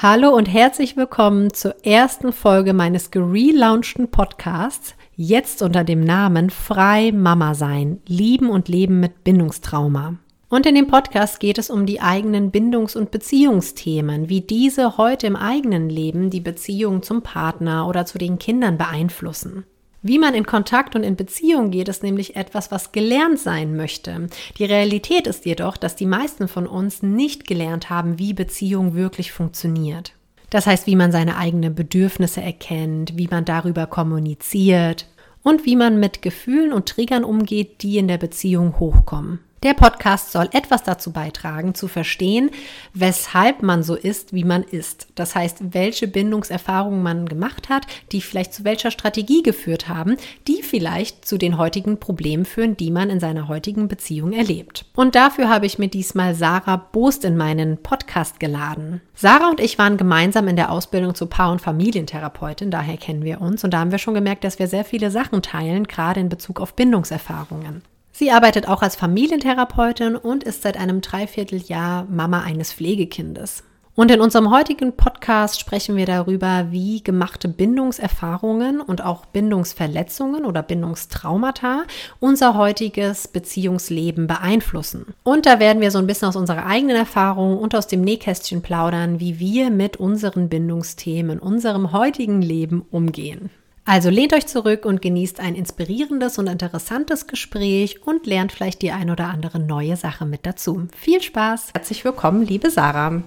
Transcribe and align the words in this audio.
Hallo 0.00 0.28
und 0.30 0.46
herzlich 0.46 0.96
willkommen 0.96 1.52
zur 1.52 1.74
ersten 1.84 2.32
Folge 2.32 2.72
meines 2.72 3.10
gelaunchten 3.10 4.12
Podcasts, 4.12 4.94
jetzt 5.16 5.60
unter 5.60 5.82
dem 5.82 6.04
Namen 6.04 6.50
Frei 6.50 7.10
Mama 7.10 7.56
sein, 7.56 8.00
Lieben 8.06 8.48
und 8.48 8.68
Leben 8.68 9.00
mit 9.00 9.24
Bindungstrauma. 9.24 10.14
Und 10.48 10.66
in 10.66 10.76
dem 10.76 10.86
Podcast 10.86 11.40
geht 11.40 11.58
es 11.58 11.68
um 11.68 11.84
die 11.84 12.00
eigenen 12.00 12.52
Bindungs- 12.52 12.94
und 12.94 13.10
Beziehungsthemen, 13.10 14.28
wie 14.28 14.40
diese 14.40 14.98
heute 14.98 15.26
im 15.26 15.34
eigenen 15.34 15.90
Leben 15.90 16.30
die 16.30 16.42
Beziehung 16.42 17.02
zum 17.02 17.22
Partner 17.22 17.88
oder 17.88 18.06
zu 18.06 18.18
den 18.18 18.38
Kindern 18.38 18.78
beeinflussen. 18.78 19.64
Wie 20.00 20.18
man 20.18 20.34
in 20.34 20.46
Kontakt 20.46 20.94
und 20.94 21.02
in 21.02 21.16
Beziehung 21.16 21.70
geht, 21.70 21.88
ist 21.88 22.04
nämlich 22.04 22.36
etwas, 22.36 22.70
was 22.70 22.92
gelernt 22.92 23.38
sein 23.40 23.76
möchte. 23.76 24.28
Die 24.56 24.64
Realität 24.64 25.26
ist 25.26 25.44
jedoch, 25.44 25.76
dass 25.76 25.96
die 25.96 26.06
meisten 26.06 26.46
von 26.46 26.68
uns 26.68 27.02
nicht 27.02 27.46
gelernt 27.46 27.90
haben, 27.90 28.18
wie 28.18 28.32
Beziehung 28.32 28.94
wirklich 28.94 29.32
funktioniert. 29.32 30.12
Das 30.50 30.66
heißt, 30.66 30.86
wie 30.86 30.96
man 30.96 31.12
seine 31.12 31.36
eigenen 31.36 31.74
Bedürfnisse 31.74 32.40
erkennt, 32.40 33.18
wie 33.18 33.28
man 33.28 33.44
darüber 33.44 33.86
kommuniziert 33.86 35.08
und 35.42 35.66
wie 35.66 35.76
man 35.76 35.98
mit 35.98 36.22
Gefühlen 36.22 36.72
und 36.72 36.86
Triggern 36.88 37.24
umgeht, 37.24 37.82
die 37.82 37.98
in 37.98 38.08
der 38.08 38.18
Beziehung 38.18 38.78
hochkommen. 38.78 39.40
Der 39.64 39.74
Podcast 39.74 40.30
soll 40.30 40.48
etwas 40.52 40.84
dazu 40.84 41.12
beitragen, 41.12 41.74
zu 41.74 41.88
verstehen, 41.88 42.50
weshalb 42.94 43.60
man 43.60 43.82
so 43.82 43.96
ist, 43.96 44.32
wie 44.32 44.44
man 44.44 44.62
ist. 44.62 45.08
Das 45.16 45.34
heißt, 45.34 45.74
welche 45.74 46.06
Bindungserfahrungen 46.06 47.02
man 47.02 47.26
gemacht 47.26 47.68
hat, 47.68 47.84
die 48.12 48.20
vielleicht 48.20 48.54
zu 48.54 48.62
welcher 48.62 48.92
Strategie 48.92 49.42
geführt 49.42 49.88
haben, 49.88 50.16
die 50.46 50.62
vielleicht 50.62 51.24
zu 51.24 51.38
den 51.38 51.58
heutigen 51.58 51.98
Problemen 51.98 52.44
führen, 52.44 52.76
die 52.76 52.92
man 52.92 53.10
in 53.10 53.18
seiner 53.18 53.48
heutigen 53.48 53.88
Beziehung 53.88 54.32
erlebt. 54.32 54.84
Und 54.94 55.16
dafür 55.16 55.48
habe 55.48 55.66
ich 55.66 55.76
mir 55.76 55.88
diesmal 55.88 56.36
Sarah 56.36 56.76
Boost 56.76 57.24
in 57.24 57.36
meinen 57.36 57.82
Podcast 57.82 58.38
geladen. 58.38 59.00
Sarah 59.16 59.50
und 59.50 59.58
ich 59.58 59.76
waren 59.76 59.96
gemeinsam 59.96 60.46
in 60.46 60.54
der 60.54 60.70
Ausbildung 60.70 61.16
zur 61.16 61.30
Paar- 61.30 61.50
und 61.50 61.60
Familientherapeutin, 61.60 62.70
daher 62.70 62.96
kennen 62.96 63.24
wir 63.24 63.40
uns 63.40 63.64
und 63.64 63.74
da 63.74 63.80
haben 63.80 63.90
wir 63.90 63.98
schon 63.98 64.14
gemerkt, 64.14 64.44
dass 64.44 64.60
wir 64.60 64.68
sehr 64.68 64.84
viele 64.84 65.10
Sachen 65.10 65.42
teilen, 65.42 65.88
gerade 65.88 66.20
in 66.20 66.28
Bezug 66.28 66.60
auf 66.60 66.74
Bindungserfahrungen. 66.74 67.82
Sie 68.18 68.32
arbeitet 68.32 68.66
auch 68.66 68.82
als 68.82 68.96
Familientherapeutin 68.96 70.16
und 70.16 70.42
ist 70.42 70.62
seit 70.62 70.76
einem 70.76 71.02
Dreivierteljahr 71.02 72.04
Mama 72.10 72.40
eines 72.40 72.72
Pflegekindes. 72.72 73.62
Und 73.94 74.10
in 74.10 74.20
unserem 74.20 74.50
heutigen 74.50 74.96
Podcast 74.96 75.60
sprechen 75.60 75.94
wir 75.94 76.04
darüber, 76.04 76.66
wie 76.72 77.00
gemachte 77.00 77.46
Bindungserfahrungen 77.46 78.80
und 78.80 79.04
auch 79.04 79.24
Bindungsverletzungen 79.26 80.46
oder 80.46 80.64
Bindungstraumata 80.64 81.84
unser 82.18 82.56
heutiges 82.56 83.28
Beziehungsleben 83.28 84.26
beeinflussen. 84.26 85.14
Und 85.22 85.46
da 85.46 85.60
werden 85.60 85.80
wir 85.80 85.92
so 85.92 85.98
ein 85.98 86.08
bisschen 86.08 86.26
aus 86.26 86.34
unserer 86.34 86.66
eigenen 86.66 86.96
Erfahrung 86.96 87.56
und 87.56 87.76
aus 87.76 87.86
dem 87.86 88.00
Nähkästchen 88.00 88.62
plaudern, 88.62 89.20
wie 89.20 89.38
wir 89.38 89.70
mit 89.70 89.96
unseren 89.96 90.48
Bindungsthemen 90.48 91.34
in 91.34 91.38
unserem 91.38 91.92
heutigen 91.92 92.42
Leben 92.42 92.84
umgehen. 92.90 93.50
Also 93.88 94.10
lehnt 94.10 94.34
euch 94.34 94.46
zurück 94.46 94.84
und 94.84 95.00
genießt 95.00 95.40
ein 95.40 95.54
inspirierendes 95.54 96.36
und 96.36 96.46
interessantes 96.46 97.26
Gespräch 97.26 98.06
und 98.06 98.26
lernt 98.26 98.52
vielleicht 98.52 98.82
die 98.82 98.92
ein 98.92 99.08
oder 99.08 99.28
andere 99.28 99.60
neue 99.60 99.96
Sache 99.96 100.26
mit 100.26 100.44
dazu. 100.44 100.88
Viel 100.94 101.22
Spaß! 101.22 101.70
Herzlich 101.72 102.04
willkommen, 102.04 102.44
liebe 102.44 102.68
Sarah. 102.68 103.22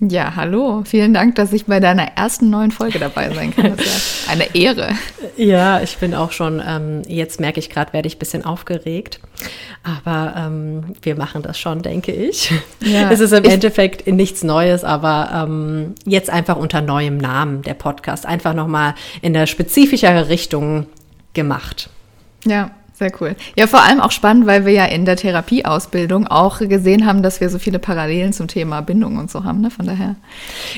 Ja, 0.00 0.34
hallo. 0.34 0.82
Vielen 0.84 1.14
Dank, 1.14 1.36
dass 1.36 1.52
ich 1.52 1.66
bei 1.66 1.78
deiner 1.78 2.16
ersten 2.16 2.50
neuen 2.50 2.72
Folge 2.72 2.98
dabei 2.98 3.32
sein 3.32 3.54
kann. 3.54 3.76
Das 3.76 3.86
ist 3.86 4.26
ja 4.26 4.32
eine 4.32 4.54
Ehre. 4.54 4.88
Ja, 5.36 5.80
ich 5.80 5.96
bin 5.98 6.14
auch 6.14 6.32
schon, 6.32 6.60
ähm, 6.66 7.02
jetzt 7.06 7.40
merke 7.40 7.60
ich 7.60 7.70
gerade, 7.70 7.92
werde 7.92 8.08
ich 8.08 8.16
ein 8.16 8.18
bisschen 8.18 8.44
aufgeregt. 8.44 9.20
Aber 9.84 10.34
ähm, 10.36 10.96
wir 11.02 11.14
machen 11.16 11.42
das 11.42 11.58
schon, 11.58 11.82
denke 11.82 12.12
ich. 12.12 12.52
Ja, 12.80 13.10
es 13.10 13.20
ist 13.20 13.32
im 13.32 13.44
Endeffekt 13.44 14.06
nichts 14.06 14.42
Neues, 14.42 14.82
aber 14.82 15.46
ähm, 15.46 15.94
jetzt 16.04 16.28
einfach 16.28 16.56
unter 16.56 16.80
neuem 16.80 17.16
Namen, 17.16 17.62
der 17.62 17.74
Podcast. 17.74 18.26
Einfach 18.26 18.52
nochmal 18.52 18.94
in 19.22 19.36
eine 19.36 19.46
spezifischere 19.46 20.28
Richtung 20.28 20.86
gemacht. 21.34 21.88
Ja, 22.44 22.72
sehr 22.96 23.10
cool. 23.20 23.34
Ja, 23.56 23.66
vor 23.66 23.82
allem 23.82 24.00
auch 24.00 24.12
spannend, 24.12 24.46
weil 24.46 24.64
wir 24.64 24.72
ja 24.72 24.84
in 24.84 25.04
der 25.04 25.16
Therapieausbildung 25.16 26.28
auch 26.28 26.60
gesehen 26.60 27.06
haben, 27.06 27.24
dass 27.24 27.40
wir 27.40 27.50
so 27.50 27.58
viele 27.58 27.80
Parallelen 27.80 28.32
zum 28.32 28.46
Thema 28.46 28.82
Bindung 28.82 29.18
und 29.18 29.32
so 29.32 29.42
haben. 29.42 29.60
Ne? 29.62 29.70
Von 29.70 29.86
daher. 29.86 30.14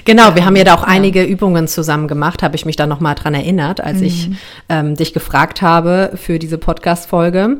Genau, 0.06 0.34
wir 0.34 0.46
haben 0.46 0.56
ja 0.56 0.64
da 0.64 0.74
auch 0.74 0.82
ja. 0.82 0.88
einige 0.88 1.24
Übungen 1.24 1.68
zusammen 1.68 2.08
gemacht, 2.08 2.42
habe 2.42 2.56
ich 2.56 2.64
mich 2.64 2.76
da 2.76 2.86
nochmal 2.86 3.16
dran 3.16 3.34
erinnert, 3.34 3.82
als 3.82 3.98
mhm. 3.98 4.06
ich 4.06 4.30
ähm, 4.70 4.94
dich 4.94 5.12
gefragt 5.12 5.60
habe 5.60 6.12
für 6.14 6.38
diese 6.38 6.56
Podcast-Folge. 6.56 7.58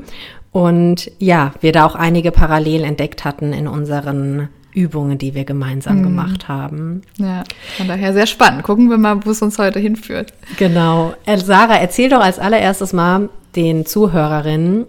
Und 0.53 1.11
ja, 1.19 1.53
wir 1.61 1.72
da 1.72 1.84
auch 1.84 1.95
einige 1.95 2.33
Parallelen 2.33 2.84
entdeckt 2.84 3.27
hatten 3.27 3.53
in 3.53 3.69
unseren 3.69 4.49
Übungen, 4.72 5.19
die 5.19 5.34
wir 5.34 5.45
gemeinsam 5.45 5.99
mhm. 5.99 6.03
gemacht 6.05 6.49
haben. 6.49 7.03
Ja, 7.19 7.45
von 7.77 7.89
daher 7.89 8.15
sehr 8.15 8.27
spannend. 8.27 8.62
Gucken 8.62 8.89
wir 8.89 8.97
mal, 8.97 9.25
wo 9.27 9.31
es 9.33 9.43
uns 9.43 9.59
heute 9.59 9.81
hinführt. 9.81 10.33
Genau. 10.56 11.12
Äh, 11.27 11.37
Sarah, 11.37 11.77
erzähl 11.77 12.09
doch 12.09 12.21
als 12.21 12.39
allererstes 12.39 12.95
mal, 12.95 13.28
den 13.56 13.87
Zuhörerinnen, 13.87 14.87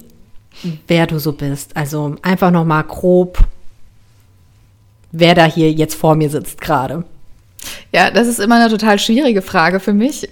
wer 0.87 1.07
du 1.07 1.19
so 1.19 1.31
bist. 1.31 1.75
Also 1.75 2.15
einfach 2.21 2.51
noch 2.51 2.65
mal 2.65 2.83
grob, 2.83 3.39
wer 5.11 5.33
da 5.33 5.45
hier 5.45 5.71
jetzt 5.71 5.95
vor 5.95 6.15
mir 6.15 6.29
sitzt 6.29 6.61
gerade. 6.61 7.03
Ja, 7.91 8.11
das 8.11 8.27
ist 8.27 8.39
immer 8.39 8.55
eine 8.55 8.69
total 8.69 8.99
schwierige 8.99 9.41
Frage 9.41 9.79
für 9.79 9.93
mich. 9.93 10.29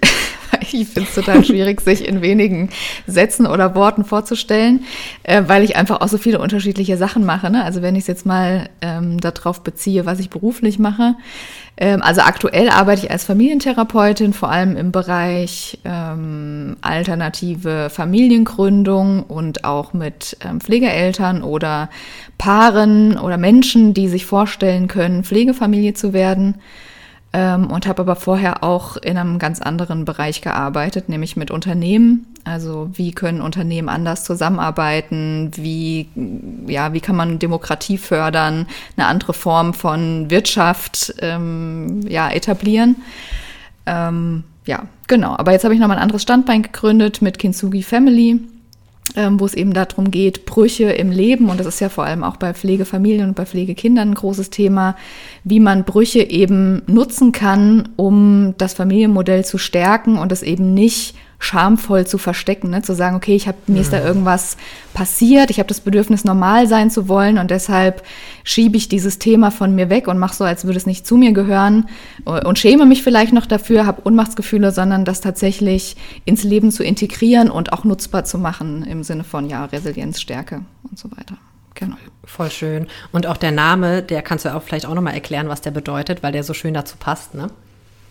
ich 0.72 0.88
finde 0.88 1.10
es 1.10 1.16
total 1.16 1.44
schwierig, 1.44 1.82
sich 1.82 2.08
in 2.08 2.22
wenigen 2.22 2.70
Sätzen 3.08 3.46
oder 3.46 3.76
Worten 3.76 4.06
vorzustellen, 4.06 4.86
äh, 5.24 5.44
weil 5.48 5.64
ich 5.64 5.76
einfach 5.76 6.02
auch 6.02 6.08
so 6.08 6.18
viele 6.18 6.40
unterschiedliche 6.40 6.98
Sachen 6.98 7.26
mache. 7.26 7.50
Ne? 7.50 7.64
Also 7.64 7.82
wenn 7.82 7.96
ich 7.96 8.02
es 8.02 8.08
jetzt 8.08 8.26
mal 8.26 8.70
ähm, 8.82 9.20
darauf 9.20 9.62
beziehe, 9.62 10.06
was 10.06 10.20
ich 10.20 10.30
beruflich 10.30 10.80
mache, 10.80 11.16
ähm, 11.78 12.02
also 12.02 12.22
aktuell 12.22 12.70
arbeite 12.70 13.06
ich 13.06 13.12
als 13.12 13.26
Familientherapeutin, 13.26 14.34
vor 14.34 14.50
allem 14.50 14.78
im 14.78 14.92
Bereich 14.92 15.80
ähm, 15.84 16.78
alternative 16.82 17.90
Familiengründung 17.90 19.24
und 19.24 19.66
auch 19.66 19.94
mit 19.94 20.38
ähm, 20.46 20.62
Pflegeeltern 20.62 21.44
oder 21.44 21.90
Paaren 22.38 23.18
oder 23.18 23.38
Menschen, 23.38 23.94
die 23.94 24.08
sich 24.08 24.26
vorstellen 24.26 24.88
können, 24.88 25.24
Pflegefamilie 25.24 25.94
zu 25.94 26.14
werden 26.14 26.56
ähm, 27.36 27.70
und 27.70 27.86
habe 27.86 28.02
aber 28.02 28.16
vorher 28.16 28.64
auch 28.64 28.96
in 28.96 29.18
einem 29.18 29.40
ganz 29.40 29.60
anderen 29.60 30.06
Bereich 30.06 30.40
gearbeitet, 30.40 31.10
nämlich 31.10 31.36
mit 31.36 31.52
Unternehmen. 31.52 32.28
Also 32.46 32.90
wie 32.94 33.12
können 33.12 33.42
Unternehmen 33.42 33.90
anders 33.90 34.24
zusammenarbeiten? 34.24 35.52
Wie, 35.56 36.08
ja, 36.66 36.94
wie 36.94 37.02
kann 37.02 37.18
man 37.18 37.38
Demokratie 37.38 37.98
fördern? 37.98 38.68
Eine 38.96 39.08
andere 39.08 39.34
Form 39.34 39.74
von 39.74 40.30
Wirtschaft 40.30 41.14
ähm, 41.20 42.08
ja, 42.08 42.32
etablieren? 42.32 42.96
Ähm, 43.86 44.46
ja, 44.66 44.84
genau. 45.08 45.36
Aber 45.36 45.52
jetzt 45.52 45.66
habe 45.66 45.74
ich 45.74 45.82
noch 45.82 45.90
mal 45.90 45.96
ein 45.96 46.04
anderes 46.04 46.22
Standbein 46.22 46.62
gegründet 46.64 47.22
mit 47.22 47.38
Kintsugi 47.38 47.84
Family 47.84 48.40
ähm, 49.16 49.40
wo 49.40 49.46
es 49.46 49.54
eben 49.54 49.74
darum 49.74 50.12
geht, 50.12 50.46
Brüche 50.46 50.86
im 50.86 51.12
Leben, 51.12 51.50
und 51.50 51.60
das 51.60 51.68
ist 51.68 51.80
ja 51.80 51.90
vor 51.90 52.06
allem 52.06 52.24
auch 52.24 52.38
bei 52.38 52.54
Pflegefamilien 52.54 53.30
und 53.30 53.36
bei 53.36 53.46
Pflegekindern 53.46 54.10
ein 54.10 54.16
großes 54.16 54.50
Thema, 54.50 54.96
wie 55.44 55.60
man 55.60 55.84
Brüche 55.84 56.22
eben 56.22 56.82
nutzen 56.88 57.32
kann, 57.32 57.90
um 57.96 58.56
das 58.58 58.74
Familienmodell 58.74 59.46
zu 59.46 59.58
stärken 59.58 60.18
und 60.18 60.32
es 60.32 60.44
eben 60.44 60.74
nicht 60.74 61.16
schamvoll 61.46 62.08
zu 62.08 62.18
verstecken, 62.18 62.72
ne? 62.72 62.82
zu 62.82 62.96
sagen, 62.96 63.16
okay, 63.16 63.36
ich 63.36 63.48
habe 63.48 63.58
mir 63.68 63.82
ist 63.82 63.94
da 63.94 64.00
mhm. 64.00 64.08
irgendwas 64.08 64.58
passiert, 64.94 65.50
ich 65.50 65.60
habe 65.60 65.68
das 65.68 65.80
Bedürfnis 65.80 66.26
normal 66.26 66.68
sein 66.68 66.90
zu 66.90 67.08
wollen 67.08 67.38
und 67.38 67.52
deshalb 67.52 68.04
schiebe 68.44 68.78
ich 68.78 68.90
dieses 68.90 69.20
Thema 69.20 69.52
von 69.52 69.76
mir 69.76 69.90
weg 69.90 70.08
und 70.08 70.18
mache 70.18 70.36
so, 70.36 70.44
als 70.44 70.66
würde 70.66 70.78
es 70.78 70.86
nicht 70.86 71.06
zu 71.06 71.18
mir 71.18 71.32
gehören 71.34 71.88
und 72.26 72.60
schäme 72.60 72.86
mich 72.86 73.04
vielleicht 73.04 73.34
noch 73.34 73.46
dafür, 73.46 73.86
habe 73.86 74.02
Unmachtsgefühle, 74.02 74.72
sondern 74.72 75.06
das 75.06 75.22
tatsächlich 75.22 75.96
ins 76.26 76.44
Leben 76.44 76.72
zu 76.72 76.84
integrieren 76.84 77.50
und 77.50 77.74
auch 77.74 77.84
nutzbar 77.84 78.26
zu 78.26 78.38
machen 78.38 78.84
im 78.84 79.04
Sinne 79.04 79.24
von 79.24 79.50
ja 79.50 79.66
Resilienz, 79.66 80.20
Stärke 80.20 80.62
und 80.90 80.98
so 80.98 81.12
weiter. 81.12 81.38
Genau. 81.76 81.98
Voll 82.24 82.50
schön. 82.50 82.88
Und 83.12 83.28
auch 83.28 83.38
der 83.38 83.52
Name, 83.52 84.02
der 84.02 84.22
kannst 84.22 84.46
du 84.46 84.56
auch 84.56 84.64
vielleicht 84.64 84.86
auch 84.86 84.96
nochmal 84.96 85.14
erklären, 85.14 85.50
was 85.50 85.62
der 85.62 85.72
bedeutet, 85.72 86.24
weil 86.24 86.32
der 86.32 86.44
so 86.44 86.54
schön 86.54 86.74
dazu 86.74 86.96
passt, 86.98 87.36
ne? 87.36 87.50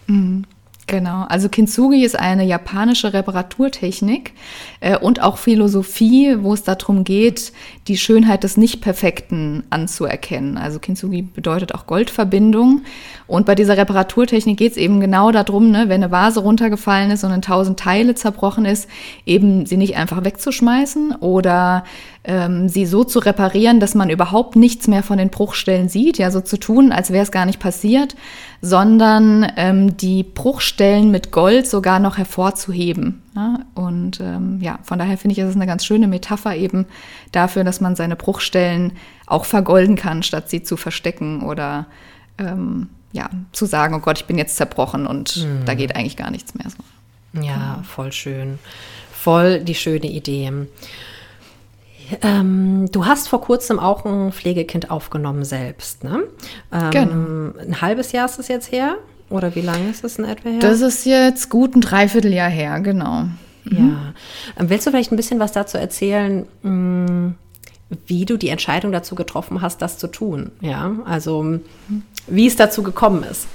Mhm. 0.06 0.44
Genau, 0.86 1.24
also 1.28 1.48
Kintsugi 1.48 2.04
ist 2.04 2.18
eine 2.18 2.44
japanische 2.44 3.14
Reparaturtechnik 3.14 4.32
äh, 4.80 4.98
und 4.98 5.22
auch 5.22 5.38
Philosophie, 5.38 6.36
wo 6.40 6.52
es 6.52 6.62
darum 6.62 7.04
geht, 7.04 7.52
die 7.88 7.96
Schönheit 7.96 8.44
des 8.44 8.58
Nicht-Perfekten 8.58 9.64
anzuerkennen. 9.70 10.58
Also 10.58 10.80
Kintsugi 10.80 11.22
bedeutet 11.22 11.74
auch 11.74 11.86
Goldverbindung. 11.86 12.82
Und 13.26 13.46
bei 13.46 13.54
dieser 13.54 13.78
Reparaturtechnik 13.78 14.58
geht 14.58 14.72
es 14.72 14.78
eben 14.78 15.00
genau 15.00 15.30
darum, 15.30 15.70
ne, 15.70 15.88
wenn 15.88 16.02
eine 16.02 16.12
Vase 16.12 16.40
runtergefallen 16.40 17.10
ist 17.10 17.24
und 17.24 17.32
in 17.32 17.40
tausend 17.40 17.80
Teile 17.80 18.14
zerbrochen 18.14 18.66
ist, 18.66 18.86
eben 19.24 19.64
sie 19.64 19.78
nicht 19.78 19.96
einfach 19.96 20.22
wegzuschmeißen 20.22 21.16
oder 21.16 21.84
ähm, 22.24 22.68
sie 22.68 22.86
so 22.86 23.04
zu 23.04 23.18
reparieren, 23.18 23.80
dass 23.80 23.94
man 23.94 24.10
überhaupt 24.10 24.56
nichts 24.56 24.88
mehr 24.88 25.02
von 25.02 25.18
den 25.18 25.30
Bruchstellen 25.30 25.88
sieht, 25.88 26.18
ja, 26.18 26.30
so 26.30 26.40
zu 26.40 26.58
tun, 26.58 26.92
als 26.92 27.10
wäre 27.10 27.22
es 27.22 27.30
gar 27.30 27.46
nicht 27.46 27.60
passiert, 27.60 28.16
sondern 28.60 29.46
ähm, 29.56 29.96
die 29.96 30.22
Bruchstellen 30.22 30.73
mit 30.78 31.30
Gold 31.30 31.66
sogar 31.66 31.98
noch 31.98 32.18
hervorzuheben. 32.18 33.22
Ja? 33.34 33.60
Und 33.74 34.20
ähm, 34.20 34.60
ja, 34.60 34.78
von 34.82 34.98
daher 34.98 35.18
finde 35.18 35.32
ich, 35.32 35.38
ist 35.38 35.50
es 35.50 35.56
eine 35.56 35.66
ganz 35.66 35.84
schöne 35.84 36.08
Metapher 36.08 36.56
eben 36.56 36.86
dafür, 37.32 37.64
dass 37.64 37.80
man 37.80 37.96
seine 37.96 38.16
Bruchstellen 38.16 38.92
auch 39.26 39.44
vergolden 39.44 39.96
kann, 39.96 40.22
statt 40.22 40.50
sie 40.50 40.62
zu 40.62 40.76
verstecken 40.76 41.42
oder 41.42 41.86
ähm, 42.38 42.88
ja, 43.12 43.30
zu 43.52 43.66
sagen, 43.66 43.94
oh 43.94 44.00
Gott, 44.00 44.18
ich 44.18 44.26
bin 44.26 44.38
jetzt 44.38 44.56
zerbrochen 44.56 45.06
und 45.06 45.36
mhm. 45.36 45.64
da 45.64 45.74
geht 45.74 45.94
eigentlich 45.94 46.16
gar 46.16 46.30
nichts 46.30 46.54
mehr 46.54 46.66
so. 46.68 47.40
Ja, 47.40 47.82
voll 47.84 48.12
schön. 48.12 48.58
Voll 49.12 49.60
die 49.60 49.74
schöne 49.74 50.06
Idee. 50.06 50.52
Ähm, 52.20 52.88
du 52.92 53.06
hast 53.06 53.28
vor 53.28 53.40
kurzem 53.40 53.78
auch 53.78 54.04
ein 54.04 54.32
Pflegekind 54.32 54.90
aufgenommen 54.90 55.44
selbst, 55.44 56.04
ne? 56.04 56.24
Ähm, 56.72 56.90
genau. 56.90 57.58
Ein 57.60 57.80
halbes 57.80 58.12
Jahr 58.12 58.26
ist 58.26 58.38
es 58.38 58.48
jetzt 58.48 58.70
her? 58.72 58.96
Oder 59.30 59.54
wie 59.54 59.62
lange 59.62 59.90
ist 59.90 60.04
es 60.04 60.18
in 60.18 60.24
etwa 60.24 60.50
her? 60.50 60.60
Das 60.60 60.80
ist 60.80 61.06
jetzt 61.06 61.48
gut 61.50 61.74
ein 61.74 61.80
Dreivierteljahr 61.80 62.50
her, 62.50 62.80
genau. 62.80 63.24
Ja. 63.64 63.80
Mhm. 63.80 63.98
Ähm, 64.58 64.70
willst 64.70 64.86
du 64.86 64.90
vielleicht 64.90 65.12
ein 65.12 65.16
bisschen 65.16 65.40
was 65.40 65.52
dazu 65.52 65.78
erzählen, 65.78 66.46
mm, 66.62 67.34
wie 68.06 68.24
du 68.24 68.36
die 68.36 68.48
Entscheidung 68.48 68.92
dazu 68.92 69.14
getroffen 69.14 69.62
hast, 69.62 69.80
das 69.82 69.98
zu 69.98 70.08
tun? 70.08 70.50
Ja, 70.60 70.92
also 71.04 71.60
wie 72.26 72.46
es 72.46 72.56
dazu 72.56 72.82
gekommen 72.82 73.22
ist. 73.22 73.46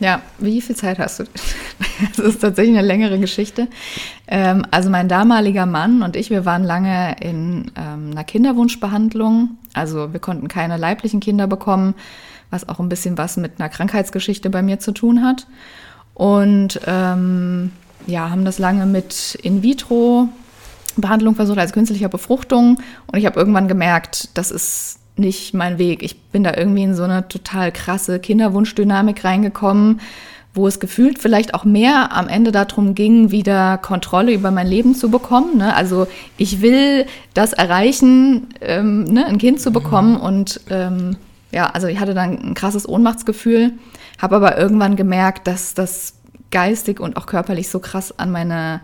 Ja, 0.00 0.22
wie 0.38 0.60
viel 0.60 0.76
Zeit 0.76 0.98
hast 0.98 1.20
du? 1.20 1.24
Das 2.16 2.24
ist 2.24 2.40
tatsächlich 2.40 2.78
eine 2.78 2.86
längere 2.86 3.18
Geschichte. 3.18 3.66
Ähm, 4.28 4.64
also 4.70 4.88
mein 4.88 5.08
damaliger 5.08 5.66
Mann 5.66 6.02
und 6.02 6.14
ich, 6.14 6.30
wir 6.30 6.44
waren 6.44 6.62
lange 6.62 7.16
in 7.20 7.72
ähm, 7.76 8.10
einer 8.12 8.22
Kinderwunschbehandlung. 8.22 9.58
Also 9.74 10.12
wir 10.12 10.20
konnten 10.20 10.46
keine 10.46 10.76
leiblichen 10.76 11.18
Kinder 11.18 11.48
bekommen, 11.48 11.94
was 12.50 12.68
auch 12.68 12.78
ein 12.78 12.88
bisschen 12.88 13.18
was 13.18 13.36
mit 13.36 13.52
einer 13.58 13.68
Krankheitsgeschichte 13.68 14.50
bei 14.50 14.62
mir 14.62 14.78
zu 14.78 14.92
tun 14.92 15.22
hat. 15.22 15.46
Und 16.14 16.80
ähm, 16.86 17.72
ja, 18.06 18.30
haben 18.30 18.44
das 18.44 18.58
lange 18.58 18.86
mit 18.86 19.38
In-vitro-Behandlung 19.42 21.34
versucht, 21.34 21.58
als 21.58 21.72
künstlicher 21.72 22.08
Befruchtung. 22.08 22.78
Und 23.06 23.18
ich 23.18 23.26
habe 23.26 23.38
irgendwann 23.38 23.68
gemerkt, 23.68 24.30
das 24.34 24.50
ist 24.50 24.98
nicht 25.16 25.54
mein 25.54 25.78
Weg. 25.78 26.02
Ich 26.02 26.20
bin 26.22 26.44
da 26.44 26.54
irgendwie 26.56 26.84
in 26.84 26.94
so 26.94 27.02
eine 27.02 27.28
total 27.28 27.72
krasse 27.72 28.18
Kinderwunschdynamik 28.20 29.24
reingekommen, 29.24 30.00
wo 30.54 30.66
es 30.66 30.80
gefühlt 30.80 31.18
vielleicht 31.18 31.54
auch 31.54 31.64
mehr 31.64 32.12
am 32.12 32.28
Ende 32.28 32.50
darum 32.50 32.94
ging, 32.94 33.30
wieder 33.30 33.78
Kontrolle 33.78 34.32
über 34.32 34.50
mein 34.50 34.66
Leben 34.66 34.94
zu 34.94 35.10
bekommen. 35.10 35.58
Ne? 35.58 35.74
Also 35.74 36.06
ich 36.36 36.62
will 36.62 37.06
das 37.34 37.52
erreichen, 37.52 38.48
ähm, 38.60 39.04
ne? 39.04 39.26
ein 39.26 39.38
Kind 39.38 39.60
zu 39.60 39.70
bekommen. 39.70 40.14
Mhm. 40.14 40.20
Und 40.20 40.60
ähm, 40.70 41.16
ja, 41.50 41.66
also 41.66 41.86
ich 41.86 41.98
hatte 41.98 42.14
dann 42.14 42.38
ein 42.38 42.54
krasses 42.54 42.88
Ohnmachtsgefühl, 42.88 43.72
habe 44.18 44.36
aber 44.36 44.58
irgendwann 44.58 44.96
gemerkt, 44.96 45.46
dass 45.46 45.74
das 45.74 46.14
geistig 46.50 47.00
und 47.00 47.16
auch 47.16 47.26
körperlich 47.26 47.68
so 47.68 47.78
krass 47.78 48.18
an 48.18 48.30
meine 48.30 48.80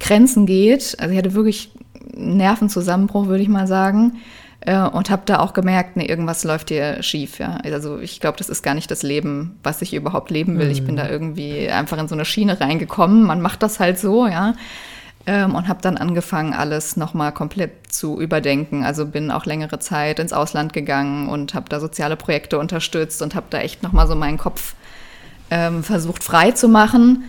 Grenzen 0.00 0.46
geht. 0.46 0.96
Also 0.98 1.12
ich 1.12 1.18
hatte 1.18 1.34
wirklich 1.34 1.72
einen 2.14 2.36
Nervenzusammenbruch, 2.36 3.26
würde 3.26 3.42
ich 3.42 3.48
mal 3.48 3.66
sagen. 3.66 4.18
Äh, 4.60 4.80
und 4.80 5.10
habe 5.10 5.22
da 5.24 5.38
auch 5.38 5.52
gemerkt, 5.52 5.96
nee, 5.96 6.06
irgendwas 6.06 6.42
läuft 6.44 6.70
hier 6.70 7.02
schief. 7.02 7.38
Ja? 7.38 7.58
Also 7.64 7.98
ich 7.98 8.20
glaube, 8.20 8.38
das 8.38 8.48
ist 8.48 8.62
gar 8.62 8.74
nicht 8.74 8.90
das 8.90 9.02
Leben, 9.02 9.58
was 9.62 9.82
ich 9.82 9.94
überhaupt 9.94 10.30
leben 10.30 10.58
will. 10.58 10.66
Mhm. 10.66 10.72
Ich 10.72 10.84
bin 10.84 10.96
da 10.96 11.04
mhm. 11.04 11.10
irgendwie 11.10 11.68
einfach 11.68 11.98
in 11.98 12.08
so 12.08 12.14
eine 12.14 12.24
Schiene 12.24 12.60
reingekommen. 12.60 13.22
Man 13.22 13.40
macht 13.40 13.62
das 13.62 13.78
halt 13.78 13.98
so, 13.98 14.26
ja. 14.26 14.54
Ähm, 15.28 15.54
und 15.54 15.68
habe 15.68 15.82
dann 15.82 15.98
angefangen, 15.98 16.54
alles 16.54 16.96
nochmal 16.96 17.32
komplett 17.32 17.92
zu 17.92 18.18
überdenken. 18.18 18.82
Also 18.82 19.04
bin 19.04 19.30
auch 19.30 19.44
längere 19.44 19.78
Zeit 19.78 20.20
ins 20.20 20.32
Ausland 20.32 20.72
gegangen 20.72 21.28
und 21.28 21.52
habe 21.52 21.68
da 21.68 21.80
soziale 21.80 22.16
Projekte 22.16 22.58
unterstützt 22.58 23.20
und 23.20 23.34
habe 23.34 23.44
da 23.50 23.58
echt 23.58 23.82
nochmal 23.82 24.06
so 24.06 24.14
meinen 24.14 24.38
Kopf 24.38 24.74
ähm, 25.50 25.84
versucht 25.84 26.24
frei 26.24 26.52
zu 26.52 26.66
machen. 26.66 27.24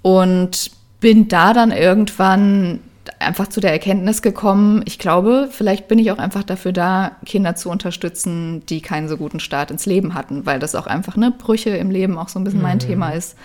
Und 0.00 0.70
bin 1.00 1.28
da 1.28 1.52
dann 1.52 1.72
irgendwann 1.72 2.80
einfach 3.18 3.48
zu 3.48 3.60
der 3.60 3.72
Erkenntnis 3.72 4.22
gekommen, 4.22 4.82
ich 4.86 4.98
glaube, 4.98 5.50
vielleicht 5.50 5.88
bin 5.88 5.98
ich 5.98 6.10
auch 6.10 6.18
einfach 6.18 6.44
dafür 6.44 6.72
da, 6.72 7.16
Kinder 7.26 7.54
zu 7.54 7.68
unterstützen, 7.68 8.64
die 8.64 8.80
keinen 8.80 9.08
so 9.08 9.18
guten 9.18 9.40
Start 9.40 9.70
ins 9.70 9.84
Leben 9.84 10.14
hatten, 10.14 10.46
weil 10.46 10.58
das 10.58 10.74
auch 10.74 10.86
einfach 10.86 11.16
ne, 11.16 11.30
Brüche 11.36 11.70
im 11.70 11.90
Leben 11.90 12.16
auch 12.16 12.30
so 12.30 12.40
ein 12.40 12.44
bisschen 12.44 12.60
mhm. 12.60 12.66
mein 12.66 12.78
Thema 12.78 13.10
ist. 13.10 13.36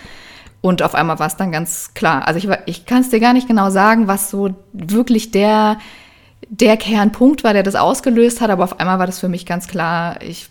Und 0.62 0.82
auf 0.82 0.96
einmal 0.96 1.20
war 1.20 1.28
es 1.28 1.36
dann 1.36 1.52
ganz 1.52 1.94
klar. 1.94 2.28
Also 2.28 2.40
ich, 2.40 2.58
ich 2.66 2.86
kann 2.86 3.02
es 3.02 3.10
dir 3.10 3.20
gar 3.20 3.34
nicht 3.34 3.48
genau 3.48 3.70
sagen, 3.70 4.08
was 4.08 4.30
so 4.30 4.50
wirklich 4.74 5.32
der, 5.32 5.78
der 6.50 6.78
Kernpunkt 6.78 7.44
war, 7.44 7.54
der 7.54 7.64
das 7.64 7.76
ausgelöst 7.76 8.42
hat, 8.42 8.50
aber 8.50 8.64
auf 8.64 8.80
einmal 8.80 9.00
war 9.00 9.06
das 9.06 9.20
für 9.20 9.30
mich 9.30 9.46
ganz 9.46 9.68
klar, 9.68 10.22
ich, 10.22 10.50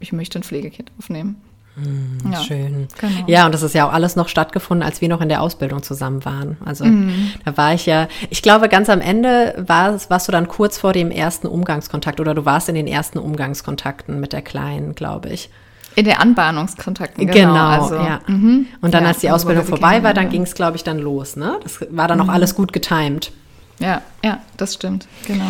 ich 0.00 0.12
möchte 0.12 0.38
ein 0.38 0.42
Pflegekind 0.42 0.90
aufnehmen. 0.98 1.40
Mhm, 1.76 2.18
ja, 2.30 2.40
schön. 2.42 2.88
Genau. 3.00 3.24
Ja, 3.26 3.46
und 3.46 3.52
das 3.52 3.62
ist 3.62 3.74
ja 3.74 3.88
auch 3.88 3.92
alles 3.92 4.14
noch 4.14 4.28
stattgefunden, 4.28 4.86
als 4.86 5.00
wir 5.00 5.08
noch 5.08 5.22
in 5.22 5.28
der 5.28 5.40
Ausbildung 5.40 5.82
zusammen 5.82 6.24
waren. 6.24 6.58
Also 6.64 6.84
mhm. 6.84 7.32
da 7.44 7.56
war 7.56 7.72
ich 7.72 7.86
ja, 7.86 8.08
ich 8.28 8.42
glaube, 8.42 8.68
ganz 8.68 8.90
am 8.90 9.00
Ende 9.00 9.54
war, 9.66 9.98
warst 10.10 10.28
du 10.28 10.32
dann 10.32 10.48
kurz 10.48 10.76
vor 10.78 10.92
dem 10.92 11.10
ersten 11.10 11.46
Umgangskontakt 11.46 12.20
oder 12.20 12.34
du 12.34 12.44
warst 12.44 12.68
in 12.68 12.74
den 12.74 12.86
ersten 12.86 13.18
Umgangskontakten 13.18 14.20
mit 14.20 14.32
der 14.32 14.42
Kleinen, 14.42 14.94
glaube 14.94 15.30
ich. 15.30 15.50
In 15.94 16.04
der 16.04 16.20
Anbahnungskontakten, 16.20 17.26
genau. 17.26 17.52
genau 17.52 17.66
also, 17.66 17.94
ja. 17.96 18.20
Mhm. 18.26 18.66
Und 18.80 18.94
dann, 18.94 19.02
ja, 19.02 19.08
als 19.10 19.18
die 19.18 19.30
Ausbildung 19.30 19.64
vorbei 19.64 20.02
war, 20.02 20.14
dann 20.14 20.30
ging 20.30 20.42
es, 20.42 20.54
glaube 20.54 20.76
ich, 20.76 20.84
dann 20.84 20.98
los. 20.98 21.36
Ne? 21.36 21.58
Das 21.62 21.80
war 21.90 22.08
dann 22.08 22.20
auch 22.20 22.26
mhm. 22.26 22.30
alles 22.30 22.54
gut 22.54 22.72
getimt. 22.72 23.32
Ja, 23.78 24.00
ja, 24.22 24.38
das 24.56 24.74
stimmt, 24.74 25.08
genau. 25.26 25.46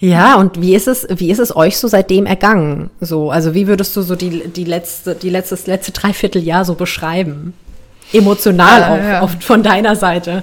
Ja, 0.00 0.36
und 0.36 0.60
wie 0.60 0.74
ist 0.74 0.88
es, 0.88 1.06
wie 1.08 1.30
ist 1.30 1.38
es 1.38 1.54
euch 1.54 1.78
so 1.78 1.86
seitdem 1.86 2.26
ergangen? 2.26 2.90
So, 3.00 3.30
also 3.30 3.54
wie 3.54 3.68
würdest 3.68 3.96
du 3.96 4.02
so 4.02 4.16
die, 4.16 4.48
die 4.48 4.64
letzte, 4.64 5.14
die 5.14 5.30
letzte, 5.30 5.56
letzte 5.70 5.92
Dreivierteljahr 5.92 6.64
so 6.64 6.74
beschreiben? 6.74 7.54
Emotional 8.12 8.80
äh, 8.80 8.84
auch, 8.84 9.04
ja. 9.04 9.22
oft 9.22 9.44
von 9.44 9.62
deiner 9.62 9.94
Seite. 9.94 10.42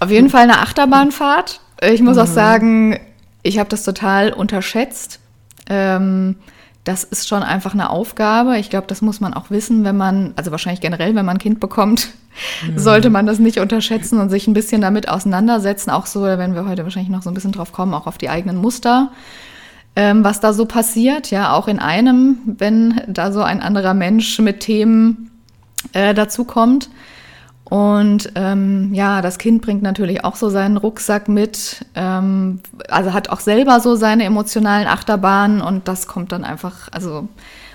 Auf 0.00 0.10
jeden 0.10 0.28
Fall 0.28 0.42
eine 0.42 0.58
Achterbahnfahrt. 0.58 1.60
Ich 1.82 2.02
muss 2.02 2.16
mhm. 2.16 2.22
auch 2.22 2.26
sagen, 2.26 3.00
ich 3.42 3.58
habe 3.58 3.68
das 3.68 3.84
total 3.84 4.32
unterschätzt. 4.32 5.20
Ähm, 5.68 6.36
das 6.84 7.02
ist 7.02 7.28
schon 7.28 7.42
einfach 7.42 7.72
eine 7.72 7.90
Aufgabe. 7.90 8.58
Ich 8.58 8.68
glaube, 8.68 8.86
das 8.86 9.00
muss 9.00 9.20
man 9.20 9.32
auch 9.32 9.50
wissen, 9.50 9.84
wenn 9.84 9.96
man, 9.96 10.34
also 10.36 10.50
wahrscheinlich 10.50 10.82
generell, 10.82 11.14
wenn 11.14 11.24
man 11.24 11.36
ein 11.36 11.40
Kind 11.40 11.58
bekommt, 11.58 12.10
mhm. 12.66 12.78
sollte 12.78 13.08
man 13.08 13.26
das 13.26 13.38
nicht 13.38 13.58
unterschätzen 13.58 14.20
und 14.20 14.28
sich 14.28 14.46
ein 14.46 14.52
bisschen 14.52 14.82
damit 14.82 15.08
auseinandersetzen. 15.08 15.90
Auch 15.90 16.04
so, 16.04 16.26
da 16.26 16.38
werden 16.38 16.54
wir 16.54 16.68
heute 16.68 16.84
wahrscheinlich 16.84 17.10
noch 17.10 17.22
so 17.22 17.30
ein 17.30 17.34
bisschen 17.34 17.52
drauf 17.52 17.72
kommen, 17.72 17.94
auch 17.94 18.06
auf 18.06 18.18
die 18.18 18.28
eigenen 18.28 18.56
Muster, 18.56 19.10
ähm, 19.96 20.24
was 20.24 20.40
da 20.40 20.52
so 20.52 20.66
passiert. 20.66 21.30
Ja, 21.30 21.54
auch 21.54 21.68
in 21.68 21.78
einem, 21.78 22.36
wenn 22.44 23.00
da 23.06 23.32
so 23.32 23.42
ein 23.42 23.62
anderer 23.62 23.94
Mensch 23.94 24.38
mit 24.38 24.60
Themen 24.60 25.30
äh, 25.94 26.12
dazu 26.12 26.44
kommt. 26.44 26.90
Und 27.64 28.30
ähm, 28.34 28.92
ja, 28.92 29.22
das 29.22 29.38
Kind 29.38 29.62
bringt 29.62 29.82
natürlich 29.82 30.22
auch 30.22 30.36
so 30.36 30.50
seinen 30.50 30.76
Rucksack 30.76 31.28
mit, 31.28 31.86
ähm, 31.94 32.60
also 32.88 33.14
hat 33.14 33.30
auch 33.30 33.40
selber 33.40 33.80
so 33.80 33.94
seine 33.94 34.24
emotionalen 34.24 34.86
Achterbahnen 34.86 35.62
und 35.62 35.88
das 35.88 36.06
kommt 36.06 36.32
dann 36.32 36.44
einfach, 36.44 36.88
also 36.92 37.28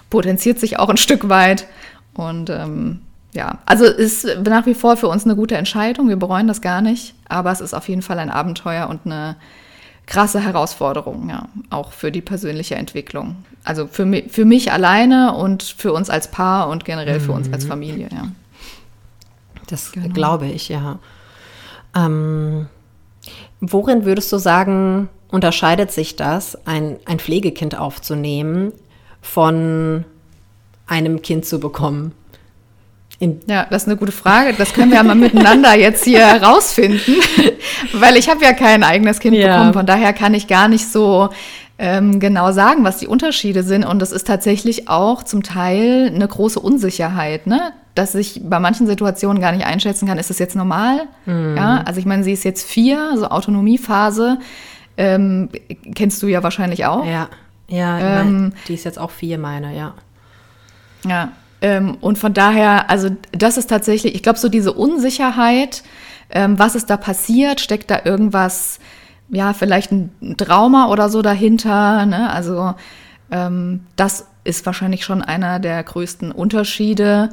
potenziert 0.10 0.60
sich 0.60 0.78
auch 0.78 0.90
ein 0.90 0.98
Stück 0.98 1.28
weit. 1.30 1.66
Und 2.14 2.50
ähm, 2.52 3.02
ja, 3.34 3.60
also 3.66 3.86
ist 3.86 4.28
nach 4.44 4.66
wie 4.66 4.74
vor 4.74 4.96
für 4.96 5.08
uns 5.08 5.26
eine 5.26 5.36
gute 5.36 5.58
Entscheidung. 5.58 6.08
Wir 6.08 6.18
bereuen 6.18 6.48
das 6.48 6.62
gar 6.62 6.82
nicht, 6.82 7.16
aber 7.28 7.52
es 7.52 7.62
ist 7.62 7.74
auf 7.74 7.90
jeden 7.90 8.02
Fall 8.02 8.20
ein 8.20 8.30
Abenteuer 8.30 8.90
und 8.90 9.02
eine 9.06 9.38
krasse 10.06 10.40
Herausforderung, 10.40 11.30
ja, 11.30 11.48
auch 11.70 11.92
für 11.92 12.12
die 12.12 12.22
persönliche 12.22 12.76
Entwicklung. 12.76 13.38
Also 13.64 13.88
für, 13.88 14.06
mi 14.06 14.26
für 14.28 14.46
mich 14.46 14.72
alleine 14.72 15.36
und 15.36 15.62
für 15.64 15.94
uns 15.94 16.10
als 16.10 16.30
Paar 16.30 16.70
und 16.70 16.86
generell 16.86 17.20
für 17.20 17.32
uns 17.32 17.52
als 17.54 17.66
mhm. 17.66 17.70
Familie, 17.70 18.10
ja. 18.12 18.28
Das 19.72 19.92
genau. 19.92 20.10
glaube 20.10 20.48
ich, 20.48 20.70
ja. 20.70 21.00
Ähm, 21.96 22.68
worin 23.62 24.06
würdest 24.06 24.32
du 24.32 24.38
sagen, 24.38 25.10
unterscheidet 25.30 25.92
sich 25.92 26.16
das, 26.16 26.58
ein, 26.66 26.98
ein 27.06 27.20
Pflegekind 27.20 27.78
aufzunehmen, 27.78 28.74
von 29.22 30.06
einem 30.88 31.22
Kind 31.22 31.46
zu 31.46 31.60
bekommen? 31.60 32.14
In 33.20 33.42
ja, 33.48 33.68
das 33.70 33.84
ist 33.84 33.90
eine 33.90 33.98
gute 33.98 34.14
Frage. 34.14 34.54
Das 34.58 34.74
können 34.74 34.92
wir 34.92 34.98
ja 34.98 35.04
mal 35.04 35.16
miteinander 35.16 35.76
jetzt 35.76 36.06
hier 36.06 36.26
herausfinden, 36.26 37.16
weil 37.94 38.16
ich 38.16 38.30
habe 38.30 38.44
ja 38.44 38.54
kein 38.54 38.84
eigenes 38.84 39.20
Kind 39.20 39.36
ja. 39.36 39.48
bekommen. 39.48 39.74
Von 39.74 39.86
daher 39.86 40.14
kann 40.14 40.34
ich 40.34 40.48
gar 40.48 40.70
nicht 40.70 40.90
so 40.90 41.30
ähm, 41.78 42.20
genau 42.20 42.52
sagen, 42.52 42.84
was 42.84 42.98
die 42.98 43.08
Unterschiede 43.08 43.64
sind. 43.64 43.84
Und 43.84 44.00
das 44.00 44.14
ist 44.14 44.26
tatsächlich 44.26 44.88
auch 44.88 45.24
zum 45.24 45.44
Teil 45.44 46.12
eine 46.14 46.28
große 46.28 46.60
Unsicherheit. 46.60 47.46
Ne? 47.46 47.74
Dass 47.96 48.16
ich 48.16 48.42
bei 48.44 48.60
manchen 48.60 48.88
Situationen 48.88 49.42
gar 49.42 49.52
nicht 49.52 49.66
einschätzen 49.66 50.08
kann, 50.08 50.18
ist 50.18 50.30
das 50.30 50.40
jetzt 50.40 50.56
normal? 50.56 51.08
Mhm. 51.26 51.56
Ja, 51.58 51.84
also 51.86 52.00
ich 52.00 52.06
meine, 52.06 52.24
sie 52.24 52.34
ist 52.34 52.44
jetzt 52.44 52.66
vier, 52.68 53.14
so 53.16 53.28
Autonomiephase. 53.28 54.40
Ähm, 54.98 55.50
kennst 55.96 56.22
du 56.22 56.28
ja 56.28 56.44
wahrscheinlich 56.44 56.86
auch. 56.86 57.06
Ja, 57.06 57.30
ja, 57.68 58.00
ähm, 58.00 58.42
mein, 58.42 58.54
die 58.68 58.74
ist 58.74 58.84
jetzt 58.84 59.00
auch 59.00 59.12
vier, 59.12 59.38
meine, 59.38 59.76
ja. 59.76 59.94
Ja, 61.06 61.32
ähm, 61.62 61.98
und 62.02 62.18
von 62.18 62.34
daher, 62.34 62.90
also 62.90 63.10
das 63.32 63.58
ist 63.58 63.70
tatsächlich, 63.70 64.16
ich 64.16 64.24
glaube, 64.24 64.40
so 64.40 64.50
diese 64.50 64.74
Unsicherheit, 64.74 65.84
ähm, 66.30 66.60
was 66.60 66.76
ist 66.76 66.90
da 66.90 66.98
passiert, 66.98 67.60
steckt 67.60 67.92
da 67.92 68.02
irgendwas, 68.04 68.80
ja, 69.30 69.54
vielleicht 69.54 69.92
ein 69.92 70.36
Trauma 70.38 70.88
oder 70.90 71.10
so 71.10 71.22
dahinter, 71.22 72.06
ne? 72.06 72.32
Also 72.32 72.74
ähm, 73.32 73.82
das 73.96 74.28
ist 74.44 74.66
wahrscheinlich 74.66 75.04
schon 75.04 75.22
einer 75.22 75.60
der 75.60 75.84
größten 75.84 76.32
Unterschiede 76.32 77.30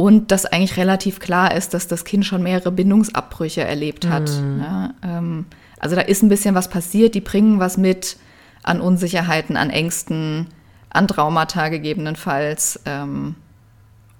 und 0.00 0.30
dass 0.30 0.46
eigentlich 0.46 0.78
relativ 0.78 1.20
klar 1.20 1.54
ist, 1.54 1.74
dass 1.74 1.86
das 1.86 2.06
Kind 2.06 2.24
schon 2.24 2.42
mehrere 2.42 2.72
Bindungsabbrüche 2.72 3.60
erlebt 3.62 4.08
hat. 4.08 4.30
Mhm. 4.30 4.60
Ja, 4.60 4.94
ähm, 5.02 5.44
also 5.78 5.94
da 5.94 6.00
ist 6.00 6.22
ein 6.22 6.30
bisschen 6.30 6.54
was 6.54 6.68
passiert, 6.68 7.14
die 7.14 7.20
bringen 7.20 7.58
was 7.60 7.76
mit 7.76 8.16
an 8.62 8.80
Unsicherheiten, 8.80 9.58
an 9.58 9.68
Ängsten, 9.68 10.46
an 10.88 11.06
Traumata 11.06 11.68
gegebenenfalls. 11.68 12.80
Ähm, 12.86 13.34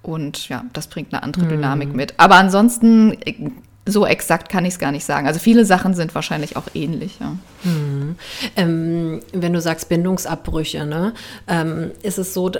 Und 0.03 0.49
ja, 0.49 0.65
das 0.73 0.85
bringt 0.87 1.13
eine 1.13 1.23
andere 1.23 1.45
Dynamik 1.47 1.95
mit. 1.95 2.13
Aber 2.17 2.35
ansonsten, 2.35 3.13
äh, 3.21 3.49
so 3.85 4.05
exakt 4.05 4.49
kann 4.49 4.63
ich 4.65 4.73
es 4.73 4.79
gar 4.79 4.91
nicht 4.91 5.05
sagen. 5.05 5.27
Also 5.27 5.39
viele 5.39 5.65
Sachen 5.65 5.93
sind 5.95 6.13
wahrscheinlich 6.13 6.55
auch 6.55 6.67
ähnlich. 6.73 7.17
Ja. 7.19 7.35
Hm. 7.63 8.15
Ähm, 8.55 9.19
wenn 9.33 9.53
du 9.53 9.61
sagst 9.61 9.89
Bindungsabbrüche, 9.89 10.85
ne, 10.85 11.13
ähm, 11.47 11.91
ist 12.03 12.19
es 12.19 12.33
so, 12.33 12.51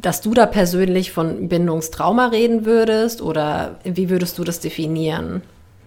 dass 0.00 0.20
du 0.20 0.34
da 0.34 0.44
persönlich 0.46 1.12
von 1.12 1.48
Bindungstrauma 1.48 2.26
reden 2.26 2.66
würdest 2.66 3.22
oder 3.22 3.78
wie 3.84 4.10
würdest 4.10 4.38
du 4.38 4.44
das 4.44 4.60
definieren? 4.60 5.42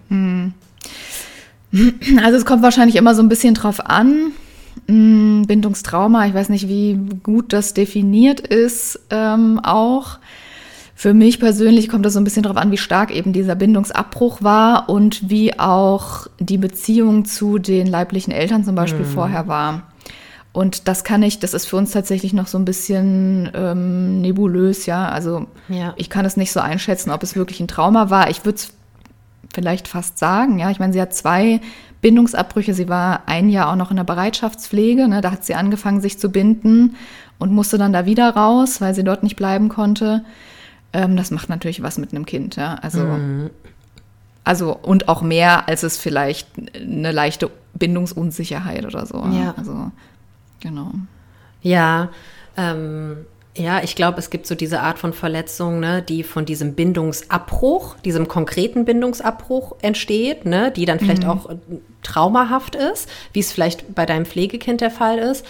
Hm. 0.10 0.54
Also 2.24 2.38
es 2.38 2.46
kommt 2.46 2.64
wahrscheinlich 2.64 2.96
immer 2.96 3.14
so 3.14 3.22
ein 3.22 3.30
bisschen 3.30 3.54
drauf 3.54 3.86
an. 3.86 4.32
Hm, 4.88 5.46
Bindungstrauma, 5.46 6.26
ich 6.26 6.34
weiß 6.34 6.50
nicht, 6.50 6.68
wie 6.68 7.00
gut 7.22 7.54
das 7.54 7.76
definiert 7.76 8.40
ist, 8.40 9.00
ähm, 9.12 9.60
auch. 9.62 10.18
Für 11.00 11.14
mich 11.14 11.40
persönlich 11.40 11.88
kommt 11.88 12.06
das 12.06 12.12
so 12.12 12.20
ein 12.20 12.26
bisschen 12.26 12.44
darauf 12.44 12.58
an, 12.58 12.72
wie 12.72 12.78
stark 12.78 13.16
eben 13.16 13.32
dieser 13.32 13.56
Bindungsabbruch 13.56 14.44
war 14.44 14.90
und 14.90 15.30
wie 15.30 15.58
auch 15.58 16.28
die 16.40 16.58
Beziehung 16.58 17.24
zu 17.24 17.58
den 17.58 17.88
leiblichen 17.88 18.34
Eltern 18.34 18.66
zum 18.66 18.76
Beispiel 18.76 19.06
mhm. 19.06 19.12
vorher 19.12 19.48
war. 19.48 19.84
Und 20.52 20.90
das 20.90 21.06
kann 21.06 21.24
ich, 21.24 21.40
das 21.40 21.54
ist 21.54 21.68
für 21.68 21.78
uns 21.78 21.92
tatsächlich 21.92 22.34
noch 22.34 22.48
so 22.48 22.58
ein 22.58 22.66
bisschen 22.66 23.50
ähm, 23.54 24.20
nebulös, 24.20 24.88
ja. 24.88 25.08
Also 25.08 25.46
ja. 25.70 25.94
ich 25.96 26.10
kann 26.10 26.26
es 26.26 26.36
nicht 26.36 26.52
so 26.52 26.60
einschätzen, 26.60 27.12
ob 27.12 27.24
es 27.24 27.38
wirklich 27.38 27.62
ein 27.62 27.70
Trauma 27.70 28.10
war. 28.10 28.30
Ich 28.30 28.44
würde 28.44 28.58
es 28.58 28.74
vielleicht 29.54 29.88
fast 29.88 30.18
sagen, 30.18 30.60
ja. 30.60 30.70
Ich 30.70 30.80
meine, 30.80 30.92
sie 30.92 31.02
hat 31.02 31.14
zwei 31.14 31.62
Bindungsabbrüche. 32.02 32.74
Sie 32.74 32.90
war 32.90 33.22
ein 33.26 33.50
Jahr 33.50 33.72
auch 33.72 33.78
noch 33.78 33.92
in 33.92 33.96
der 33.96 34.04
Bereitschaftspflege. 34.04 35.08
Ne? 35.08 35.22
Da 35.22 35.32
hat 35.32 35.46
sie 35.46 35.56
angefangen, 35.56 36.02
sich 36.02 36.20
zu 36.20 36.30
binden 36.30 36.98
und 37.38 37.54
musste 37.54 37.78
dann 37.78 37.94
da 37.94 38.06
wieder 38.06 38.32
raus, 38.36 38.82
weil 38.82 38.94
sie 38.94 39.06
dort 39.06 39.24
nicht 39.24 39.38
bleiben 39.38 39.70
konnte. 39.70 40.26
Ähm, 40.94 41.18
das 41.18 41.32
macht 41.32 41.50
natürlich 41.50 41.82
was 41.84 41.98
mit 41.98 42.14
einem 42.14 42.26
Kind, 42.26 42.56
ja. 42.56 42.76
Also, 42.76 43.02
mhm. 43.02 43.50
also 44.44 44.76
und 44.76 45.08
auch 45.08 45.22
mehr, 45.22 45.68
als 45.68 45.84
es 45.84 45.98
vielleicht 45.98 46.48
eine 46.76 47.12
leichte 47.12 47.52
Bindungsunsicherheit 47.74 48.86
oder 48.86 49.06
so. 49.06 49.18
Ja. 49.32 49.54
Also, 49.58 49.92
genau. 50.60 50.92
Ja, 51.62 52.10
ähm, 52.58 53.26
ja, 53.56 53.84
ich 53.84 53.96
glaube, 53.96 54.20
es 54.20 54.30
gibt 54.30 54.48
so 54.48 54.56
diese 54.56 54.80
Art 54.82 55.00
von 55.00 55.12
Verletzung, 55.12 55.80
ne, 55.80 56.02
die 56.02 56.24
von 56.24 56.46
diesem 56.46 56.76
Bindungsabbruch, 56.76 57.98
diesem 57.98 58.28
konkreten 58.28 58.86
Bindungsabbruch 58.86 59.76
entsteht, 59.82 60.46
ne, 60.46 60.72
die 60.72 60.86
dann 60.86 61.00
vielleicht 61.00 61.24
mhm. 61.24 61.30
auch 61.30 61.50
traumahaft 62.02 62.76
ist, 62.76 63.10
wie 63.34 63.40
es 63.40 63.52
vielleicht 63.52 63.94
bei 63.94 64.06
deinem 64.06 64.26
Pflegekind 64.26 64.82
der 64.82 64.92
Fall 64.92 65.18
ist. 65.18 65.46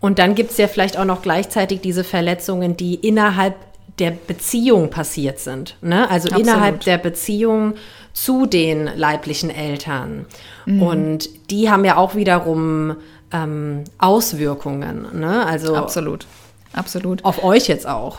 Und 0.00 0.18
dann 0.18 0.34
gibt 0.34 0.50
es 0.50 0.56
ja 0.56 0.66
vielleicht 0.66 0.98
auch 0.98 1.04
noch 1.04 1.22
gleichzeitig 1.22 1.80
diese 1.80 2.02
Verletzungen, 2.02 2.76
die 2.76 2.94
innerhalb 2.96 3.54
der 3.98 4.10
Beziehung 4.10 4.90
passiert 4.90 5.38
sind. 5.38 5.76
Ne? 5.82 6.08
Also 6.08 6.28
Absolut. 6.28 6.46
innerhalb 6.46 6.80
der 6.80 6.98
Beziehung 6.98 7.74
zu 8.12 8.46
den 8.46 8.90
leiblichen 8.96 9.50
Eltern. 9.50 10.26
Mhm. 10.66 10.82
Und 10.82 11.50
die 11.50 11.70
haben 11.70 11.84
ja 11.84 11.96
auch 11.96 12.14
wiederum 12.14 12.96
ähm, 13.32 13.84
Auswirkungen. 13.98 15.06
Ne? 15.18 15.44
Also 15.46 15.76
Absolut. 15.76 16.26
Absolut. 16.72 17.24
Auf 17.24 17.44
euch 17.44 17.68
jetzt 17.68 17.86
auch. 17.86 18.18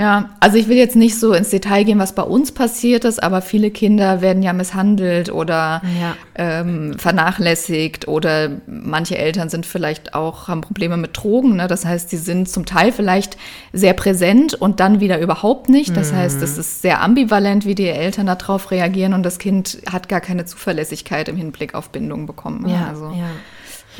Ja, 0.00 0.30
also 0.40 0.56
ich 0.56 0.66
will 0.68 0.78
jetzt 0.78 0.96
nicht 0.96 1.18
so 1.18 1.34
ins 1.34 1.50
Detail 1.50 1.84
gehen, 1.84 1.98
was 1.98 2.14
bei 2.14 2.22
uns 2.22 2.52
passiert 2.52 3.04
ist, 3.04 3.22
aber 3.22 3.42
viele 3.42 3.70
Kinder 3.70 4.22
werden 4.22 4.42
ja 4.42 4.54
misshandelt 4.54 5.30
oder 5.30 5.82
ja. 6.00 6.16
Ähm, 6.34 6.98
vernachlässigt 6.98 8.08
oder 8.08 8.48
manche 8.66 9.18
Eltern 9.18 9.50
sind 9.50 9.66
vielleicht 9.66 10.14
auch, 10.14 10.48
haben 10.48 10.62
Probleme 10.62 10.96
mit 10.96 11.14
Drogen. 11.14 11.56
Ne? 11.56 11.66
Das 11.66 11.84
heißt, 11.84 12.08
sie 12.08 12.16
sind 12.16 12.48
zum 12.48 12.64
Teil 12.64 12.92
vielleicht 12.92 13.36
sehr 13.74 13.92
präsent 13.92 14.54
und 14.54 14.80
dann 14.80 15.00
wieder 15.00 15.20
überhaupt 15.20 15.68
nicht. 15.68 15.94
Das 15.94 16.12
mhm. 16.12 16.16
heißt, 16.16 16.40
es 16.40 16.56
ist 16.56 16.80
sehr 16.80 17.02
ambivalent, 17.02 17.66
wie 17.66 17.74
die 17.74 17.88
Eltern 17.88 18.24
darauf 18.24 18.70
reagieren 18.70 19.12
und 19.12 19.22
das 19.22 19.38
Kind 19.38 19.82
hat 19.92 20.08
gar 20.08 20.22
keine 20.22 20.46
Zuverlässigkeit 20.46 21.28
im 21.28 21.36
Hinblick 21.36 21.74
auf 21.74 21.90
Bindung 21.90 22.24
bekommen. 22.24 22.62
Ne? 22.62 22.72
Ja, 22.72 22.86
also, 22.88 23.10
ja. 23.10 23.28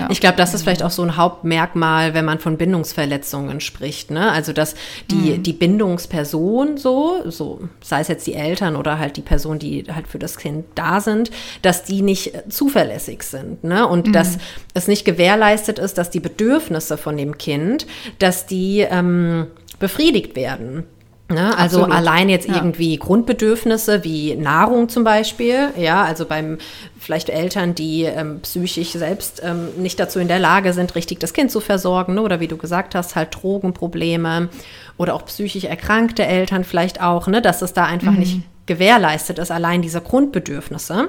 Ja. 0.01 0.09
Ich 0.11 0.21
glaube, 0.21 0.37
das 0.37 0.55
ist 0.55 0.63
vielleicht 0.63 0.83
auch 0.83 0.91
so 0.91 1.03
ein 1.03 1.19
Hauptmerkmal, 1.19 2.15
wenn 2.15 2.25
man 2.25 2.39
von 2.39 2.57
Bindungsverletzungen 2.57 3.61
spricht. 3.61 4.11
Ne? 4.11 4.33
Also, 4.33 4.55
dass 4.55 4.75
die, 5.11 5.37
mhm. 5.37 5.43
die 5.43 5.53
Bindungsperson 5.53 6.79
so, 6.79 7.17
so, 7.27 7.61
sei 7.83 8.01
es 8.01 8.09
jetzt 8.09 8.27
die 8.27 8.33
Eltern 8.33 8.77
oder 8.77 8.99
halt 8.99 9.19
die 9.19 9.23
Person, 9.23 9.59
die 9.59 9.85
halt 9.95 10.09
für 10.09 10.19
das 10.19 10.39
Kind 10.39 10.65
da 10.75 11.03
sind, 11.03 11.31
dass 11.61 11.85
die 11.85 12.01
nicht 12.01 12.33
zuverlässig 12.49 13.23
sind. 13.25 13.63
Ne? 13.63 13.87
Und 13.87 14.07
mhm. 14.07 14.13
dass 14.13 14.39
es 14.73 14.89
nicht 14.89 15.05
gewährleistet 15.05 15.79
ist, 15.79 15.99
dass 15.99 16.09
die 16.09 16.21
Bedürfnisse 16.21 16.97
von 16.97 17.19
dem 17.19 17.37
Kind, 17.37 17.87
dass 18.19 18.47
die 18.47 18.81
ähm, 18.81 19.49
befriedigt 19.79 20.35
werden. 20.35 20.85
Ne? 21.31 21.57
Also 21.57 21.79
Absolut. 21.79 21.97
allein 21.97 22.29
jetzt 22.29 22.49
ja. 22.49 22.57
irgendwie 22.57 22.97
Grundbedürfnisse 22.97 24.03
wie 24.05 24.35
Nahrung 24.35 24.89
zum 24.89 25.05
Beispiel, 25.05 25.69
ja, 25.77 26.03
also 26.03 26.25
beim 26.27 26.59
vielleicht 26.99 27.29
Eltern, 27.29 27.75
die 27.75 28.03
ähm, 28.03 28.41
psychisch 28.41 28.91
selbst 28.91 29.41
ähm, 29.45 29.69
nicht 29.79 29.99
dazu 30.01 30.19
in 30.19 30.29
der 30.29 30.39
Lage 30.41 30.73
sind, 30.73 30.95
richtig 30.97 31.21
das 31.21 31.33
Kind 31.33 31.51
zu 31.51 31.61
versorgen, 31.61 32.15
ne? 32.15 32.23
oder 32.23 32.41
wie 32.41 32.49
du 32.49 32.57
gesagt 32.57 32.95
hast, 32.95 33.15
halt 33.15 33.35
Drogenprobleme 33.35 34.49
oder 34.97 35.15
auch 35.15 35.25
psychisch 35.25 35.65
erkrankte 35.65 36.27
Eltern 36.27 36.65
vielleicht 36.65 37.01
auch, 37.01 37.29
ne? 37.29 37.41
dass 37.41 37.63
es 37.63 37.73
da 37.73 37.85
einfach 37.85 38.13
mhm. 38.13 38.19
nicht 38.19 38.41
gewährleistet 38.67 39.39
ist, 39.39 39.51
allein 39.51 39.83
diese 39.83 40.01
Grundbedürfnisse. 40.01 41.09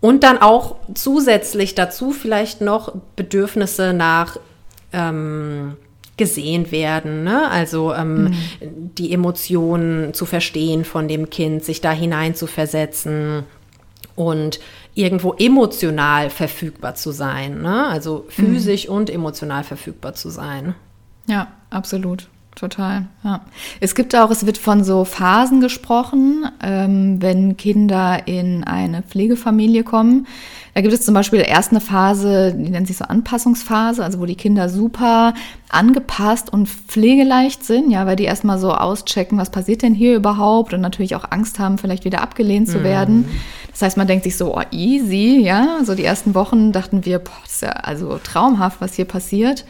Und 0.00 0.24
dann 0.24 0.38
auch 0.38 0.76
zusätzlich 0.94 1.74
dazu 1.74 2.12
vielleicht 2.12 2.60
noch 2.60 2.94
Bedürfnisse 3.16 3.92
nach 3.92 4.38
ähm, 4.92 5.76
gesehen 6.16 6.70
werden, 6.70 7.24
ne? 7.24 7.50
also 7.50 7.92
ähm, 7.94 8.24
mhm. 8.24 8.34
die 8.96 9.12
Emotionen 9.12 10.14
zu 10.14 10.24
verstehen 10.24 10.84
von 10.84 11.08
dem 11.08 11.28
Kind, 11.28 11.64
sich 11.64 11.80
da 11.80 11.92
hinein 11.92 12.34
zu 12.34 12.46
versetzen 12.46 13.44
und 14.14 14.60
irgendwo 14.94 15.34
emotional 15.34 16.30
verfügbar 16.30 16.94
zu 16.94 17.10
sein, 17.12 17.60
ne? 17.60 17.86
also 17.86 18.24
physisch 18.28 18.88
mhm. 18.88 18.94
und 18.94 19.10
emotional 19.10 19.62
verfügbar 19.62 20.14
zu 20.14 20.30
sein. 20.30 20.74
Ja, 21.26 21.48
absolut. 21.70 22.28
Total, 22.54 23.04
ja. 23.22 23.42
Es 23.80 23.94
gibt 23.94 24.16
auch, 24.16 24.30
es 24.30 24.46
wird 24.46 24.56
von 24.56 24.82
so 24.82 25.04
Phasen 25.04 25.60
gesprochen, 25.60 26.46
ähm, 26.62 27.20
wenn 27.20 27.58
Kinder 27.58 28.26
in 28.26 28.64
eine 28.64 29.02
Pflegefamilie 29.02 29.84
kommen. 29.84 30.26
Da 30.76 30.82
gibt 30.82 30.92
es 30.92 31.06
zum 31.06 31.14
Beispiel 31.14 31.40
erst 31.40 31.70
eine 31.70 31.80
Phase, 31.80 32.52
die 32.52 32.68
nennt 32.68 32.86
sich 32.86 32.98
so 32.98 33.06
Anpassungsphase, 33.06 34.04
also 34.04 34.20
wo 34.20 34.26
die 34.26 34.34
Kinder 34.34 34.68
super 34.68 35.32
angepasst 35.70 36.52
und 36.52 36.68
pflegeleicht 36.68 37.64
sind, 37.64 37.90
ja, 37.90 38.04
weil 38.04 38.16
die 38.16 38.24
erstmal 38.24 38.58
so 38.58 38.74
auschecken, 38.74 39.38
was 39.38 39.48
passiert 39.48 39.80
denn 39.80 39.94
hier 39.94 40.14
überhaupt 40.14 40.74
und 40.74 40.82
natürlich 40.82 41.16
auch 41.16 41.24
Angst 41.30 41.58
haben, 41.58 41.78
vielleicht 41.78 42.04
wieder 42.04 42.20
abgelehnt 42.20 42.68
zu 42.68 42.84
werden. 42.84 43.20
Mhm. 43.20 43.40
Das 43.70 43.80
heißt, 43.80 43.96
man 43.96 44.06
denkt 44.06 44.24
sich 44.24 44.36
so, 44.36 44.54
oh, 44.54 44.62
easy, 44.70 45.40
ja. 45.42 45.78
So 45.82 45.94
die 45.94 46.04
ersten 46.04 46.34
Wochen 46.34 46.72
dachten 46.72 47.06
wir, 47.06 47.20
boah, 47.20 47.32
das 47.44 47.54
ist 47.54 47.62
ja 47.62 47.70
also 47.70 48.18
traumhaft, 48.22 48.82
was 48.82 48.96
hier 48.96 49.06
passiert. 49.06 49.64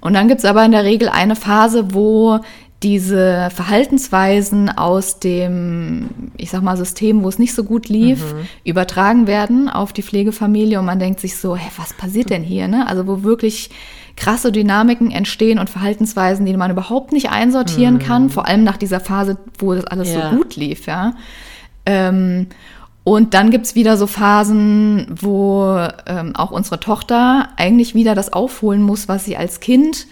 Und 0.00 0.14
dann 0.14 0.28
gibt 0.28 0.38
es 0.38 0.46
aber 0.46 0.64
in 0.64 0.72
der 0.72 0.84
Regel 0.84 1.10
eine 1.10 1.36
Phase, 1.36 1.92
wo 1.92 2.40
diese 2.82 3.48
Verhaltensweisen 3.52 4.70
aus 4.70 5.18
dem, 5.18 6.10
ich 6.36 6.50
sag 6.50 6.62
mal, 6.62 6.76
System, 6.76 7.24
wo 7.24 7.28
es 7.28 7.38
nicht 7.38 7.54
so 7.54 7.64
gut 7.64 7.88
lief, 7.88 8.32
mhm. 8.32 8.46
übertragen 8.64 9.26
werden 9.26 9.68
auf 9.68 9.92
die 9.92 10.02
Pflegefamilie 10.02 10.78
und 10.78 10.86
man 10.86 11.00
denkt 11.00 11.18
sich 11.18 11.36
so, 11.36 11.56
hä, 11.56 11.68
was 11.76 11.92
passiert 11.94 12.30
denn 12.30 12.44
hier? 12.44 12.68
Ne? 12.68 12.86
Also 12.86 13.06
wo 13.08 13.24
wirklich 13.24 13.70
krasse 14.16 14.52
Dynamiken 14.52 15.10
entstehen 15.10 15.58
und 15.58 15.70
Verhaltensweisen, 15.70 16.46
die 16.46 16.56
man 16.56 16.70
überhaupt 16.70 17.12
nicht 17.12 17.30
einsortieren 17.30 17.94
mhm. 17.94 18.00
kann, 18.00 18.30
vor 18.30 18.46
allem 18.46 18.62
nach 18.62 18.76
dieser 18.76 19.00
Phase, 19.00 19.38
wo 19.58 19.74
das 19.74 19.84
alles 19.86 20.12
ja. 20.12 20.30
so 20.30 20.36
gut 20.36 20.54
lief, 20.54 20.86
ja. 20.86 21.14
Ähm, 21.84 22.46
und 23.02 23.32
dann 23.32 23.50
gibt's 23.50 23.74
wieder 23.74 23.96
so 23.96 24.06
Phasen, 24.06 25.06
wo 25.08 25.78
ähm, 26.06 26.36
auch 26.36 26.50
unsere 26.50 26.78
Tochter 26.78 27.48
eigentlich 27.56 27.94
wieder 27.94 28.14
das 28.14 28.32
aufholen 28.32 28.82
muss, 28.82 29.08
was 29.08 29.24
sie 29.24 29.36
als 29.36 29.60
Kind 29.60 30.06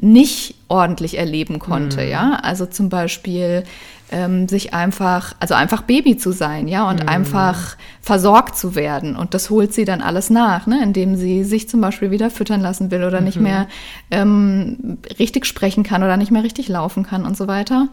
nicht 0.00 0.55
ordentlich 0.68 1.18
erleben 1.18 1.58
konnte, 1.58 2.02
mhm. 2.02 2.10
ja. 2.10 2.38
Also 2.42 2.66
zum 2.66 2.88
Beispiel 2.88 3.64
ähm, 4.10 4.48
sich 4.48 4.72
einfach, 4.74 5.34
also 5.40 5.54
einfach 5.54 5.82
Baby 5.82 6.16
zu 6.16 6.32
sein, 6.32 6.68
ja, 6.68 6.88
und 6.88 7.02
mhm. 7.02 7.08
einfach 7.08 7.76
versorgt 8.00 8.56
zu 8.56 8.74
werden. 8.74 9.16
Und 9.16 9.34
das 9.34 9.50
holt 9.50 9.72
sie 9.72 9.84
dann 9.84 10.00
alles 10.00 10.30
nach, 10.30 10.66
ne, 10.66 10.80
indem 10.82 11.16
sie 11.16 11.44
sich 11.44 11.68
zum 11.68 11.80
Beispiel 11.80 12.10
wieder 12.10 12.30
füttern 12.30 12.60
lassen 12.60 12.90
will 12.90 13.04
oder 13.04 13.20
mhm. 13.20 13.26
nicht 13.26 13.40
mehr 13.40 13.66
ähm, 14.10 14.98
richtig 15.18 15.46
sprechen 15.46 15.82
kann 15.82 16.02
oder 16.02 16.16
nicht 16.16 16.30
mehr 16.30 16.44
richtig 16.44 16.68
laufen 16.68 17.04
kann 17.04 17.24
und 17.24 17.36
so 17.36 17.48
weiter. 17.48 17.88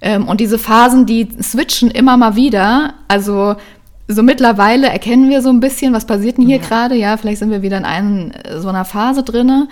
Ähm, 0.00 0.28
und 0.28 0.40
diese 0.40 0.58
Phasen, 0.58 1.06
die 1.06 1.28
switchen 1.42 1.90
immer 1.90 2.16
mal 2.16 2.36
wieder. 2.36 2.94
Also 3.08 3.56
so 4.06 4.22
mittlerweile 4.22 4.88
erkennen 4.88 5.28
wir 5.28 5.42
so 5.42 5.50
ein 5.50 5.60
bisschen, 5.60 5.92
was 5.92 6.06
passiert 6.06 6.38
denn 6.38 6.46
hier 6.46 6.58
ja. 6.58 6.62
gerade. 6.62 6.94
Ja, 6.94 7.16
vielleicht 7.16 7.38
sind 7.38 7.50
wir 7.50 7.62
wieder 7.62 7.78
in 7.78 7.84
einen, 7.84 8.32
so 8.56 8.68
einer 8.68 8.84
Phase 8.84 9.22
drinne. 9.22 9.68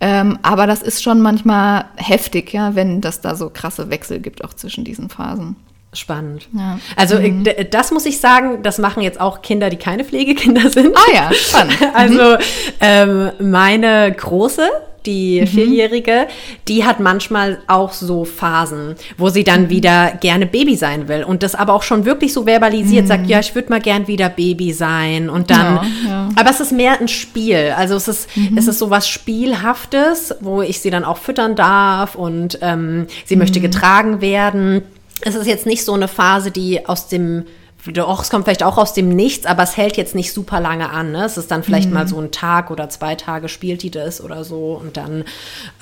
Ähm, 0.00 0.38
aber 0.42 0.66
das 0.66 0.82
ist 0.82 1.02
schon 1.02 1.22
manchmal 1.22 1.86
heftig, 1.96 2.52
ja, 2.52 2.74
wenn 2.74 3.00
das 3.00 3.20
da 3.22 3.34
so 3.34 3.50
krasse 3.50 3.90
Wechsel 3.90 4.20
gibt, 4.20 4.44
auch 4.44 4.52
zwischen 4.52 4.84
diesen 4.84 5.08
Phasen. 5.08 5.56
Spannend. 5.96 6.48
Ja. 6.56 6.78
Also 6.94 7.18
mhm. 7.18 7.44
das 7.70 7.90
muss 7.90 8.06
ich 8.06 8.20
sagen, 8.20 8.62
das 8.62 8.78
machen 8.78 9.02
jetzt 9.02 9.20
auch 9.20 9.42
Kinder, 9.42 9.70
die 9.70 9.76
keine 9.76 10.04
Pflegekinder 10.04 10.70
sind. 10.70 10.96
Ah 10.96 11.12
ja, 11.14 11.32
spannend. 11.32 11.76
Also 11.94 12.36
ähm, 12.80 13.30
meine 13.38 14.12
Große, 14.12 14.68
die 15.06 15.40
mhm. 15.40 15.46
Vierjährige, 15.46 16.26
die 16.68 16.84
hat 16.84 17.00
manchmal 17.00 17.58
auch 17.68 17.92
so 17.92 18.24
Phasen, 18.24 18.96
wo 19.16 19.28
sie 19.28 19.44
dann 19.44 19.64
mhm. 19.64 19.70
wieder 19.70 20.12
gerne 20.20 20.46
Baby 20.46 20.76
sein 20.76 21.08
will 21.08 21.24
und 21.24 21.42
das 21.42 21.54
aber 21.54 21.72
auch 21.72 21.82
schon 21.82 22.04
wirklich 22.04 22.32
so 22.32 22.44
verbalisiert, 22.44 23.04
mhm. 23.04 23.08
sagt, 23.08 23.26
ja, 23.28 23.40
ich 23.40 23.54
würde 23.54 23.70
mal 23.70 23.80
gern 23.80 24.08
wieder 24.08 24.28
Baby 24.28 24.72
sein 24.72 25.30
und 25.30 25.50
dann, 25.50 25.76
ja, 25.76 26.08
ja. 26.08 26.28
aber 26.36 26.50
es 26.50 26.60
ist 26.60 26.72
mehr 26.72 27.00
ein 27.00 27.08
Spiel, 27.08 27.72
also 27.76 27.94
es 27.94 28.08
ist, 28.08 28.36
mhm. 28.36 28.58
es 28.58 28.66
ist 28.66 28.78
so 28.78 28.90
was 28.90 29.08
Spielhaftes, 29.08 30.34
wo 30.40 30.60
ich 30.60 30.80
sie 30.80 30.90
dann 30.90 31.04
auch 31.04 31.18
füttern 31.18 31.54
darf 31.54 32.16
und 32.16 32.58
ähm, 32.60 33.06
sie 33.24 33.36
möchte 33.36 33.60
mhm. 33.60 33.64
getragen 33.64 34.20
werden. 34.20 34.82
Es 35.22 35.34
ist 35.34 35.46
jetzt 35.46 35.66
nicht 35.66 35.84
so 35.84 35.94
eine 35.94 36.08
Phase, 36.08 36.50
die 36.50 36.86
aus 36.86 37.08
dem 37.08 37.46
doch, 37.92 38.20
es 38.20 38.30
kommt 38.30 38.44
vielleicht 38.44 38.64
auch 38.64 38.78
aus 38.78 38.94
dem 38.94 39.08
Nichts, 39.10 39.46
aber 39.46 39.62
es 39.62 39.76
hält 39.76 39.96
jetzt 39.96 40.14
nicht 40.14 40.32
super 40.32 40.60
lange 40.60 40.90
an. 40.90 41.12
Ne? 41.12 41.24
Es 41.24 41.36
ist 41.36 41.50
dann 41.50 41.62
vielleicht 41.62 41.88
mhm. 41.88 41.94
mal 41.94 42.08
so 42.08 42.18
ein 42.18 42.32
Tag 42.32 42.70
oder 42.70 42.88
zwei 42.88 43.14
Tage 43.14 43.48
spielt 43.48 43.82
die 43.82 43.90
das 43.90 44.20
oder 44.20 44.42
so 44.42 44.80
und 44.80 44.96
dann 44.96 45.24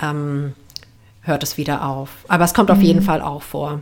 ähm, 0.03 0.53
hört 1.23 1.43
es 1.43 1.57
wieder 1.57 1.87
auf. 1.87 2.11
Aber 2.29 2.45
es 2.45 2.53
kommt 2.53 2.69
mhm. 2.69 2.77
auf 2.77 2.83
jeden 2.83 3.03
Fall 3.03 3.23
auch 3.23 3.43
vor. 3.43 3.81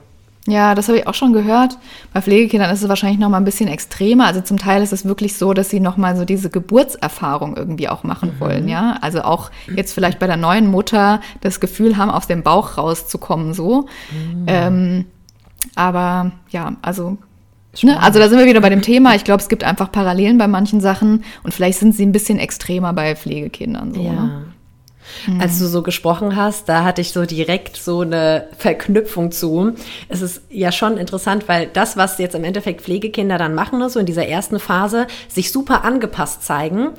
Ja, 0.49 0.75
das 0.75 0.89
habe 0.89 0.99
ich 0.99 1.07
auch 1.07 1.15
schon 1.15 1.33
gehört. 1.33 1.79
Bei 2.13 2.21
Pflegekindern 2.21 2.73
ist 2.73 2.83
es 2.83 2.89
wahrscheinlich 2.89 3.21
noch 3.21 3.29
mal 3.29 3.37
ein 3.37 3.45
bisschen 3.45 3.69
extremer. 3.69 4.27
Also 4.27 4.41
zum 4.41 4.59
Teil 4.59 4.83
ist 4.83 4.93
es 4.93 5.05
wirklich 5.05 5.37
so, 5.37 5.55
dass 5.55 5.71
sie 5.71 5.79
noch 5.79 5.97
mal 5.97 6.17
so 6.17 6.25
diese 6.25 6.51
Geburtserfahrung 6.51 7.57
irgendwie 7.57 7.89
auch 7.89 8.03
machen 8.03 8.35
mhm. 8.35 8.41
wollen, 8.41 8.69
ja. 8.69 8.99
Also 9.03 9.23
auch 9.23 9.53
jetzt 9.75 9.93
vielleicht 9.93 10.19
bei 10.19 10.27
der 10.27 10.37
neuen 10.37 10.67
Mutter 10.67 11.21
das 11.43 11.61
Gefühl 11.61 11.97
haben, 11.97 12.11
aus 12.11 12.27
dem 12.27 12.43
Bauch 12.43 12.77
rauszukommen, 12.77 13.55
so. 13.55 13.87
Mhm. 14.11 14.45
Ähm, 14.49 15.05
aber 15.75 16.33
ja, 16.51 16.77
also 16.83 17.19
Ne? 17.83 17.99
Also 18.03 18.19
da 18.19 18.29
sind 18.29 18.39
wir 18.39 18.47
wieder 18.47 18.61
bei 18.61 18.69
dem 18.69 18.83
Thema. 18.83 19.15
Ich 19.15 19.25
glaube, 19.25 19.41
es 19.41 19.49
gibt 19.49 19.65
einfach 19.65 19.91
Parallelen 19.91 20.37
bei 20.37 20.47
manchen 20.47 20.81
Sachen 20.81 21.25
und 21.43 21.55
vielleicht 21.55 21.79
sind 21.79 21.95
sie 21.95 22.05
ein 22.05 22.13
bisschen 22.13 22.39
extremer 22.39 22.93
bei 22.93 23.17
Pflegekindern. 23.17 23.95
So, 23.95 24.03
ja. 24.03 24.13
Ne? 24.13 24.45
Als 25.41 25.59
du 25.59 25.67
so 25.67 25.83
gesprochen 25.83 26.37
hast, 26.37 26.69
da 26.69 26.85
hatte 26.85 27.01
ich 27.01 27.13
so 27.13 27.25
direkt 27.25 27.77
so 27.77 28.01
eine 28.01 28.49
Verknüpfung 28.57 29.31
zu. 29.31 29.73
Es 30.09 30.23
ist 30.23 30.43
ja 30.49 30.73
schon 30.73 30.97
interessant, 30.97 31.49
weil 31.49 31.67
das, 31.67 31.97
was 31.97 32.19
jetzt 32.19 32.35
im 32.35 32.45
Endeffekt 32.45 32.83
Pflegekinder 32.83 33.37
dann 33.37 33.55
machen, 33.55 33.79
ne, 33.79 33.91
so 33.91 33.99
in 34.01 34.07
dieser 34.07 34.27
ersten 34.27 34.59
Phase, 34.59 35.07
sich 35.29 35.53
super 35.53 35.85
angepasst 35.85 36.45
zeigen, 36.45 36.91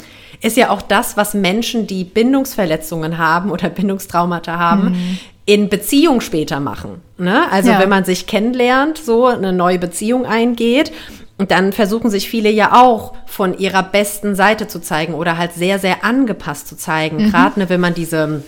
ist 0.42 0.58
ja 0.58 0.70
auch 0.70 0.82
das, 0.82 1.18
was 1.18 1.34
Menschen, 1.34 1.88
die 1.88 2.04
Bindungsverletzungen 2.04 3.18
haben 3.18 3.52
oder 3.52 3.70
Bindungstraumata 3.70 4.60
haben, 4.60 4.92
mhm 4.92 5.18
in 5.46 5.70
Beziehung 5.70 6.22
später 6.22 6.60
machen. 6.60 7.02
Ne? 7.18 7.52
Also 7.52 7.72
ja. 7.72 7.80
wenn 7.80 7.90
man 7.90 8.06
sich 8.06 8.28
kennenlernt, 8.28 8.98
so 8.98 9.26
eine 9.28 9.54
neue 9.54 9.80
Beziehung 9.80 10.26
eingeht, 10.26 10.92
und 11.38 11.52
dann 11.52 11.74
versuchen 11.74 12.12
sich 12.12 12.30
viele 12.30 12.50
ja 12.50 12.82
auch 12.82 13.14
von 13.26 13.58
ihrer 13.58 13.84
besten 13.84 14.36
Seite 14.36 14.68
zu 14.68 14.80
zeigen 14.80 15.16
oder 15.16 15.38
halt 15.38 15.54
sehr, 15.54 15.80
sehr 15.80 16.06
angepasst 16.06 16.68
zu 16.68 16.78
zeigen. 16.78 17.18
Mhm. 17.18 17.32
Gerade 17.32 17.60
ne, 17.60 17.70
wenn 17.70 17.82
man 17.82 17.96
diese 17.96 18.44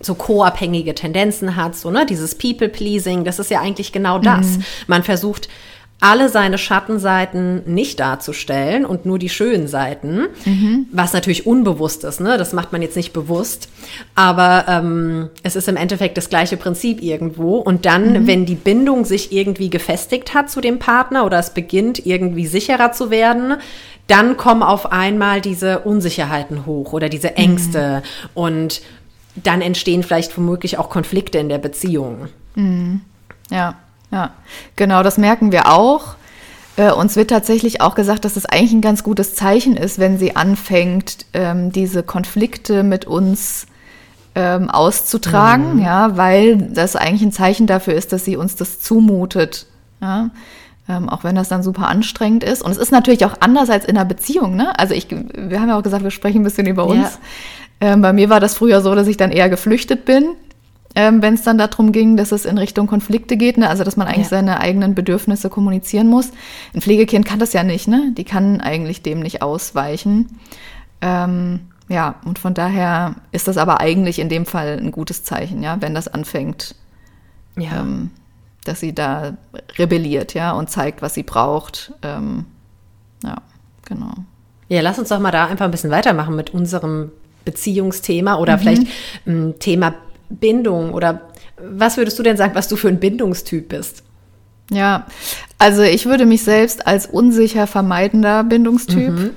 so 0.00 0.14
co-abhängige 0.14 0.94
Tendenzen 0.94 1.56
hat, 1.56 1.76
so 1.76 1.90
ne, 1.90 2.06
dieses 2.06 2.36
People-Pleasing, 2.36 3.24
das 3.24 3.38
ist 3.38 3.50
ja 3.50 3.60
eigentlich 3.60 3.92
genau 3.92 4.18
das. 4.18 4.56
Mhm. 4.56 4.64
Man 4.86 5.02
versucht 5.02 5.48
alle 6.02 6.28
seine 6.28 6.58
Schattenseiten 6.58 7.62
nicht 7.64 8.00
darzustellen 8.00 8.84
und 8.84 9.06
nur 9.06 9.20
die 9.20 9.28
schönen 9.28 9.68
Seiten, 9.68 10.26
mhm. 10.44 10.86
was 10.90 11.12
natürlich 11.12 11.46
unbewusst 11.46 12.02
ist, 12.02 12.20
ne? 12.20 12.36
Das 12.36 12.52
macht 12.52 12.72
man 12.72 12.82
jetzt 12.82 12.96
nicht 12.96 13.12
bewusst, 13.12 13.68
aber 14.16 14.64
ähm, 14.66 15.30
es 15.44 15.54
ist 15.54 15.68
im 15.68 15.76
Endeffekt 15.76 16.16
das 16.16 16.28
gleiche 16.28 16.56
Prinzip 16.56 17.00
irgendwo. 17.00 17.56
Und 17.58 17.86
dann, 17.86 18.22
mhm. 18.22 18.26
wenn 18.26 18.46
die 18.46 18.56
Bindung 18.56 19.04
sich 19.04 19.32
irgendwie 19.32 19.70
gefestigt 19.70 20.34
hat 20.34 20.50
zu 20.50 20.60
dem 20.60 20.80
Partner 20.80 21.24
oder 21.24 21.38
es 21.38 21.50
beginnt 21.50 22.04
irgendwie 22.04 22.46
sicherer 22.46 22.90
zu 22.90 23.10
werden, 23.10 23.54
dann 24.08 24.36
kommen 24.36 24.64
auf 24.64 24.90
einmal 24.90 25.40
diese 25.40 25.80
Unsicherheiten 25.80 26.66
hoch 26.66 26.92
oder 26.92 27.08
diese 27.08 27.36
Ängste 27.36 28.02
mhm. 28.02 28.30
und 28.34 28.82
dann 29.36 29.62
entstehen 29.62 30.02
vielleicht 30.02 30.36
womöglich 30.36 30.78
auch 30.78 30.90
Konflikte 30.90 31.38
in 31.38 31.48
der 31.48 31.58
Beziehung. 31.58 32.26
Mhm. 32.56 33.02
Ja. 33.50 33.76
Ja, 34.12 34.30
genau, 34.76 35.02
das 35.02 35.18
merken 35.18 35.50
wir 35.50 35.72
auch. 35.72 36.14
Äh, 36.76 36.92
uns 36.92 37.16
wird 37.16 37.30
tatsächlich 37.30 37.80
auch 37.80 37.94
gesagt, 37.94 38.24
dass 38.24 38.36
es 38.36 38.46
eigentlich 38.46 38.72
ein 38.72 38.80
ganz 38.80 39.02
gutes 39.02 39.34
Zeichen 39.34 39.76
ist, 39.76 39.98
wenn 39.98 40.18
sie 40.18 40.36
anfängt, 40.36 41.26
ähm, 41.32 41.72
diese 41.72 42.02
Konflikte 42.02 42.82
mit 42.82 43.06
uns 43.06 43.66
ähm, 44.34 44.70
auszutragen, 44.70 45.76
mhm. 45.76 45.82
ja, 45.82 46.16
weil 46.16 46.56
das 46.56 46.96
eigentlich 46.96 47.22
ein 47.22 47.32
Zeichen 47.32 47.66
dafür 47.66 47.94
ist, 47.94 48.12
dass 48.12 48.24
sie 48.24 48.36
uns 48.36 48.56
das 48.56 48.80
zumutet. 48.80 49.66
Ja? 50.00 50.30
Ähm, 50.88 51.08
auch 51.08 51.24
wenn 51.24 51.34
das 51.34 51.48
dann 51.48 51.62
super 51.62 51.88
anstrengend 51.88 52.42
ist. 52.42 52.62
Und 52.62 52.70
es 52.70 52.78
ist 52.78 52.92
natürlich 52.92 53.24
auch 53.26 53.34
anders 53.40 53.70
als 53.70 53.84
in 53.84 53.96
einer 53.96 54.06
Beziehung. 54.06 54.56
Ne? 54.56 54.78
Also 54.78 54.94
ich, 54.94 55.08
wir 55.10 55.60
haben 55.60 55.68
ja 55.68 55.78
auch 55.78 55.82
gesagt, 55.82 56.02
wir 56.02 56.10
sprechen 56.10 56.40
ein 56.40 56.44
bisschen 56.44 56.66
über 56.66 56.86
uns. 56.86 57.18
Ja. 57.80 57.92
Ähm, 57.92 58.02
bei 58.02 58.12
mir 58.12 58.30
war 58.30 58.40
das 58.40 58.54
früher 58.54 58.80
so, 58.80 58.94
dass 58.94 59.06
ich 59.06 59.16
dann 59.16 59.30
eher 59.30 59.48
geflüchtet 59.48 60.04
bin 60.04 60.36
ähm, 60.94 61.22
wenn 61.22 61.34
es 61.34 61.42
dann 61.42 61.58
darum 61.58 61.92
ging, 61.92 62.16
dass 62.16 62.32
es 62.32 62.44
in 62.44 62.58
Richtung 62.58 62.86
Konflikte 62.86 63.36
geht, 63.36 63.56
ne? 63.56 63.68
also 63.68 63.84
dass 63.84 63.96
man 63.96 64.06
eigentlich 64.06 64.30
ja. 64.30 64.36
seine 64.36 64.60
eigenen 64.60 64.94
Bedürfnisse 64.94 65.48
kommunizieren 65.48 66.08
muss. 66.08 66.30
Ein 66.74 66.82
Pflegekind 66.82 67.24
kann 67.24 67.38
das 67.38 67.52
ja 67.52 67.62
nicht, 67.62 67.88
ne? 67.88 68.12
Die 68.16 68.24
kann 68.24 68.60
eigentlich 68.60 69.02
dem 69.02 69.20
nicht 69.20 69.40
ausweichen. 69.40 70.38
Ähm, 71.00 71.60
ja, 71.88 72.16
und 72.24 72.38
von 72.38 72.54
daher 72.54 73.16
ist 73.32 73.48
das 73.48 73.56
aber 73.56 73.80
eigentlich 73.80 74.18
in 74.18 74.28
dem 74.28 74.46
Fall 74.46 74.78
ein 74.78 74.92
gutes 74.92 75.24
Zeichen, 75.24 75.62
ja, 75.62 75.80
wenn 75.80 75.94
das 75.94 76.08
anfängt, 76.08 76.74
ja. 77.56 77.80
ähm, 77.80 78.10
dass 78.64 78.80
sie 78.80 78.94
da 78.94 79.36
rebelliert, 79.78 80.34
ja, 80.34 80.52
und 80.52 80.70
zeigt, 80.70 81.02
was 81.02 81.14
sie 81.14 81.22
braucht. 81.22 81.92
Ähm, 82.02 82.44
ja, 83.24 83.36
genau. 83.86 84.12
Ja, 84.68 84.80
lass 84.80 84.98
uns 84.98 85.08
doch 85.08 85.18
mal 85.20 85.32
da 85.32 85.46
einfach 85.46 85.64
ein 85.64 85.70
bisschen 85.70 85.90
weitermachen 85.90 86.36
mit 86.36 86.54
unserem 86.54 87.12
Beziehungsthema 87.44 88.36
oder 88.36 88.56
mhm. 88.56 88.60
vielleicht 88.60 88.82
ein 88.82 88.88
ähm, 89.26 89.54
Thema 89.58 89.94
Bindung 90.38 90.94
oder 90.94 91.22
was 91.56 91.96
würdest 91.96 92.18
du 92.18 92.22
denn 92.22 92.36
sagen, 92.36 92.54
was 92.54 92.68
du 92.68 92.76
für 92.76 92.88
ein 92.88 93.00
Bindungstyp 93.00 93.68
bist? 93.68 94.02
Ja, 94.70 95.06
also 95.58 95.82
ich 95.82 96.06
würde 96.06 96.26
mich 96.26 96.42
selbst 96.42 96.86
als 96.86 97.06
unsicher 97.06 97.66
vermeidender 97.66 98.42
Bindungstyp 98.44 99.10
mhm. 99.10 99.30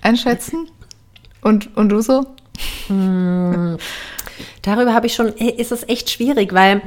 einschätzen. 0.00 0.70
Und, 1.42 1.76
und 1.76 1.90
du 1.90 2.00
so? 2.00 2.26
Mhm. 2.88 3.76
Darüber 4.62 4.94
habe 4.94 5.06
ich 5.06 5.14
schon, 5.14 5.28
ist 5.28 5.72
es 5.72 5.88
echt 5.88 6.10
schwierig, 6.10 6.52
weil 6.52 6.82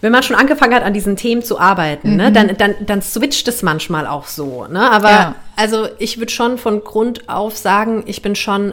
wenn 0.00 0.12
man 0.12 0.22
schon 0.22 0.36
angefangen 0.36 0.74
hat, 0.74 0.82
an 0.82 0.92
diesen 0.92 1.16
Themen 1.16 1.42
zu 1.42 1.58
arbeiten, 1.58 2.16
ne, 2.16 2.30
mhm. 2.30 2.32
ne, 2.32 2.32
dann, 2.32 2.56
dann, 2.56 2.86
dann 2.86 3.02
switcht 3.02 3.48
es 3.48 3.62
manchmal 3.62 4.06
auch 4.06 4.26
so. 4.26 4.66
Ne? 4.66 4.90
Aber 4.90 5.10
ja. 5.10 5.34
also 5.56 5.88
ich 5.98 6.18
würde 6.18 6.32
schon 6.32 6.58
von 6.58 6.84
Grund 6.84 7.28
auf 7.28 7.56
sagen, 7.56 8.02
ich 8.06 8.20
bin 8.20 8.34
schon 8.34 8.72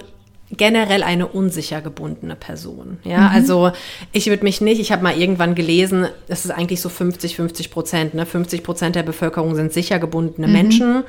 generell 0.58 1.04
eine 1.04 1.28
unsicher 1.28 1.82
gebundene 1.82 2.36
Person. 2.36 3.00
Ja, 3.04 3.30
mhm. 3.30 3.36
also 3.36 3.72
ich 4.12 4.28
würde 4.28 4.44
mich 4.44 4.62
nicht, 4.62 4.80
ich 4.80 4.92
habe 4.92 5.04
mal 5.04 5.18
irgendwann 5.18 5.56
gelesen, 5.56 6.08
es 6.28 6.46
ist 6.46 6.52
eigentlich 6.52 6.82
so 6.82 6.90
50, 6.90 7.36
50 7.36 7.72
Prozent, 7.72 8.14
ne? 8.14 8.26
50 8.26 8.64
Prozent 8.64 8.96
der 8.96 9.04
Bevölkerung 9.04 9.56
sind 9.56 9.74
sicher 9.74 10.00
gebundene 10.00 10.48
mhm. 10.48 10.54
Menschen 10.54 11.04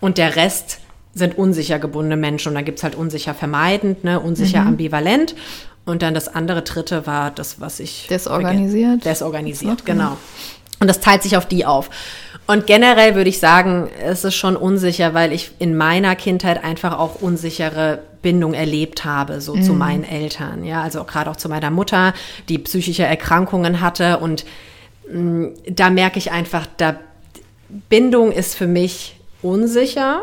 und 0.00 0.18
der 0.18 0.36
Rest 0.36 0.80
sind 1.14 1.38
unsicher 1.38 1.78
gebundene 1.78 2.16
Menschen. 2.16 2.50
Und 2.50 2.54
dann 2.56 2.64
gibt 2.64 2.78
es 2.78 2.84
halt 2.84 2.94
unsicher 2.94 3.34
vermeidend, 3.34 4.04
ne? 4.04 4.20
unsicher 4.20 4.60
mhm. 4.60 4.68
ambivalent. 4.68 5.34
Und 5.86 6.02
dann 6.02 6.14
das 6.14 6.28
andere 6.28 6.62
dritte 6.62 7.06
war 7.06 7.30
das, 7.30 7.60
was 7.60 7.80
ich. 7.80 8.06
Desorganisiert. 8.08 9.04
Desorganisiert, 9.04 9.86
genau. 9.86 10.16
Und 10.80 10.88
das 10.88 11.00
teilt 11.00 11.22
sich 11.22 11.36
auf 11.36 11.46
die 11.46 11.64
auf. 11.64 11.90
Und 12.46 12.66
generell 12.66 13.14
würde 13.14 13.30
ich 13.30 13.38
sagen, 13.38 13.88
es 14.04 14.24
ist 14.24 14.34
schon 14.34 14.56
unsicher, 14.56 15.14
weil 15.14 15.32
ich 15.32 15.52
in 15.58 15.76
meiner 15.76 16.14
Kindheit 16.16 16.62
einfach 16.62 16.98
auch 16.98 17.22
unsichere 17.22 18.00
Bindung 18.26 18.54
erlebt 18.54 19.04
habe, 19.04 19.40
so 19.40 19.54
mhm. 19.54 19.62
zu 19.62 19.72
meinen 19.72 20.02
Eltern. 20.02 20.64
Ja, 20.64 20.82
also 20.82 21.04
gerade 21.04 21.30
auch 21.30 21.36
zu 21.36 21.48
meiner 21.48 21.70
Mutter, 21.70 22.12
die 22.48 22.58
psychische 22.58 23.04
Erkrankungen 23.04 23.80
hatte. 23.80 24.18
Und 24.18 24.44
mh, 25.08 25.20
mm, 25.20 25.54
da 25.70 25.90
merke 25.90 26.18
ich 26.18 26.32
einfach, 26.32 26.66
da 26.76 26.96
Bindung 27.88 28.32
ist 28.32 28.56
für 28.56 28.66
mich 28.66 29.16
unsicher. 29.42 30.22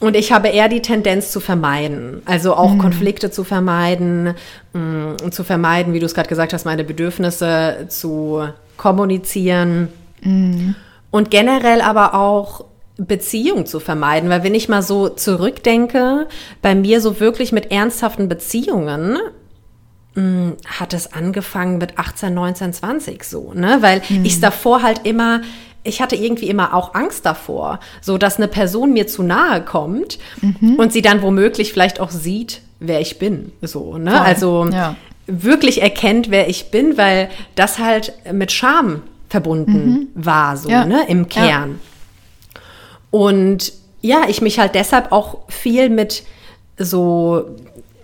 Und 0.00 0.16
ich 0.16 0.32
habe 0.32 0.48
eher 0.48 0.70
die 0.70 0.80
Tendenz 0.80 1.32
zu 1.32 1.38
vermeiden, 1.38 2.22
also 2.24 2.54
auch 2.54 2.72
mhm. 2.72 2.78
Konflikte 2.78 3.30
zu 3.30 3.44
vermeiden 3.44 4.32
mh, 4.72 5.16
und 5.22 5.34
zu 5.34 5.44
vermeiden, 5.44 5.92
wie 5.92 6.00
du 6.00 6.06
es 6.06 6.14
gerade 6.14 6.30
gesagt 6.30 6.54
hast, 6.54 6.64
meine 6.64 6.82
Bedürfnisse 6.82 7.88
zu 7.88 8.48
kommunizieren. 8.78 9.88
Mhm. 10.22 10.76
Und 11.10 11.30
generell 11.30 11.82
aber 11.82 12.14
auch 12.14 12.64
Beziehung 13.06 13.66
zu 13.66 13.80
vermeiden, 13.80 14.30
weil 14.30 14.42
wenn 14.42 14.54
ich 14.54 14.68
mal 14.68 14.82
so 14.82 15.08
zurückdenke, 15.08 16.28
bei 16.60 16.74
mir 16.74 17.00
so 17.00 17.20
wirklich 17.20 17.52
mit 17.52 17.70
ernsthaften 17.70 18.28
Beziehungen, 18.28 19.18
mh, 20.14 20.22
hm, 20.22 20.56
hat 20.66 20.94
es 20.94 21.12
angefangen 21.12 21.78
mit 21.78 21.98
18, 21.98 22.32
19, 22.32 22.72
20 22.72 23.24
so, 23.24 23.52
ne? 23.54 23.78
Weil 23.80 24.02
mhm. 24.08 24.24
ich 24.24 24.34
es 24.34 24.40
davor 24.40 24.82
halt 24.82 25.02
immer, 25.04 25.40
ich 25.84 26.00
hatte 26.00 26.16
irgendwie 26.16 26.48
immer 26.48 26.74
auch 26.74 26.94
Angst 26.94 27.26
davor, 27.26 27.80
so 28.00 28.18
dass 28.18 28.36
eine 28.36 28.48
Person 28.48 28.92
mir 28.92 29.06
zu 29.06 29.22
nahe 29.22 29.62
kommt 29.62 30.18
mhm. 30.40 30.76
und 30.76 30.92
sie 30.92 31.02
dann 31.02 31.22
womöglich 31.22 31.72
vielleicht 31.72 31.98
auch 31.98 32.10
sieht, 32.10 32.62
wer 32.78 33.00
ich 33.00 33.18
bin, 33.18 33.52
so, 33.62 33.98
ne? 33.98 34.12
Voll. 34.12 34.20
Also 34.20 34.68
ja. 34.70 34.96
wirklich 35.26 35.82
erkennt, 35.82 36.30
wer 36.30 36.48
ich 36.48 36.70
bin, 36.70 36.96
weil 36.96 37.30
das 37.54 37.78
halt 37.78 38.12
mit 38.32 38.52
Scham 38.52 39.02
verbunden 39.28 39.88
mhm. 39.88 40.08
war, 40.14 40.56
so, 40.56 40.68
ja. 40.68 40.84
ne, 40.84 41.06
im 41.08 41.28
Kern. 41.28 41.80
Und 43.12 43.72
ja, 44.00 44.22
ich 44.26 44.42
mich 44.42 44.58
halt 44.58 44.74
deshalb 44.74 45.12
auch 45.12 45.38
viel 45.48 45.88
mit 45.88 46.24
so 46.76 47.44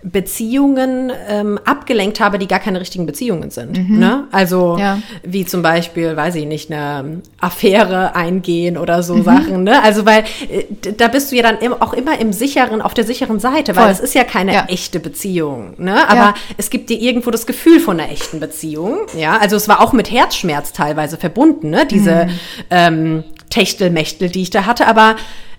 Beziehungen 0.01 1.11
ähm, 1.27 1.59
abgelenkt 1.65 2.21
habe, 2.21 2.39
die 2.39 2.47
gar 2.47 2.59
keine 2.59 2.79
richtigen 2.79 3.05
Beziehungen 3.05 3.49
sind. 3.49 3.89
Mhm. 3.89 3.99
Ne? 3.99 4.27
Also 4.31 4.77
ja. 4.79 4.99
wie 5.23 5.45
zum 5.45 5.61
Beispiel, 5.61 6.15
weiß 6.15 6.35
ich 6.35 6.45
nicht, 6.45 6.71
eine 6.71 7.21
Affäre 7.39 8.15
eingehen 8.15 8.77
oder 8.77 9.03
so 9.03 9.15
mhm. 9.15 9.23
Sachen. 9.23 9.63
Ne? 9.63 9.83
Also 9.83 10.05
weil 10.05 10.23
äh, 10.49 10.93
da 10.97 11.09
bist 11.09 11.31
du 11.31 11.35
ja 11.35 11.43
dann 11.43 11.73
auch 11.81 11.93
immer 11.93 12.19
im 12.19 12.31
sicheren, 12.31 12.81
auf 12.81 12.93
der 12.93 13.03
sicheren 13.03 13.39
Seite, 13.39 13.75
weil 13.75 13.91
es 13.91 13.99
ist 13.99 14.15
ja 14.15 14.23
keine 14.23 14.53
ja. 14.53 14.65
echte 14.69 15.01
Beziehung. 15.01 15.73
Ne? 15.77 16.07
Aber 16.07 16.19
ja. 16.19 16.33
es 16.57 16.69
gibt 16.69 16.89
dir 16.89 16.99
irgendwo 16.99 17.29
das 17.29 17.45
Gefühl 17.45 17.81
von 17.81 17.99
einer 17.99 18.09
echten 18.09 18.39
Beziehung. 18.39 18.99
Ja, 19.17 19.37
also 19.37 19.57
es 19.57 19.67
war 19.67 19.81
auch 19.81 19.91
mit 19.91 20.09
Herzschmerz 20.11 20.71
teilweise 20.71 21.17
verbunden, 21.17 21.69
ne? 21.69 21.85
Diese 21.85 22.25
mhm. 22.25 22.31
ähm, 22.69 23.23
Techtelmechtel, 23.49 24.29
die 24.29 24.41
ich 24.41 24.49
da 24.49 24.65
hatte, 24.65 24.87
aber 24.87 25.15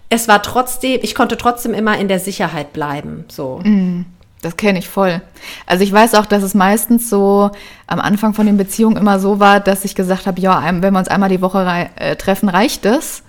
es 0.08 0.28
war 0.28 0.42
trotzdem, 0.42 1.00
ich 1.02 1.14
konnte 1.14 1.36
trotzdem 1.36 1.72
immer 1.72 1.98
in 1.98 2.08
der 2.08 2.18
Sicherheit 2.18 2.72
bleiben. 2.72 3.24
So. 3.28 3.60
Mhm. 3.62 4.06
Das 4.42 4.56
kenne 4.56 4.78
ich 4.78 4.88
voll. 4.88 5.20
Also 5.66 5.84
ich 5.84 5.92
weiß 5.92 6.14
auch, 6.14 6.26
dass 6.26 6.42
es 6.42 6.54
meistens 6.54 7.10
so 7.10 7.50
am 7.86 8.00
Anfang 8.00 8.32
von 8.32 8.46
den 8.46 8.56
Beziehungen 8.56 8.96
immer 8.96 9.18
so 9.20 9.38
war, 9.38 9.60
dass 9.60 9.84
ich 9.84 9.94
gesagt 9.94 10.26
habe, 10.26 10.40
ja, 10.40 10.62
wenn 10.64 10.92
wir 10.92 10.98
uns 10.98 11.08
einmal 11.08 11.28
die 11.28 11.42
Woche 11.42 11.64
rei 11.66 11.90
äh, 11.96 12.16
treffen, 12.16 12.48
reicht 12.48 12.86
es. 12.86 13.22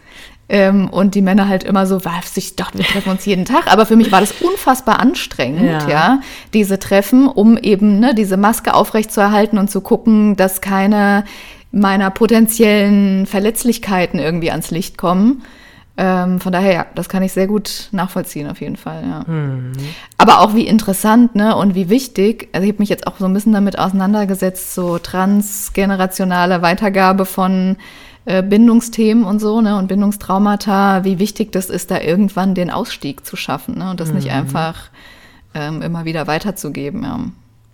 Ähm, 0.47 0.89
und 0.89 1.15
die 1.15 1.21
Männer 1.21 1.47
halt 1.47 1.63
immer 1.63 1.85
so, 1.85 2.03
was, 2.03 2.35
ich 2.35 2.55
dachte, 2.55 2.77
wir 2.77 2.85
treffen 2.85 3.11
uns 3.11 3.25
jeden 3.25 3.45
Tag. 3.45 3.71
Aber 3.71 3.85
für 3.85 3.95
mich 3.95 4.11
war 4.11 4.21
das 4.21 4.33
unfassbar 4.41 4.99
anstrengend, 4.99 5.63
ja, 5.63 5.89
ja 5.89 6.19
diese 6.53 6.79
Treffen, 6.79 7.27
um 7.27 7.57
eben 7.57 7.99
ne, 7.99 8.15
diese 8.15 8.37
Maske 8.37 8.73
aufrechtzuerhalten 8.73 9.57
und 9.57 9.69
zu 9.69 9.81
gucken, 9.81 10.35
dass 10.35 10.59
keine 10.59 11.25
meiner 11.71 12.09
potenziellen 12.11 13.25
Verletzlichkeiten 13.25 14.19
irgendwie 14.19 14.51
ans 14.51 14.71
Licht 14.71 14.97
kommen. 14.97 15.43
Ähm, 15.97 16.39
von 16.39 16.51
daher, 16.51 16.73
ja, 16.73 16.85
das 16.95 17.09
kann 17.09 17.21
ich 17.21 17.33
sehr 17.33 17.47
gut 17.47 17.89
nachvollziehen, 17.91 18.49
auf 18.49 18.61
jeden 18.61 18.77
Fall, 18.77 19.03
ja. 19.03 19.23
Mhm. 19.31 19.73
Aber 20.17 20.39
auch 20.39 20.55
wie 20.55 20.65
interessant, 20.65 21.35
ne, 21.35 21.55
und 21.55 21.75
wie 21.75 21.89
wichtig, 21.89 22.47
also 22.53 22.63
ich 22.63 22.71
habe 22.71 22.81
mich 22.81 22.89
jetzt 22.89 23.07
auch 23.07 23.17
so 23.19 23.25
ein 23.25 23.33
bisschen 23.33 23.53
damit 23.53 23.77
auseinandergesetzt, 23.77 24.73
so 24.73 24.97
transgenerationale 24.99 26.61
Weitergabe 26.61 27.25
von 27.25 27.75
äh, 28.25 28.41
Bindungsthemen 28.41 29.25
und 29.25 29.39
so, 29.39 29.59
ne, 29.59 29.77
und 29.77 29.87
Bindungstraumata, 29.87 31.03
wie 31.03 31.19
wichtig 31.19 31.51
das 31.51 31.69
ist, 31.69 31.91
da 31.91 31.99
irgendwann 31.99 32.55
den 32.55 32.71
Ausstieg 32.71 33.25
zu 33.25 33.35
schaffen, 33.35 33.77
ne, 33.77 33.91
und 33.91 33.99
das 33.99 34.09
mhm. 34.09 34.15
nicht 34.15 34.31
einfach 34.31 34.89
ähm, 35.53 35.81
immer 35.81 36.05
wieder 36.05 36.25
weiterzugeben, 36.25 37.03
ja. 37.03 37.19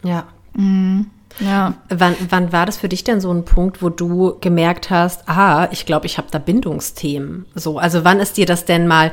Ja. 0.03 0.23
Mhm. 0.55 1.11
Ja. 1.39 1.75
Wann, 1.89 2.15
wann 2.29 2.51
war 2.51 2.65
das 2.65 2.77
für 2.77 2.89
dich 2.89 3.03
denn 3.03 3.21
so 3.21 3.31
ein 3.31 3.45
Punkt, 3.45 3.81
wo 3.81 3.89
du 3.89 4.37
gemerkt 4.41 4.89
hast, 4.89 5.29
ah, 5.29 5.67
ich 5.71 5.85
glaube, 5.85 6.05
ich 6.05 6.17
habe 6.17 6.27
da 6.31 6.39
Bindungsthemen? 6.39 7.45
So, 7.53 7.77
also 7.77 8.03
wann 8.03 8.19
ist 8.19 8.37
dir 8.37 8.45
das 8.45 8.65
denn 8.65 8.87
mal 8.87 9.11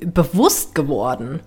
bewusst 0.00 0.74
geworden? 0.74 1.40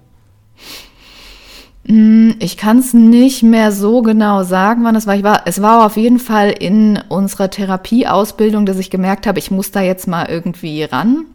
Hm, 1.85 2.35
ich 2.39 2.57
kann 2.57 2.79
es 2.79 2.93
nicht 2.93 3.43
mehr 3.43 3.71
so 3.71 4.01
genau 4.01 4.43
sagen, 4.43 4.83
wann 4.83 4.95
es 4.95 5.07
war. 5.07 5.15
Ich 5.15 5.23
war. 5.23 5.43
Es 5.45 5.61
war 5.61 5.85
auf 5.85 5.95
jeden 5.95 6.19
Fall 6.19 6.49
in 6.49 6.99
unserer 7.07 7.49
Therapieausbildung, 7.49 8.65
dass 8.65 8.77
ich 8.77 8.89
gemerkt 8.89 9.25
habe, 9.25 9.39
ich 9.39 9.51
muss 9.51 9.71
da 9.71 9.81
jetzt 9.81 10.07
mal 10.07 10.25
irgendwie 10.25 10.83
ran. 10.83 11.25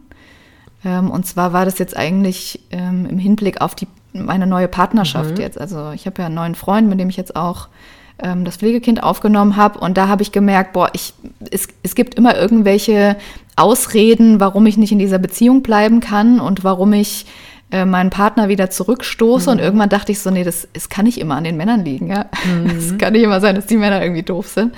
Ähm, 0.85 1.09
und 1.09 1.25
zwar 1.25 1.53
war 1.53 1.65
das 1.65 1.79
jetzt 1.79 1.97
eigentlich 1.97 2.61
ähm, 2.69 3.07
im 3.07 3.17
Hinblick 3.17 3.61
auf 3.61 3.73
die, 3.73 3.87
meine 4.11 4.45
neue 4.45 4.67
Partnerschaft 4.67 5.37
mhm. 5.37 5.41
jetzt. 5.41 5.59
Also 5.59 5.91
ich 5.91 6.05
habe 6.05 6.21
ja 6.21 6.27
einen 6.27 6.35
neuen 6.35 6.55
Freund, 6.55 6.87
mit 6.87 6.99
dem 6.99 7.09
ich 7.09 7.17
jetzt 7.17 7.35
auch 7.35 7.69
ähm, 8.19 8.45
das 8.45 8.57
Pflegekind 8.57 9.03
aufgenommen 9.03 9.55
habe. 9.55 9.79
Und 9.79 9.97
da 9.97 10.07
habe 10.07 10.21
ich 10.21 10.31
gemerkt, 10.31 10.73
boah, 10.73 10.89
ich, 10.93 11.13
es, 11.51 11.67
es 11.83 11.95
gibt 11.95 12.15
immer 12.15 12.37
irgendwelche 12.37 13.17
Ausreden, 13.55 14.39
warum 14.39 14.65
ich 14.65 14.77
nicht 14.77 14.91
in 14.91 14.99
dieser 14.99 15.19
Beziehung 15.19 15.61
bleiben 15.61 15.99
kann 15.99 16.39
und 16.39 16.63
warum 16.63 16.93
ich 16.93 17.25
äh, 17.71 17.85
meinen 17.85 18.09
Partner 18.09 18.49
wieder 18.49 18.69
zurückstoße. 18.69 19.49
Mhm. 19.49 19.51
Und 19.51 19.59
irgendwann 19.59 19.89
dachte 19.89 20.11
ich 20.11 20.19
so, 20.19 20.29
nee, 20.29 20.43
das, 20.43 20.67
das 20.73 20.89
kann 20.89 21.05
nicht 21.05 21.19
immer 21.19 21.35
an 21.35 21.43
den 21.43 21.57
Männern 21.57 21.83
liegen. 21.83 22.07
Ja? 22.07 22.25
Es 22.77 22.91
mhm. 22.91 22.97
kann 22.97 23.13
nicht 23.13 23.23
immer 23.23 23.41
sein, 23.41 23.55
dass 23.55 23.65
die 23.65 23.77
Männer 23.77 24.01
irgendwie 24.01 24.23
doof 24.23 24.47
sind, 24.47 24.73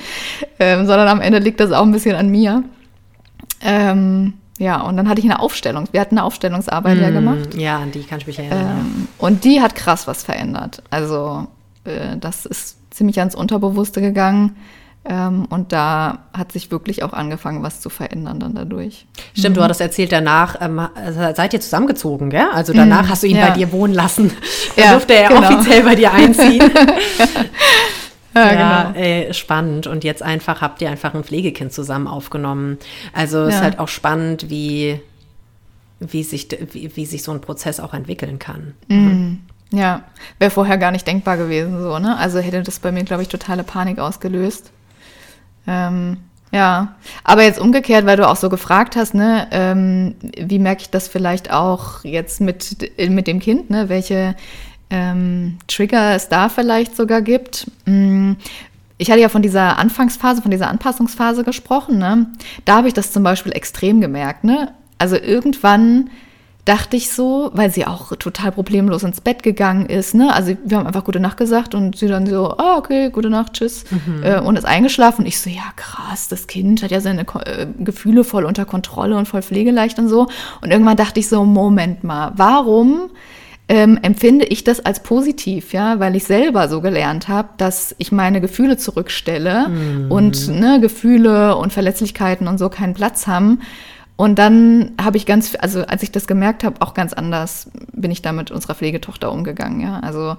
ähm, 0.60 0.86
sondern 0.86 1.08
am 1.08 1.22
Ende 1.22 1.40
liegt 1.40 1.60
das 1.60 1.72
auch 1.72 1.84
ein 1.84 1.92
bisschen 1.92 2.16
an 2.16 2.30
mir. 2.30 2.64
Ähm, 3.62 4.34
ja, 4.58 4.82
und 4.82 4.96
dann 4.96 5.10
hatte 5.10 5.20
ich 5.20 5.26
eine 5.26 5.40
Aufstellung. 5.40 5.90
Wir 5.92 6.00
hatten 6.00 6.18
eine 6.18 6.26
Aufstellungsarbeit 6.26 6.98
mm, 6.98 7.02
ja 7.02 7.10
gemacht. 7.10 7.56
Ja, 7.56 7.80
an 7.80 7.92
die 7.92 8.04
kann 8.04 8.20
ich 8.20 8.28
mich 8.28 8.40
erinnern. 8.40 8.86
Ähm. 8.96 9.08
Und 9.18 9.44
die 9.44 9.60
hat 9.60 9.76
krass 9.76 10.08
was 10.08 10.24
verändert. 10.24 10.82
Also, 10.90 11.48
äh, 11.84 12.16
das 12.18 12.46
ist 12.46 12.78
ziemlich 12.96 13.20
ans 13.20 13.36
Unterbewusste 13.36 14.02
gegangen. 14.02 14.56
Ähm, 15.08 15.46
und 15.50 15.72
da 15.72 16.20
hat 16.34 16.52
sich 16.52 16.72
wirklich 16.72 17.04
auch 17.04 17.14
angefangen, 17.14 17.62
was 17.62 17.80
zu 17.80 17.92
verändern 17.92 18.40
dann 18.40 18.56
dadurch. 18.56 19.06
Stimmt, 19.38 19.56
mhm. 19.56 19.60
du 19.60 19.64
hattest 19.64 19.82
erzählt, 19.82 20.12
danach 20.12 20.58
ähm, 20.62 20.82
seid 21.36 21.54
ihr 21.54 21.62
zusammengezogen, 21.62 22.32
gell? 22.32 22.48
Also 22.52 22.74
danach 22.74 23.04
mhm, 23.04 23.10
hast 23.10 23.22
du 23.22 23.28
ihn 23.28 23.36
ja. 23.36 23.48
bei 23.48 23.54
dir 23.54 23.72
wohnen 23.72 23.94
lassen. 23.94 24.32
Da 24.76 24.82
ja, 24.82 24.92
durfte 24.94 25.14
er 25.14 25.30
genau. 25.30 25.42
offiziell 25.42 25.84
bei 25.84 25.94
dir 25.94 26.12
einziehen. 26.12 26.60
ja, 28.34 28.54
ja 28.54 28.84
genau. 28.84 29.00
ey, 29.00 29.34
spannend. 29.34 29.86
Und 29.86 30.04
jetzt 30.04 30.24
einfach 30.24 30.62
habt 30.62 30.82
ihr 30.82 30.90
einfach 30.90 31.14
ein 31.14 31.24
Pflegekind 31.24 31.72
zusammen 31.72 32.08
aufgenommen. 32.08 32.80
Also 33.14 33.44
es 33.44 33.52
ja. 33.52 33.58
ist 33.58 33.64
halt 33.64 33.80
auch 33.80 33.90
spannend, 33.90 34.50
wie, 34.50 35.00
wie, 36.00 36.24
sich, 36.24 36.48
wie, 36.72 36.96
wie 36.96 37.06
sich 37.06 37.22
so 37.22 37.32
ein 37.32 37.42
Prozess 37.42 37.80
auch 37.80 37.94
entwickeln 37.94 38.40
kann. 38.40 38.74
Mhm. 38.88 39.42
Ja, 39.72 40.04
wäre 40.40 40.52
vorher 40.52 40.78
gar 40.78 40.92
nicht 40.92 41.08
denkbar 41.08 41.38
gewesen, 41.38 41.82
so, 41.82 42.00
ne? 42.00 42.18
Also 42.18 42.40
hätte 42.40 42.62
das 42.62 42.80
bei 42.80 42.92
mir, 42.92 43.04
glaube 43.04 43.24
ich, 43.24 43.30
totale 43.30 43.64
Panik 43.64 44.00
ausgelöst. 44.00 44.72
Ähm, 45.68 46.18
ja, 46.52 46.96
aber 47.24 47.44
jetzt 47.44 47.60
umgekehrt, 47.60 48.06
weil 48.06 48.18
du 48.18 48.28
auch 48.28 48.36
so 48.36 48.50
gefragt 48.50 48.96
hast, 48.96 49.14
ne, 49.14 49.48
ähm, 49.52 50.16
wie 50.40 50.60
merke 50.60 50.84
ich 50.84 50.90
das 50.90 51.08
vielleicht 51.08 51.52
auch 51.52 52.04
jetzt 52.04 52.40
mit, 52.40 52.94
mit 53.10 53.28
dem 53.28 53.40
Kind, 53.40 53.70
ne, 53.70 53.90
welche 53.90 54.36
ähm, 54.90 55.58
Trigger 55.68 56.16
es 56.16 56.30
da 56.30 56.48
vielleicht 56.48 56.96
sogar 56.96 57.22
gibt. 57.22 57.70
Hm, 57.86 58.38
ich 58.98 59.12
hatte 59.12 59.20
ja 59.20 59.30
von 59.30 59.42
dieser 59.42 59.78
Anfangsphase, 59.78 60.42
von 60.42 60.52
dieser 60.52 60.70
Anpassungsphase 60.70 61.44
gesprochen, 61.44 61.98
ne? 61.98 62.28
Da 62.64 62.78
habe 62.78 62.88
ich 62.88 62.94
das 62.94 63.12
zum 63.12 63.24
Beispiel 63.24 63.52
extrem 63.52 64.00
gemerkt, 64.00 64.46
ne? 64.46 64.72
Also 64.98 65.18
irgendwann 65.18 66.10
dachte 66.66 66.98
ich 66.98 67.12
so, 67.12 67.52
weil 67.54 67.72
sie 67.72 67.86
auch 67.86 68.16
total 68.16 68.52
problemlos 68.52 69.04
ins 69.04 69.22
Bett 69.22 69.44
gegangen 69.44 69.86
ist. 69.86 70.16
Ne? 70.16 70.34
Also 70.34 70.58
wir 70.66 70.78
haben 70.78 70.88
einfach 70.88 71.04
gute 71.04 71.20
Nacht 71.20 71.38
gesagt 71.38 71.76
und 71.76 71.96
sie 71.96 72.08
dann 72.08 72.26
so, 72.26 72.58
ah, 72.58 72.78
okay, 72.78 73.12
gute 73.12 73.30
Nacht, 73.30 73.54
tschüss. 73.54 73.86
Mhm. 73.92 74.24
Äh, 74.24 74.40
und 74.40 74.58
ist 74.58 74.66
eingeschlafen. 74.66 75.22
Und 75.22 75.28
ich 75.28 75.40
so, 75.40 75.50
ja, 75.50 75.72
krass, 75.76 76.28
das 76.28 76.48
Kind 76.48 76.82
hat 76.82 76.90
ja 76.90 77.02
seine 77.02 77.22
äh, 77.22 77.68
Gefühle 77.80 78.24
voll 78.24 78.46
unter 78.46 78.66
Kontrolle 78.66 79.16
und 79.16 79.28
voll 79.28 79.44
pflegeleicht 79.44 80.00
und 80.00 80.10
so. 80.10 80.28
Und 80.62 80.72
irgendwann 80.72 80.98
dachte 80.98 81.20
ich 81.20 81.30
so, 81.30 81.46
Moment 81.46 82.04
mal, 82.04 82.34
warum 82.36 83.12
ähm, 83.68 84.00
empfinde 84.02 84.46
ich 84.46 84.64
das 84.64 84.80
als 84.80 85.02
positiv, 85.02 85.74
ja, 85.74 86.00
weil 86.00 86.16
ich 86.16 86.24
selber 86.24 86.68
so 86.68 86.82
gelernt 86.82 87.28
habe, 87.28 87.50
dass 87.58 87.96
ich 87.98 88.12
meine 88.12 88.42
Gefühle 88.42 88.78
zurückstelle 88.78 89.70
mhm. 89.70 90.12
und 90.12 90.48
ne, 90.48 90.80
Gefühle 90.80 91.56
und 91.58 91.74
Verletzlichkeiten 91.74 92.48
und 92.48 92.58
so 92.58 92.70
keinen 92.70 92.94
Platz 92.94 93.28
haben. 93.28 93.62
Und 94.18 94.40
dann 94.40 94.94
habe 95.02 95.18
ich 95.18 95.26
ganz, 95.26 95.58
also 95.60 95.86
als 95.86 96.02
ich 96.04 96.12
das 96.12 96.26
gemerkt 96.26 96.64
habe, 96.64 96.82
auch 96.82 96.94
ganz 96.94 97.12
anders 97.14 97.70
bin 97.92 98.12
ich 98.12 98.22
da 98.22 98.32
mit 98.32 98.50
unserer 98.50 98.76
Pflegetochter 98.76 99.32
umgegangen. 99.32 99.82
Ja, 99.82 100.00
also 100.00 100.38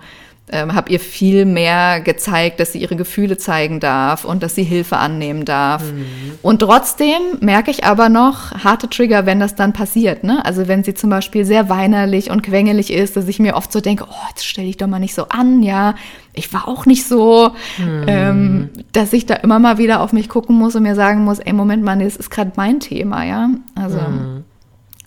ähm, 0.48 0.74
habe 0.74 0.92
ihr 0.92 1.00
viel 1.00 1.44
mehr 1.44 2.00
gezeigt, 2.00 2.61
dass 2.61 2.72
sie 2.72 2.78
ihre 2.78 2.94
Gefühle 2.94 3.37
zeigen 3.37 3.80
darf 3.80 4.24
und 4.24 4.44
dass 4.44 4.54
sie 4.54 4.62
Hilfe 4.62 4.96
annehmen 4.96 5.44
darf. 5.44 5.82
Mhm. 5.82 6.06
Und 6.40 6.61
trotzdem 6.61 7.20
merke 7.40 7.72
ich 7.72 7.85
aber 7.85 8.09
noch 8.09 8.52
harte 8.52 8.88
Trigger, 8.88 9.26
wenn 9.26 9.40
das 9.40 9.56
dann 9.56 9.72
passiert. 9.72 10.22
Ne? 10.22 10.44
Also 10.44 10.68
wenn 10.68 10.85
sie 10.85 10.94
zum 10.94 11.11
Beispiel 11.11 11.44
sehr 11.44 11.68
weinerlich 11.68 12.30
und 12.30 12.42
quengelig 12.42 12.92
ist, 12.92 13.16
dass 13.16 13.26
ich 13.26 13.40
mir 13.40 13.56
oft 13.56 13.72
so 13.72 13.80
denke, 13.80 14.04
oh, 14.09 14.26
jetzt 14.28 14.46
stell 14.46 14.66
dich 14.66 14.76
doch 14.76 14.87
mal 14.87 15.00
nicht 15.00 15.14
so 15.14 15.28
an, 15.28 15.64
ja. 15.64 15.96
Ich 16.32 16.52
war 16.52 16.68
auch 16.68 16.87
nicht 16.87 17.09
so, 17.09 17.50
mhm. 17.78 18.04
ähm, 18.06 18.70
dass 18.92 19.12
ich 19.12 19.26
da 19.26 19.35
immer 19.35 19.59
mal 19.59 19.78
wieder 19.78 20.00
auf 20.00 20.12
mich 20.12 20.28
gucken 20.28 20.56
muss 20.56 20.76
und 20.76 20.85
mir 20.85 20.94
sagen 20.94 21.24
muss, 21.24 21.40
ey, 21.40 21.52
Moment 21.54 21.82
mal, 21.82 21.98
das 21.98 22.14
ist 22.14 22.30
gerade 22.30 22.52
mein 22.56 22.78
Thema, 22.78 23.24
ja. 23.24 23.50
Also, 23.74 23.98
mhm. 23.98 24.44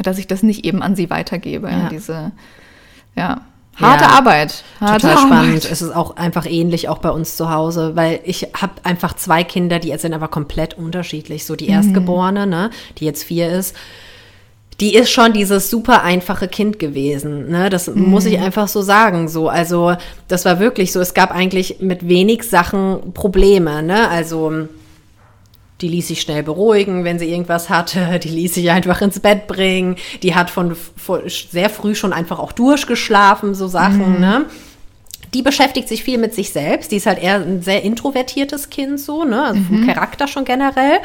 dass 0.04 0.18
ich 0.18 0.28
das 0.28 0.44
nicht 0.44 0.66
eben 0.66 0.82
an 0.82 0.96
sie 0.98 1.10
weitergebe, 1.10 1.70
ja. 1.70 1.88
diese, 1.88 2.32
ja. 3.16 3.42
Harte 3.80 4.04
ja, 4.04 4.10
Arbeit. 4.12 4.64
Harte 4.80 5.08
total 5.08 5.18
Arbeit. 5.18 5.28
spannend. 5.28 5.72
Es 5.72 5.82
ist 5.82 5.96
auch 5.96 6.16
einfach 6.18 6.46
ähnlich 6.46 6.90
auch 6.90 7.00
bei 7.00 7.10
uns 7.10 7.36
zu 7.38 7.52
Hause, 7.52 7.96
weil 7.96 8.20
ich 8.24 8.48
habe 8.60 8.74
einfach 8.84 9.16
zwei 9.16 9.44
Kinder, 9.44 9.80
die 9.80 9.96
sind 9.98 10.14
aber 10.14 10.28
komplett 10.28 10.78
unterschiedlich. 10.78 11.46
So 11.46 11.56
die 11.56 11.66
mhm. 11.66 11.74
Erstgeborene, 11.74 12.48
ne, 12.48 12.70
die 12.98 13.06
jetzt 13.06 13.24
vier 13.24 13.50
ist, 13.50 13.76
die 14.80 14.96
ist 14.96 15.12
schon 15.12 15.34
dieses 15.34 15.70
super 15.70 16.04
einfache 16.04 16.48
Kind 16.48 16.80
gewesen. 16.80 17.50
Ne? 17.50 17.70
Das 17.70 17.88
mhm. 17.88 18.10
muss 18.10 18.26
ich 18.26 18.40
einfach 18.40 18.68
so 18.68 18.82
sagen. 18.82 19.28
So, 19.28 19.50
also 19.50 19.96
das 20.28 20.46
war 20.46 20.60
wirklich 20.60 20.92
so. 20.92 21.02
Es 21.02 21.14
gab 21.14 21.32
eigentlich 21.32 21.80
mit 21.80 22.08
wenig 22.08 22.44
Sachen 22.44 23.14
Probleme. 23.14 23.84
Ne? 23.84 24.08
Also 24.10 24.68
die 25.82 25.88
ließ 25.88 26.10
sich 26.10 26.22
schnell 26.22 26.44
beruhigen, 26.44 27.04
wenn 27.04 27.20
sie 27.20 27.32
irgendwas 27.32 27.70
hatte. 27.70 28.20
Die 28.24 28.30
ließ 28.30 28.54
sich 28.54 28.70
einfach 28.70 29.02
ins 29.02 29.20
Bett 29.20 29.48
bringen. 29.48 29.96
Die 30.24 30.36
hat 30.36 30.50
von, 30.50 30.76
von 30.76 31.22
sehr 31.28 31.70
früh 31.70 31.96
schon 31.96 32.14
einfach 32.14 32.40
auch 32.40 32.52
durchgeschlafen, 32.52 33.56
so 33.56 33.68
Sachen, 33.68 34.16
mhm. 34.16 34.20
ne? 34.20 34.46
Die 35.34 35.44
beschäftigt 35.44 35.88
sich 35.88 36.04
viel 36.04 36.18
mit 36.18 36.34
sich 36.34 36.52
selbst. 36.52 36.92
Die 36.92 36.96
ist 36.96 37.06
halt 37.06 37.22
eher 37.22 37.36
ein 37.36 37.62
sehr 37.62 37.84
introvertiertes 37.84 38.72
Kind, 38.72 39.00
so, 39.00 39.24
ne? 39.26 39.44
Also 39.44 39.62
vom 39.62 39.82
mhm. 39.82 39.88
Charakter 39.88 40.28
schon 40.28 40.44
generell. 40.44 41.00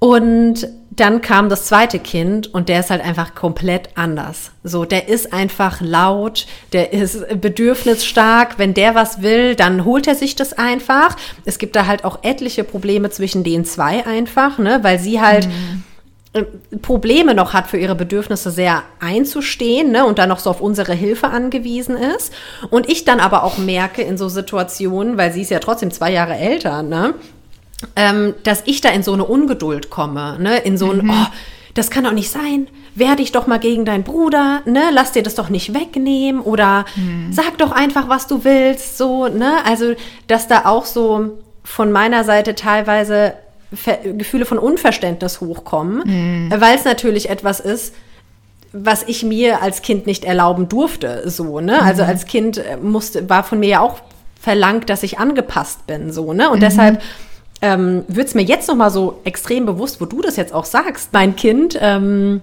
Und 0.00 0.66
dann 0.90 1.20
kam 1.20 1.48
das 1.48 1.66
zweite 1.66 1.98
Kind 1.98 2.52
und 2.52 2.68
der 2.68 2.80
ist 2.80 2.90
halt 2.90 3.02
einfach 3.02 3.34
komplett 3.34 3.90
anders. 3.94 4.50
So, 4.64 4.84
der 4.84 5.08
ist 5.08 5.32
einfach 5.32 5.80
laut, 5.80 6.46
der 6.72 6.92
ist 6.92 7.40
bedürfnisstark. 7.40 8.58
Wenn 8.58 8.74
der 8.74 8.94
was 8.94 9.22
will, 9.22 9.54
dann 9.54 9.84
holt 9.84 10.08
er 10.08 10.14
sich 10.14 10.36
das 10.36 10.54
einfach. 10.54 11.16
Es 11.44 11.58
gibt 11.58 11.76
da 11.76 11.86
halt 11.86 12.04
auch 12.04 12.20
etliche 12.22 12.64
Probleme 12.64 13.10
zwischen 13.10 13.44
den 13.44 13.64
zwei 13.64 14.04
einfach, 14.06 14.58
ne, 14.58 14.80
weil 14.82 14.98
sie 14.98 15.20
halt 15.20 15.48
mhm. 15.48 16.80
Probleme 16.80 17.34
noch 17.34 17.52
hat, 17.52 17.66
für 17.66 17.78
ihre 17.78 17.94
Bedürfnisse 17.94 18.50
sehr 18.50 18.82
einzustehen 19.00 19.92
ne, 19.92 20.06
und 20.06 20.18
dann 20.18 20.28
noch 20.28 20.38
so 20.38 20.48
auf 20.48 20.60
unsere 20.60 20.94
Hilfe 20.94 21.28
angewiesen 21.28 21.96
ist. 21.96 22.32
Und 22.70 22.88
ich 22.88 23.04
dann 23.04 23.20
aber 23.20 23.44
auch 23.44 23.58
merke 23.58 24.02
in 24.02 24.16
so 24.16 24.28
Situationen, 24.28 25.18
weil 25.18 25.32
sie 25.32 25.42
ist 25.42 25.50
ja 25.50 25.58
trotzdem 25.58 25.90
zwei 25.90 26.10
Jahre 26.10 26.36
älter, 26.36 26.82
ne, 26.82 27.14
ähm, 27.96 28.34
dass 28.42 28.62
ich 28.66 28.80
da 28.80 28.90
in 28.90 29.02
so 29.02 29.12
eine 29.12 29.24
Ungeduld 29.24 29.90
komme, 29.90 30.38
ne? 30.38 30.58
in 30.58 30.76
so 30.76 30.90
ein, 30.90 30.98
mhm. 30.98 31.10
oh, 31.10 31.26
das 31.74 31.90
kann 31.90 32.04
doch 32.04 32.12
nicht 32.12 32.30
sein, 32.30 32.68
wehr 32.94 33.16
dich 33.16 33.32
doch 33.32 33.46
mal 33.46 33.58
gegen 33.58 33.84
deinen 33.84 34.04
Bruder, 34.04 34.62
ne? 34.66 34.90
lass 34.92 35.12
dir 35.12 35.22
das 35.22 35.34
doch 35.34 35.48
nicht 35.48 35.74
wegnehmen 35.74 36.40
oder 36.40 36.84
mhm. 36.96 37.32
sag 37.32 37.58
doch 37.58 37.72
einfach, 37.72 38.08
was 38.08 38.26
du 38.26 38.44
willst, 38.44 38.98
so, 38.98 39.28
ne? 39.28 39.64
Also, 39.64 39.94
dass 40.26 40.48
da 40.48 40.66
auch 40.66 40.84
so 40.84 41.38
von 41.64 41.92
meiner 41.92 42.24
Seite 42.24 42.54
teilweise 42.54 43.34
Ver 43.72 43.98
Gefühle 43.98 44.46
von 44.46 44.58
Unverständnis 44.58 45.40
hochkommen, 45.40 46.02
mhm. 46.04 46.52
weil 46.60 46.74
es 46.74 46.84
natürlich 46.84 47.30
etwas 47.30 47.60
ist, 47.60 47.94
was 48.72 49.04
ich 49.04 49.22
mir 49.22 49.62
als 49.62 49.82
Kind 49.82 50.06
nicht 50.06 50.24
erlauben 50.24 50.68
durfte, 50.68 51.30
so, 51.30 51.60
ne? 51.60 51.80
Also 51.80 52.02
mhm. 52.02 52.08
als 52.08 52.26
Kind 52.26 52.58
äh, 52.58 52.76
musste, 52.76 53.30
war 53.30 53.44
von 53.44 53.60
mir 53.60 53.68
ja 53.68 53.80
auch 53.80 54.00
verlangt, 54.40 54.90
dass 54.90 55.04
ich 55.04 55.20
angepasst 55.20 55.86
bin, 55.86 56.12
so, 56.12 56.32
ne? 56.32 56.50
Und 56.50 56.56
mhm. 56.56 56.62
deshalb 56.62 57.02
ähm, 57.62 58.04
wird 58.08 58.28
es 58.28 58.34
mir 58.34 58.42
jetzt 58.42 58.68
noch 58.68 58.76
mal 58.76 58.90
so 58.90 59.20
extrem 59.24 59.66
bewusst, 59.66 60.00
wo 60.00 60.06
du 60.06 60.22
das 60.22 60.36
jetzt 60.36 60.52
auch 60.52 60.64
sagst. 60.64 61.12
Mein 61.12 61.36
Kind, 61.36 61.78
ähm, 61.80 62.40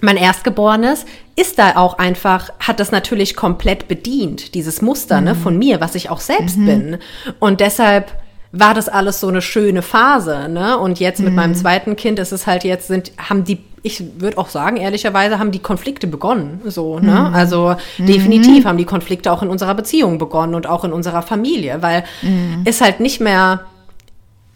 mein 0.00 0.16
Erstgeborenes, 0.16 1.06
ist 1.36 1.58
da 1.58 1.76
auch 1.76 1.98
einfach, 1.98 2.50
hat 2.60 2.80
das 2.80 2.92
natürlich 2.92 3.36
komplett 3.36 3.88
bedient, 3.88 4.54
dieses 4.54 4.80
Muster 4.82 5.20
ne, 5.20 5.32
mhm. 5.32 5.38
ne, 5.38 5.42
von 5.42 5.58
mir, 5.58 5.80
was 5.80 5.94
ich 5.94 6.10
auch 6.10 6.20
selbst 6.20 6.56
mhm. 6.56 6.66
bin. 6.66 6.98
Und 7.40 7.60
deshalb 7.60 8.12
war 8.52 8.74
das 8.74 8.88
alles 8.88 9.20
so 9.20 9.28
eine 9.28 9.42
schöne 9.42 9.82
Phase, 9.82 10.48
ne? 10.48 10.78
Und 10.78 11.00
jetzt 11.00 11.20
mit 11.20 11.30
mhm. 11.30 11.36
meinem 11.36 11.54
zweiten 11.54 11.96
Kind 11.96 12.18
ist 12.18 12.32
es 12.32 12.46
halt 12.46 12.64
jetzt 12.64 12.88
sind 12.88 13.12
haben 13.18 13.44
die 13.44 13.58
ich 13.82 14.02
würde 14.18 14.38
auch 14.38 14.48
sagen 14.48 14.76
ehrlicherweise 14.76 15.38
haben 15.38 15.52
die 15.52 15.60
Konflikte 15.60 16.06
begonnen, 16.06 16.60
so, 16.64 16.98
ne? 16.98 17.26
Mhm. 17.28 17.34
Also 17.34 17.76
definitiv 17.98 18.64
mhm. 18.64 18.68
haben 18.68 18.78
die 18.78 18.84
Konflikte 18.84 19.30
auch 19.30 19.42
in 19.42 19.50
unserer 19.50 19.74
Beziehung 19.74 20.18
begonnen 20.18 20.54
und 20.54 20.66
auch 20.66 20.84
in 20.84 20.92
unserer 20.92 21.22
Familie, 21.22 21.78
weil 21.82 22.04
mhm. 22.22 22.62
es 22.64 22.80
halt 22.80 23.00
nicht 23.00 23.20
mehr 23.20 23.66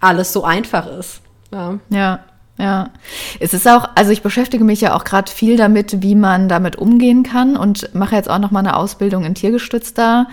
alles 0.02 0.32
so 0.32 0.44
einfach 0.44 0.86
ist. 0.86 1.20
Ja. 1.52 1.78
ja. 1.88 2.20
Ja, 2.58 2.90
es 3.40 3.54
ist 3.54 3.66
auch, 3.66 3.88
also 3.94 4.12
ich 4.12 4.22
beschäftige 4.22 4.62
mich 4.62 4.82
ja 4.82 4.94
auch 4.94 5.04
gerade 5.04 5.32
viel 5.32 5.56
damit, 5.56 6.02
wie 6.02 6.14
man 6.14 6.50
damit 6.50 6.76
umgehen 6.76 7.22
kann 7.22 7.56
und 7.56 7.92
mache 7.94 8.14
jetzt 8.14 8.28
auch 8.28 8.38
noch 8.38 8.50
mal 8.50 8.60
eine 8.60 8.76
Ausbildung 8.76 9.24
in 9.24 9.34
tiergestützter 9.34 10.28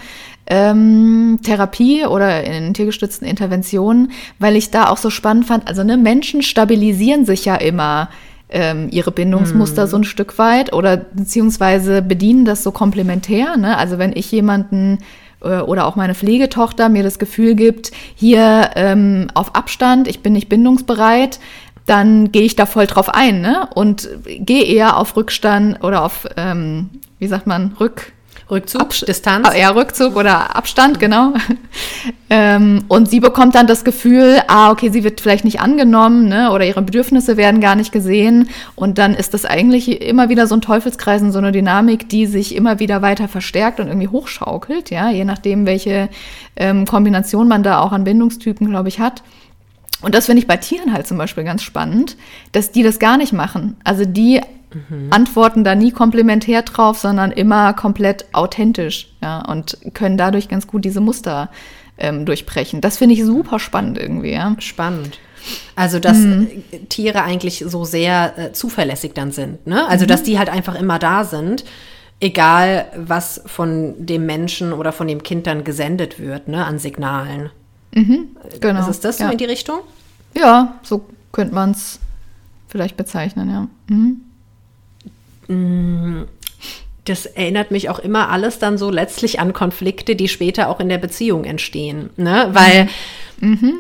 ähm, 0.46 1.40
Therapie 1.42 2.06
oder 2.06 2.44
in 2.44 2.74
tiergestützten 2.74 3.26
Interventionen, 3.26 4.12
weil 4.38 4.58
ich 4.58 4.70
da 4.70 4.90
auch 4.90 4.98
so 4.98 5.10
spannend 5.10 5.46
fand. 5.46 5.68
Also 5.68 5.84
ne, 5.84 5.96
Menschen 5.96 6.42
stabilisieren 6.42 7.26
sich 7.26 7.46
ja 7.46 7.56
immer 7.56 8.10
ähm, 8.50 8.90
ihre 8.92 9.12
Bindungsmuster 9.12 9.84
hm. 9.84 9.90
so 9.90 9.98
ein 9.98 10.04
Stück 10.04 10.38
weit 10.38 10.74
oder 10.74 10.98
beziehungsweise 10.98 12.02
bedienen 12.02 12.46
das 12.46 12.64
so 12.64 12.72
komplementär. 12.72 13.58
Ne? 13.58 13.78
Also 13.78 13.98
wenn 13.98 14.12
ich 14.14 14.32
jemanden 14.32 15.00
oder 15.42 15.86
auch 15.86 15.96
meine 15.96 16.16
Pflegetochter 16.16 16.90
mir 16.90 17.04
das 17.04 17.20
Gefühl 17.20 17.56
gibt, 17.56 17.92
hier 18.16 18.72
ähm, 18.76 19.28
auf 19.34 19.56
Abstand, 19.56 20.08
ich 20.08 20.22
bin 20.22 20.34
nicht 20.34 20.50
bindungsbereit, 20.50 21.40
dann 21.86 22.32
gehe 22.32 22.44
ich 22.44 22.56
da 22.56 22.66
voll 22.66 22.86
drauf 22.86 23.10
ein 23.10 23.42
ne? 23.42 23.68
und 23.74 24.10
gehe 24.26 24.64
eher 24.64 24.98
auf 24.98 25.16
Rückstand 25.16 25.84
oder 25.84 26.04
auf, 26.04 26.28
ähm, 26.38 26.90
wie 27.18 27.28
sagt 27.28 27.48
man, 27.48 27.76
Rück, 27.80 28.12
Rückzug, 28.50 28.82
Abs 28.82 29.02
Distanz. 29.02 29.48
Ah, 29.48 29.56
ja, 29.56 29.70
Rückzug 29.70 30.16
oder 30.16 30.56
Abstand, 30.56 31.00
genau. 31.00 31.34
ähm, 32.30 32.84
und 32.88 33.10
sie 33.10 33.20
bekommt 33.20 33.56
dann 33.56 33.68
das 33.68 33.84
Gefühl, 33.84 34.42
ah, 34.48 34.72
okay, 34.72 34.90
sie 34.90 35.04
wird 35.04 35.22
vielleicht 35.22 35.46
nicht 35.46 35.62
angenommen, 35.62 36.28
ne, 36.28 36.52
oder 36.52 36.66
ihre 36.66 36.82
Bedürfnisse 36.82 37.38
werden 37.38 37.62
gar 37.62 37.76
nicht 37.76 37.92
gesehen. 37.92 38.50
Und 38.76 38.98
dann 38.98 39.14
ist 39.14 39.34
das 39.34 39.46
eigentlich 39.46 40.02
immer 40.02 40.30
wieder 40.30 40.48
so 40.48 40.56
ein 40.56 40.62
Teufelskreis 40.62 41.22
und 41.22 41.32
so 41.32 41.38
eine 41.38 41.52
Dynamik, 41.52 42.10
die 42.10 42.26
sich 42.26 42.56
immer 42.56 42.80
wieder 42.80 43.02
weiter 43.02 43.28
verstärkt 43.28 43.80
und 43.80 43.88
irgendwie 43.88 44.08
hochschaukelt, 44.08 44.90
ja, 44.90 45.10
je 45.10 45.26
nachdem, 45.26 45.66
welche 45.66 46.10
ähm, 46.56 46.86
Kombination 46.86 47.48
man 47.48 47.64
da 47.64 47.80
auch 47.80 47.92
an 47.92 48.04
Bindungstypen, 48.04 48.68
glaube 48.70 48.90
ich, 48.90 49.00
hat. 49.00 49.24
Und 50.02 50.16
das 50.16 50.28
finde 50.28 50.42
ich 50.42 50.48
bei 50.48 50.58
Tieren 50.58 50.94
halt 50.94 51.08
zum 51.08 51.18
Beispiel 51.18 51.44
ganz 51.44 51.62
spannend, 51.62 52.16
dass 52.52 52.72
die 52.72 52.84
das 52.84 53.00
gar 53.00 53.18
nicht 53.18 53.34
machen. 53.34 53.76
Also 53.84 54.06
die 54.06 54.42
mhm. 54.74 55.08
antworten 55.12 55.64
da 55.64 55.76
nie 55.76 55.92
komplementär 55.92 56.62
drauf, 56.62 57.00
sondern 57.00 57.32
immer 57.32 57.74
komplett 57.74 58.26
authentisch, 58.34 59.12
ja, 59.22 59.44
und 59.46 59.78
können 59.94 60.18
dadurch 60.18 60.50
ganz 60.50 60.68
gut 60.68 60.86
diese 60.86 61.02
Muster 61.02 61.50
ähm, 61.98 62.26
durchbrechen. 62.26 62.82
Das 62.82 62.98
finde 62.98 63.16
ich 63.16 63.24
super 63.24 63.60
spannend 63.60 63.98
irgendwie, 63.98 64.32
ja. 64.32 64.56
Spannend. 64.60 65.20
Also, 65.76 66.00
dass 66.00 66.18
mhm. 66.18 66.50
Tiere 66.90 67.24
eigentlich 67.24 67.64
so 67.66 67.86
sehr 67.86 68.38
äh, 68.38 68.52
zuverlässig 68.52 69.14
dann 69.14 69.32
sind, 69.32 69.66
ne? 69.68 69.88
Also, 69.88 70.06
mhm. 70.06 70.10
dass 70.10 70.24
die 70.24 70.38
halt 70.38 70.50
einfach 70.50 70.76
immer 70.76 71.00
da 71.00 71.24
sind, 71.24 71.66
egal 72.20 72.88
was 72.96 73.42
von 73.46 73.94
dem 74.06 74.26
Menschen 74.26 74.74
oder 74.74 74.92
von 74.92 75.08
dem 75.08 75.24
Kind 75.24 75.48
dann 75.48 75.64
gesendet 75.64 76.20
wird, 76.20 76.48
ne, 76.48 76.66
an 76.66 76.80
Signalen. 76.80 77.50
Mhm, 77.94 78.28
genau. 78.60 78.88
Ist 78.90 79.06
das 79.06 79.18
so 79.18 79.24
ja. 79.24 79.32
in 79.32 79.38
die 79.38 79.46
Richtung? 79.46 79.80
Ja, 80.38 80.76
so 80.84 81.06
könnte 81.32 81.56
man 81.56 81.72
es 81.72 82.00
vielleicht 82.68 82.98
bezeichnen, 82.98 83.50
ja. 83.50 83.68
Mhm. 83.88 84.22
Mm, 85.50 86.24
das 87.06 87.26
erinnert 87.26 87.72
mich 87.72 87.90
auch 87.90 88.00
immer 88.00 88.30
alles 88.30 88.60
dann 88.60 88.78
so 88.78 88.92
letztlich 88.92 89.40
an 89.40 89.52
Konflikte, 89.52 90.16
die 90.16 90.28
später 90.28 90.70
auch 90.70 90.80
in 90.80 90.90
der 90.90 91.00
Beziehung 91.00 91.44
entstehen. 91.44 92.12
Ne? 92.18 92.50
Weil 92.54 92.88
mhm. 93.40 93.80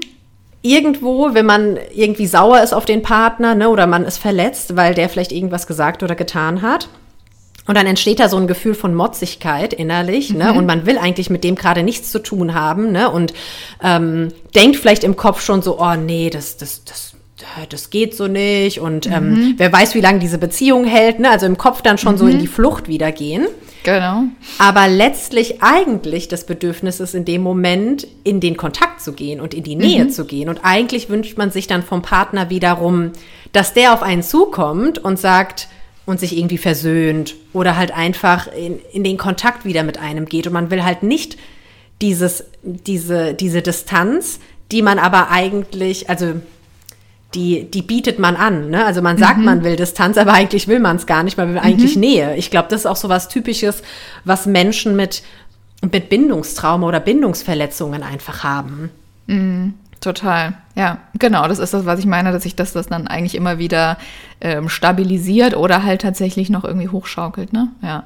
irgendwo, 0.62 1.34
wenn 1.34 1.45
man 1.45 1.77
irgendwie 1.93 2.27
sauer 2.27 2.62
ist 2.62 2.73
auf 2.73 2.86
den 2.86 3.03
Partner 3.03 3.55
ne, 3.55 3.69
oder 3.69 3.88
man 3.88 4.03
ist 4.03 4.17
verletzt, 4.17 4.75
weil 4.75 4.95
der 4.95 5.10
vielleicht 5.10 5.32
irgendwas 5.32 5.67
gesagt 5.67 6.03
oder 6.03 6.15
getan 6.15 6.62
hat, 6.62 6.89
und 7.69 7.75
dann 7.75 7.86
entsteht 7.86 8.19
da 8.19 8.29
so 8.29 8.38
ein 8.38 8.47
Gefühl 8.47 8.73
von 8.73 8.95
Motzigkeit 8.95 9.75
innerlich, 9.75 10.34
ne? 10.34 10.45
Mhm. 10.51 10.58
Und 10.58 10.65
man 10.65 10.88
will 10.88 10.97
eigentlich 10.97 11.29
mit 11.29 11.43
dem 11.43 11.53
gerade 11.53 11.84
nichts 11.84 12.10
zu 12.10 12.17
tun 12.17 12.55
haben, 12.55 12.91
ne? 12.91 13.12
Und 13.12 13.32
ähm, 13.84 14.29
denkt 14.55 14.77
vielleicht 14.77 15.03
im 15.03 15.15
Kopf 15.15 15.43
schon 15.43 15.62
so, 15.62 15.79
oh 15.79 15.93
nee, 15.93 16.32
das, 16.32 16.58
das, 16.58 16.84
das 16.84 17.09
das 17.69 17.89
geht 17.89 18.15
so 18.15 18.28
nicht 18.28 18.80
und 18.80 19.08
ähm, 19.08 19.32
mhm. 19.32 19.41
ähm, 19.41 19.54
wer 19.58 19.71
weiß, 19.71 19.95
wie 19.95 20.02
lange 20.02 20.19
diese 20.19 20.38
Beziehung 20.38 20.86
hält, 20.86 21.19
ne? 21.19 21.30
also 21.30 21.45
im 21.45 21.58
Kopf 21.58 21.82
dann 21.82 21.97
schon 21.97 22.13
mhm. 22.13 22.17
so 22.17 22.28
in 22.28 22.36
mhm. 22.38 22.39
die 22.39 22.47
Flucht 22.47 22.88
wieder 22.88 23.12
gehen. 23.12 23.47
Genau. 23.84 24.23
Aber 24.58 24.88
letztlich 24.88 25.62
eigentlich 25.62 26.28
das 26.28 26.45
Bedürfnis 26.45 26.99
ist 26.99 27.15
in 27.15 27.25
dem 27.25 27.41
Moment 27.41 28.06
in 28.23 28.39
den 28.39 28.58
Kontakt 28.58 29.02
zu 29.02 29.13
gehen 29.13 29.39
und 29.39 29.54
in 29.54 29.63
die 29.63 29.75
Nähe 29.75 30.06
mhm. 30.06 30.10
zu 30.10 30.25
gehen. 30.25 30.49
Und 30.49 30.62
eigentlich 30.63 31.10
wünscht 31.10 31.38
man 31.38 31.52
sich 31.52 31.67
dann 31.67 31.84
vom 31.84 32.02
Partner 32.02 32.49
wiederum, 32.49 33.12
dass 33.54 33.73
der 33.73 33.93
auf 33.93 34.04
einen 34.04 34.21
zukommt 34.21 34.99
und 34.99 35.17
sagt 35.17 35.69
und 36.06 36.19
sich 36.19 36.38
irgendwie 36.38 36.58
versöhnt 36.58 37.36
oder 37.54 37.78
halt 37.78 37.95
einfach 37.95 38.47
in, 38.52 38.80
in 38.91 39.04
den 39.04 39.17
Kontakt 39.17 39.63
wieder 39.63 39.84
mit 39.84 39.97
einem 39.97 40.25
geht. 40.25 40.47
Und 40.47 40.54
man 40.54 40.71
will 40.71 40.84
halt 40.84 41.04
nicht 41.04 41.38
dieses, 42.02 42.45
diese, 42.63 43.34
diese 43.34 43.62
Distanz, 43.62 44.39
die 44.71 44.82
man 44.82 44.99
aber 44.99 45.30
eigentlich, 45.32 46.10
also 46.10 46.41
die, 47.35 47.69
die 47.69 47.81
bietet 47.81 48.17
man 48.17 48.35
an. 48.35 48.69
Ne? 48.69 48.85
Also 48.85 49.01
man 49.01 49.17
sagt, 49.17 49.37
mhm. 49.37 49.45
man 49.45 49.63
will 49.63 49.75
Distanz, 49.75 50.17
aber 50.17 50.33
eigentlich 50.33 50.67
will 50.67 50.79
man 50.79 50.95
es 50.95 51.05
gar 51.05 51.23
nicht, 51.23 51.37
man 51.37 51.49
will 51.49 51.59
eigentlich 51.59 51.95
mhm. 51.95 52.01
Nähe. 52.01 52.35
Ich 52.37 52.49
glaube, 52.49 52.69
das 52.69 52.81
ist 52.81 52.85
auch 52.85 52.95
so 52.95 53.09
was 53.09 53.27
Typisches, 53.27 53.83
was 54.25 54.45
Menschen 54.45 54.95
mit, 54.95 55.21
mit 55.91 56.09
Bindungstrauma 56.09 56.87
oder 56.87 56.99
Bindungsverletzungen 56.99 58.03
einfach 58.03 58.43
haben. 58.43 58.89
Mhm. 59.27 59.75
Total, 60.01 60.53
ja, 60.75 60.99
genau. 61.19 61.47
Das 61.47 61.59
ist 61.59 61.73
das, 61.73 61.85
was 61.85 61.99
ich 61.99 62.05
meine, 62.05 62.31
dass 62.31 62.43
sich 62.43 62.55
das, 62.55 62.71
das 62.71 62.87
dann 62.87 63.07
eigentlich 63.07 63.35
immer 63.35 63.59
wieder 63.59 63.97
ähm, 64.39 64.69
stabilisiert 64.69 65.57
oder 65.57 65.83
halt 65.83 66.01
tatsächlich 66.01 66.49
noch 66.49 66.63
irgendwie 66.63 66.87
hochschaukelt, 66.87 67.51
ne? 67.51 67.67
Ja. 67.83 68.03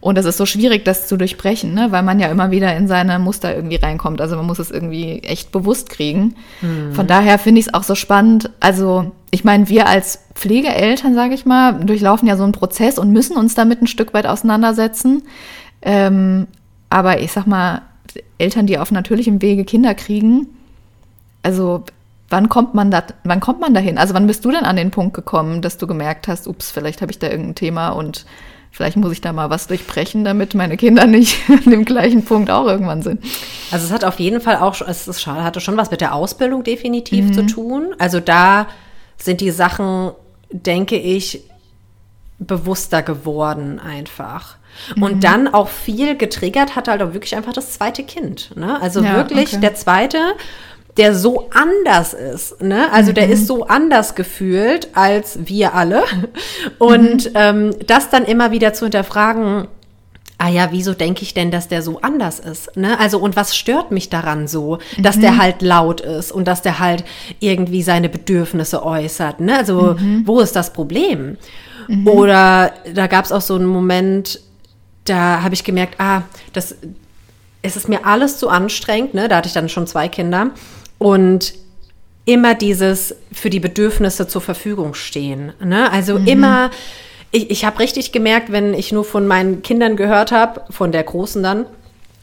Und 0.00 0.18
es 0.18 0.24
ist 0.26 0.36
so 0.36 0.46
schwierig, 0.46 0.84
das 0.84 1.06
zu 1.06 1.16
durchbrechen, 1.16 1.74
ne? 1.74 1.88
weil 1.90 2.02
man 2.02 2.20
ja 2.20 2.28
immer 2.28 2.50
wieder 2.50 2.74
in 2.76 2.88
seine 2.88 3.18
Muster 3.18 3.54
irgendwie 3.54 3.76
reinkommt. 3.76 4.20
Also 4.20 4.36
man 4.36 4.46
muss 4.46 4.58
es 4.58 4.70
irgendwie 4.70 5.20
echt 5.20 5.52
bewusst 5.52 5.90
kriegen. 5.90 6.34
Mhm. 6.60 6.94
Von 6.94 7.06
daher 7.06 7.38
finde 7.38 7.60
ich 7.60 7.68
es 7.68 7.74
auch 7.74 7.82
so 7.82 7.94
spannend. 7.94 8.50
Also 8.60 9.12
ich 9.30 9.44
meine, 9.44 9.68
wir 9.68 9.86
als 9.86 10.20
Pflegeeltern, 10.34 11.14
sage 11.14 11.34
ich 11.34 11.46
mal, 11.46 11.74
durchlaufen 11.84 12.26
ja 12.28 12.36
so 12.36 12.44
einen 12.44 12.52
Prozess 12.52 12.98
und 12.98 13.12
müssen 13.12 13.36
uns 13.36 13.54
damit 13.54 13.82
ein 13.82 13.86
Stück 13.86 14.14
weit 14.14 14.26
auseinandersetzen. 14.26 15.22
Ähm, 15.82 16.46
aber 16.88 17.20
ich 17.20 17.32
sag 17.32 17.46
mal, 17.46 17.82
Eltern, 18.38 18.66
die 18.66 18.78
auf 18.78 18.90
natürlichem 18.90 19.40
Wege 19.40 19.64
Kinder 19.64 19.94
kriegen, 19.94 20.48
also 21.42 21.84
wann 22.30 22.48
kommt 22.48 22.74
man 22.74 22.90
da, 22.90 23.02
wann 23.24 23.40
kommt 23.40 23.60
man 23.60 23.74
dahin? 23.74 23.98
Also 23.98 24.14
wann 24.14 24.26
bist 24.26 24.44
du 24.44 24.50
denn 24.50 24.64
an 24.64 24.76
den 24.76 24.90
Punkt 24.90 25.14
gekommen, 25.14 25.62
dass 25.62 25.76
du 25.76 25.86
gemerkt 25.86 26.28
hast, 26.28 26.46
ups, 26.46 26.70
vielleicht 26.70 27.02
habe 27.02 27.12
ich 27.12 27.18
da 27.18 27.28
irgendein 27.28 27.56
Thema 27.56 27.90
und 27.90 28.24
vielleicht 28.70 28.96
muss 28.96 29.12
ich 29.12 29.20
da 29.20 29.32
mal 29.32 29.50
was 29.50 29.66
durchbrechen, 29.66 30.24
damit 30.24 30.54
meine 30.54 30.76
Kinder 30.76 31.06
nicht 31.06 31.38
an 31.48 31.70
dem 31.70 31.84
gleichen 31.84 32.24
Punkt 32.24 32.50
auch 32.50 32.66
irgendwann 32.66 33.02
sind. 33.02 33.22
Also 33.70 33.86
es 33.86 33.92
hat 33.92 34.04
auf 34.04 34.18
jeden 34.20 34.40
Fall 34.40 34.56
auch, 34.56 34.80
es 34.80 35.08
ist, 35.08 35.26
hatte 35.26 35.60
schon 35.60 35.76
was 35.76 35.90
mit 35.90 36.00
der 36.00 36.14
Ausbildung 36.14 36.64
definitiv 36.64 37.26
mhm. 37.26 37.34
zu 37.34 37.46
tun. 37.46 37.94
Also 37.98 38.20
da 38.20 38.66
sind 39.16 39.40
die 39.40 39.50
Sachen, 39.50 40.12
denke 40.50 40.96
ich, 40.96 41.42
bewusster 42.38 43.02
geworden 43.02 43.78
einfach. 43.78 44.56
Und 45.00 45.16
mhm. 45.16 45.20
dann 45.20 45.48
auch 45.48 45.68
viel 45.68 46.16
getriggert 46.16 46.74
hat 46.76 46.88
halt 46.88 47.02
auch 47.02 47.12
wirklich 47.12 47.36
einfach 47.36 47.52
das 47.52 47.72
zweite 47.72 48.02
Kind. 48.02 48.56
Ne? 48.56 48.80
Also 48.80 49.02
ja, 49.02 49.16
wirklich 49.16 49.52
okay. 49.52 49.60
der 49.60 49.74
zweite, 49.74 50.18
der 50.96 51.14
so 51.14 51.48
anders 51.52 52.14
ist. 52.14 52.62
Ne? 52.62 52.92
Also 52.92 53.10
mhm. 53.10 53.14
der 53.14 53.28
ist 53.28 53.46
so 53.46 53.66
anders 53.66 54.14
gefühlt 54.14 54.88
als 54.94 55.38
wir 55.44 55.74
alle. 55.74 56.02
Und 56.78 57.26
mhm. 57.26 57.32
ähm, 57.34 57.74
das 57.86 58.10
dann 58.10 58.24
immer 58.24 58.50
wieder 58.50 58.72
zu 58.72 58.86
hinterfragen, 58.86 59.68
ah 60.38 60.48
ja, 60.48 60.68
wieso 60.72 60.94
denke 60.94 61.22
ich 61.22 61.34
denn, 61.34 61.50
dass 61.50 61.68
der 61.68 61.82
so 61.82 62.00
anders 62.00 62.40
ist? 62.40 62.76
Ne? 62.76 62.98
Also, 62.98 63.18
und 63.18 63.36
was 63.36 63.54
stört 63.54 63.90
mich 63.90 64.08
daran 64.08 64.48
so, 64.48 64.78
dass 64.98 65.16
mhm. 65.16 65.20
der 65.20 65.38
halt 65.38 65.60
laut 65.60 66.00
ist 66.00 66.32
und 66.32 66.48
dass 66.48 66.62
der 66.62 66.78
halt 66.78 67.04
irgendwie 67.40 67.82
seine 67.82 68.08
Bedürfnisse 68.08 68.84
äußert? 68.84 69.40
Ne? 69.40 69.58
Also, 69.58 69.96
mhm. 69.98 70.22
wo 70.26 70.40
ist 70.40 70.56
das 70.56 70.72
Problem? 70.72 71.36
Mhm. 71.88 72.08
Oder 72.08 72.72
da 72.94 73.06
gab 73.06 73.26
es 73.26 73.32
auch 73.32 73.42
so 73.42 73.54
einen 73.54 73.66
Moment, 73.66 74.40
da 75.04 75.42
habe 75.42 75.54
ich 75.54 75.62
gemerkt, 75.62 75.96
ah, 75.98 76.22
das 76.54 76.74
es 77.62 77.76
ist 77.76 77.88
mir 77.88 78.06
alles 78.06 78.38
zu 78.38 78.48
anstrengend, 78.48 79.14
ne? 79.14 79.28
Da 79.28 79.36
hatte 79.36 79.48
ich 79.48 79.52
dann 79.52 79.68
schon 79.68 79.86
zwei 79.86 80.08
Kinder. 80.08 80.50
Und 81.00 81.54
immer 82.26 82.54
dieses 82.54 83.16
für 83.32 83.50
die 83.50 83.58
Bedürfnisse 83.58 84.28
zur 84.28 84.40
Verfügung 84.40 84.94
stehen. 84.94 85.52
Ne? 85.64 85.90
Also 85.90 86.18
mhm. 86.18 86.26
immer, 86.26 86.70
ich, 87.32 87.50
ich 87.50 87.64
habe 87.64 87.80
richtig 87.80 88.12
gemerkt, 88.12 88.52
wenn 88.52 88.74
ich 88.74 88.92
nur 88.92 89.04
von 89.04 89.26
meinen 89.26 89.62
Kindern 89.62 89.96
gehört 89.96 90.30
habe, 90.30 90.62
von 90.70 90.92
der 90.92 91.02
Großen 91.02 91.42
dann, 91.42 91.66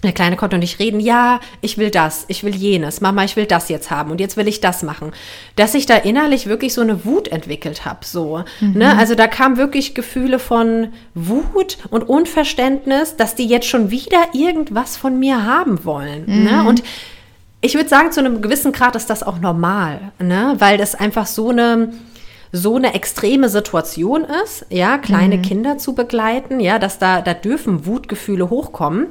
der 0.04 0.12
Kleine 0.12 0.36
konnte 0.36 0.60
nicht 0.60 0.78
reden, 0.78 1.00
ja, 1.00 1.40
ich 1.62 1.80
will 1.80 1.90
das, 1.90 2.26
ich 2.28 2.44
will 2.44 2.56
jenes, 2.56 3.02
Mama, 3.02 3.24
ich 3.24 3.36
will 3.36 3.48
das 3.48 3.68
jetzt 3.68 3.90
haben 3.90 4.12
und 4.12 4.22
jetzt 4.22 4.38
will 4.38 4.48
ich 4.48 4.62
das 4.62 4.84
machen. 4.84 5.12
Dass 5.56 5.74
ich 5.74 5.88
da 5.88 5.96
innerlich 5.96 6.46
wirklich 6.46 6.76
so 6.76 6.82
eine 6.82 7.04
Wut 7.04 7.28
entwickelt 7.30 7.84
habe, 7.84 8.06
so. 8.06 8.44
Mhm. 8.62 8.74
Ne? 8.74 8.96
Also 8.96 9.16
da 9.16 9.26
kamen 9.26 9.58
wirklich 9.58 9.96
Gefühle 9.96 10.38
von 10.38 10.90
Wut 11.16 11.80
und 11.90 12.08
Unverständnis, 12.08 13.16
dass 13.18 13.34
die 13.34 13.48
jetzt 13.48 13.68
schon 13.68 13.90
wieder 13.90 14.20
irgendwas 14.34 14.98
von 14.98 15.18
mir 15.18 15.46
haben 15.46 15.84
wollen. 15.84 16.26
Ne? 16.28 16.36
Mhm. 16.36 16.44
Ne? 16.44 16.64
Und 16.70 16.84
ich 17.62 17.76
würde 17.76 17.90
sagen, 17.90 18.12
zu 18.12 18.20
einem 18.20 18.42
gewissen 18.42 18.72
Grad 18.72 18.96
ist 18.96 19.10
das 19.10 19.24
auch 19.24 19.40
normal, 19.40 20.12
ne? 20.20 20.56
weil 20.60 20.78
das 20.78 20.96
einfach 20.96 21.26
so 21.26 21.50
eine 21.50 21.94
so 22.54 22.78
eine 22.78 22.94
extreme 22.94 23.50
Situation 23.50 24.26
ist, 24.44 24.66
ja, 24.70 24.98
kleine 24.98 25.38
mhm. 25.38 25.42
Kinder 25.42 25.78
zu 25.78 25.94
begleiten, 25.94 26.62
ja, 26.62 26.80
dass 26.80 26.98
da, 26.98 27.22
da 27.22 27.34
dürfen 27.34 27.86
Wutgefühle 27.86 28.50
hochkommen. 28.50 29.08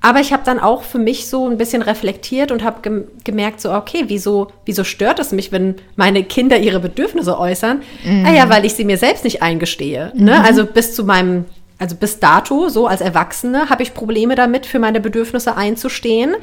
Aber 0.00 0.20
ich 0.20 0.32
habe 0.32 0.44
dann 0.44 0.60
auch 0.60 0.82
für 0.82 0.98
mich 0.98 1.26
so 1.26 1.48
ein 1.48 1.58
bisschen 1.58 1.82
reflektiert 1.82 2.52
und 2.52 2.62
habe 2.62 2.82
gem 2.82 3.04
gemerkt, 3.24 3.60
so, 3.60 3.72
okay, 3.72 4.04
wieso, 4.06 4.48
wieso 4.64 4.84
stört 4.84 5.18
es 5.18 5.32
mich, 5.32 5.50
wenn 5.50 5.74
meine 5.96 6.22
Kinder 6.22 6.56
ihre 6.58 6.78
Bedürfnisse 6.78 7.36
äußern? 7.36 7.82
Mhm. 8.04 8.24
Ah 8.24 8.32
ja, 8.32 8.48
weil 8.48 8.64
ich 8.64 8.74
sie 8.74 8.84
mir 8.84 8.96
selbst 8.96 9.24
nicht 9.24 9.42
eingestehe. 9.42 10.12
Ne? 10.14 10.20
Mhm. 10.20 10.24
Ne? 10.24 10.44
Also 10.44 10.66
bis 10.66 10.94
zu 10.94 11.04
meinem, 11.04 11.46
also 11.78 11.94
bis 11.96 12.18
dato, 12.18 12.68
so 12.68 12.86
als 12.86 13.00
Erwachsene, 13.00 13.70
habe 13.70 13.82
ich 13.82 13.94
Probleme 13.94 14.34
damit, 14.34 14.66
für 14.66 14.78
meine 14.78 15.00
Bedürfnisse 15.00 15.56
einzustehen. 15.56 16.34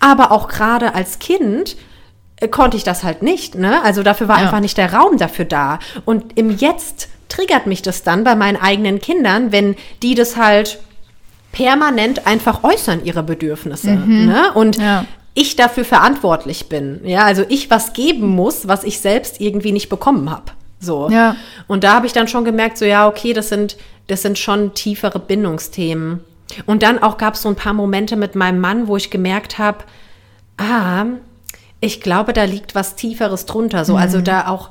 Aber 0.00 0.32
auch 0.32 0.48
gerade 0.48 0.94
als 0.94 1.18
Kind 1.18 1.76
äh, 2.36 2.48
konnte 2.48 2.76
ich 2.76 2.84
das 2.84 3.04
halt 3.04 3.22
nicht. 3.22 3.54
Ne? 3.54 3.82
Also 3.82 4.02
dafür 4.02 4.28
war 4.28 4.38
ja. 4.38 4.44
einfach 4.44 4.60
nicht 4.60 4.78
der 4.78 4.92
Raum 4.92 5.16
dafür 5.16 5.44
da. 5.44 5.78
Und 6.04 6.36
im 6.36 6.50
Jetzt 6.50 7.08
triggert 7.28 7.66
mich 7.66 7.82
das 7.82 8.02
dann 8.02 8.24
bei 8.24 8.34
meinen 8.34 8.56
eigenen 8.56 9.00
Kindern, 9.00 9.52
wenn 9.52 9.76
die 10.02 10.14
das 10.14 10.36
halt 10.36 10.80
permanent 11.52 12.26
einfach 12.26 12.64
äußern, 12.64 13.04
ihre 13.04 13.22
Bedürfnisse. 13.22 13.90
Mhm. 13.90 14.26
Ne? 14.26 14.52
Und 14.54 14.76
ja. 14.76 15.04
ich 15.34 15.56
dafür 15.56 15.84
verantwortlich 15.84 16.68
bin. 16.68 17.00
Ja, 17.04 17.24
also 17.24 17.44
ich 17.48 17.70
was 17.70 17.92
geben 17.92 18.28
muss, 18.28 18.68
was 18.68 18.84
ich 18.84 19.00
selbst 19.00 19.40
irgendwie 19.40 19.72
nicht 19.72 19.88
bekommen 19.88 20.30
habe. 20.30 20.52
So. 20.80 21.10
Ja. 21.10 21.36
Und 21.66 21.84
da 21.84 21.94
habe 21.94 22.06
ich 22.06 22.12
dann 22.12 22.26
schon 22.26 22.44
gemerkt, 22.44 22.78
so 22.78 22.84
ja, 22.84 23.06
okay, 23.06 23.32
das 23.32 23.50
sind, 23.50 23.76
das 24.10 24.22
sind 24.22 24.38
schon 24.38 24.74
tiefere 24.74 25.18
Bindungsthemen. 25.18 26.20
Und 26.66 26.82
dann 26.82 27.00
auch 27.00 27.16
gab 27.16 27.34
es 27.34 27.42
so 27.42 27.48
ein 27.48 27.56
paar 27.56 27.74
Momente 27.74 28.16
mit 28.16 28.34
meinem 28.34 28.60
Mann, 28.60 28.88
wo 28.88 28.96
ich 28.96 29.10
gemerkt 29.10 29.58
habe, 29.58 29.84
ah, 30.56 31.06
ich 31.80 32.00
glaube, 32.00 32.32
da 32.32 32.44
liegt 32.44 32.74
was 32.74 32.96
Tieferes 32.96 33.46
drunter. 33.46 33.84
So, 33.84 33.96
also 33.96 34.18
mhm. 34.18 34.20
also 34.20 34.20
da 34.22 34.48
auch 34.48 34.70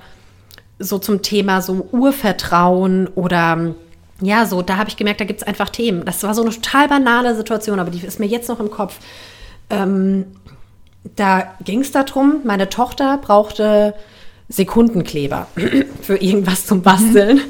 so 0.78 0.99
zum 0.99 1.21
Thema 1.21 1.62
so 1.62 1.88
Urvertrauen 1.91 3.08
oder 3.08 3.75
ja, 4.21 4.45
so, 4.45 4.62
da 4.62 4.78
habe 4.78 4.89
ich 4.89 4.97
gemerkt, 4.97 5.21
da 5.21 5.25
gibt 5.25 5.41
es 5.41 5.47
einfach 5.47 5.69
Themen. 5.69 6.04
Das 6.04 6.23
war 6.23 6.34
so 6.36 6.41
eine 6.41 6.52
total 6.52 6.89
banale 6.89 7.36
Situation, 7.36 7.80
aber 7.80 7.89
die 7.89 8.06
ist 8.06 8.19
mir 8.19 8.25
jetzt 8.25 8.49
noch 8.49 8.60
im 8.60 8.69
Kopf. 8.69 8.99
Ähm, 9.69 10.25
da 11.15 11.56
ging 11.63 11.82
es 11.82 11.91
darum, 11.91 12.41
meine 12.43 12.67
Tochter 12.67 13.17
brauchte 13.17 13.95
Sekundenkleber 14.49 15.47
für 16.02 16.17
irgendwas 16.17 16.65
zum 16.65 16.82
Basteln. 16.82 17.38
Mhm. 17.38 17.41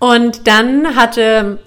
Und 0.00 0.48
dann 0.48 0.96
hatte 0.96 1.60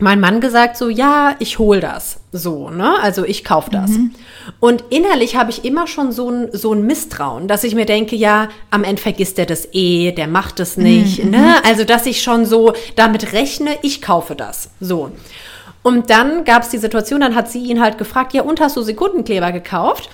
mein 0.00 0.20
Mann 0.20 0.40
gesagt 0.40 0.76
so, 0.76 0.88
ja, 0.88 1.34
ich 1.40 1.58
hol 1.58 1.80
das. 1.80 2.20
So, 2.30 2.70
ne? 2.70 3.00
Also 3.02 3.24
ich 3.24 3.42
kauf 3.42 3.68
das. 3.68 3.90
Mhm. 3.90 4.12
Und 4.60 4.84
innerlich 4.90 5.36
habe 5.36 5.50
ich 5.50 5.64
immer 5.64 5.86
schon 5.86 6.12
so 6.12 6.30
ein, 6.30 6.48
so 6.52 6.72
ein 6.72 6.82
Misstrauen, 6.86 7.48
dass 7.48 7.64
ich 7.64 7.74
mir 7.74 7.86
denke, 7.86 8.14
ja, 8.14 8.48
am 8.70 8.84
Ende 8.84 9.02
vergisst 9.02 9.38
er 9.38 9.46
das 9.46 9.68
eh, 9.72 10.12
der 10.12 10.28
macht 10.28 10.60
es 10.60 10.76
nicht, 10.76 11.24
mhm. 11.24 11.30
ne? 11.30 11.54
Also, 11.64 11.84
dass 11.84 12.06
ich 12.06 12.22
schon 12.22 12.46
so 12.46 12.72
damit 12.94 13.32
rechne, 13.32 13.76
ich 13.82 14.00
kaufe 14.00 14.36
das. 14.36 14.70
So. 14.78 15.10
Und 15.82 16.10
dann 16.10 16.44
gab 16.44 16.62
es 16.62 16.68
die 16.68 16.78
Situation, 16.78 17.20
dann 17.20 17.34
hat 17.34 17.50
sie 17.50 17.62
ihn 17.64 17.80
halt 17.80 17.98
gefragt, 17.98 18.34
ja, 18.34 18.42
und 18.42 18.60
hast 18.60 18.76
du 18.76 18.82
Sekundenkleber 18.82 19.52
gekauft? 19.52 20.10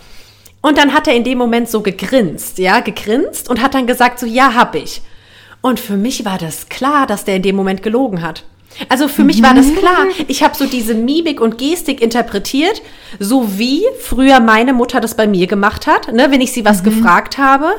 Und 0.62 0.78
dann 0.78 0.94
hat 0.94 1.08
er 1.08 1.14
in 1.14 1.24
dem 1.24 1.36
Moment 1.36 1.68
so 1.68 1.82
gegrinst, 1.82 2.58
ja, 2.58 2.80
gegrinst 2.80 3.50
und 3.50 3.60
hat 3.60 3.74
dann 3.74 3.86
gesagt 3.86 4.18
so, 4.18 4.24
ja, 4.24 4.54
hab 4.54 4.74
ich. 4.74 5.02
Und 5.64 5.80
für 5.80 5.96
mich 5.96 6.26
war 6.26 6.36
das 6.36 6.68
klar, 6.68 7.06
dass 7.06 7.24
der 7.24 7.36
in 7.36 7.42
dem 7.42 7.56
Moment 7.56 7.82
gelogen 7.82 8.20
hat. 8.20 8.44
Also 8.90 9.08
für 9.08 9.24
mich 9.24 9.42
war 9.42 9.54
das 9.54 9.68
mhm. 9.68 9.76
klar. 9.76 10.06
Ich 10.28 10.42
habe 10.42 10.54
so 10.54 10.66
diese 10.66 10.92
Mimik 10.92 11.40
und 11.40 11.56
Gestik 11.56 12.02
interpretiert, 12.02 12.82
so 13.18 13.58
wie 13.58 13.82
früher 13.98 14.40
meine 14.40 14.74
Mutter 14.74 15.00
das 15.00 15.16
bei 15.16 15.26
mir 15.26 15.46
gemacht 15.46 15.86
hat, 15.86 16.12
ne, 16.12 16.30
wenn 16.30 16.42
ich 16.42 16.52
sie 16.52 16.66
was 16.66 16.82
mhm. 16.82 16.84
gefragt 16.84 17.38
habe 17.38 17.72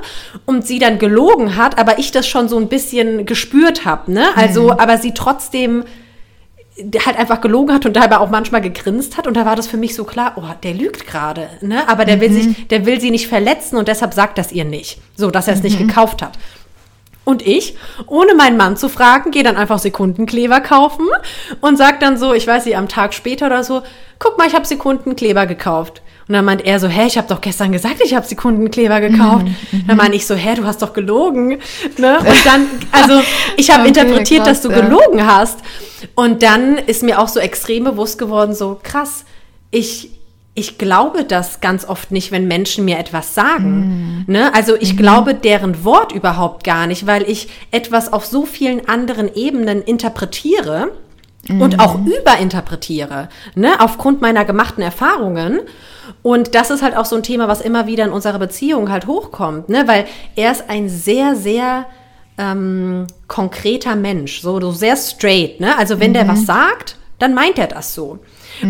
und 0.48 0.66
sie 0.66 0.80
dann 0.80 0.98
gelogen 0.98 1.58
hat, 1.58 1.78
aber 1.78 2.00
ich 2.00 2.12
das 2.12 2.28
schon 2.28 2.50
so 2.50 2.58
ein 2.58 2.70
bisschen 2.70 3.28
gespürt 3.28 3.86
habe, 3.86 4.12
ne? 4.12 4.30
Also, 4.36 4.64
mhm. 4.64 4.80
aber 4.80 4.98
sie 4.98 5.14
trotzdem 5.14 5.84
halt 7.06 7.20
einfach 7.20 7.40
gelogen 7.40 7.72
hat 7.72 7.86
und 7.86 7.96
dabei 7.96 8.18
auch 8.18 8.32
manchmal 8.32 8.62
gegrinst 8.62 9.16
hat 9.16 9.28
und 9.28 9.38
da 9.38 9.46
war 9.46 9.56
das 9.56 9.68
für 9.68 9.78
mich 9.78 9.94
so 9.94 10.06
klar, 10.06 10.34
oh, 10.38 10.56
der 10.64 10.74
lügt 10.74 11.06
gerade, 11.06 11.50
ne? 11.62 11.88
Aber 11.88 12.06
der 12.06 12.20
will 12.20 12.32
sich, 12.32 12.48
mhm. 12.48 12.68
der 12.72 12.88
will 12.88 13.00
sie 13.00 13.12
nicht 13.12 13.28
verletzen 13.28 13.78
und 13.78 13.88
deshalb 13.88 14.16
sagt 14.16 14.40
das 14.40 14.52
ihr 14.52 14.66
nicht, 14.66 14.98
so 15.16 15.30
dass 15.30 15.48
er 15.48 15.54
es 15.54 15.62
nicht 15.62 15.80
mhm. 15.80 15.88
gekauft 15.88 16.24
hat. 16.24 16.40
Und 17.26 17.46
ich, 17.46 17.76
ohne 18.06 18.36
meinen 18.36 18.56
Mann 18.56 18.78
zu 18.78 18.88
fragen, 18.88 19.32
gehe 19.32 19.44
dann 19.44 19.58
einfach 19.58 19.80
Sekundenkleber 19.80 20.62
kaufen 20.62 21.08
und 21.60 21.78
sag 21.78 22.00
dann 22.00 22.18
so, 22.18 22.34
ich 22.34 22.48
weiß 22.48 22.66
nicht, 22.66 22.78
am 22.78 22.88
Tag 22.88 23.14
später 23.14 23.48
oder 23.48 23.64
so, 23.64 23.82
guck 24.20 24.38
mal, 24.38 24.48
ich 24.48 24.56
habe 24.56 24.66
Sekundenkleber 24.66 25.48
gekauft. 25.48 26.02
Und 26.28 26.34
dann 26.34 26.46
meint 26.46 26.66
er 26.66 26.80
so, 26.80 26.88
hä, 26.88 27.06
ich 27.06 27.18
habe 27.18 27.28
doch 27.28 27.42
gestern 27.42 27.72
gesagt, 27.72 28.02
ich 28.04 28.16
habe 28.16 28.26
Sekundenkleber 28.26 29.00
gekauft. 29.00 29.46
Mhm, 29.72 29.88
dann 29.88 29.98
meine 29.98 30.16
ich 30.16 30.26
so, 30.26 30.34
hä, 30.34 30.56
du 30.56 30.66
hast 30.66 30.82
doch 30.82 30.94
gelogen. 30.94 31.60
Ne? 31.98 32.20
Und 32.20 32.46
dann, 32.46 32.68
also 32.92 33.22
ich 33.58 33.70
habe 33.70 33.82
okay, 33.88 33.90
interpretiert, 33.90 34.44
krass, 34.44 34.62
dass 34.62 34.62
du 34.62 34.72
ja. 34.72 34.82
gelogen 34.82 35.26
hast. 35.26 35.60
Und 36.16 36.42
dann 36.42 36.78
ist 36.78 37.04
mir 37.04 37.20
auch 37.20 37.28
so 37.28 37.40
extrem 37.40 37.84
bewusst 37.84 38.18
geworden, 38.18 38.56
so 38.56 38.80
krass, 38.82 39.26
ich 39.70 40.12
ich 40.58 40.78
glaube 40.78 41.26
das 41.26 41.60
ganz 41.60 41.86
oft 41.86 42.12
nicht, 42.12 42.32
wenn 42.32 42.48
Menschen 42.48 42.86
mir 42.86 42.98
etwas 42.98 43.36
sagen. 43.36 44.24
Mm. 44.26 44.32
Ne? 44.32 44.56
Also 44.56 44.76
ich 44.80 44.94
mm. 44.94 44.98
glaube 44.98 45.36
deren 45.36 45.84
Wort 45.84 46.14
überhaupt 46.14 46.64
gar 46.64 46.88
nicht, 46.88 47.06
weil 47.06 47.30
ich 47.30 47.50
etwas 47.72 48.12
auf 48.12 48.26
so 48.26 48.46
vielen 48.46 48.88
anderen 48.88 49.34
Ebenen 49.36 49.82
interpretiere 49.82 50.92
mm. 51.50 51.62
und 51.62 51.82
auch 51.82 52.00
überinterpretiere, 52.06 53.28
ne? 53.56 53.74
aufgrund 53.80 54.22
meiner 54.22 54.46
gemachten 54.46 54.82
Erfahrungen. 54.82 55.60
Und 56.24 56.56
das 56.56 56.70
ist 56.70 56.82
halt 56.82 56.96
auch 56.96 57.06
so 57.06 57.18
ein 57.18 57.24
Thema, 57.24 57.50
was 57.50 57.60
immer 57.60 57.86
wieder 57.86 58.06
in 58.06 58.12
unserer 58.12 58.40
Beziehung 58.40 58.90
halt 58.90 59.08
hochkommt, 59.08 59.68
ne? 59.68 59.84
weil 59.88 60.06
er 60.38 60.54
ist 60.54 60.70
ein 60.70 60.88
sehr, 60.88 61.36
sehr 61.36 61.86
ähm, 62.38 63.08
konkreter 63.28 63.98
Mensch, 63.98 64.40
so, 64.40 64.62
so 64.62 64.72
sehr 64.72 64.96
straight. 64.96 65.60
Ne? 65.60 65.78
Also 65.78 66.00
wenn 66.00 66.12
-hmm. 66.12 66.14
der 66.14 66.28
was 66.30 66.40
mhm. 66.40 66.46
sagt, 66.46 66.98
dann 67.20 67.34
meint 67.34 67.58
er 67.58 67.68
das 67.68 67.94
so. 67.94 68.20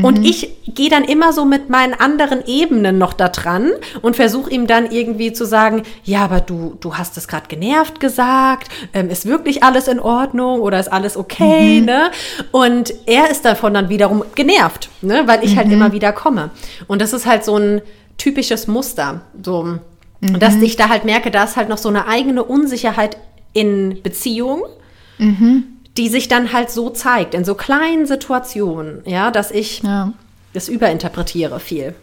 Und 0.01 0.19
mhm. 0.19 0.25
ich 0.25 0.49
gehe 0.67 0.89
dann 0.89 1.03
immer 1.03 1.31
so 1.33 1.45
mit 1.45 1.69
meinen 1.69 1.93
anderen 1.93 2.45
Ebenen 2.45 2.97
noch 2.97 3.13
da 3.13 3.29
dran 3.29 3.71
und 4.01 4.15
versuche 4.15 4.49
ihm 4.49 4.67
dann 4.67 4.91
irgendwie 4.91 5.31
zu 5.33 5.45
sagen, 5.45 5.83
ja, 6.03 6.23
aber 6.23 6.41
du, 6.41 6.77
du 6.79 6.95
hast 6.95 7.17
es 7.17 7.27
gerade 7.27 7.47
genervt 7.47 7.99
gesagt, 7.99 8.69
ähm, 8.93 9.09
ist 9.09 9.25
wirklich 9.25 9.63
alles 9.63 9.87
in 9.87 9.99
Ordnung 9.99 10.61
oder 10.61 10.79
ist 10.79 10.91
alles 10.91 11.17
okay, 11.17 11.79
mhm. 11.79 11.85
ne? 11.85 12.11
Und 12.51 12.93
er 13.05 13.29
ist 13.29 13.45
davon 13.45 13.73
dann 13.73 13.89
wiederum 13.89 14.23
genervt, 14.35 14.89
ne? 15.01 15.23
Weil 15.25 15.43
ich 15.43 15.55
halt 15.55 15.67
mhm. 15.67 15.71
halt 15.71 15.81
immer 15.81 15.91
wieder 15.91 16.11
komme. 16.11 16.49
Und 16.87 17.01
das 17.01 17.13
ist 17.13 17.25
halt 17.25 17.45
so 17.45 17.57
ein 17.57 17.81
typisches 18.17 18.67
Muster, 18.67 19.21
so, 19.43 19.79
dass 20.21 20.55
mhm. 20.55 20.63
ich 20.63 20.75
da 20.77 20.89
halt 20.89 21.05
merke, 21.05 21.31
da 21.31 21.43
ist 21.43 21.57
halt 21.57 21.69
noch 21.69 21.77
so 21.77 21.89
eine 21.89 22.07
eigene 22.07 22.43
Unsicherheit 22.43 23.17
in 23.53 24.01
Beziehung. 24.01 24.63
Mhm 25.17 25.74
die 25.97 26.09
sich 26.09 26.27
dann 26.27 26.51
halt 26.51 26.69
so 26.69 26.89
zeigt, 26.89 27.33
in 27.33 27.45
so 27.45 27.55
kleinen 27.55 28.05
Situationen, 28.05 29.01
ja, 29.05 29.31
dass 29.31 29.51
ich 29.51 29.81
ja. 29.83 30.11
das 30.53 30.67
überinterpretiere 30.67 31.59
viel. 31.59 31.95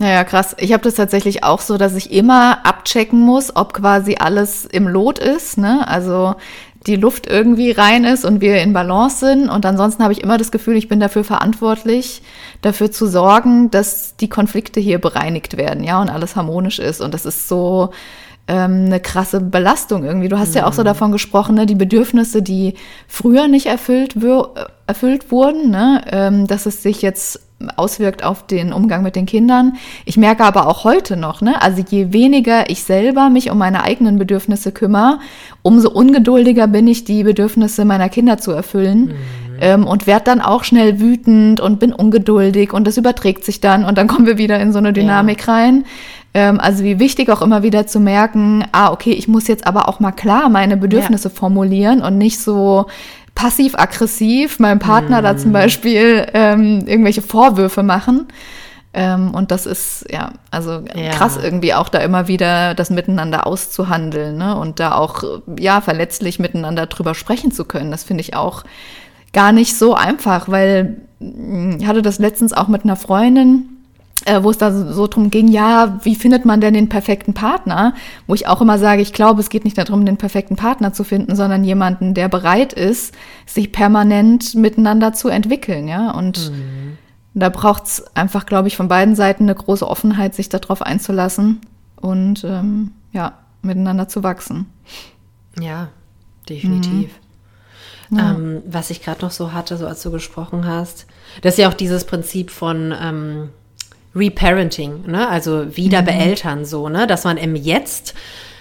Ja, 0.00 0.22
krass. 0.22 0.54
Ich 0.58 0.72
habe 0.72 0.84
das 0.84 0.94
tatsächlich 0.94 1.42
auch 1.42 1.60
so, 1.60 1.76
dass 1.76 1.94
ich 1.96 2.12
immer 2.12 2.64
abchecken 2.64 3.18
muss, 3.20 3.56
ob 3.56 3.74
quasi 3.74 4.16
alles 4.18 4.64
im 4.64 4.86
Lot 4.86 5.18
ist. 5.18 5.58
Ne? 5.58 5.86
Also 5.88 6.36
die 6.86 6.96
Luft 6.96 7.26
irgendwie 7.26 7.72
rein 7.72 8.04
ist 8.04 8.24
und 8.24 8.40
wir 8.40 8.62
in 8.62 8.72
Balance 8.72 9.18
sind. 9.18 9.48
Und 9.48 9.66
ansonsten 9.66 10.04
habe 10.04 10.12
ich 10.12 10.22
immer 10.22 10.38
das 10.38 10.52
Gefühl, 10.52 10.76
ich 10.76 10.88
bin 10.88 11.00
dafür 11.00 11.24
verantwortlich, 11.24 12.22
dafür 12.62 12.92
zu 12.92 13.06
sorgen, 13.06 13.70
dass 13.72 14.14
die 14.16 14.28
Konflikte 14.28 14.78
hier 14.78 14.98
bereinigt 14.98 15.56
werden, 15.56 15.82
ja, 15.82 16.00
und 16.00 16.10
alles 16.10 16.36
harmonisch 16.36 16.78
ist. 16.78 17.00
Und 17.00 17.12
das 17.12 17.26
ist 17.26 17.48
so 17.48 17.90
ähm, 18.48 18.86
eine 18.86 18.98
krasse 18.98 19.40
Belastung 19.40 20.04
irgendwie. 20.04 20.28
Du 20.28 20.38
hast 20.38 20.50
mhm. 20.50 20.56
ja 20.56 20.66
auch 20.66 20.72
so 20.72 20.82
mhm. 20.82 20.86
davon 20.86 21.12
gesprochen, 21.12 21.54
ne, 21.54 21.66
die 21.66 21.74
Bedürfnisse, 21.74 22.42
die 22.42 22.74
früher 23.06 23.46
nicht 23.46 23.66
erfüllt, 23.66 24.16
erfüllt 24.86 25.30
wurden, 25.30 25.70
ne, 25.70 26.02
ähm, 26.10 26.46
dass 26.46 26.66
es 26.66 26.82
sich 26.82 27.02
jetzt 27.02 27.40
auswirkt 27.76 28.24
auf 28.24 28.46
den 28.46 28.72
Umgang 28.72 29.02
mit 29.02 29.16
den 29.16 29.26
Kindern. 29.26 29.74
Ich 30.04 30.16
merke 30.16 30.44
aber 30.44 30.66
auch 30.66 30.84
heute 30.84 31.16
noch, 31.16 31.42
ne, 31.42 31.60
also 31.60 31.82
je 31.86 32.12
weniger 32.12 32.70
ich 32.70 32.84
selber 32.84 33.30
mich 33.30 33.50
um 33.50 33.58
meine 33.58 33.82
eigenen 33.82 34.18
Bedürfnisse 34.18 34.72
kümmere, 34.72 35.18
umso 35.62 35.90
ungeduldiger 35.90 36.68
bin 36.68 36.86
ich, 36.86 37.04
die 37.04 37.24
Bedürfnisse 37.24 37.84
meiner 37.84 38.08
Kinder 38.08 38.38
zu 38.38 38.52
erfüllen. 38.52 39.06
Mhm. 39.06 39.14
Ähm, 39.60 39.86
und 39.88 40.06
werde 40.06 40.26
dann 40.26 40.40
auch 40.40 40.62
schnell 40.62 41.00
wütend 41.00 41.60
und 41.60 41.80
bin 41.80 41.92
ungeduldig 41.92 42.72
und 42.72 42.86
das 42.86 42.96
überträgt 42.96 43.44
sich 43.44 43.60
dann 43.60 43.84
und 43.84 43.98
dann 43.98 44.06
kommen 44.06 44.24
wir 44.24 44.38
wieder 44.38 44.60
in 44.60 44.72
so 44.72 44.78
eine 44.78 44.92
Dynamik 44.92 45.48
ja. 45.48 45.52
rein. 45.52 45.84
Ähm, 46.38 46.60
also 46.60 46.84
wie 46.84 47.00
wichtig 47.00 47.30
auch 47.30 47.42
immer 47.42 47.64
wieder 47.64 47.88
zu 47.88 47.98
merken, 47.98 48.64
ah, 48.70 48.92
okay, 48.92 49.10
ich 49.10 49.26
muss 49.26 49.48
jetzt 49.48 49.66
aber 49.66 49.88
auch 49.88 49.98
mal 49.98 50.12
klar 50.12 50.48
meine 50.48 50.76
Bedürfnisse 50.76 51.30
ja. 51.30 51.34
formulieren 51.34 52.00
und 52.00 52.16
nicht 52.16 52.38
so 52.38 52.86
passiv-aggressiv 53.34 54.60
meinem 54.60 54.78
Partner 54.78 55.20
mm. 55.20 55.24
da 55.24 55.36
zum 55.36 55.48
mhm. 55.48 55.54
Beispiel 55.54 56.26
ähm, 56.34 56.84
irgendwelche 56.86 57.22
Vorwürfe 57.22 57.82
machen. 57.82 58.28
Ähm, 58.94 59.34
und 59.34 59.50
das 59.50 59.66
ist, 59.66 60.06
ja, 60.12 60.30
also 60.52 60.82
ja. 60.94 61.10
krass 61.10 61.36
irgendwie 61.36 61.74
auch 61.74 61.88
da 61.88 61.98
immer 61.98 62.28
wieder 62.28 62.74
das 62.74 62.90
Miteinander 62.90 63.44
auszuhandeln 63.44 64.38
ne? 64.38 64.56
und 64.56 64.78
da 64.78 64.94
auch, 64.94 65.24
ja, 65.58 65.80
verletzlich 65.80 66.38
miteinander 66.38 66.86
drüber 66.86 67.16
sprechen 67.16 67.50
zu 67.50 67.64
können. 67.64 67.90
Das 67.90 68.04
finde 68.04 68.20
ich 68.20 68.36
auch 68.36 68.62
gar 69.32 69.50
nicht 69.50 69.76
so 69.76 69.94
einfach, 69.94 70.48
weil 70.48 70.98
hm, 71.20 71.78
ich 71.80 71.86
hatte 71.86 72.02
das 72.02 72.20
letztens 72.20 72.52
auch 72.52 72.68
mit 72.68 72.84
einer 72.84 72.96
Freundin, 72.96 73.77
äh, 74.28 74.42
wo 74.42 74.50
es 74.50 74.58
da 74.58 74.72
so, 74.72 74.92
so 74.92 75.06
drum 75.06 75.30
ging, 75.30 75.48
ja, 75.48 75.98
wie 76.02 76.14
findet 76.14 76.44
man 76.44 76.60
denn 76.60 76.74
den 76.74 76.88
perfekten 76.88 77.34
Partner? 77.34 77.94
Wo 78.26 78.34
ich 78.34 78.46
auch 78.46 78.60
immer 78.60 78.78
sage, 78.78 79.02
ich 79.02 79.12
glaube, 79.12 79.40
es 79.40 79.50
geht 79.50 79.64
nicht 79.64 79.78
darum, 79.78 80.04
den 80.04 80.16
perfekten 80.16 80.56
Partner 80.56 80.92
zu 80.92 81.04
finden, 81.04 81.34
sondern 81.34 81.64
jemanden, 81.64 82.14
der 82.14 82.28
bereit 82.28 82.72
ist, 82.72 83.14
sich 83.46 83.72
permanent 83.72 84.54
miteinander 84.54 85.12
zu 85.12 85.28
entwickeln, 85.28 85.88
ja. 85.88 86.10
Und 86.10 86.50
mhm. 86.50 86.98
da 87.34 87.48
braucht 87.48 87.84
es 87.84 88.16
einfach, 88.16 88.46
glaube 88.46 88.68
ich, 88.68 88.76
von 88.76 88.88
beiden 88.88 89.16
Seiten 89.16 89.44
eine 89.44 89.54
große 89.54 89.88
Offenheit, 89.88 90.34
sich 90.34 90.48
darauf 90.48 90.82
einzulassen 90.82 91.60
und 91.96 92.44
ähm, 92.44 92.92
ja, 93.12 93.32
miteinander 93.62 94.08
zu 94.08 94.22
wachsen. 94.22 94.66
Ja, 95.58 95.88
definitiv. 96.48 97.10
Mhm. 98.10 98.18
Ja. 98.18 98.30
Ähm, 98.30 98.62
was 98.66 98.90
ich 98.90 99.02
gerade 99.02 99.22
noch 99.22 99.30
so 99.30 99.52
hatte, 99.52 99.76
so 99.76 99.86
als 99.86 100.02
du 100.02 100.10
gesprochen 100.10 100.66
hast, 100.66 101.06
das 101.42 101.54
ist 101.54 101.58
ja 101.58 101.68
auch 101.68 101.74
dieses 101.74 102.04
Prinzip 102.04 102.50
von 102.50 102.94
ähm, 102.98 103.50
Reparenting, 104.14 105.06
ne? 105.06 105.28
also 105.28 105.76
wieder 105.76 106.02
mhm. 106.02 106.06
beeltern 106.06 106.64
so, 106.64 106.88
ne? 106.88 107.06
dass 107.06 107.24
man 107.24 107.36
im 107.36 107.56
Jetzt 107.56 108.14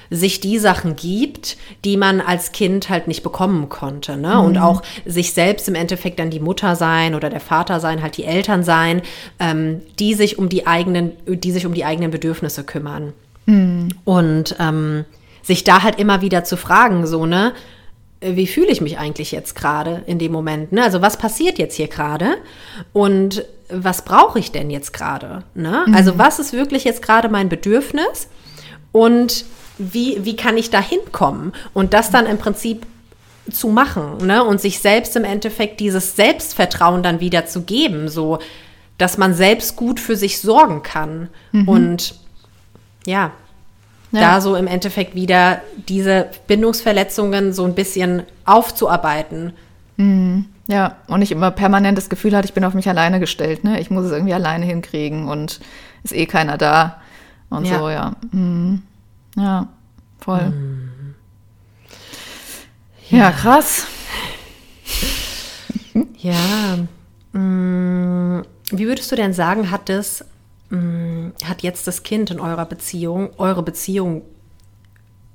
sich 0.09 0.39
die 0.39 0.57
Sachen 0.57 0.95
gibt, 0.95 1.57
die 1.83 1.97
man 1.97 2.21
als 2.21 2.51
Kind 2.51 2.89
halt 2.89 3.07
nicht 3.07 3.23
bekommen 3.23 3.69
konnte. 3.69 4.17
Ne? 4.17 4.35
Mhm. 4.35 4.41
Und 4.45 4.57
auch 4.57 4.81
sich 5.05 5.33
selbst 5.33 5.67
im 5.67 5.75
Endeffekt 5.75 6.19
dann 6.19 6.29
die 6.29 6.39
Mutter 6.39 6.75
sein 6.75 7.15
oder 7.15 7.29
der 7.29 7.39
Vater 7.39 7.79
sein, 7.79 8.01
halt 8.01 8.17
die 8.17 8.23
Eltern 8.23 8.63
sein, 8.63 9.01
ähm, 9.39 9.81
die 9.99 10.13
sich 10.13 10.37
um 10.37 10.49
die 10.49 10.67
eigenen, 10.67 11.11
die 11.27 11.51
sich 11.51 11.65
um 11.65 11.73
die 11.73 11.85
eigenen 11.85 12.11
Bedürfnisse 12.11 12.63
kümmern. 12.63 13.13
Mhm. 13.45 13.89
Und 14.05 14.55
ähm, 14.59 15.05
sich 15.41 15.63
da 15.63 15.83
halt 15.83 15.99
immer 15.99 16.21
wieder 16.21 16.43
zu 16.43 16.57
fragen, 16.57 17.07
so, 17.07 17.25
ne, 17.25 17.53
wie 18.19 18.47
fühle 18.47 18.69
ich 18.69 18.81
mich 18.81 18.97
eigentlich 18.97 19.31
jetzt 19.31 19.55
gerade 19.55 20.03
in 20.07 20.19
dem 20.19 20.31
Moment? 20.31 20.71
Ne? 20.71 20.83
Also 20.83 21.01
was 21.01 21.17
passiert 21.17 21.59
jetzt 21.59 21.75
hier 21.75 21.87
gerade? 21.87 22.37
Und 22.93 23.45
was 23.69 24.03
brauche 24.03 24.39
ich 24.39 24.51
denn 24.51 24.69
jetzt 24.69 24.93
gerade? 24.93 25.43
Ne? 25.53 25.85
Mhm. 25.87 25.93
Also 25.93 26.17
was 26.17 26.39
ist 26.39 26.53
wirklich 26.53 26.83
jetzt 26.83 27.01
gerade 27.01 27.29
mein 27.29 27.49
Bedürfnis? 27.49 28.27
Und 28.91 29.45
wie, 29.77 30.25
wie 30.25 30.35
kann 30.35 30.57
ich 30.57 30.69
da 30.69 30.81
hinkommen? 30.81 31.53
Und 31.73 31.93
das 31.93 32.09
dann 32.09 32.25
im 32.25 32.39
Prinzip 32.39 32.85
zu 33.51 33.69
machen 33.69 34.25
ne? 34.25 34.43
und 34.43 34.59
sich 34.59 34.79
selbst 34.79 35.15
im 35.15 35.23
Endeffekt 35.23 35.79
dieses 35.79 36.15
Selbstvertrauen 36.15 37.03
dann 37.03 37.19
wieder 37.19 37.45
zu 37.45 37.61
geben, 37.61 38.09
so 38.09 38.39
dass 38.97 39.17
man 39.17 39.35
selbst 39.35 39.75
gut 39.75 39.99
für 39.99 40.15
sich 40.15 40.41
sorgen 40.41 40.81
kann. 40.81 41.29
Mhm. 41.51 41.67
Und 41.67 42.15
ja, 43.05 43.31
ja, 44.11 44.21
da 44.21 44.41
so 44.41 44.55
im 44.55 44.67
Endeffekt 44.67 45.15
wieder 45.15 45.61
diese 45.87 46.29
Bindungsverletzungen 46.47 47.53
so 47.53 47.65
ein 47.65 47.75
bisschen 47.75 48.23
aufzuarbeiten. 48.45 49.53
Mhm. 49.97 50.45
Ja, 50.67 50.97
und 51.07 51.21
ich 51.21 51.31
immer 51.31 51.51
permanent 51.51 51.97
das 51.97 52.09
Gefühl 52.09 52.35
hatte, 52.35 52.45
ich 52.45 52.53
bin 52.53 52.65
auf 52.65 52.73
mich 52.73 52.89
alleine 52.89 53.19
gestellt. 53.19 53.63
Ne? 53.63 53.79
Ich 53.79 53.89
muss 53.89 54.05
es 54.05 54.11
irgendwie 54.11 54.33
alleine 54.33 54.65
hinkriegen 54.65 55.27
und 55.27 55.61
ist 56.03 56.13
eh 56.13 56.25
keiner 56.25 56.57
da. 56.57 57.01
Und 57.49 57.65
ja. 57.65 57.79
so, 57.79 57.89
ja. 57.89 58.13
Mhm. 58.31 58.83
Ja, 59.37 59.67
voll. 60.19 60.49
Mhm. 60.49 61.15
Ja. 63.09 63.17
ja, 63.17 63.31
krass. 63.31 63.87
ja. 66.17 66.77
Mm, 67.31 68.41
wie 68.71 68.87
würdest 68.87 69.11
du 69.11 69.15
denn 69.15 69.33
sagen, 69.33 69.71
hat 69.71 69.87
das, 69.87 70.25
mm, 70.69 71.29
hat 71.43 71.63
jetzt 71.63 71.87
das 71.87 72.03
Kind 72.03 72.31
in 72.31 72.39
eurer 72.39 72.65
Beziehung, 72.65 73.29
eure 73.37 73.63
Beziehung 73.63 74.23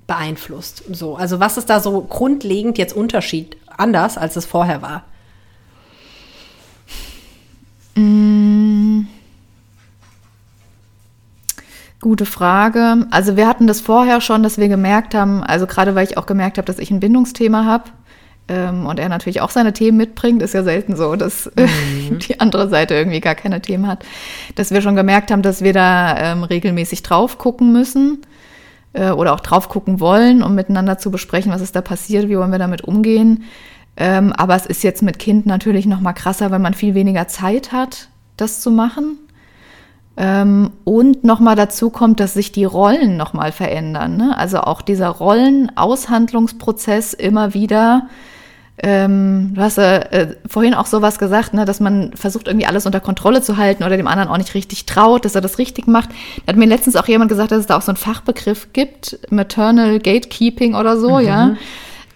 beeinflusst? 0.07 0.85
So, 0.93 1.17
also 1.17 1.41
was 1.41 1.57
ist 1.57 1.71
da 1.71 1.81
so 1.81 2.03
grundlegend 2.03 2.79
jetzt 2.79 2.95
Unterschied 2.95 3.57
anders, 3.69 4.19
als 4.19 4.37
es 4.37 4.47
vorher 4.47 4.83
war? 4.83 5.05
Mm. 7.95 9.07
Gute 12.01 12.27
Frage. 12.27 13.07
Also 13.11 13.37
wir 13.37 13.47
hatten 13.47 13.69
das 13.69 13.81
vorher 13.81 14.21
schon, 14.21 14.43
dass 14.43 14.59
wir 14.59 14.69
gemerkt 14.69 15.15
haben, 15.15 15.43
also 15.43 15.69
gerade 15.69 15.95
weil 15.95 16.05
ich 16.05 16.19
auch 16.19 16.27
gemerkt 16.27 16.59
habe, 16.59 16.67
dass 16.67 16.81
ich 16.81 16.91
ein 16.91 16.99
Bindungsthema 16.99 17.65
habe 17.65 17.91
ähm, 18.53 18.87
und 18.87 18.99
er 18.99 19.09
natürlich 19.09 19.41
auch 19.41 19.51
seine 19.51 19.73
Themen 19.73 19.97
mitbringt, 19.97 20.43
ist 20.43 20.53
ja 20.53 20.63
selten 20.63 20.95
so, 20.95 21.17
dass 21.17 21.51
mhm. 21.57 22.19
die 22.29 22.39
andere 22.39 22.69
Seite 22.69 22.95
irgendwie 22.95 23.21
gar 23.21 23.35
keine 23.35 23.63
Themen 23.63 23.87
hat, 23.87 24.05
dass 24.57 24.71
wir 24.71 24.83
schon 24.83 24.95
gemerkt 24.95 25.31
haben, 25.31 25.41
dass 25.41 25.63
wir 25.63 25.73
da 25.73 26.17
ähm, 26.19 26.45
regelmäßig 26.45 27.03
drauf 27.03 27.39
gucken 27.39 27.73
müssen 27.73 28.21
äh, 28.93 29.11
oder 29.11 29.33
auch 29.33 29.41
drauf 29.41 29.71
gucken 29.71 30.01
wollen, 30.01 30.43
um 30.43 30.55
miteinander 30.55 30.99
zu 30.99 31.11
besprechen, 31.11 31.51
was 31.51 31.63
ist 31.63 31.75
da 31.75 31.81
passiert, 31.81 32.29
wie 32.29 32.37
wollen 32.37 32.53
wir 32.53 32.59
damit 32.59 32.85
umgehen. 32.85 33.45
Ähm, 33.97 34.35
aber 34.35 34.55
es 34.55 34.67
ist 34.67 34.83
jetzt 34.83 35.03
mit 35.03 35.19
Kind 35.19 35.47
natürlich 35.47 35.87
noch 35.87 36.01
mal 36.01 36.13
krasser, 36.13 36.51
weil 36.51 36.59
man 36.59 36.75
viel 36.75 36.95
weniger 36.95 37.29
Zeit 37.29 37.73
hat, 37.73 38.09
das 38.37 38.61
zu 38.61 38.71
machen. 38.71 39.17
Ähm, 40.19 40.73
und 40.85 41.25
noch 41.25 41.41
mal 41.41 41.57
dazu 41.57 41.89
kommt, 41.89 42.21
dass 42.21 42.35
sich 42.35 42.53
die 42.53 42.67
Rollen 42.67 43.17
noch 43.17 43.33
mal 43.33 43.51
verändern. 43.51 44.19
Ne? 44.19 44.37
Also 44.37 44.61
auch 44.61 44.83
dieser 44.83 45.09
Rollenaushandlungsprozess 45.09 47.15
immer 47.15 47.55
wieder. 47.55 48.09
Ähm, 48.83 49.53
du 49.55 49.61
hast 49.61 49.79
äh, 49.79 50.35
vorhin 50.49 50.75
auch 50.75 50.87
sowas 50.87 51.19
gesagt, 51.19 51.55
ne, 51.55 51.65
dass 51.65 51.79
man 51.79 52.13
versucht 52.15 52.49
irgendwie 52.49 52.67
alles 52.67 52.85
unter 52.85 53.01
Kontrolle 53.01 53.41
zu 53.41 53.57
halten 53.57 53.85
oder 53.85 53.97
dem 53.97 54.09
anderen 54.09 54.29
auch 54.29 54.39
nicht 54.39 54.55
richtig 54.55 54.87
traut, 54.87 55.25
dass 55.25 55.37
er 55.37 55.41
das 55.41 55.59
richtig 55.59 55.87
macht. 55.87 56.11
Da 56.45 56.53
hat 56.53 56.57
mir 56.57 56.67
letztens 56.67 56.97
auch 56.97 57.07
jemand 57.07 57.29
gesagt, 57.29 57.53
dass 57.53 57.61
es 57.61 57.67
da 57.67 57.77
auch 57.77 57.83
so 57.83 57.93
einen 57.93 57.97
Fachbegriff 57.97 58.73
gibt, 58.73 59.19
Maternal 59.31 60.01
Gatekeeping 60.01 60.75
oder 60.75 60.99
so, 60.99 61.19
mhm. 61.19 61.27
ja 61.27 61.57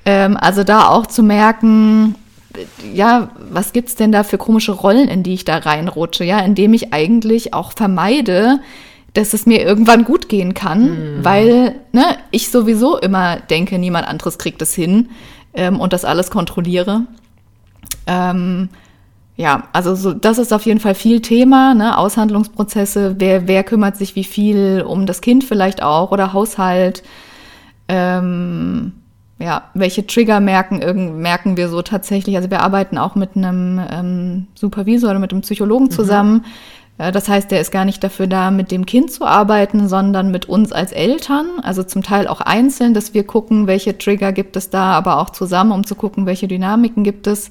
ähm, 0.06 0.38
also 0.40 0.64
da 0.64 0.88
auch 0.88 1.06
zu 1.06 1.22
merken, 1.22 2.14
ja, 2.94 3.30
was 3.50 3.74
gibt's 3.74 3.96
denn 3.96 4.12
da 4.12 4.22
für 4.22 4.38
komische 4.38 4.72
Rollen, 4.72 5.08
in 5.08 5.22
die 5.22 5.34
ich 5.34 5.44
da 5.44 5.58
reinrutsche, 5.58 6.24
ja, 6.24 6.38
indem 6.38 6.72
ich 6.72 6.94
eigentlich 6.94 7.52
auch 7.52 7.72
vermeide, 7.72 8.60
dass 9.12 9.34
es 9.34 9.46
mir 9.46 9.62
irgendwann 9.62 10.04
gut 10.04 10.28
gehen 10.28 10.54
kann, 10.54 10.82
mhm. 11.18 11.24
weil 11.24 11.74
ne, 11.92 12.16
ich 12.30 12.50
sowieso 12.50 12.96
immer 12.98 13.36
denke, 13.36 13.78
niemand 13.78 14.06
anderes 14.06 14.38
kriegt 14.38 14.62
es 14.62 14.74
hin 14.74 15.08
ähm, 15.56 15.80
und 15.80 15.92
das 15.92 16.04
alles 16.04 16.30
kontrolliere. 16.30 17.02
Ähm, 18.06 18.68
ja, 19.36 19.64
also 19.72 19.94
so, 19.94 20.14
das 20.14 20.38
ist 20.38 20.52
auf 20.52 20.64
jeden 20.64 20.80
Fall 20.80 20.94
viel 20.94 21.20
Thema, 21.20 21.74
ne? 21.74 21.98
Aushandlungsprozesse, 21.98 23.16
wer, 23.18 23.46
wer 23.46 23.64
kümmert 23.64 23.96
sich 23.96 24.16
wie 24.16 24.24
viel 24.24 24.82
um 24.86 25.04
das 25.04 25.20
Kind 25.20 25.44
vielleicht 25.44 25.82
auch 25.82 26.10
oder 26.10 26.32
Haushalt. 26.32 27.02
Ähm, 27.88 28.92
ja, 29.38 29.64
welche 29.74 30.06
Trigger 30.06 30.40
merken, 30.40 31.20
merken 31.20 31.58
wir 31.58 31.68
so 31.68 31.82
tatsächlich. 31.82 32.36
Also 32.36 32.50
wir 32.50 32.62
arbeiten 32.62 32.96
auch 32.96 33.14
mit 33.14 33.36
einem 33.36 33.80
ähm, 33.90 34.46
Supervisor 34.54 35.10
oder 35.10 35.18
mit 35.18 35.32
einem 35.32 35.42
Psychologen 35.42 35.86
mhm. 35.86 35.90
zusammen. 35.90 36.32
Mhm. 36.32 36.44
Das 36.98 37.28
heißt, 37.28 37.50
der 37.50 37.60
ist 37.60 37.70
gar 37.70 37.84
nicht 37.84 38.02
dafür 38.02 38.26
da, 38.26 38.50
mit 38.50 38.70
dem 38.70 38.86
Kind 38.86 39.12
zu 39.12 39.26
arbeiten, 39.26 39.86
sondern 39.86 40.30
mit 40.30 40.48
uns 40.48 40.72
als 40.72 40.92
Eltern. 40.92 41.60
Also 41.62 41.82
zum 41.82 42.02
Teil 42.02 42.26
auch 42.26 42.40
einzeln, 42.40 42.94
dass 42.94 43.12
wir 43.12 43.24
gucken, 43.24 43.66
welche 43.66 43.98
Trigger 43.98 44.32
gibt 44.32 44.56
es 44.56 44.70
da, 44.70 44.92
aber 44.92 45.18
auch 45.18 45.30
zusammen, 45.30 45.72
um 45.72 45.84
zu 45.84 45.94
gucken, 45.94 46.24
welche 46.24 46.48
Dynamiken 46.48 47.04
gibt 47.04 47.26
es, 47.26 47.50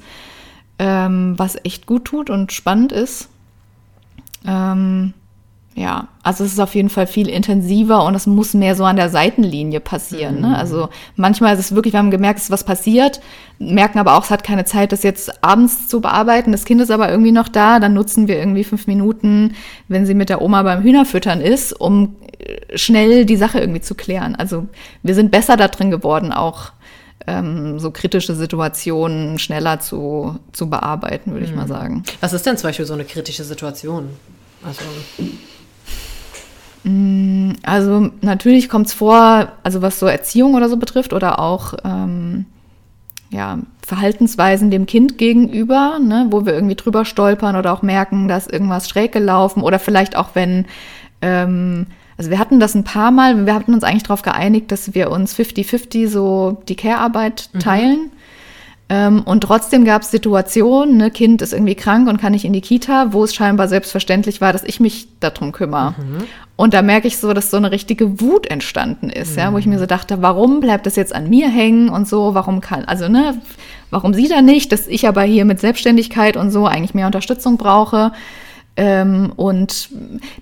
ähm, 0.80 1.36
was 1.38 1.58
echt 1.64 1.86
gut 1.86 2.06
tut 2.06 2.32
und 2.32 2.54
spannend 2.54 2.92
ist. 2.92 3.30
Ähm, 4.48 5.14
ja, 5.78 6.08
also 6.24 6.46
es 6.46 6.54
ist 6.54 6.60
auf 6.60 6.74
jeden 6.74 6.90
Fall 6.90 7.06
viel 7.06 7.28
intensiver 7.28 8.06
und 8.06 8.16
es 8.16 8.28
muss 8.28 8.54
mehr 8.54 8.76
so 8.76 8.86
an 8.86 8.96
der 8.96 9.10
Seitenlinie 9.10 9.82
passieren. 9.82 10.36
Ne? 10.36 10.48
Mhm. 10.48 10.54
Ne? 10.54 10.58
Also 10.58 10.88
manchmal 11.18 11.54
ist 11.54 11.60
es 11.60 11.76
wirklich, 11.76 11.94
wir 11.94 11.98
haben 11.98 12.12
gemerkt, 12.12 12.40
es 12.40 12.46
ist 12.46 12.52
was 12.52 12.64
passiert, 12.64 13.20
merken 13.60 14.00
aber 14.00 14.18
auch, 14.18 14.24
es 14.24 14.32
hat 14.32 14.46
keine 14.46 14.64
Zeit, 14.64 14.94
das 14.94 15.04
jetzt 15.04 15.44
abends 15.44 15.90
zu 15.90 16.00
bearbeiten. 16.00 16.54
Das 16.54 16.64
Kind 16.64 16.80
ist 16.80 16.92
aber 16.92 17.10
irgendwie 17.12 17.34
noch 17.34 17.50
da, 17.50 17.82
dann 17.82 17.94
nutzen 17.94 18.30
wir 18.30 18.40
irgendwie 18.40 18.64
fünf 18.64 18.88
Minuten, 18.88 19.54
wenn 19.90 20.06
sie 20.06 20.14
mit 20.14 20.30
der 20.30 20.42
Oma 20.42 20.64
beim 20.64 20.82
Hühnerfüttern 20.82 21.42
ist, 21.42 21.74
um 21.74 22.16
äh, 22.40 22.78
schnell 22.78 23.26
die 23.26 23.36
Sache 23.36 23.60
irgendwie 23.60 23.82
zu 23.82 23.96
klären. 23.96 24.34
Also 24.36 24.68
wir 25.04 25.14
sind 25.14 25.30
besser 25.30 25.58
da 25.58 25.68
drin 25.68 25.92
geworden, 25.92 26.32
auch 26.32 26.72
ähm, 27.28 27.80
so 27.80 27.92
kritische 27.92 28.34
Situationen 28.34 29.40
schneller 29.40 29.82
zu, 29.82 30.40
zu 30.54 30.70
bearbeiten, 30.70 31.34
würde 31.34 31.46
mhm. 31.46 31.52
ich 31.52 31.58
mal 31.58 31.68
sagen. 31.68 32.04
Was 32.22 32.32
ist 32.32 32.46
denn 32.46 32.56
zum 32.56 32.70
Beispiel 32.70 32.86
so 32.86 32.94
eine 32.94 33.04
kritische 33.04 33.44
Situation? 33.44 34.08
Also 34.64 34.82
also 37.64 38.12
natürlich 38.22 38.70
kommt 38.70 38.88
es 38.88 38.94
vor, 38.94 39.50
also 39.64 39.82
was 39.82 40.00
so 40.00 40.06
Erziehung 40.06 40.54
oder 40.54 40.70
so 40.70 40.78
betrifft 40.78 41.14
oder 41.14 41.40
auch 41.40 41.74
ähm, 41.84 42.46
ja, 43.32 43.60
Verhaltensweisen 43.86 44.72
dem 44.72 44.86
Kind 44.86 45.18
gegenüber, 45.18 46.00
ne, 46.00 46.28
wo 46.30 46.46
wir 46.46 46.54
irgendwie 46.54 46.76
drüber 46.76 47.06
stolpern 47.06 47.56
oder 47.56 47.74
auch 47.74 47.82
merken, 47.82 48.28
dass 48.28 48.48
irgendwas 48.48 48.88
schräg 48.88 49.12
gelaufen 49.12 49.62
oder 49.64 49.80
vielleicht 49.80 50.16
auch 50.16 50.30
wenn, 50.34 50.66
ähm, 51.22 51.88
also 52.18 52.30
wir 52.30 52.40
hatten 52.40 52.60
das 52.60 52.76
ein 52.76 52.84
paar 52.84 53.12
Mal, 53.12 53.46
wir 53.46 53.56
hatten 53.56 53.74
uns 53.74 53.84
eigentlich 53.84 54.04
darauf 54.04 54.22
geeinigt, 54.22 54.72
dass 54.72 54.94
wir 54.94 55.12
uns 55.12 55.36
50-50 55.36 56.08
so 56.08 56.62
die 56.68 56.76
Care-Arbeit 56.76 57.50
mhm. 57.54 57.60
teilen. 57.60 58.00
Mhm. 58.00 58.12
Ähm, 58.88 59.24
und 59.24 59.42
trotzdem 59.42 59.84
gab 59.84 60.04
es 60.04 60.12
Situationen, 60.12 60.98
ne, 60.98 61.10
Kind 61.10 61.42
ist 61.42 61.54
irgendwie 61.54 61.74
krank 61.74 62.08
und 62.08 62.22
kann 62.22 62.34
nicht 62.34 62.46
in 62.46 62.54
die 62.54 62.62
Kita, 62.62 63.14
wo 63.14 63.24
es 63.24 63.34
scheinbar 63.34 63.68
selbstverständlich 63.68 64.42
war, 64.42 64.54
dass 64.54 64.64
ich 64.64 64.80
mich 64.80 65.08
darum 65.20 65.52
kümmere. 65.52 65.96
Mhm. 65.98 66.24
Und 66.56 66.76
da 66.76 66.84
merke 66.84 67.08
ich 67.08 67.18
so, 67.18 67.34
dass 67.34 67.50
so 67.50 67.58
eine 67.58 67.72
richtige 67.72 68.22
Wut 68.22 68.46
entstanden 68.46 69.10
ist, 69.10 69.34
mhm. 69.34 69.40
ja, 69.40 69.54
wo 69.54 69.58
ich 69.58 69.66
mir 69.66 69.80
so 69.80 69.88
dachte, 69.88 70.22
warum 70.22 70.60
bleibt 70.60 70.86
das 70.86 70.96
jetzt 70.98 71.16
an 71.16 71.30
mir 71.30 71.50
hängen 71.50 71.90
und 71.90 72.08
so, 72.08 72.36
warum 72.36 72.62
kann, 72.62 72.86
also 72.86 73.10
ne, 73.10 73.42
warum 73.90 74.14
sie 74.14 74.28
da 74.28 74.44
nicht, 74.44 74.72
dass 74.72 74.86
ich 74.86 75.08
aber 75.08 75.24
hier 75.24 75.46
mit 75.46 75.60
Selbstständigkeit 75.60 76.38
und 76.38 76.52
so 76.52 76.68
eigentlich 76.68 76.94
mehr 76.94 77.08
Unterstützung 77.08 77.58
brauche. 77.58 78.12
Ähm, 78.78 79.32
und 79.36 79.90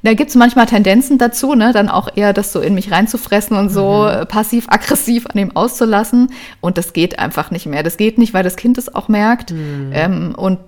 da 0.01 0.13
gibt's 0.13 0.33
manchmal 0.33 0.65
Tendenzen 0.65 1.19
dazu, 1.19 1.53
ne, 1.53 1.71
dann 1.71 1.87
auch 1.87 2.09
eher 2.15 2.33
das 2.33 2.51
so 2.51 2.61
in 2.61 2.73
mich 2.73 2.91
reinzufressen 2.91 3.55
und 3.55 3.69
so 3.69 4.09
mhm. 4.09 4.27
passiv-aggressiv 4.27 5.27
an 5.27 5.37
ihm 5.37 5.55
auszulassen. 5.55 6.31
Und 6.59 6.77
das 6.77 6.93
geht 6.93 7.19
einfach 7.19 7.51
nicht 7.51 7.67
mehr. 7.67 7.83
Das 7.83 7.97
geht 7.97 8.17
nicht, 8.17 8.33
weil 8.33 8.43
das 8.43 8.55
Kind 8.55 8.77
es 8.77 8.93
auch 8.93 9.07
merkt. 9.07 9.51
Mhm. 9.51 9.91
Ähm, 9.93 10.35
und 10.35 10.59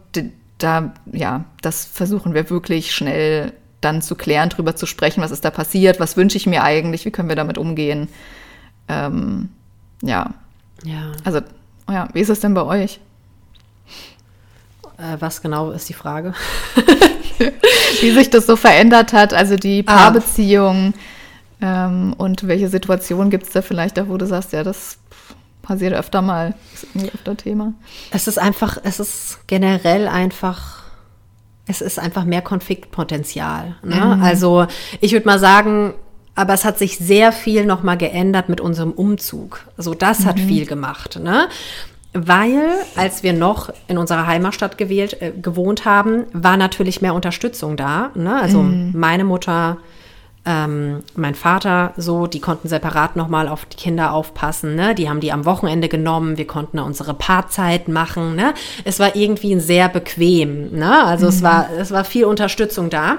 da, 0.60 0.94
ja, 1.12 1.46
das 1.62 1.86
versuchen 1.86 2.34
wir 2.34 2.50
wirklich 2.50 2.94
schnell 2.94 3.52
dann 3.82 4.02
zu 4.02 4.16
klären, 4.16 4.50
drüber 4.50 4.76
zu 4.76 4.86
sprechen, 4.86 5.22
was 5.22 5.32
ist 5.32 5.46
da 5.46 5.52
passiert, 5.52 6.00
was 6.00 6.18
wünsche 6.18 6.38
ich 6.38 6.48
mir 6.48 6.64
eigentlich, 6.64 7.06
wie 7.06 7.12
können 7.12 7.30
wir 7.30 7.36
damit 7.36 7.58
umgehen. 7.58 8.08
Ähm, 8.88 9.50
ja. 10.02 10.32
Ja. 10.84 11.12
Also, 11.24 11.42
ja, 11.90 12.08
wie 12.14 12.20
ist 12.20 12.30
es 12.30 12.40
denn 12.40 12.54
bei 12.54 12.64
euch? 12.64 13.00
Äh, 14.98 15.18
was 15.20 15.42
genau 15.42 15.72
ist 15.72 15.90
die 15.90 15.94
Frage? 15.94 16.34
wie 18.02 18.12
sich 18.12 18.30
das 18.30 18.46
so 18.46 18.56
verändert 18.56 19.14
hat, 19.14 19.34
also 19.34 19.56
die 19.56 19.84
ah. 19.88 19.96
Paarbeziehung 19.96 20.94
ah. 21.62 21.88
ähm, 21.88 22.14
und 22.18 22.48
welche 22.48 22.70
Situationen 22.70 23.30
gibt 23.30 23.48
es 23.48 23.54
da 23.54 23.62
vielleicht, 23.62 23.98
da 23.98 24.08
wo 24.10 24.18
du 24.18 24.26
sagst, 24.26 24.54
ja, 24.54 24.64
das 24.64 24.98
passiert 25.62 25.94
öfter 25.94 26.22
mal, 26.22 26.54
ist 26.74 26.88
irgendwie 26.94 27.12
öfter 27.14 27.36
Thema. 27.36 27.74
Es 28.12 28.28
ist 28.28 28.38
einfach, 28.38 28.78
es 28.84 29.00
ist 29.00 29.40
generell 29.48 30.08
einfach, 30.08 30.84
es 31.68 31.82
ist 31.82 32.00
einfach 32.00 32.24
mehr 32.24 32.42
Konfliktpotenzial. 32.42 33.76
Ne? 33.84 33.96
Mhm. 33.96 34.24
Also 34.24 34.68
ich 35.02 35.12
würde 35.12 35.26
mal 35.26 35.40
sagen, 35.40 35.94
aber 36.36 36.54
es 36.54 36.66
hat 36.66 36.78
sich 36.78 36.98
sehr 36.98 37.32
viel 37.32 37.66
nochmal 37.66 37.98
geändert 37.98 38.50
mit 38.50 38.62
unserem 38.62 38.92
Umzug. 38.92 39.66
Also 39.78 39.94
das 39.94 40.20
mhm. 40.20 40.26
hat 40.26 40.40
viel 40.40 40.66
gemacht. 40.66 41.20
Ne? 41.22 41.48
Weil 42.16 42.70
als 42.96 43.24
wir 43.24 43.34
noch 43.34 43.70
in 43.88 43.98
unserer 43.98 44.26
Heimatstadt 44.26 44.78
gewählt, 44.78 45.22
äh, 45.22 45.32
gewohnt 45.32 45.84
haben, 45.84 46.24
war 46.32 46.56
natürlich 46.56 47.02
mehr 47.02 47.14
Unterstützung 47.14 47.76
da. 47.76 48.12
Ne? 48.16 48.42
Also 48.42 48.64
mhm. 48.64 48.94
meine 48.96 49.26
Mutter, 49.26 49.78
ähm, 50.46 51.04
mein 51.16 51.36
Vater, 51.36 51.94
so, 51.98 52.26
die 52.26 52.40
konnten 52.40 52.70
separat 52.70 53.18
nochmal 53.18 53.50
auf 53.50 53.66
die 53.66 53.76
Kinder 53.76 54.14
aufpassen. 54.14 54.76
Ne? 54.76 54.96
Die 54.96 55.10
haben 55.10 55.20
die 55.20 55.34
am 55.34 55.44
Wochenende 55.44 55.90
genommen. 55.90 56.38
Wir 56.38 56.48
konnten 56.48 56.80
unsere 56.80 57.14
Paarzeit 57.14 57.90
machen. 57.90 58.36
Ne? 58.36 58.54
Es 58.86 59.00
war 59.00 59.18
irgendwie 59.18 59.60
sehr 59.60 59.90
bequem. 59.90 60.72
Ne? 60.72 61.04
Also 61.04 61.26
mhm. 61.26 61.30
es 61.30 61.44
war 61.44 61.70
es 61.78 61.92
war 61.92 62.06
viel 62.06 62.26
Unterstützung 62.26 62.90
da. 62.90 63.18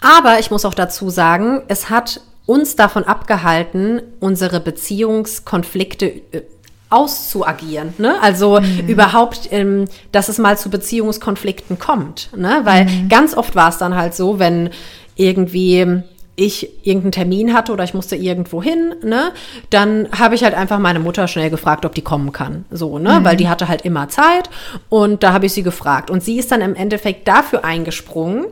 Aber 0.00 0.40
ich 0.40 0.50
muss 0.50 0.64
auch 0.64 0.74
dazu 0.74 1.10
sagen, 1.10 1.62
es 1.68 1.90
hat 1.90 2.20
uns 2.46 2.76
davon 2.76 3.04
abgehalten, 3.04 4.00
unsere 4.20 4.60
Beziehungskonflikte 4.60 6.06
äh, 6.06 6.42
auszuagieren. 6.88 7.94
Ne? 7.98 8.20
Also 8.22 8.60
mhm. 8.60 8.86
überhaupt, 8.86 9.48
ähm, 9.50 9.86
dass 10.12 10.28
es 10.28 10.38
mal 10.38 10.56
zu 10.56 10.70
Beziehungskonflikten 10.70 11.78
kommt. 11.78 12.30
Ne? 12.36 12.60
Weil 12.64 12.84
mhm. 12.84 13.08
ganz 13.08 13.36
oft 13.36 13.56
war 13.56 13.70
es 13.70 13.78
dann 13.78 13.96
halt 13.96 14.14
so, 14.14 14.38
wenn 14.38 14.70
irgendwie 15.16 16.02
ich 16.36 16.86
irgendeinen 16.86 17.12
Termin 17.12 17.54
hatte 17.54 17.72
oder 17.72 17.82
ich 17.82 17.94
musste 17.94 18.14
irgendwo 18.14 18.62
hin, 18.62 18.94
ne, 19.02 19.32
dann 19.70 20.08
habe 20.16 20.34
ich 20.34 20.44
halt 20.44 20.54
einfach 20.54 20.78
meine 20.78 21.00
Mutter 21.00 21.26
schnell 21.28 21.50
gefragt, 21.50 21.84
ob 21.84 21.94
die 21.94 22.02
kommen 22.02 22.32
kann. 22.32 22.66
So, 22.70 22.98
ne, 22.98 23.20
mhm. 23.20 23.24
weil 23.24 23.36
die 23.36 23.48
hatte 23.48 23.68
halt 23.68 23.82
immer 23.82 24.08
Zeit 24.08 24.50
und 24.90 25.22
da 25.22 25.32
habe 25.32 25.46
ich 25.46 25.52
sie 25.52 25.62
gefragt. 25.62 26.10
Und 26.10 26.22
sie 26.22 26.38
ist 26.38 26.52
dann 26.52 26.60
im 26.60 26.74
Endeffekt 26.74 27.26
dafür 27.26 27.64
eingesprungen, 27.64 28.46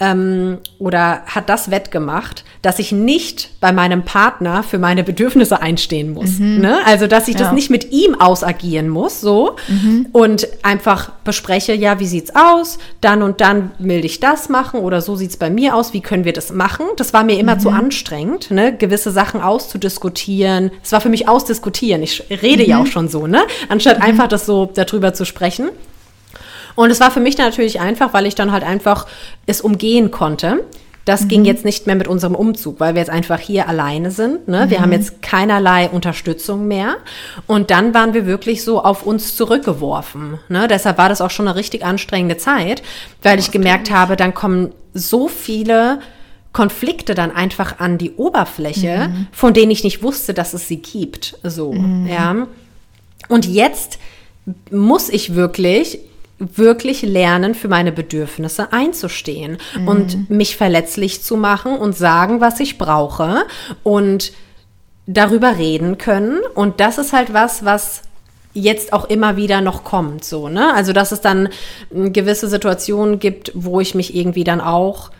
ähm, 0.00 0.58
oder 0.78 1.22
hat 1.26 1.48
das 1.48 1.70
wettgemacht, 1.70 2.44
dass 2.62 2.78
ich 2.78 2.92
nicht 2.92 3.50
bei 3.60 3.72
meinem 3.72 4.04
Partner 4.04 4.62
für 4.62 4.78
meine 4.78 5.02
Bedürfnisse 5.02 5.60
einstehen 5.60 6.12
muss. 6.12 6.38
Mhm. 6.38 6.60
Ne? 6.60 6.78
Also, 6.86 7.08
dass 7.08 7.26
ich 7.26 7.34
ja. 7.34 7.40
das 7.40 7.52
nicht 7.52 7.68
mit 7.70 7.90
ihm 7.90 8.14
ausagieren 8.20 8.88
muss, 8.88 9.20
so 9.20 9.56
mhm. 9.66 10.06
und 10.12 10.46
einfach 10.62 11.10
bespreche, 11.24 11.74
ja, 11.74 11.98
wie 11.98 12.06
sieht's 12.06 12.32
aus? 12.34 12.78
Dann 13.00 13.22
und 13.22 13.40
dann 13.40 13.72
will 13.78 14.04
ich 14.04 14.20
das 14.20 14.48
machen 14.48 14.80
oder 14.80 15.00
so 15.00 15.16
sieht's 15.16 15.36
bei 15.36 15.50
mir 15.50 15.74
aus. 15.74 15.92
Wie 15.92 16.00
können 16.00 16.24
wir 16.24 16.32
das 16.32 16.52
machen? 16.52 16.86
Das 16.96 17.12
war 17.12 17.24
mir 17.28 17.38
immer 17.38 17.54
mhm. 17.54 17.60
zu 17.60 17.70
anstrengend, 17.70 18.50
ne? 18.50 18.76
gewisse 18.76 19.12
Sachen 19.12 19.40
auszudiskutieren. 19.40 20.72
Es 20.82 20.90
war 20.90 21.00
für 21.00 21.08
mich 21.08 21.28
ausdiskutieren. 21.28 22.02
Ich 22.02 22.24
rede 22.42 22.66
ja 22.66 22.76
mhm. 22.76 22.82
auch 22.82 22.86
schon 22.86 23.08
so, 23.08 23.26
ne? 23.26 23.42
Anstatt 23.68 23.98
mhm. 23.98 24.04
einfach 24.04 24.26
das 24.26 24.46
so 24.46 24.66
darüber 24.66 25.14
zu 25.14 25.24
sprechen. 25.24 25.70
Und 26.74 26.90
es 26.90 27.00
war 27.00 27.10
für 27.10 27.20
mich 27.20 27.38
natürlich 27.38 27.80
einfach, 27.80 28.12
weil 28.12 28.26
ich 28.26 28.34
dann 28.34 28.50
halt 28.50 28.64
einfach 28.64 29.06
es 29.46 29.60
umgehen 29.60 30.10
konnte. 30.10 30.64
Das 31.04 31.22
mhm. 31.22 31.28
ging 31.28 31.44
jetzt 31.44 31.64
nicht 31.64 31.86
mehr 31.86 31.96
mit 31.96 32.08
unserem 32.08 32.34
Umzug, 32.34 32.80
weil 32.80 32.94
wir 32.94 33.00
jetzt 33.00 33.10
einfach 33.10 33.38
hier 33.40 33.68
alleine 33.68 34.10
sind. 34.10 34.48
Ne? 34.48 34.66
Mhm. 34.66 34.70
Wir 34.70 34.80
haben 34.80 34.92
jetzt 34.92 35.20
keinerlei 35.20 35.88
Unterstützung 35.88 36.66
mehr. 36.68 36.96
Und 37.46 37.70
dann 37.70 37.94
waren 37.94 38.14
wir 38.14 38.26
wirklich 38.26 38.64
so 38.64 38.82
auf 38.82 39.04
uns 39.04 39.36
zurückgeworfen. 39.36 40.38
Ne? 40.48 40.68
Deshalb 40.68 40.98
war 40.98 41.08
das 41.08 41.20
auch 41.20 41.30
schon 41.30 41.48
eine 41.48 41.56
richtig 41.56 41.84
anstrengende 41.84 42.36
Zeit, 42.36 42.82
weil 43.22 43.38
ich 43.38 43.50
gemerkt 43.50 43.90
habe, 43.90 44.16
dann 44.16 44.34
kommen 44.34 44.72
so 44.94 45.28
viele 45.28 46.00
Konflikte 46.58 47.14
dann 47.14 47.30
einfach 47.30 47.78
an 47.78 47.98
die 47.98 48.14
Oberfläche, 48.16 49.10
mhm. 49.10 49.28
von 49.30 49.54
denen 49.54 49.70
ich 49.70 49.84
nicht 49.84 50.02
wusste, 50.02 50.34
dass 50.34 50.54
es 50.54 50.66
sie 50.66 50.78
gibt. 50.78 51.38
So, 51.44 51.72
mhm. 51.72 52.08
ja. 52.08 52.48
Und 53.28 53.46
jetzt 53.46 54.00
muss 54.72 55.08
ich 55.08 55.36
wirklich 55.36 56.00
wirklich 56.40 57.02
lernen, 57.02 57.54
für 57.54 57.68
meine 57.68 57.92
Bedürfnisse 57.92 58.72
einzustehen 58.72 59.58
mhm. 59.76 59.88
und 59.88 60.30
mich 60.30 60.56
verletzlich 60.56 61.22
zu 61.22 61.36
machen 61.36 61.76
und 61.76 61.96
sagen, 61.96 62.40
was 62.40 62.58
ich 62.58 62.76
brauche 62.76 63.44
und 63.84 64.32
darüber 65.06 65.58
reden 65.58 65.96
können. 65.96 66.40
Und 66.56 66.80
das 66.80 66.98
ist 66.98 67.12
halt 67.12 67.32
was, 67.32 67.64
was 67.64 68.02
jetzt 68.52 68.92
auch 68.92 69.04
immer 69.04 69.36
wieder 69.36 69.60
noch 69.60 69.84
kommt, 69.84 70.24
so, 70.24 70.48
ne? 70.48 70.74
Also, 70.74 70.92
dass 70.92 71.12
es 71.12 71.20
dann 71.20 71.50
gewisse 71.92 72.48
Situationen 72.48 73.20
gibt, 73.20 73.52
wo 73.54 73.78
ich 73.80 73.94
mich 73.94 74.16
irgendwie 74.16 74.44
dann 74.44 74.60
auch 74.60 75.10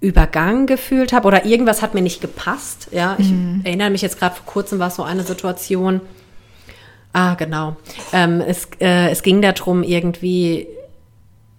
übergangen 0.00 0.66
gefühlt 0.66 1.12
habe 1.12 1.28
oder 1.28 1.44
irgendwas 1.44 1.82
hat 1.82 1.94
mir 1.94 2.02
nicht 2.02 2.20
gepasst. 2.20 2.88
Ja, 2.90 3.16
ich 3.18 3.30
mhm. 3.30 3.60
erinnere 3.64 3.90
mich 3.90 4.02
jetzt 4.02 4.18
gerade 4.18 4.34
vor 4.34 4.46
kurzem 4.46 4.78
war 4.78 4.88
es 4.88 4.96
so 4.96 5.02
eine 5.02 5.22
Situation, 5.22 6.00
Ah, 7.12 7.34
genau. 7.34 7.76
Ähm, 8.12 8.40
es, 8.40 8.68
äh, 8.80 9.10
es 9.10 9.22
ging 9.22 9.42
darum, 9.42 9.82
irgendwie, 9.82 10.68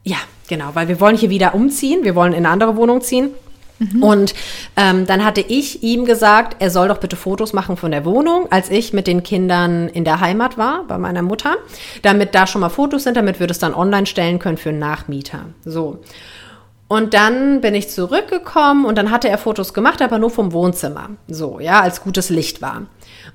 ja, 0.04 0.18
genau, 0.48 0.70
weil 0.74 0.88
wir 0.88 1.00
wollen 1.00 1.18
hier 1.18 1.30
wieder 1.30 1.54
umziehen, 1.54 2.04
wir 2.04 2.16
wollen 2.16 2.32
in 2.34 2.46
eine 2.46 2.50
andere 2.50 2.78
Wohnung 2.78 3.02
ziehen. 3.02 3.32
Mhm. 3.80 4.04
Und 4.04 4.34
ähm, 4.78 5.06
dann 5.08 5.26
hatte 5.26 5.42
ich 5.42 5.84
ihm 5.84 6.06
gesagt, 6.06 6.58
er 6.60 6.70
soll 6.70 6.88
doch 6.88 7.00
bitte 7.00 7.16
Fotos 7.16 7.52
machen 7.52 7.78
von 7.78 7.92
der 7.92 8.06
Wohnung, 8.06 8.48
als 8.50 8.70
ich 8.70 8.94
mit 8.94 9.08
den 9.08 9.24
Kindern 9.24 9.90
in 9.90 10.06
der 10.06 10.22
Heimat 10.22 10.58
war, 10.58 10.86
bei 10.88 10.98
meiner 10.98 11.24
Mutter, 11.24 11.58
damit 12.02 12.34
da 12.34 12.48
schon 12.48 12.62
mal 12.62 12.70
Fotos 12.70 13.04
sind, 13.04 13.18
damit 13.18 13.40
wir 13.40 13.48
das 13.48 13.60
dann 13.60 13.74
online 13.74 14.06
stellen 14.06 14.40
können 14.40 14.58
für 14.58 14.70
einen 14.70 14.80
Nachmieter. 14.80 15.48
So. 15.66 16.00
Und 16.92 17.14
dann 17.14 17.62
bin 17.62 17.74
ich 17.74 17.90
zurückgekommen 17.90 18.84
und 18.84 18.98
dann 18.98 19.12
hatte 19.12 19.30
er 19.30 19.38
Fotos 19.38 19.74
gemacht, 19.74 20.02
aber 20.02 20.20
nur 20.20 20.30
vom 20.30 20.52
Wohnzimmer. 20.52 21.12
So, 21.30 21.62
ja, 21.62 21.80
als 21.80 22.04
gutes 22.04 22.30
Licht 22.30 22.62
war. 22.62 22.82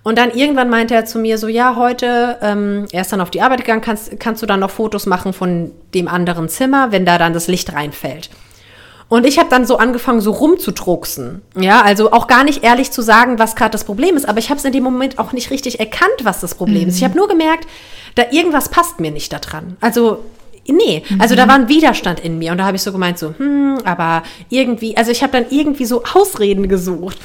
Und 0.03 0.19
dann 0.19 0.31
irgendwann 0.33 0.69
meinte 0.69 0.95
er 0.95 1.07
zu 1.07 1.19
mir 1.19 1.39
so, 1.39 1.49
ja, 1.49 1.75
heute, 1.75 2.37
ähm, 2.43 2.85
er 2.93 3.01
ist 3.01 3.15
dann 3.15 3.23
auf 3.23 3.31
die 3.31 3.41
Arbeit 3.41 3.61
gegangen, 3.61 3.81
kannst, 3.81 4.21
kannst 4.21 4.43
du 4.43 4.47
dann 4.47 4.61
noch 4.61 4.69
Fotos 4.69 5.07
machen 5.07 5.33
von 5.33 5.71
dem 5.95 6.07
anderen 6.07 6.51
Zimmer, 6.51 6.93
wenn 6.93 7.07
da 7.07 7.17
dann 7.17 7.33
das 7.33 7.49
Licht 7.49 7.73
reinfällt. 7.73 8.29
Und 9.09 9.27
ich 9.27 9.39
habe 9.39 9.49
dann 9.49 9.65
so 9.65 9.79
angefangen, 9.79 10.21
so 10.21 10.33
rumzudrucksen. 10.33 11.41
Ja, 11.59 11.81
also 11.81 12.13
auch 12.13 12.27
gar 12.27 12.45
nicht 12.45 12.63
ehrlich 12.63 12.91
zu 12.91 13.01
sagen, 13.01 13.39
was 13.39 13.57
gerade 13.57 13.71
das 13.71 13.85
Problem 13.85 14.19
ist. 14.19 14.29
Aber 14.29 14.39
ich 14.39 14.51
habe 14.51 14.59
es 14.59 14.67
in 14.67 14.73
dem 14.73 14.85
Moment 14.85 15.19
auch 15.19 15.33
nicht 15.33 15.51
richtig 15.51 15.81
erkannt, 15.81 16.25
was 16.25 16.43
das 16.43 16.57
Problem 16.57 16.83
mhm. 16.83 16.89
ist. 16.89 16.99
Ich 16.99 17.05
habe 17.05 17.17
nur 17.17 17.27
gemerkt, 17.27 17.67
da 18.17 18.25
irgendwas 18.33 18.69
passt 18.69 19.01
mir 19.01 19.13
nicht 19.13 19.33
daran. 19.33 19.79
Also 19.81 20.25
Nee, 20.69 21.03
also 21.19 21.35
da 21.35 21.45
mhm. 21.45 21.49
war 21.49 21.57
ein 21.57 21.69
Widerstand 21.69 22.21
in 22.21 22.39
mir 22.39 22.53
und 22.53 22.59
da 22.59 22.65
habe 22.65 22.77
ich 22.77 22.83
so 22.83 22.93
gemeint, 22.93 23.19
so, 23.19 23.35
hm, 23.37 23.79
aber 23.85 24.23
irgendwie, 24.49 24.97
also 24.97 25.11
ich 25.11 25.23
habe 25.23 25.33
dann 25.33 25.47
irgendwie 25.51 25.85
so 25.85 26.03
Ausreden 26.15 26.69
gesucht. 26.69 27.19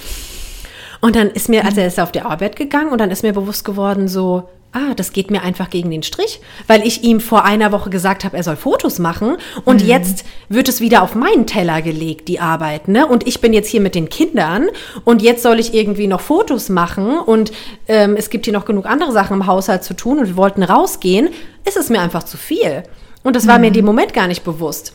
Und 1.01 1.15
dann 1.15 1.31
ist 1.31 1.49
mir, 1.49 1.65
also 1.65 1.81
er 1.81 1.87
ist 1.87 1.99
auf 1.99 2.11
die 2.11 2.21
Arbeit 2.21 2.55
gegangen 2.55 2.91
und 2.91 2.99
dann 2.99 3.09
ist 3.09 3.23
mir 3.23 3.33
bewusst 3.33 3.65
geworden, 3.65 4.07
so, 4.07 4.47
ah, 4.73 4.93
das 4.95 5.13
geht 5.13 5.31
mir 5.31 5.41
einfach 5.41 5.69
gegen 5.69 5.91
den 5.91 6.03
Strich, 6.03 6.39
weil 6.67 6.85
ich 6.85 7.03
ihm 7.03 7.19
vor 7.19 7.43
einer 7.43 7.71
Woche 7.71 7.89
gesagt 7.89 8.23
habe, 8.23 8.37
er 8.37 8.43
soll 8.43 8.55
Fotos 8.55 8.99
machen 8.99 9.37
und 9.65 9.81
mhm. 9.81 9.89
jetzt 9.89 10.25
wird 10.47 10.69
es 10.69 10.79
wieder 10.79 11.01
auf 11.01 11.15
meinen 11.15 11.47
Teller 11.47 11.81
gelegt, 11.81 12.27
die 12.27 12.39
Arbeit, 12.39 12.87
ne? 12.87 13.05
Und 13.05 13.27
ich 13.27 13.41
bin 13.41 13.51
jetzt 13.51 13.67
hier 13.67 13.81
mit 13.81 13.95
den 13.95 14.09
Kindern 14.09 14.67
und 15.03 15.21
jetzt 15.21 15.43
soll 15.43 15.59
ich 15.59 15.73
irgendwie 15.73 16.07
noch 16.07 16.21
Fotos 16.21 16.69
machen 16.69 17.17
und 17.17 17.51
ähm, 17.87 18.15
es 18.17 18.29
gibt 18.29 18.45
hier 18.45 18.53
noch 18.53 18.65
genug 18.65 18.85
andere 18.85 19.11
Sachen 19.11 19.37
im 19.37 19.47
Haushalt 19.47 19.83
zu 19.83 19.95
tun 19.95 20.19
und 20.19 20.27
wir 20.27 20.37
wollten 20.37 20.63
rausgehen, 20.63 21.29
ist 21.67 21.77
es 21.77 21.89
mir 21.89 21.99
einfach 21.99 22.23
zu 22.23 22.37
viel. 22.37 22.83
Und 23.23 23.35
das 23.35 23.47
war 23.47 23.55
mhm. 23.55 23.61
mir 23.61 23.67
in 23.67 23.73
dem 23.73 23.85
Moment 23.85 24.13
gar 24.13 24.27
nicht 24.27 24.43
bewusst 24.43 24.93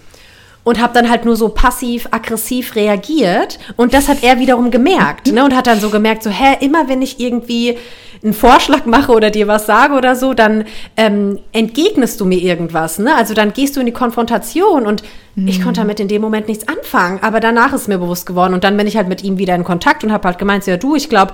und 0.67 0.81
habe 0.83 0.93
dann 0.93 1.09
halt 1.09 1.25
nur 1.25 1.37
so 1.37 1.49
passiv-aggressiv 1.49 2.75
reagiert. 2.75 3.61
Und 3.77 3.95
das 3.95 4.09
hat 4.09 4.25
er 4.25 4.41
wiederum 4.41 4.73
gemerkt. 4.73 5.33
Ne? 5.33 5.45
Und 5.45 5.55
hat 5.55 5.69
dann 5.69 5.79
so 5.79 5.91
gemerkt, 5.91 6.25
so, 6.25 6.31
hä, 6.31 6.57
immer 6.59 6.89
wenn 6.89 7.03
ich 7.03 7.21
irgendwie 7.21 7.79
einen 8.25 8.33
Vorschlag 8.33 8.85
mache 8.85 9.13
oder 9.13 9.31
dir 9.31 9.47
was 9.47 9.67
sage 9.67 9.95
oder 9.95 10.17
so, 10.17 10.35
dann 10.35 10.65
ähm, 10.97 11.39
entgegnest 11.53 12.21
du 12.21 12.25
mir 12.25 12.41
irgendwas. 12.41 12.99
Ne? 12.99 13.15
Also 13.15 13.33
dann 13.33 13.53
gehst 13.53 13.77
du 13.77 13.81
in 13.81 13.87
die 13.87 13.93
Konfrontation 13.93 14.87
und 14.87 15.05
mhm. 15.37 15.47
ich 15.47 15.63
konnte 15.63 15.83
damit 15.83 16.01
in 16.01 16.09
dem 16.09 16.21
Moment 16.21 16.49
nichts 16.49 16.67
anfangen. 16.67 17.21
Aber 17.23 17.39
danach 17.39 17.73
ist 17.73 17.87
mir 17.87 17.99
bewusst 17.99 18.27
geworden. 18.27 18.53
Und 18.53 18.65
dann 18.65 18.77
bin 18.77 18.89
ich 18.89 18.97
halt 18.97 19.07
mit 19.07 19.23
ihm 19.23 19.39
wieder 19.39 19.55
in 19.55 19.63
Kontakt 19.63 20.03
und 20.03 20.11
habe 20.11 20.27
halt 20.27 20.39
gemeint, 20.39 20.65
so, 20.65 20.73
ja 20.73 20.79
du, 20.79 20.97
ich 20.97 21.09
glaube, 21.09 21.33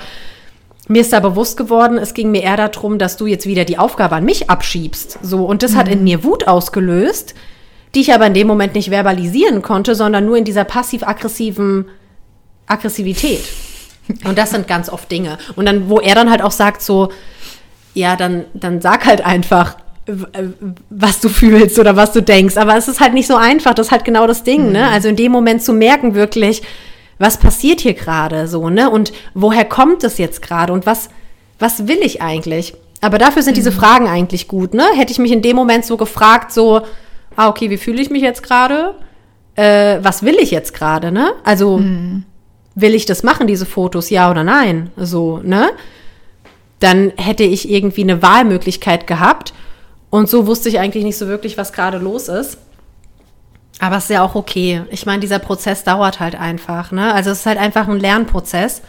mir 0.88 1.00
ist 1.00 1.12
da 1.12 1.20
bewusst 1.20 1.56
geworden, 1.56 1.98
es 1.98 2.14
ging 2.14 2.30
mir 2.30 2.42
eher 2.42 2.56
darum, 2.56 2.98
dass 2.98 3.16
du 3.16 3.26
jetzt 3.26 3.46
wieder 3.46 3.64
die 3.64 3.78
Aufgabe 3.78 4.16
an 4.16 4.24
mich 4.24 4.50
abschiebst. 4.50 5.18
So, 5.22 5.44
und 5.44 5.62
das 5.62 5.72
mhm. 5.72 5.76
hat 5.76 5.88
in 5.88 6.04
mir 6.04 6.24
Wut 6.24 6.48
ausgelöst 6.48 7.34
die 7.94 8.00
ich 8.00 8.12
aber 8.12 8.26
in 8.26 8.34
dem 8.34 8.46
Moment 8.46 8.74
nicht 8.74 8.90
verbalisieren 8.90 9.62
konnte, 9.62 9.94
sondern 9.94 10.24
nur 10.24 10.36
in 10.36 10.44
dieser 10.44 10.64
passiv-aggressiven 10.64 11.86
Aggressivität. 12.66 13.44
Und 14.24 14.38
das 14.38 14.50
sind 14.50 14.66
ganz 14.66 14.88
oft 14.88 15.10
Dinge. 15.10 15.38
Und 15.56 15.66
dann, 15.66 15.88
wo 15.88 16.00
er 16.00 16.14
dann 16.14 16.30
halt 16.30 16.42
auch 16.42 16.50
sagt, 16.50 16.82
so, 16.82 17.12
ja, 17.94 18.16
dann, 18.16 18.46
dann 18.54 18.80
sag 18.80 19.04
halt 19.04 19.24
einfach, 19.24 19.76
was 20.90 21.20
du 21.20 21.28
fühlst 21.28 21.78
oder 21.78 21.96
was 21.96 22.12
du 22.12 22.22
denkst. 22.22 22.56
Aber 22.56 22.76
es 22.76 22.88
ist 22.88 23.00
halt 23.00 23.12
nicht 23.14 23.26
so 23.26 23.36
einfach. 23.36 23.74
Das 23.74 23.88
ist 23.88 23.92
halt 23.92 24.04
genau 24.04 24.26
das 24.26 24.42
Ding, 24.42 24.64
ne? 24.64 24.68
mhm. 24.68 24.72
ne? 24.72 24.88
Also 24.90 25.08
in 25.08 25.16
dem 25.16 25.30
Moment 25.30 25.62
zu 25.62 25.72
merken 25.72 26.14
wirklich, 26.14 26.62
was 27.18 27.38
passiert 27.38 27.80
hier 27.80 27.94
gerade 27.94 28.48
so, 28.48 28.68
ne? 28.70 28.90
Und 28.90 29.12
woher 29.34 29.64
kommt 29.64 30.04
es 30.04 30.18
jetzt 30.18 30.42
gerade 30.42 30.72
und 30.72 30.86
was, 30.86 31.08
was 31.58 31.86
will 31.86 31.98
ich 32.02 32.22
eigentlich? 32.22 32.74
Aber 33.00 33.18
dafür 33.18 33.42
sind 33.42 33.52
mhm. 33.52 33.56
diese 33.56 33.72
Fragen 33.72 34.08
eigentlich 34.08 34.48
gut, 34.48 34.74
ne? 34.74 34.84
Hätte 34.94 35.12
ich 35.12 35.18
mich 35.18 35.32
in 35.32 35.42
dem 35.42 35.56
Moment 35.56 35.84
so 35.84 35.96
gefragt, 35.96 36.52
so, 36.52 36.82
ah, 37.36 37.48
okay, 37.48 37.70
wie 37.70 37.76
fühle 37.76 38.00
ich 38.00 38.10
mich 38.10 38.22
jetzt 38.22 38.42
gerade? 38.42 38.94
Äh, 39.54 39.98
was 40.02 40.22
will 40.22 40.36
ich 40.36 40.50
jetzt 40.50 40.72
gerade, 40.72 41.12
ne? 41.12 41.32
Also, 41.44 41.78
mhm. 41.78 42.24
will 42.74 42.94
ich 42.94 43.04
das 43.04 43.22
machen, 43.22 43.46
diese 43.46 43.66
Fotos, 43.66 44.08
ja 44.10 44.30
oder 44.30 44.44
nein? 44.44 44.90
So, 44.96 45.40
ne? 45.42 45.70
Dann 46.78 47.12
hätte 47.16 47.44
ich 47.44 47.70
irgendwie 47.70 48.02
eine 48.02 48.22
Wahlmöglichkeit 48.22 49.06
gehabt. 49.06 49.52
Und 50.10 50.28
so 50.28 50.46
wusste 50.46 50.68
ich 50.68 50.78
eigentlich 50.78 51.04
nicht 51.04 51.18
so 51.18 51.26
wirklich, 51.26 51.56
was 51.56 51.72
gerade 51.72 51.98
los 51.98 52.28
ist. 52.28 52.58
Aber 53.78 53.96
es 53.96 54.04
ist 54.04 54.10
ja 54.10 54.22
auch 54.22 54.34
okay. 54.34 54.82
Ich 54.90 55.06
meine, 55.06 55.20
dieser 55.20 55.38
Prozess 55.38 55.84
dauert 55.84 56.20
halt 56.20 56.34
einfach. 56.34 56.92
Ne? 56.92 57.12
Also 57.12 57.30
es 57.30 57.40
ist 57.40 57.46
halt 57.46 57.58
einfach 57.58 57.88
ein 57.88 57.98
Lernprozess 57.98 58.82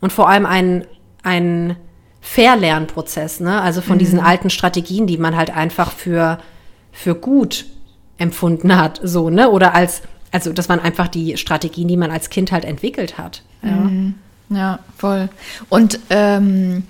und 0.00 0.12
vor 0.12 0.28
allem 0.28 0.46
ein, 0.46 0.86
ein 1.22 1.76
Verlernprozess. 2.20 3.40
Ne? 3.40 3.60
Also 3.60 3.80
von 3.80 3.96
mhm. 3.96 3.98
diesen 3.98 4.20
alten 4.20 4.50
Strategien, 4.50 5.06
die 5.06 5.18
man 5.18 5.36
halt 5.36 5.54
einfach 5.54 5.92
für 5.92 6.38
für 6.94 7.14
gut 7.16 7.66
empfunden 8.16 8.76
hat, 8.76 9.00
so, 9.02 9.28
ne? 9.28 9.50
Oder 9.50 9.74
als, 9.74 10.02
also 10.30 10.52
das 10.52 10.68
waren 10.68 10.80
einfach 10.80 11.08
die 11.08 11.36
Strategien, 11.36 11.88
die 11.88 11.96
man 11.96 12.10
als 12.10 12.30
Kind 12.30 12.52
halt 12.52 12.64
entwickelt 12.64 13.18
hat. 13.18 13.42
Ja, 13.62 13.70
mhm. 13.72 14.14
ja 14.48 14.78
voll. 14.96 15.28
Und 15.68 15.98
ähm, 16.10 16.84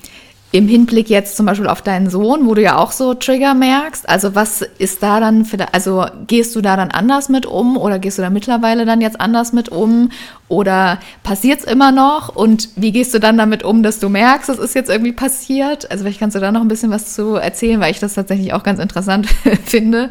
im 0.54 0.68
Hinblick 0.68 1.10
jetzt 1.10 1.36
zum 1.36 1.46
Beispiel 1.46 1.66
auf 1.66 1.82
deinen 1.82 2.08
Sohn, 2.08 2.46
wo 2.46 2.54
du 2.54 2.62
ja 2.62 2.78
auch 2.78 2.92
so 2.92 3.12
Trigger 3.14 3.54
merkst, 3.54 4.08
also 4.08 4.36
was 4.36 4.62
ist 4.62 5.02
da 5.02 5.18
dann 5.18 5.44
für, 5.44 5.74
also 5.74 6.06
gehst 6.28 6.54
du 6.54 6.60
da 6.60 6.76
dann 6.76 6.92
anders 6.92 7.28
mit 7.28 7.44
um 7.44 7.76
oder 7.76 7.98
gehst 7.98 8.18
du 8.18 8.22
da 8.22 8.30
mittlerweile 8.30 8.84
dann 8.84 9.00
jetzt 9.00 9.20
anders 9.20 9.52
mit 9.52 9.70
um 9.70 10.12
oder 10.46 11.00
passiert 11.24 11.58
es 11.58 11.64
immer 11.64 11.90
noch 11.90 12.28
und 12.28 12.68
wie 12.76 12.92
gehst 12.92 13.12
du 13.12 13.18
dann 13.18 13.36
damit 13.36 13.64
um, 13.64 13.82
dass 13.82 13.98
du 13.98 14.08
merkst, 14.08 14.48
es 14.48 14.60
ist 14.60 14.76
jetzt 14.76 14.90
irgendwie 14.90 15.10
passiert? 15.10 15.90
Also 15.90 16.04
vielleicht 16.04 16.20
kannst 16.20 16.36
du 16.36 16.40
da 16.40 16.52
noch 16.52 16.60
ein 16.60 16.68
bisschen 16.68 16.92
was 16.92 17.14
zu 17.14 17.34
erzählen, 17.34 17.80
weil 17.80 17.90
ich 17.90 17.98
das 17.98 18.14
tatsächlich 18.14 18.52
auch 18.52 18.62
ganz 18.62 18.78
interessant 18.78 19.26
finde. 19.64 20.10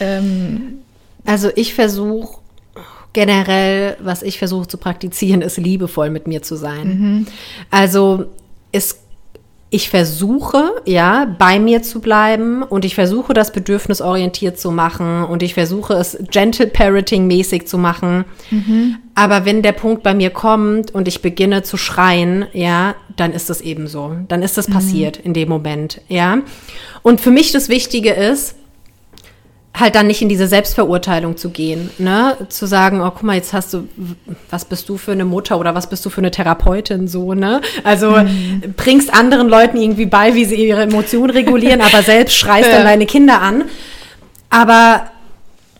Ähm, 0.00 0.78
also 1.26 1.50
ich 1.54 1.74
versuche 1.74 2.38
generell, 3.12 3.98
was 4.00 4.22
ich 4.22 4.38
versuche 4.38 4.68
zu 4.68 4.78
praktizieren, 4.78 5.42
ist 5.42 5.58
liebevoll 5.58 6.08
mit 6.08 6.26
mir 6.26 6.42
zu 6.42 6.56
sein. 6.56 6.88
Mhm. 6.88 7.26
Also 7.70 8.24
es 8.72 9.00
ich 9.76 9.90
versuche, 9.90 10.72
ja, 10.86 11.26
bei 11.38 11.60
mir 11.60 11.82
zu 11.82 12.00
bleiben 12.00 12.62
und 12.62 12.86
ich 12.86 12.94
versuche, 12.94 13.34
das 13.34 13.52
bedürfnisorientiert 13.52 14.58
zu 14.58 14.70
machen 14.70 15.22
und 15.24 15.42
ich 15.42 15.52
versuche, 15.52 15.92
es 15.92 16.16
gentle 16.30 16.66
parenting 16.66 17.26
mäßig 17.26 17.68
zu 17.68 17.76
machen. 17.76 18.24
Mhm. 18.50 18.96
Aber 19.14 19.44
wenn 19.44 19.60
der 19.60 19.72
Punkt 19.72 20.02
bei 20.02 20.14
mir 20.14 20.30
kommt 20.30 20.94
und 20.94 21.08
ich 21.08 21.20
beginne 21.20 21.62
zu 21.62 21.76
schreien, 21.76 22.46
ja, 22.54 22.94
dann 23.16 23.34
ist 23.34 23.50
es 23.50 23.60
eben 23.60 23.86
so. 23.86 24.16
Dann 24.28 24.42
ist 24.42 24.56
es 24.56 24.66
mhm. 24.66 24.72
passiert 24.72 25.18
in 25.18 25.34
dem 25.34 25.50
Moment, 25.50 26.00
ja. 26.08 26.38
Und 27.02 27.20
für 27.20 27.30
mich 27.30 27.52
das 27.52 27.68
Wichtige 27.68 28.14
ist, 28.14 28.56
halt 29.78 29.94
dann 29.94 30.06
nicht 30.06 30.22
in 30.22 30.28
diese 30.28 30.46
Selbstverurteilung 30.46 31.36
zu 31.36 31.50
gehen, 31.50 31.90
ne? 31.98 32.36
Zu 32.48 32.66
sagen, 32.66 33.00
oh, 33.00 33.10
guck 33.10 33.22
mal, 33.22 33.36
jetzt 33.36 33.52
hast 33.52 33.74
du, 33.74 33.88
was 34.50 34.64
bist 34.64 34.88
du 34.88 34.96
für 34.96 35.12
eine 35.12 35.24
Mutter 35.24 35.58
oder 35.58 35.74
was 35.74 35.88
bist 35.88 36.04
du 36.06 36.10
für 36.10 36.22
eine 36.22 36.30
Therapeutin, 36.30 37.08
so, 37.08 37.34
ne? 37.34 37.60
Also 37.84 38.12
mhm. 38.12 38.74
bringst 38.76 39.12
anderen 39.12 39.48
Leuten 39.48 39.76
irgendwie 39.76 40.06
bei, 40.06 40.34
wie 40.34 40.44
sie 40.44 40.56
ihre 40.56 40.82
Emotionen 40.82 41.30
regulieren, 41.30 41.80
aber 41.82 42.02
selbst 42.02 42.34
schreist 42.36 42.72
dann 42.72 42.84
deine 42.84 43.06
Kinder 43.06 43.42
an. 43.42 43.64
Aber 44.48 45.10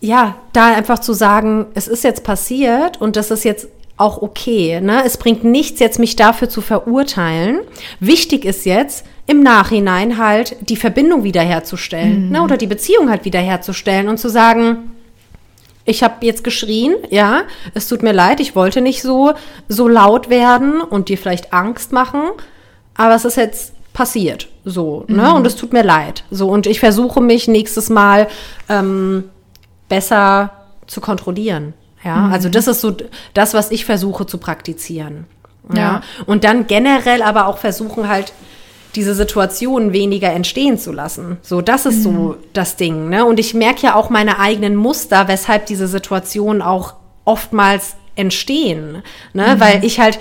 ja, 0.00 0.36
da 0.52 0.74
einfach 0.74 0.98
zu 0.98 1.14
sagen, 1.14 1.66
es 1.74 1.88
ist 1.88 2.04
jetzt 2.04 2.22
passiert 2.22 3.00
und 3.00 3.16
das 3.16 3.30
ist 3.30 3.44
jetzt 3.44 3.68
auch 3.96 4.20
okay, 4.20 4.80
ne? 4.82 5.04
Es 5.06 5.16
bringt 5.16 5.42
nichts 5.42 5.80
jetzt, 5.80 5.98
mich 5.98 6.16
dafür 6.16 6.50
zu 6.50 6.60
verurteilen. 6.60 7.60
Wichtig 7.98 8.44
ist 8.44 8.66
jetzt, 8.66 9.06
im 9.26 9.42
Nachhinein 9.42 10.18
halt 10.18 10.56
die 10.60 10.76
Verbindung 10.76 11.24
wiederherzustellen 11.24 12.26
mhm. 12.26 12.32
ne, 12.32 12.42
oder 12.42 12.56
die 12.56 12.66
Beziehung 12.66 13.10
halt 13.10 13.24
wiederherzustellen 13.24 14.08
und 14.08 14.18
zu 14.18 14.28
sagen, 14.28 14.92
ich 15.84 16.02
habe 16.02 16.26
jetzt 16.26 16.44
geschrien, 16.44 16.94
ja, 17.10 17.42
es 17.74 17.88
tut 17.88 18.02
mir 18.02 18.12
leid, 18.12 18.40
ich 18.40 18.56
wollte 18.56 18.80
nicht 18.80 19.02
so 19.02 19.34
so 19.68 19.88
laut 19.88 20.28
werden 20.30 20.80
und 20.80 21.08
dir 21.08 21.18
vielleicht 21.18 21.52
Angst 21.52 21.92
machen, 21.92 22.22
aber 22.96 23.14
es 23.14 23.24
ist 23.24 23.36
jetzt 23.36 23.72
passiert, 23.92 24.48
so, 24.64 25.04
ne, 25.08 25.22
mhm. 25.22 25.34
und 25.34 25.46
es 25.46 25.56
tut 25.56 25.72
mir 25.72 25.84
leid, 25.84 26.24
so 26.30 26.48
und 26.48 26.66
ich 26.66 26.80
versuche 26.80 27.20
mich 27.20 27.48
nächstes 27.48 27.88
Mal 27.88 28.28
ähm, 28.68 29.24
besser 29.88 30.50
zu 30.86 31.00
kontrollieren, 31.00 31.74
ja, 32.04 32.16
mhm. 32.16 32.32
also 32.32 32.48
das 32.48 32.68
ist 32.68 32.80
so 32.80 32.96
das, 33.34 33.54
was 33.54 33.70
ich 33.70 33.84
versuche 33.84 34.26
zu 34.26 34.38
praktizieren, 34.38 35.26
ja. 35.72 35.80
ja, 35.80 36.00
und 36.26 36.44
dann 36.44 36.66
generell 36.66 37.22
aber 37.22 37.46
auch 37.46 37.58
versuchen 37.58 38.08
halt 38.08 38.32
diese 38.96 39.14
Situation 39.14 39.92
weniger 39.92 40.32
entstehen 40.32 40.78
zu 40.78 40.92
lassen. 40.92 41.36
So, 41.42 41.60
das 41.60 41.86
ist 41.86 41.98
mhm. 41.98 42.02
so 42.02 42.36
das 42.52 42.76
Ding. 42.76 43.08
Ne? 43.08 43.24
Und 43.24 43.38
ich 43.38 43.54
merke 43.54 43.82
ja 43.82 43.94
auch 43.94 44.10
meine 44.10 44.38
eigenen 44.38 44.74
Muster, 44.74 45.28
weshalb 45.28 45.66
diese 45.66 45.86
Situationen 45.86 46.62
auch 46.62 46.94
oftmals 47.24 47.96
entstehen. 48.16 49.02
Ne? 49.34 49.54
Mhm. 49.54 49.60
Weil 49.60 49.84
ich 49.84 50.00
halt 50.00 50.18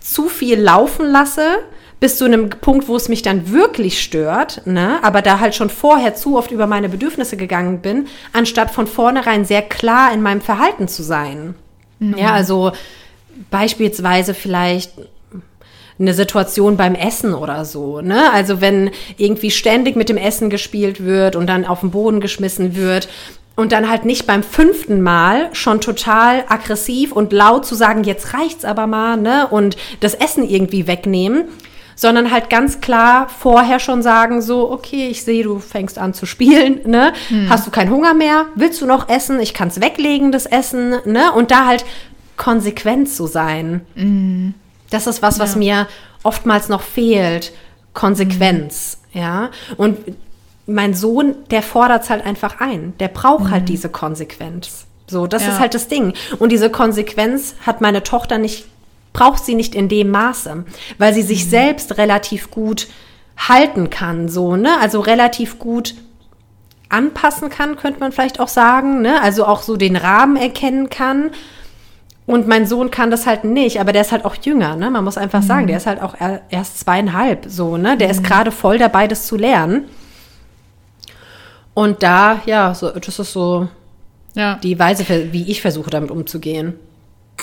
zu 0.00 0.28
viel 0.28 0.60
laufen 0.60 1.06
lasse, 1.06 1.58
bis 2.00 2.18
zu 2.18 2.24
einem 2.24 2.50
Punkt, 2.50 2.88
wo 2.88 2.96
es 2.96 3.08
mich 3.08 3.22
dann 3.22 3.50
wirklich 3.50 4.02
stört, 4.02 4.66
ne? 4.66 4.98
aber 5.02 5.22
da 5.22 5.40
halt 5.40 5.54
schon 5.54 5.70
vorher 5.70 6.14
zu 6.14 6.36
oft 6.36 6.50
über 6.50 6.66
meine 6.66 6.88
Bedürfnisse 6.88 7.36
gegangen 7.36 7.80
bin, 7.80 8.06
anstatt 8.32 8.70
von 8.70 8.86
vornherein 8.86 9.44
sehr 9.44 9.62
klar 9.62 10.12
in 10.12 10.22
meinem 10.22 10.40
Verhalten 10.40 10.86
zu 10.86 11.02
sein. 11.02 11.54
Mhm. 11.98 12.18
Ja, 12.18 12.32
also 12.32 12.72
beispielsweise 13.50 14.34
vielleicht 14.34 14.92
eine 15.98 16.14
Situation 16.14 16.76
beim 16.76 16.94
Essen 16.94 17.34
oder 17.34 17.64
so. 17.64 18.00
Ne? 18.00 18.32
Also 18.32 18.60
wenn 18.60 18.90
irgendwie 19.16 19.50
ständig 19.50 19.96
mit 19.96 20.08
dem 20.08 20.16
Essen 20.16 20.50
gespielt 20.50 21.04
wird 21.04 21.36
und 21.36 21.46
dann 21.46 21.64
auf 21.64 21.80
den 21.80 21.90
Boden 21.90 22.20
geschmissen 22.20 22.74
wird 22.74 23.08
und 23.56 23.72
dann 23.72 23.88
halt 23.88 24.04
nicht 24.04 24.26
beim 24.26 24.42
fünften 24.42 25.02
Mal 25.02 25.50
schon 25.52 25.80
total 25.80 26.44
aggressiv 26.48 27.12
und 27.12 27.32
laut 27.32 27.64
zu 27.64 27.74
sagen, 27.74 28.02
jetzt 28.04 28.34
reicht's 28.34 28.64
aber 28.64 28.86
mal, 28.86 29.16
ne? 29.16 29.46
Und 29.46 29.76
das 30.00 30.14
Essen 30.14 30.48
irgendwie 30.48 30.88
wegnehmen, 30.88 31.44
sondern 31.94 32.32
halt 32.32 32.50
ganz 32.50 32.80
klar 32.80 33.28
vorher 33.28 33.78
schon 33.78 34.02
sagen, 34.02 34.42
so, 34.42 34.72
okay, 34.72 35.06
ich 35.08 35.22
sehe, 35.22 35.44
du 35.44 35.60
fängst 35.60 35.98
an 35.98 36.14
zu 36.14 36.26
spielen, 36.26 36.80
ne? 36.84 37.12
Hm. 37.28 37.48
Hast 37.48 37.66
du 37.66 37.70
keinen 37.70 37.90
Hunger 37.90 38.14
mehr? 38.14 38.46
Willst 38.56 38.80
du 38.80 38.86
noch 38.86 39.08
essen? 39.08 39.38
Ich 39.38 39.54
kann 39.54 39.68
es 39.68 39.80
weglegen, 39.80 40.32
das 40.32 40.46
Essen, 40.46 40.96
ne? 41.04 41.30
Und 41.32 41.52
da 41.52 41.66
halt 41.66 41.84
konsequent 42.36 43.08
zu 43.08 43.28
sein. 43.28 43.82
Mhm. 43.94 44.54
Das 44.94 45.08
ist 45.08 45.22
was, 45.22 45.40
was 45.40 45.54
ja. 45.54 45.58
mir 45.58 45.88
oftmals 46.22 46.68
noch 46.68 46.82
fehlt. 46.82 47.52
Konsequenz, 47.94 48.98
mhm. 49.12 49.20
ja. 49.20 49.50
Und 49.76 49.98
mein 50.66 50.94
Sohn, 50.94 51.34
der 51.50 51.62
fordert 51.62 52.04
es 52.04 52.10
halt 52.10 52.24
einfach 52.24 52.60
ein. 52.60 52.94
Der 52.98 53.08
braucht 53.08 53.40
halt 53.40 53.48
mhm. 53.48 53.52
halt 53.52 53.68
diese 53.68 53.88
Konsequenz. 53.88 54.86
So, 55.06 55.26
das 55.26 55.42
ja. 55.42 55.50
ist 55.50 55.60
halt 55.60 55.74
das 55.74 55.88
Ding. 55.88 56.14
Und 56.38 56.50
diese 56.50 56.70
Konsequenz 56.70 57.56
hat 57.66 57.80
meine 57.80 58.02
Tochter 58.02 58.38
nicht, 58.38 58.66
braucht 59.12 59.44
sie 59.44 59.54
nicht 59.54 59.74
in 59.74 59.88
dem 59.88 60.10
Maße, 60.10 60.64
weil 60.98 61.12
sie 61.12 61.22
sich 61.22 61.44
mhm. 61.44 61.50
selbst 61.50 61.98
relativ 61.98 62.50
gut 62.50 62.88
halten 63.36 63.90
kann, 63.90 64.28
so, 64.28 64.54
ne? 64.54 64.80
Also 64.80 65.00
relativ 65.00 65.58
gut 65.58 65.94
anpassen 66.88 67.50
kann, 67.50 67.76
könnte 67.76 67.98
man 67.98 68.12
vielleicht 68.12 68.38
auch 68.38 68.48
sagen, 68.48 69.02
ne? 69.02 69.20
Also 69.20 69.44
auch 69.44 69.62
so 69.62 69.76
den 69.76 69.96
Rahmen 69.96 70.36
erkennen 70.36 70.88
kann 70.88 71.32
und 72.26 72.48
mein 72.48 72.66
Sohn 72.66 72.90
kann 72.90 73.10
das 73.10 73.26
halt 73.26 73.44
nicht, 73.44 73.80
aber 73.80 73.92
der 73.92 74.02
ist 74.02 74.12
halt 74.12 74.24
auch 74.24 74.36
jünger, 74.36 74.76
ne? 74.76 74.90
Man 74.90 75.04
muss 75.04 75.18
einfach 75.18 75.42
mhm. 75.42 75.46
sagen, 75.46 75.66
der 75.66 75.76
ist 75.76 75.86
halt 75.86 76.00
auch 76.00 76.14
erst 76.48 76.80
zweieinhalb, 76.80 77.46
so, 77.48 77.76
ne? 77.76 77.98
Der 77.98 78.08
mhm. 78.08 78.12
ist 78.12 78.24
gerade 78.24 78.50
voll 78.50 78.78
dabei, 78.78 79.06
das 79.06 79.26
zu 79.26 79.36
lernen. 79.36 79.84
Und 81.74 82.02
da, 82.02 82.40
ja, 82.46 82.72
so, 82.72 82.90
das 82.90 83.18
ist 83.18 83.32
so 83.32 83.68
ja. 84.34 84.58
die 84.62 84.78
Weise, 84.78 85.04
wie 85.32 85.50
ich 85.50 85.60
versuche, 85.60 85.90
damit 85.90 86.10
umzugehen. 86.10 86.74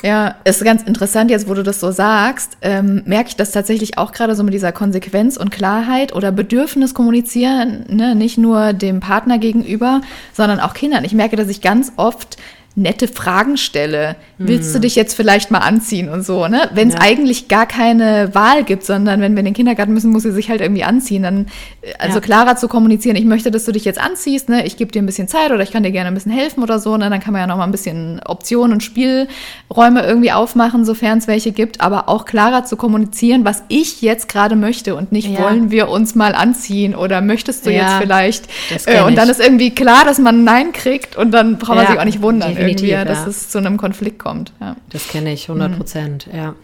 Ja, 0.04 0.36
ist 0.46 0.64
ganz 0.64 0.82
interessant 0.84 1.30
jetzt, 1.30 1.48
wo 1.48 1.54
du 1.54 1.64
das 1.64 1.80
so 1.80 1.92
sagst, 1.92 2.58
ähm, 2.62 3.04
merke 3.06 3.30
ich 3.30 3.36
das 3.36 3.52
tatsächlich 3.52 3.98
auch 3.98 4.14
gerade 4.14 4.36
so 4.36 4.44
mit 4.44 4.54
dieser 4.54 4.72
Konsequenz 4.72 5.38
und 5.38 5.52
Klarheit 5.52 6.16
oder 6.16 6.32
Bedürfnis 6.32 6.94
kommunizieren, 6.94 7.86
ne? 7.88 8.16
nicht 8.16 8.38
nur 8.38 8.74
dem 8.74 9.00
Partner 9.00 9.38
gegenüber, 9.38 10.02
sondern 10.34 10.60
auch 10.60 10.74
Kindern. 10.74 11.04
Ich 11.04 11.14
merke, 11.14 11.36
dass 11.36 11.50
ich 11.50 11.62
ganz 11.62 11.92
oft 11.98 12.38
nette 12.76 13.10
Fragen 13.10 13.58
stelle. 13.58 14.16
Hm. 14.38 14.48
Willst 14.48 14.74
du 14.74 14.80
dich 14.80 14.96
jetzt 14.96 15.14
vielleicht 15.14 15.52
mal 15.52 15.60
anziehen 15.60 16.08
und 16.08 16.26
so, 16.26 16.48
ne? 16.48 16.70
Wenn 16.74 16.88
es 16.88 16.94
ja. 16.94 17.02
eigentlich 17.02 17.50
gar 17.50 17.66
keine 17.66 18.34
Wahl 18.34 18.64
gibt, 18.64 18.86
sondern 18.86 19.20
wenn 19.20 19.34
wir 19.34 19.40
in 19.40 19.46
den 19.46 19.54
Kindergarten 19.54 19.94
müssen, 19.94 20.10
muss 20.10 20.24
sie 20.24 20.32
sich 20.32 20.50
halt 20.50 20.62
irgendwie 20.62 20.86
anziehen. 20.86 21.24
Dann, 21.24 21.48
äh, 21.82 21.94
also 22.00 22.16
ja. 22.16 22.22
klarer 22.22 22.56
zu 22.56 22.70
kommunizieren, 22.70 23.18
ich 23.18 23.26
möchte, 23.26 23.52
dass 23.52 23.66
du 23.66 23.74
dich 23.74 23.84
jetzt 23.84 24.00
anziehst, 24.00 24.48
ne? 24.48 24.66
Ich 24.66 24.78
gebe 24.78 24.92
dir 24.92 25.02
ein 25.02 25.06
bisschen 25.06 25.28
Zeit 25.28 25.52
oder 25.52 25.62
ich 25.62 25.72
kann 25.72 25.84
dir 25.84 25.92
gerne 25.92 26.08
ein 26.08 26.14
bisschen 26.14 26.32
helfen 26.32 26.64
oder 26.64 26.80
so, 26.80 26.96
ne? 26.96 27.10
Dann 27.10 27.20
kann 27.20 27.34
man 27.34 27.42
ja 27.42 27.48
noch 27.48 27.58
mal 27.58 27.66
ein 27.66 27.72
bisschen 27.72 28.22
Optionen 28.26 28.72
und 28.72 28.84
Spielräume 28.84 30.06
irgendwie 30.06 30.32
aufmachen, 30.32 30.86
sofern 30.86 31.18
es 31.18 31.28
welche 31.28 31.52
gibt, 31.52 31.82
aber 31.82 32.08
auch 32.08 32.24
klarer 32.24 32.64
zu 32.64 32.78
kommunizieren, 32.78 33.44
was 33.44 33.64
ich 33.68 34.02
jetzt 34.02 34.30
gerade 34.30 34.56
möchte 34.56 34.96
und 34.96 35.12
nicht 35.12 35.30
ja. 35.30 35.40
wollen 35.40 35.72
wir 35.72 35.90
uns 35.90 36.16
mal 36.16 36.36
anziehen 36.36 36.96
oder 36.96 37.20
möchtest 37.20 37.66
du 37.66 37.72
jetzt 37.72 37.96
vielleicht? 38.00 38.46
Äh, 38.86 39.04
und 39.04 39.18
dann 39.18 39.28
ist 39.28 39.42
irgendwie 39.42 39.72
klar, 39.72 40.06
dass 40.06 40.20
man 40.20 40.46
Nein 40.46 40.72
kriegt 40.72 41.18
und 41.18 41.32
dann 41.32 41.58
braucht 41.58 41.76
man 41.76 41.88
sich 41.88 42.00
auch 42.00 42.06
nicht 42.06 42.22
wundern 42.22 42.61
definitiv, 42.62 42.90
ja. 42.90 43.06
dass 43.06 43.28
es 43.28 43.50
zu 43.50 43.58
einem 43.58 43.78
Konflikt 43.78 44.20
kommt. 44.20 44.54
Ja. 44.60 44.76
Das 44.90 45.08
kenne 45.08 45.34
ich 45.34 45.50
100 45.50 45.78
Prozent, 45.78 46.28
mhm. 46.28 46.36
ja. 46.36 46.56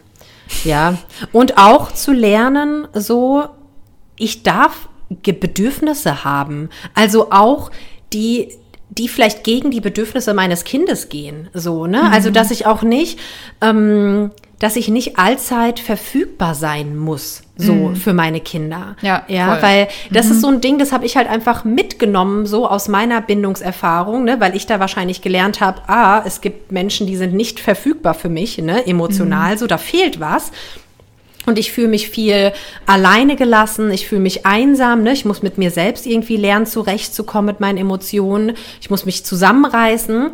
Ja, 0.64 0.98
und 1.34 1.58
auch 1.58 1.92
zu 1.92 2.14
lernen, 2.14 2.88
so, 2.94 3.50
ich 4.16 4.44
darf 4.44 4.88
Bedürfnisse 5.10 6.24
haben. 6.24 6.70
Also 6.94 7.32
auch 7.32 7.72
die, 8.14 8.54
die 8.90 9.08
vielleicht 9.08 9.44
gegen 9.44 9.72
die 9.72 9.82
Bedürfnisse 9.82 10.34
meines 10.34 10.64
Kindes 10.64 11.10
gehen. 11.10 11.50
So, 11.54 11.88
ne? 11.88 12.04
Mhm. 12.04 12.14
Also, 12.14 12.30
dass 12.30 12.52
ich 12.52 12.66
auch 12.66 12.82
nicht 12.82 13.20
ähm, 13.62 14.32
dass 14.60 14.76
ich 14.76 14.88
nicht 14.90 15.20
allzeit 15.20 15.80
verfügbar 15.80 16.56
sein 16.56 16.98
muss, 16.98 17.44
so 17.58 17.74
mm. 17.74 17.96
für 17.96 18.14
meine 18.14 18.40
Kinder. 18.40 18.96
Ja, 19.02 19.24
ja 19.28 19.54
voll. 19.54 19.62
weil 19.62 19.88
das 20.10 20.26
mhm. 20.26 20.32
ist 20.32 20.42
so 20.42 20.48
ein 20.48 20.62
Ding, 20.62 20.80
das 20.80 20.92
habe 20.92 21.06
ich 21.06 21.16
halt 21.16 21.30
einfach 21.30 21.64
mitgenommen, 21.64 22.48
so 22.48 22.68
aus 22.68 22.88
meiner 22.88 23.22
Bindungserfahrung, 23.22 24.24
ne, 24.24 24.40
weil 24.40 24.56
ich 24.56 24.66
da 24.66 24.80
wahrscheinlich 24.80 25.22
gelernt 25.22 25.62
habe, 25.62 25.82
ah, 25.88 26.24
es 26.26 26.42
gibt 26.42 26.72
Menschen, 26.72 27.06
die 27.06 27.18
sind 27.18 27.36
nicht 27.36 27.60
verfügbar 27.60 28.16
für 28.16 28.30
mich, 28.30 28.58
ne, 28.58 28.86
emotional, 28.88 29.56
mm. 29.56 29.58
so 29.60 29.68
da 29.68 29.78
fehlt 29.78 30.20
was. 30.20 30.52
Und 31.46 31.58
ich 31.58 31.72
fühle 31.72 31.88
mich 31.88 32.10
viel 32.10 32.52
alleine 32.88 33.38
gelassen, 33.38 33.90
ich 33.92 34.06
fühle 34.06 34.20
mich 34.20 34.46
einsam, 34.46 35.04
ne? 35.04 35.14
ich 35.14 35.24
muss 35.24 35.42
mit 35.42 35.58
mir 35.58 35.72
selbst 35.72 36.06
irgendwie 36.06 36.36
lernen, 36.36 36.66
zurechtzukommen 36.66 37.46
mit 37.46 37.62
meinen 37.62 37.78
Emotionen, 37.78 38.58
ich 38.82 38.90
muss 38.90 39.06
mich 39.06 39.24
zusammenreißen 39.24 40.32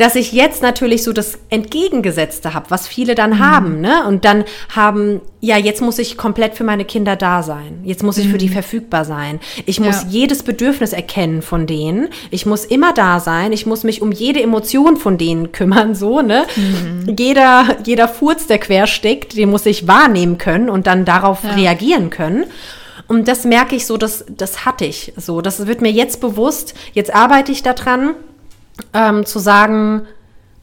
dass 0.00 0.14
ich 0.14 0.32
jetzt 0.32 0.62
natürlich 0.62 1.02
so 1.02 1.12
das 1.12 1.38
Entgegengesetzte 1.50 2.54
habe, 2.54 2.70
was 2.70 2.88
viele 2.88 3.14
dann 3.14 3.32
mhm. 3.32 3.38
haben, 3.38 3.80
ne? 3.82 4.06
Und 4.08 4.24
dann 4.24 4.44
haben, 4.74 5.20
ja, 5.40 5.58
jetzt 5.58 5.82
muss 5.82 5.98
ich 5.98 6.16
komplett 6.16 6.54
für 6.54 6.64
meine 6.64 6.86
Kinder 6.86 7.16
da 7.16 7.42
sein. 7.42 7.80
Jetzt 7.84 8.02
muss 8.02 8.16
ich 8.16 8.26
mhm. 8.26 8.30
für 8.30 8.38
die 8.38 8.48
mhm. 8.48 8.54
verfügbar 8.54 9.04
sein. 9.04 9.40
Ich 9.66 9.78
muss 9.78 10.04
ja. 10.04 10.08
jedes 10.08 10.42
Bedürfnis 10.42 10.94
erkennen 10.94 11.42
von 11.42 11.66
denen. 11.66 12.08
Ich 12.30 12.46
muss 12.46 12.64
immer 12.64 12.94
da 12.94 13.20
sein. 13.20 13.52
Ich 13.52 13.66
muss 13.66 13.84
mich 13.84 14.00
um 14.00 14.10
jede 14.10 14.42
Emotion 14.42 14.96
von 14.96 15.18
denen 15.18 15.52
kümmern, 15.52 15.94
so, 15.94 16.22
ne? 16.22 16.46
Mhm. 16.56 17.16
Jeder, 17.18 17.76
jeder 17.84 18.08
Furz, 18.08 18.46
der 18.46 18.58
quer 18.58 18.86
steckt, 18.86 19.36
den 19.36 19.50
muss 19.50 19.66
ich 19.66 19.86
wahrnehmen 19.86 20.38
können 20.38 20.70
und 20.70 20.86
dann 20.86 21.04
darauf 21.04 21.44
ja. 21.44 21.50
reagieren 21.50 22.08
können. 22.08 22.44
Und 23.06 23.28
das 23.28 23.44
merke 23.44 23.76
ich 23.76 23.86
so, 23.86 23.98
das, 23.98 24.24
das 24.28 24.64
hatte 24.64 24.86
ich 24.86 25.12
so. 25.16 25.42
Das 25.42 25.66
wird 25.66 25.82
mir 25.82 25.92
jetzt 25.92 26.22
bewusst. 26.22 26.74
Jetzt 26.94 27.14
arbeite 27.14 27.52
ich 27.52 27.62
daran 27.62 28.14
ähm, 28.92 29.26
zu 29.26 29.38
sagen, 29.38 30.02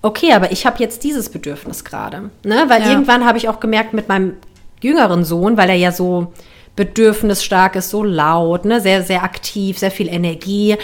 okay, 0.01 0.33
aber 0.33 0.51
ich 0.51 0.65
habe 0.65 0.77
jetzt 0.79 1.03
dieses 1.03 1.29
Bedürfnis 1.29 1.83
gerade. 1.83 2.29
Ne? 2.43 2.65
Weil 2.67 2.81
ja. 2.81 2.89
irgendwann 2.89 3.25
habe 3.25 3.37
ich 3.37 3.49
auch 3.49 3.59
gemerkt 3.59 3.93
mit 3.93 4.07
meinem 4.07 4.33
jüngeren 4.81 5.25
Sohn, 5.25 5.57
weil 5.57 5.69
er 5.69 5.75
ja 5.75 5.91
so 5.91 6.33
bedürfnisstark 6.75 7.75
ist, 7.75 7.89
so 7.89 8.03
laut, 8.03 8.65
ne? 8.65 8.79
sehr, 8.79 9.03
sehr 9.03 9.23
aktiv, 9.23 9.79
sehr 9.79 9.91
viel 9.91 10.07
Energie, 10.07 10.77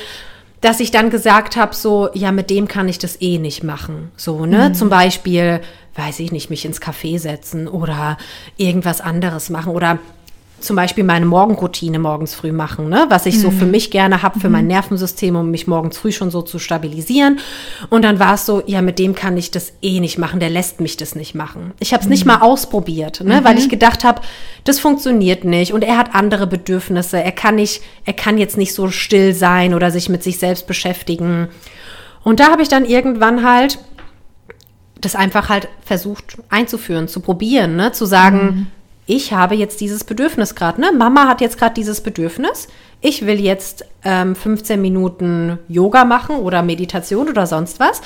dass 0.59 0.79
ich 0.79 0.91
dann 0.91 1.09
gesagt 1.09 1.55
habe, 1.55 1.75
so, 1.75 2.09
ja, 2.13 2.31
mit 2.31 2.49
dem 2.49 2.67
kann 2.67 2.87
ich 2.87 2.97
das 2.97 3.21
eh 3.21 3.37
nicht 3.37 3.63
machen. 3.63 4.11
So, 4.15 4.45
ne? 4.45 4.69
Mhm. 4.69 4.73
Zum 4.73 4.89
Beispiel, 4.89 5.59
weiß 5.95 6.19
ich 6.19 6.31
nicht, 6.31 6.49
mich 6.49 6.65
ins 6.65 6.81
Café 6.81 7.19
setzen 7.19 7.67
oder 7.67 8.17
irgendwas 8.57 9.01
anderes 9.01 9.49
machen 9.49 9.73
oder 9.73 9.99
zum 10.63 10.75
Beispiel 10.75 11.03
meine 11.03 11.25
Morgenroutine 11.25 11.99
morgens 11.99 12.33
früh 12.33 12.51
machen, 12.51 12.89
ne? 12.89 13.05
was 13.09 13.25
ich 13.25 13.35
mhm. 13.35 13.39
so 13.39 13.51
für 13.51 13.65
mhm. 13.65 13.71
mich 13.71 13.91
gerne 13.91 14.21
habe, 14.21 14.39
für 14.39 14.47
mhm. 14.47 14.53
mein 14.53 14.67
Nervensystem, 14.67 15.35
um 15.35 15.51
mich 15.51 15.67
morgens 15.67 15.97
früh 15.97 16.11
schon 16.11 16.31
so 16.31 16.41
zu 16.41 16.59
stabilisieren. 16.59 17.39
Und 17.89 18.03
dann 18.03 18.19
war 18.19 18.35
es 18.35 18.45
so, 18.45 18.63
ja, 18.65 18.81
mit 18.81 18.99
dem 18.99 19.13
kann 19.13 19.37
ich 19.37 19.51
das 19.51 19.73
eh 19.81 19.99
nicht 19.99 20.17
machen, 20.17 20.39
der 20.39 20.49
lässt 20.49 20.79
mich 20.79 20.97
das 20.97 21.15
nicht 21.15 21.35
machen. 21.35 21.73
Ich 21.79 21.93
habe 21.93 22.01
es 22.01 22.07
mhm. 22.07 22.11
nicht 22.11 22.25
mal 22.25 22.39
ausprobiert, 22.41 23.21
ne? 23.21 23.41
weil 23.43 23.57
ich 23.57 23.65
mhm. 23.65 23.71
gedacht 23.71 24.03
habe, 24.03 24.21
das 24.63 24.79
funktioniert 24.79 25.43
nicht 25.43 25.73
und 25.73 25.83
er 25.83 25.97
hat 25.97 26.15
andere 26.15 26.47
Bedürfnisse. 26.47 27.21
Er 27.21 27.31
kann 27.33 27.55
nicht, 27.55 27.81
er 28.05 28.13
kann 28.13 28.37
jetzt 28.37 28.57
nicht 28.57 28.73
so 28.73 28.89
still 28.89 29.33
sein 29.33 29.73
oder 29.73 29.91
sich 29.91 30.09
mit 30.09 30.23
sich 30.23 30.39
selbst 30.39 30.67
beschäftigen. 30.67 31.49
Und 32.23 32.39
da 32.39 32.51
habe 32.51 32.61
ich 32.61 32.69
dann 32.69 32.85
irgendwann 32.85 33.43
halt 33.43 33.79
das 35.01 35.15
einfach 35.15 35.49
halt 35.49 35.67
versucht 35.83 36.37
einzuführen, 36.47 37.09
zu 37.09 37.19
probieren, 37.19 37.75
ne? 37.75 37.91
zu 37.91 38.05
sagen, 38.05 38.45
mhm 38.45 38.67
ich 39.05 39.33
habe 39.33 39.55
jetzt 39.55 39.81
dieses 39.81 40.03
Bedürfnis 40.03 40.55
gerade, 40.55 40.79
ne? 40.79 40.91
Mama 40.91 41.27
hat 41.27 41.41
jetzt 41.41 41.57
gerade 41.57 41.73
dieses 41.73 42.01
Bedürfnis. 42.01 42.67
Ich 43.01 43.25
will 43.25 43.39
jetzt 43.39 43.85
ähm, 44.05 44.35
15 44.35 44.81
Minuten 44.81 45.59
Yoga 45.67 46.05
machen 46.05 46.37
oder 46.37 46.63
Meditation 46.63 47.27
oder 47.27 47.45
sonst 47.45 47.79
was. 47.79 48.01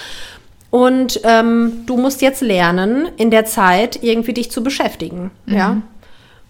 Und 0.70 1.22
ähm, 1.24 1.84
du 1.86 1.98
musst 1.98 2.22
jetzt 2.22 2.42
lernen, 2.42 3.08
in 3.18 3.32
der 3.32 3.46
Zeit 3.46 4.04
irgendwie 4.04 4.34
dich 4.34 4.52
zu 4.52 4.64
beschäftigen. 4.64 5.32
Mhm. 5.46 5.56
Ja. 5.56 5.78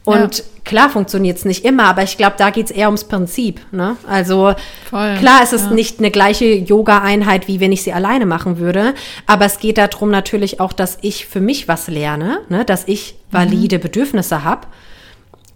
Und 0.07 0.37
ja. 0.37 0.43
klar 0.63 0.89
funktioniert 0.89 1.37
es 1.37 1.43
nicht 1.43 1.65
immer, 1.65 1.83
aber 1.83 2.01
ich 2.01 2.15
glaube, 2.15 2.35
da 2.37 2.49
geht 2.49 2.67
es 2.67 2.71
eher 2.71 2.87
ums 2.87 3.03
Prinzip. 3.03 3.59
Ne? 3.73 3.97
Also 4.07 4.53
Voll, 4.89 5.17
klar 5.17 5.43
ist 5.43 5.51
es 5.51 5.63
ja. 5.63 5.71
nicht 5.71 5.99
eine 5.99 6.11
gleiche 6.11 6.45
Yoga-Einheit, 6.45 7.49
wie 7.49 7.59
wenn 7.59 7.73
ich 7.73 7.83
sie 7.83 7.91
alleine 7.91 8.25
machen 8.25 8.57
würde. 8.57 8.93
Aber 9.25 9.43
es 9.43 9.59
geht 9.59 9.77
darum 9.77 10.09
natürlich 10.09 10.61
auch, 10.61 10.71
dass 10.71 10.97
ich 11.01 11.25
für 11.25 11.41
mich 11.41 11.67
was 11.67 11.89
lerne, 11.89 12.39
ne? 12.47 12.63
dass 12.63 12.87
ich 12.87 13.15
valide 13.31 13.79
mhm. 13.79 13.81
Bedürfnisse 13.81 14.45
habe. 14.45 14.67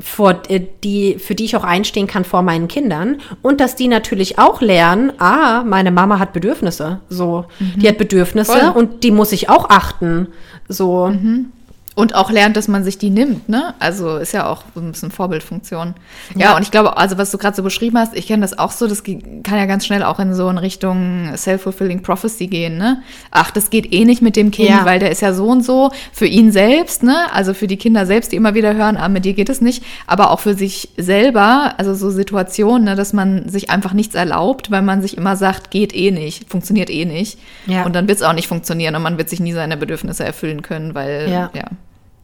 Vor, 0.01 0.41
äh, 0.49 0.59
die, 0.83 1.17
für 1.17 1.33
die 1.33 1.45
ich 1.45 1.55
auch 1.55 1.63
einstehen 1.63 2.07
kann 2.07 2.25
vor 2.25 2.41
meinen 2.41 2.67
Kindern 2.67 3.21
und 3.41 3.61
dass 3.61 3.77
die 3.77 3.87
natürlich 3.87 4.37
auch 4.37 4.59
lernen, 4.59 5.13
ah, 5.19 5.63
meine 5.63 5.91
Mama 5.91 6.19
hat 6.19 6.33
Bedürfnisse, 6.33 6.99
so, 7.07 7.45
mhm. 7.59 7.79
die 7.79 7.87
hat 7.87 7.99
Bedürfnisse 7.99 8.51
Voll. 8.51 8.71
und 8.71 9.03
die 9.03 9.11
muss 9.11 9.31
ich 9.31 9.47
auch 9.47 9.69
achten, 9.69 10.27
so. 10.67 11.07
Mhm. 11.07 11.51
Und 11.93 12.15
auch 12.15 12.31
lernt, 12.31 12.55
dass 12.55 12.69
man 12.69 12.85
sich 12.85 12.97
die 12.97 13.09
nimmt, 13.09 13.49
ne? 13.49 13.73
Also 13.79 14.15
ist 14.15 14.31
ja 14.31 14.47
auch 14.47 14.63
so 14.73 14.79
ein 14.79 14.93
bisschen 14.93 15.11
Vorbildfunktion. 15.11 15.93
Ja, 16.35 16.39
ja 16.39 16.55
und 16.55 16.61
ich 16.61 16.71
glaube, 16.71 16.95
also 16.95 17.17
was 17.17 17.31
du 17.31 17.37
gerade 17.37 17.55
so 17.55 17.63
beschrieben 17.63 17.97
hast, 17.97 18.15
ich 18.15 18.27
kenne 18.27 18.41
das 18.41 18.57
auch 18.57 18.71
so, 18.71 18.87
das 18.87 19.03
kann 19.03 19.57
ja 19.57 19.65
ganz 19.65 19.85
schnell 19.85 20.01
auch 20.03 20.19
in 20.19 20.33
so 20.33 20.47
in 20.49 20.57
Richtung 20.57 21.35
Self-Fulfilling 21.35 22.01
Prophecy 22.01 22.47
gehen, 22.47 22.77
ne? 22.77 23.03
Ach, 23.29 23.51
das 23.51 23.69
geht 23.69 23.91
eh 23.91 24.05
nicht 24.05 24.21
mit 24.21 24.37
dem 24.37 24.51
Kind, 24.51 24.69
ja. 24.69 24.85
weil 24.85 24.99
der 24.99 25.11
ist 25.11 25.21
ja 25.21 25.33
so 25.33 25.47
und 25.47 25.65
so 25.65 25.91
für 26.13 26.27
ihn 26.27 26.53
selbst, 26.53 27.03
ne? 27.03 27.27
Also 27.33 27.53
für 27.53 27.67
die 27.67 27.77
Kinder 27.77 28.05
selbst, 28.05 28.31
die 28.31 28.37
immer 28.37 28.53
wieder 28.55 28.73
hören, 28.73 28.95
ah, 28.95 29.09
mit 29.09 29.25
dir 29.25 29.33
geht 29.33 29.49
es 29.49 29.59
nicht, 29.59 29.83
aber 30.07 30.31
auch 30.31 30.39
für 30.39 30.53
sich 30.53 30.89
selber, 30.95 31.73
also 31.77 31.93
so 31.93 32.09
Situationen, 32.09 32.85
ne, 32.85 32.95
dass 32.95 33.11
man 33.11 33.49
sich 33.49 33.69
einfach 33.69 33.91
nichts 33.91 34.15
erlaubt, 34.15 34.71
weil 34.71 34.81
man 34.81 35.01
sich 35.01 35.17
immer 35.17 35.35
sagt, 35.35 35.71
geht 35.71 35.93
eh 35.93 36.11
nicht, 36.11 36.49
funktioniert 36.49 36.89
eh 36.89 37.03
nicht. 37.03 37.37
Ja. 37.67 37.83
Und 37.83 37.95
dann 37.95 38.07
wird 38.07 38.19
es 38.19 38.23
auch 38.23 38.33
nicht 38.33 38.47
funktionieren 38.47 38.95
und 38.95 39.01
man 39.01 39.17
wird 39.17 39.29
sich 39.29 39.41
nie 39.41 39.51
seine 39.51 39.75
Bedürfnisse 39.75 40.23
erfüllen 40.23 40.61
können, 40.61 40.95
weil, 40.95 41.29
ja. 41.29 41.51
ja. 41.53 41.65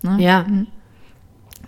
Ne? 0.01 0.17
Ja. 0.19 0.43
Mhm. 0.43 0.67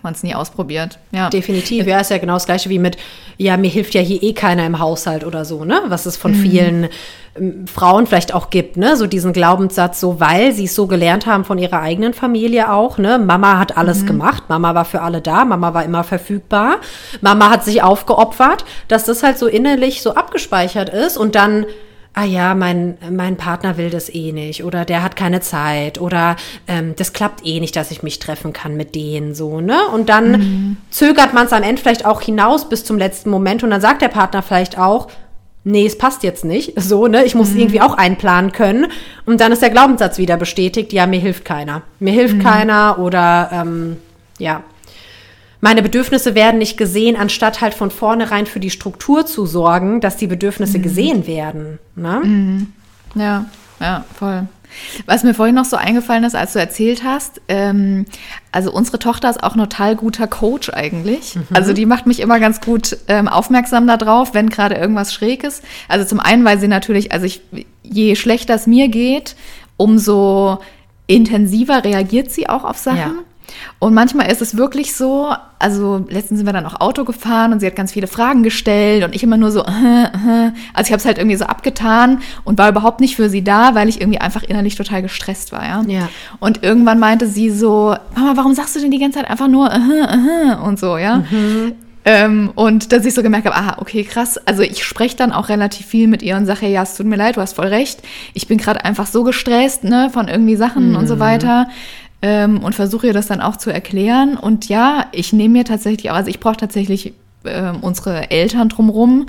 man 0.02 0.14
es 0.14 0.22
nie 0.22 0.34
ausprobiert. 0.34 0.98
Ja. 1.12 1.28
Definitiv. 1.28 1.86
Ja, 1.86 2.00
ist 2.00 2.10
ja 2.10 2.18
genau 2.18 2.34
das 2.34 2.46
gleiche 2.46 2.70
wie 2.70 2.78
mit, 2.78 2.96
ja, 3.36 3.56
mir 3.56 3.70
hilft 3.70 3.94
ja 3.94 4.00
hier 4.00 4.22
eh 4.22 4.32
keiner 4.32 4.64
im 4.66 4.78
Haushalt 4.78 5.24
oder 5.24 5.44
so, 5.44 5.64
ne? 5.64 5.82
Was 5.88 6.06
es 6.06 6.16
von 6.16 6.32
mhm. 6.32 6.36
vielen 6.36 6.88
ähm, 7.36 7.66
Frauen 7.66 8.06
vielleicht 8.06 8.32
auch 8.34 8.50
gibt, 8.50 8.76
ne? 8.76 8.96
So 8.96 9.06
diesen 9.06 9.32
Glaubenssatz, 9.32 10.00
so 10.00 10.20
weil 10.20 10.52
sie 10.52 10.64
es 10.64 10.74
so 10.74 10.86
gelernt 10.86 11.26
haben 11.26 11.44
von 11.44 11.58
ihrer 11.58 11.80
eigenen 11.80 12.14
Familie 12.14 12.72
auch, 12.72 12.98
ne? 12.98 13.18
Mama 13.18 13.58
hat 13.58 13.76
alles 13.76 14.02
mhm. 14.02 14.06
gemacht, 14.06 14.44
Mama 14.48 14.74
war 14.74 14.84
für 14.84 15.02
alle 15.02 15.20
da, 15.20 15.44
Mama 15.44 15.74
war 15.74 15.84
immer 15.84 16.04
verfügbar, 16.04 16.76
Mama 17.20 17.50
hat 17.50 17.64
sich 17.64 17.82
aufgeopfert, 17.82 18.64
dass 18.88 19.04
das 19.04 19.22
halt 19.22 19.38
so 19.38 19.46
innerlich 19.46 20.02
so 20.02 20.14
abgespeichert 20.14 20.88
ist 20.88 21.18
und 21.18 21.34
dann 21.34 21.66
ah 22.14 22.24
ja, 22.24 22.54
mein, 22.54 22.98
mein 23.10 23.36
Partner 23.36 23.76
will 23.76 23.90
das 23.90 24.12
eh 24.12 24.32
nicht 24.32 24.64
oder 24.64 24.84
der 24.84 25.02
hat 25.02 25.16
keine 25.16 25.40
Zeit 25.40 26.00
oder 26.00 26.36
ähm, 26.66 26.94
das 26.96 27.12
klappt 27.12 27.46
eh 27.46 27.60
nicht, 27.60 27.76
dass 27.76 27.90
ich 27.90 28.02
mich 28.02 28.18
treffen 28.18 28.52
kann 28.52 28.76
mit 28.76 28.94
denen 28.94 29.34
so, 29.34 29.60
ne? 29.60 29.78
Und 29.94 30.08
dann 30.08 30.32
mhm. 30.32 30.76
zögert 30.90 31.32
man 31.34 31.46
es 31.46 31.52
am 31.52 31.62
Ende 31.62 31.80
vielleicht 31.80 32.04
auch 32.04 32.20
hinaus 32.20 32.68
bis 32.68 32.84
zum 32.84 32.98
letzten 32.98 33.30
Moment 33.30 33.62
und 33.62 33.70
dann 33.70 33.80
sagt 33.80 34.02
der 34.02 34.08
Partner 34.08 34.42
vielleicht 34.42 34.76
auch, 34.76 35.08
nee, 35.62 35.86
es 35.86 35.98
passt 35.98 36.24
jetzt 36.24 36.44
nicht, 36.44 36.72
so, 36.80 37.06
ne? 37.06 37.24
Ich 37.24 37.36
muss 37.36 37.50
mhm. 37.50 37.60
irgendwie 37.60 37.80
auch 37.80 37.94
einplanen 37.94 38.50
können 38.50 38.88
und 39.24 39.40
dann 39.40 39.52
ist 39.52 39.62
der 39.62 39.70
Glaubenssatz 39.70 40.18
wieder 40.18 40.36
bestätigt, 40.36 40.92
ja, 40.92 41.06
mir 41.06 41.20
hilft 41.20 41.44
keiner. 41.44 41.82
Mir 42.00 42.12
hilft 42.12 42.36
mhm. 42.36 42.42
keiner 42.42 42.98
oder 42.98 43.50
ähm, 43.52 43.98
ja 44.38 44.64
meine 45.60 45.82
Bedürfnisse 45.82 46.34
werden 46.34 46.58
nicht 46.58 46.76
gesehen, 46.76 47.16
anstatt 47.16 47.60
halt 47.60 47.74
von 47.74 47.90
vornherein 47.90 48.46
für 48.46 48.60
die 48.60 48.70
Struktur 48.70 49.26
zu 49.26 49.46
sorgen, 49.46 50.00
dass 50.00 50.16
die 50.16 50.26
Bedürfnisse 50.26 50.78
mhm. 50.78 50.82
gesehen 50.82 51.26
werden. 51.26 51.78
Ne? 51.96 52.20
Mhm. 52.22 52.72
Ja, 53.14 53.46
ja, 53.80 54.04
voll. 54.18 54.46
Was 55.06 55.24
mir 55.24 55.34
vorhin 55.34 55.56
noch 55.56 55.64
so 55.64 55.76
eingefallen 55.76 56.24
ist, 56.24 56.36
als 56.36 56.52
du 56.52 56.60
erzählt 56.60 57.02
hast, 57.04 57.40
ähm, 57.48 58.06
also 58.52 58.72
unsere 58.72 58.98
Tochter 58.98 59.28
ist 59.28 59.42
auch 59.42 59.54
ein 59.54 59.60
total 59.60 59.96
guter 59.96 60.28
Coach 60.28 60.70
eigentlich. 60.70 61.34
Mhm. 61.34 61.42
Also 61.52 61.72
die 61.72 61.86
macht 61.86 62.06
mich 62.06 62.20
immer 62.20 62.38
ganz 62.38 62.60
gut 62.60 62.96
ähm, 63.08 63.28
aufmerksam 63.28 63.86
darauf, 63.86 64.32
wenn 64.32 64.48
gerade 64.48 64.76
irgendwas 64.76 65.12
schräg 65.12 65.44
ist. 65.44 65.64
Also 65.88 66.04
zum 66.04 66.20
einen, 66.20 66.44
weil 66.44 66.60
sie 66.60 66.68
natürlich, 66.68 67.12
also 67.12 67.26
ich, 67.26 67.42
je 67.82 68.14
schlechter 68.14 68.54
es 68.54 68.66
mir 68.66 68.88
geht, 68.88 69.34
umso 69.76 70.60
intensiver 71.06 71.82
reagiert 71.82 72.30
sie 72.30 72.48
auch 72.48 72.64
auf 72.64 72.78
Sachen. 72.78 72.98
Ja. 72.98 73.12
Und 73.78 73.94
manchmal 73.94 74.30
ist 74.30 74.42
es 74.42 74.56
wirklich 74.56 74.94
so, 74.94 75.32
also 75.58 76.04
letztens 76.08 76.38
sind 76.38 76.46
wir 76.46 76.52
dann 76.52 76.66
auch 76.66 76.80
Auto 76.80 77.04
gefahren 77.04 77.52
und 77.52 77.60
sie 77.60 77.66
hat 77.66 77.76
ganz 77.76 77.92
viele 77.92 78.06
Fragen 78.06 78.42
gestellt 78.42 79.04
und 79.04 79.14
ich 79.14 79.22
immer 79.22 79.36
nur 79.36 79.50
so, 79.50 79.60
äh, 79.64 80.04
äh. 80.04 80.52
also 80.74 80.88
ich 80.88 80.92
habe 80.92 80.96
es 80.96 81.04
halt 81.04 81.18
irgendwie 81.18 81.36
so 81.36 81.44
abgetan 81.44 82.20
und 82.44 82.58
war 82.58 82.68
überhaupt 82.68 83.00
nicht 83.00 83.16
für 83.16 83.28
sie 83.28 83.44
da, 83.44 83.74
weil 83.74 83.88
ich 83.88 84.00
irgendwie 84.00 84.20
einfach 84.20 84.42
innerlich 84.42 84.74
total 84.74 85.02
gestresst 85.02 85.52
war, 85.52 85.64
ja. 85.64 85.82
ja. 85.86 86.08
Und 86.38 86.62
irgendwann 86.62 86.98
meinte 86.98 87.26
sie 87.26 87.50
so, 87.50 87.94
Mama, 88.14 88.32
warum 88.36 88.54
sagst 88.54 88.76
du 88.76 88.80
denn 88.80 88.90
die 88.90 88.98
ganze 88.98 89.18
Zeit 89.18 89.30
einfach 89.30 89.48
nur 89.48 89.70
äh, 89.70 89.76
äh, 89.76 90.56
und 90.56 90.78
so, 90.78 90.96
ja. 90.96 91.18
Mhm. 91.18 91.72
Ähm, 92.04 92.50
und 92.54 92.92
dass 92.92 93.04
ich 93.04 93.12
so 93.12 93.22
gemerkt 93.22 93.46
habe, 93.46 93.56
aha, 93.56 93.76
okay, 93.78 94.04
krass. 94.04 94.38
Also 94.46 94.62
ich 94.62 94.84
spreche 94.84 95.16
dann 95.16 95.32
auch 95.32 95.48
relativ 95.50 95.86
viel 95.86 96.08
mit 96.08 96.22
ihr 96.22 96.36
und 96.36 96.46
sage, 96.46 96.66
ja, 96.66 96.82
es 96.82 96.96
tut 96.96 97.06
mir 97.06 97.16
leid, 97.16 97.36
du 97.36 97.40
hast 97.42 97.54
voll 97.54 97.66
recht. 97.66 98.00
Ich 98.32 98.48
bin 98.48 98.56
gerade 98.56 98.84
einfach 98.84 99.06
so 99.06 99.22
gestresst, 99.22 99.84
ne, 99.84 100.08
von 100.10 100.28
irgendwie 100.28 100.56
Sachen 100.56 100.90
mhm. 100.90 100.96
und 100.96 101.06
so 101.06 101.16
mhm. 101.16 101.20
weiter 101.20 101.68
ähm, 102.22 102.62
und 102.62 102.74
versuche 102.74 103.06
ihr 103.06 103.12
das 103.12 103.26
dann 103.26 103.40
auch 103.40 103.56
zu 103.56 103.70
erklären. 103.70 104.36
Und 104.36 104.68
ja, 104.68 105.06
ich 105.12 105.32
nehme 105.32 105.58
mir 105.58 105.64
tatsächlich 105.64 106.10
auch, 106.10 106.16
also 106.16 106.28
ich 106.30 106.40
brauche 106.40 106.56
tatsächlich 106.56 107.14
ähm, 107.44 107.78
unsere 107.80 108.30
Eltern 108.30 108.68
drumrum 108.68 109.26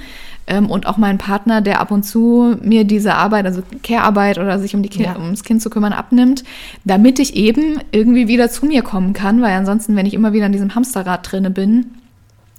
ähm, 0.47 0.69
und 0.69 0.85
auch 0.85 0.97
meinen 0.97 1.17
Partner, 1.17 1.61
der 1.61 1.79
ab 1.79 1.91
und 1.91 2.03
zu 2.03 2.57
mir 2.61 2.83
diese 2.83 3.15
Arbeit, 3.15 3.45
also 3.45 3.61
Care-Arbeit 3.83 4.37
oder 4.37 4.59
sich 4.59 4.75
um 4.75 4.83
die 4.83 4.89
kind, 4.89 5.05
ja. 5.05 5.15
ums 5.17 5.43
Kind 5.43 5.61
zu 5.61 5.69
kümmern, 5.69 5.93
abnimmt, 5.93 6.43
damit 6.83 7.19
ich 7.19 7.35
eben 7.35 7.79
irgendwie 7.91 8.27
wieder 8.27 8.49
zu 8.49 8.65
mir 8.65 8.81
kommen 8.81 9.13
kann, 9.13 9.41
weil 9.41 9.53
ansonsten, 9.53 9.95
wenn 9.95 10.05
ich 10.05 10.13
immer 10.13 10.33
wieder 10.33 10.47
in 10.47 10.51
diesem 10.51 10.75
Hamsterrad 10.75 11.31
drinne 11.31 11.51
bin, 11.51 11.91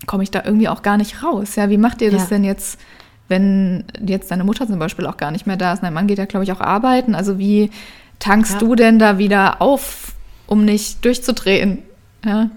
komme 0.07 0.23
ich 0.23 0.31
da 0.31 0.43
irgendwie 0.45 0.69
auch 0.69 0.83
gar 0.83 0.97
nicht 0.97 1.23
raus. 1.23 1.55
Ja, 1.57 1.69
wie 1.69 1.77
macht 1.77 2.01
ihr 2.01 2.11
das 2.11 2.23
ja. 2.23 2.29
denn 2.31 2.45
jetzt, 2.45 2.81
wenn 3.29 3.85
jetzt 4.05 4.31
deine 4.31 4.45
Mutter 4.45 4.67
zum 4.67 4.79
Beispiel 4.79 5.07
auch 5.07 5.17
gar 5.17 5.31
nicht 5.31 5.47
mehr 5.47 5.57
da 5.57 5.73
ist? 5.75 5.83
Dein 5.83 5.93
Mann 5.93 6.07
geht 6.07 6.19
ja, 6.19 6.25
glaube 6.25 6.45
ich, 6.45 6.53
auch 6.53 6.61
arbeiten. 6.61 7.15
Also 7.15 7.39
wie 7.39 7.71
tankst 8.19 8.55
ja. 8.55 8.59
du 8.59 8.75
denn 8.75 8.99
da 8.99 9.19
wieder 9.19 9.61
auf 9.61 10.12
um 10.47 10.65
nicht 10.65 11.05
durchzudrehen. 11.05 11.83
Ja. 12.25 12.51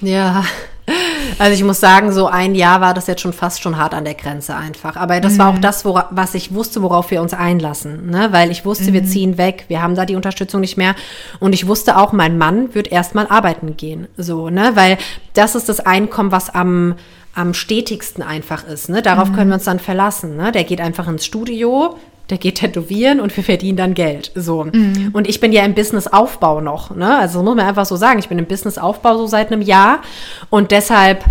ja. 0.00 0.44
Also 1.38 1.54
ich 1.54 1.62
muss 1.62 1.80
sagen, 1.80 2.12
so 2.12 2.26
ein 2.26 2.54
Jahr 2.54 2.80
war 2.80 2.92
das 2.92 3.06
jetzt 3.06 3.20
schon 3.20 3.32
fast 3.32 3.62
schon 3.62 3.78
hart 3.78 3.94
an 3.94 4.04
der 4.04 4.14
Grenze 4.14 4.56
einfach. 4.56 4.96
Aber 4.96 5.20
das 5.20 5.34
mhm. 5.34 5.38
war 5.38 5.48
auch 5.50 5.54
mhm. 5.56 5.60
das, 5.60 5.84
wora, 5.84 6.08
was 6.10 6.34
ich 6.34 6.54
wusste, 6.54 6.82
worauf 6.82 7.10
wir 7.10 7.22
uns 7.22 7.32
einlassen. 7.32 8.10
Ne? 8.10 8.28
Weil 8.32 8.50
ich 8.50 8.64
wusste, 8.64 8.90
mhm. 8.90 8.94
wir 8.94 9.04
ziehen 9.04 9.38
weg, 9.38 9.66
wir 9.68 9.80
haben 9.80 9.94
da 9.94 10.04
die 10.04 10.16
Unterstützung 10.16 10.60
nicht 10.60 10.76
mehr. 10.76 10.94
Und 11.38 11.52
ich 11.52 11.66
wusste 11.66 11.96
auch, 11.96 12.12
mein 12.12 12.36
Mann 12.36 12.74
wird 12.74 12.90
erstmal 12.90 13.26
arbeiten 13.28 13.76
gehen. 13.76 14.08
So, 14.16 14.50
ne? 14.50 14.72
Weil 14.74 14.98
das 15.34 15.54
ist 15.54 15.68
das 15.68 15.80
Einkommen, 15.80 16.32
was 16.32 16.50
am 16.50 16.96
am 17.34 17.54
stetigsten 17.54 18.22
einfach 18.22 18.66
ist. 18.66 18.90
Ne? 18.90 19.00
Darauf 19.00 19.30
mhm. 19.30 19.34
können 19.34 19.50
wir 19.50 19.54
uns 19.54 19.64
dann 19.64 19.78
verlassen. 19.78 20.36
Ne? 20.36 20.52
Der 20.52 20.64
geht 20.64 20.80
einfach 20.80 21.08
ins 21.08 21.24
Studio, 21.24 21.96
der 22.30 22.38
geht 22.38 22.56
tätowieren 22.56 23.20
und 23.20 23.36
wir 23.36 23.44
verdienen 23.44 23.76
dann 23.76 23.94
Geld. 23.94 24.32
So. 24.34 24.64
Mhm. 24.64 25.10
Und 25.12 25.28
ich 25.28 25.40
bin 25.40 25.52
ja 25.52 25.64
im 25.64 25.74
Businessaufbau 25.74 26.60
noch. 26.60 26.94
Ne? 26.94 27.18
Also 27.18 27.42
muss 27.42 27.56
man 27.56 27.66
einfach 27.66 27.86
so 27.86 27.96
sagen, 27.96 28.18
ich 28.18 28.28
bin 28.28 28.38
im 28.38 28.46
Businessaufbau 28.46 29.18
so 29.18 29.26
seit 29.26 29.52
einem 29.52 29.62
Jahr 29.62 30.00
und 30.50 30.70
deshalb 30.70 31.24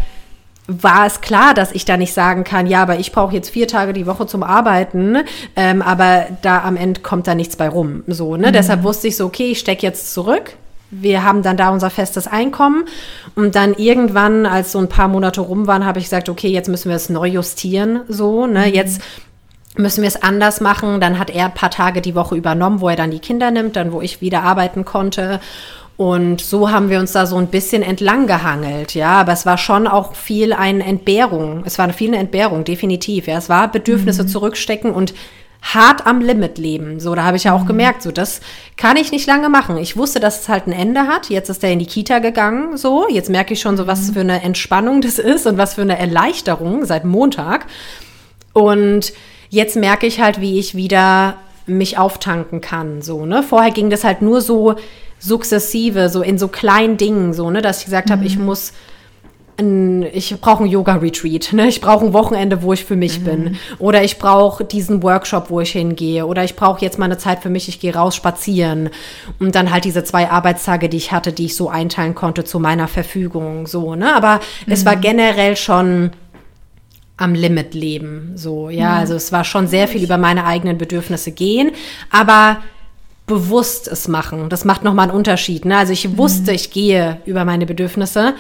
war 0.67 1.05
es 1.05 1.21
klar, 1.21 1.53
dass 1.53 1.71
ich 1.71 1.85
da 1.85 1.97
nicht 1.97 2.13
sagen 2.13 2.43
kann, 2.43 2.67
ja, 2.67 2.81
aber 2.81 2.99
ich 2.99 3.11
brauche 3.11 3.33
jetzt 3.33 3.49
vier 3.49 3.67
Tage 3.67 3.93
die 3.93 4.05
Woche 4.05 4.27
zum 4.27 4.43
Arbeiten, 4.43 5.17
ähm, 5.55 5.81
aber 5.81 6.27
da 6.41 6.63
am 6.63 6.77
Ende 6.77 7.01
kommt 7.01 7.27
da 7.27 7.35
nichts 7.35 7.55
bei 7.55 7.67
rum. 7.67 8.03
So, 8.07 8.37
ne? 8.37 8.49
Mhm. 8.49 8.53
Deshalb 8.53 8.83
wusste 8.83 9.07
ich 9.07 9.17
so, 9.17 9.25
okay, 9.25 9.51
ich 9.51 9.59
stecke 9.59 9.85
jetzt 9.85 10.13
zurück. 10.13 10.53
Wir 10.91 11.23
haben 11.23 11.41
dann 11.41 11.55
da 11.55 11.69
unser 11.69 11.89
festes 11.89 12.27
Einkommen 12.27 12.83
und 13.35 13.55
dann 13.55 13.73
irgendwann, 13.73 14.45
als 14.45 14.73
so 14.73 14.79
ein 14.79 14.89
paar 14.89 15.07
Monate 15.07 15.39
rum 15.41 15.65
waren, 15.65 15.85
habe 15.85 15.99
ich 15.99 16.05
gesagt, 16.05 16.27
okay, 16.27 16.49
jetzt 16.49 16.67
müssen 16.67 16.89
wir 16.89 16.97
es 16.97 17.09
neu 17.09 17.27
justieren, 17.27 18.01
so, 18.09 18.45
ne, 18.45 18.67
mhm. 18.67 18.73
jetzt 18.73 19.01
müssen 19.77 20.01
wir 20.01 20.07
es 20.07 20.21
anders 20.21 20.61
machen. 20.61 20.99
Dann 20.99 21.19
hat 21.19 21.29
er 21.29 21.45
ein 21.45 21.53
paar 21.53 21.71
Tage 21.71 22.01
die 22.01 22.15
Woche 22.15 22.35
übernommen, 22.35 22.81
wo 22.81 22.89
er 22.89 22.95
dann 22.95 23.11
die 23.11 23.19
Kinder 23.19 23.51
nimmt, 23.51 23.75
dann 23.75 23.91
wo 23.91 24.01
ich 24.01 24.21
wieder 24.21 24.43
arbeiten 24.43 24.85
konnte. 24.85 25.39
Und 25.97 26.41
so 26.41 26.71
haben 26.71 26.89
wir 26.89 26.99
uns 26.99 27.11
da 27.11 27.27
so 27.27 27.37
ein 27.37 27.47
bisschen 27.47 27.83
entlang 27.83 28.25
gehangelt, 28.25 28.95
ja. 28.95 29.11
Aber 29.11 29.33
es 29.33 29.45
war 29.45 29.59
schon 29.59 29.85
auch 29.87 30.15
viel 30.15 30.51
eine 30.51 30.83
Entbehrung. 30.83 31.61
Es 31.65 31.77
war 31.77 31.91
viel 31.93 32.07
eine 32.07 32.17
Entbehrung, 32.17 32.63
definitiv. 32.63 33.27
Ja. 33.27 33.37
Es 33.37 33.49
war 33.49 33.71
Bedürfnisse 33.71 34.23
mhm. 34.23 34.27
zurückstecken 34.27 34.91
und 34.91 35.13
hart 35.61 36.07
am 36.07 36.21
Limit 36.21 36.57
leben. 36.57 36.99
So, 36.99 37.13
da 37.13 37.23
habe 37.23 37.37
ich 37.37 37.43
ja 37.43 37.53
auch 37.53 37.63
mhm. 37.63 37.67
gemerkt, 37.67 38.01
so 38.01 38.11
das 38.11 38.41
kann 38.77 38.97
ich 38.97 39.11
nicht 39.11 39.27
lange 39.27 39.47
machen. 39.47 39.77
Ich 39.77 39.95
wusste, 39.95 40.19
dass 40.19 40.41
es 40.41 40.49
halt 40.49 40.65
ein 40.65 40.73
Ende 40.73 41.01
hat. 41.01 41.29
Jetzt 41.29 41.49
ist 41.49 41.63
er 41.63 41.71
in 41.71 41.77
die 41.77 41.85
Kita 41.85 42.17
gegangen, 42.17 42.77
so. 42.77 43.07
Jetzt 43.07 43.29
merke 43.29 43.53
ich 43.53 43.61
schon 43.61 43.77
so, 43.77 43.85
was 43.85 44.07
mhm. 44.07 44.13
für 44.13 44.21
eine 44.21 44.41
Entspannung 44.41 45.01
das 45.01 45.19
ist 45.19 45.45
und 45.45 45.59
was 45.59 45.75
für 45.75 45.81
eine 45.81 45.99
Erleichterung 45.99 46.83
seit 46.85 47.05
Montag. 47.05 47.67
Und 48.53 49.13
Jetzt 49.51 49.75
merke 49.75 50.07
ich 50.07 50.21
halt, 50.21 50.39
wie 50.39 50.57
ich 50.57 50.75
wieder 50.75 51.35
mich 51.67 51.97
auftanken 51.97 52.61
kann, 52.61 53.01
so, 53.01 53.25
ne? 53.25 53.43
Vorher 53.43 53.71
ging 53.71 53.89
das 53.89 54.03
halt 54.03 54.21
nur 54.21 54.41
so 54.41 54.75
sukzessive, 55.19 56.09
so 56.09 56.23
in 56.23 56.37
so 56.39 56.47
kleinen 56.47 56.97
Dingen, 56.97 57.33
so, 57.33 57.51
ne, 57.51 57.61
dass 57.61 57.79
ich 57.79 57.85
gesagt 57.85 58.07
mhm. 58.07 58.13
habe, 58.13 58.25
ich 58.25 58.39
muss 58.39 58.71
ein, 59.59 60.03
ich 60.13 60.39
brauche 60.39 60.63
ein 60.63 60.69
Yoga-Retreat, 60.69 61.53
ne? 61.53 61.67
ich 61.67 61.81
brauche 61.81 62.05
ein 62.05 62.13
Wochenende, 62.13 62.63
wo 62.63 62.73
ich 62.73 62.85
für 62.85 62.95
mich 62.95 63.19
mhm. 63.19 63.23
bin. 63.23 63.57
Oder 63.77 64.03
ich 64.03 64.17
brauche 64.17 64.63
diesen 64.63 65.03
Workshop, 65.03 65.49
wo 65.49 65.59
ich 65.59 65.73
hingehe. 65.73 66.25
Oder 66.25 66.43
ich 66.43 66.55
brauche 66.55 66.81
jetzt 66.81 66.97
mal 66.97 67.05
eine 67.05 67.17
Zeit 67.17 67.41
für 67.43 67.49
mich, 67.49 67.67
ich 67.67 67.79
gehe 67.79 67.93
raus 67.93 68.15
spazieren. 68.15 68.89
Und 69.39 69.53
dann 69.53 69.71
halt 69.71 69.85
diese 69.85 70.03
zwei 70.03 70.31
Arbeitstage, 70.31 70.89
die 70.89 70.97
ich 70.97 71.11
hatte, 71.11 71.33
die 71.33 71.45
ich 71.45 71.55
so 71.55 71.69
einteilen 71.69 72.15
konnte 72.15 72.43
zu 72.43 72.59
meiner 72.59 72.87
Verfügung. 72.87 73.67
So, 73.67 73.95
ne? 73.95 74.15
Aber 74.15 74.39
mhm. 74.65 74.73
es 74.73 74.85
war 74.85 74.95
mhm. 74.95 75.01
generell 75.01 75.57
schon 75.57 76.11
am 77.21 77.35
Limit 77.35 77.73
leben. 77.73 78.33
So, 78.35 78.69
ja, 78.69 78.79
ja, 78.79 78.95
also 78.97 79.13
es 79.13 79.31
war 79.31 79.43
schon 79.43 79.67
sehr 79.67 79.87
viel 79.87 80.03
über 80.03 80.17
meine 80.17 80.45
eigenen 80.45 80.77
Bedürfnisse 80.77 81.31
gehen, 81.31 81.71
aber 82.09 82.57
bewusst 83.27 83.87
es 83.87 84.07
machen. 84.07 84.49
Das 84.49 84.65
macht 84.65 84.83
nochmal 84.83 85.09
einen 85.09 85.17
Unterschied. 85.17 85.65
Ne? 85.65 85.77
Also 85.77 85.93
ich 85.93 86.07
mhm. 86.07 86.17
wusste, 86.17 86.51
ich 86.51 86.71
gehe 86.71 87.21
über 87.25 87.45
meine 87.45 87.65
Bedürfnisse. 87.65 88.33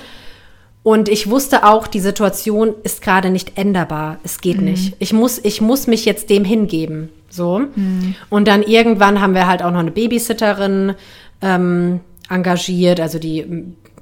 Und 0.83 1.09
ich 1.09 1.29
wusste 1.29 1.63
auch, 1.63 1.85
die 1.85 1.99
Situation 1.99 2.73
ist 2.81 3.03
gerade 3.03 3.29
nicht 3.29 3.55
änderbar. 3.55 4.17
Es 4.23 4.41
geht 4.41 4.57
mhm. 4.57 4.65
nicht. 4.65 4.95
Ich 4.97 5.13
muss, 5.13 5.39
ich 5.43 5.61
muss 5.61 5.85
mich 5.85 6.05
jetzt 6.05 6.29
dem 6.31 6.43
hingeben. 6.43 7.09
So. 7.29 7.59
Mhm. 7.59 8.15
Und 8.29 8.47
dann 8.47 8.63
irgendwann 8.63 9.21
haben 9.21 9.35
wir 9.35 9.47
halt 9.47 9.61
auch 9.61 9.71
noch 9.71 9.79
eine 9.79 9.91
Babysitterin 9.91 10.95
ähm, 11.41 11.99
engagiert. 12.29 12.99
Also 12.99 13.19
die, 13.19 13.45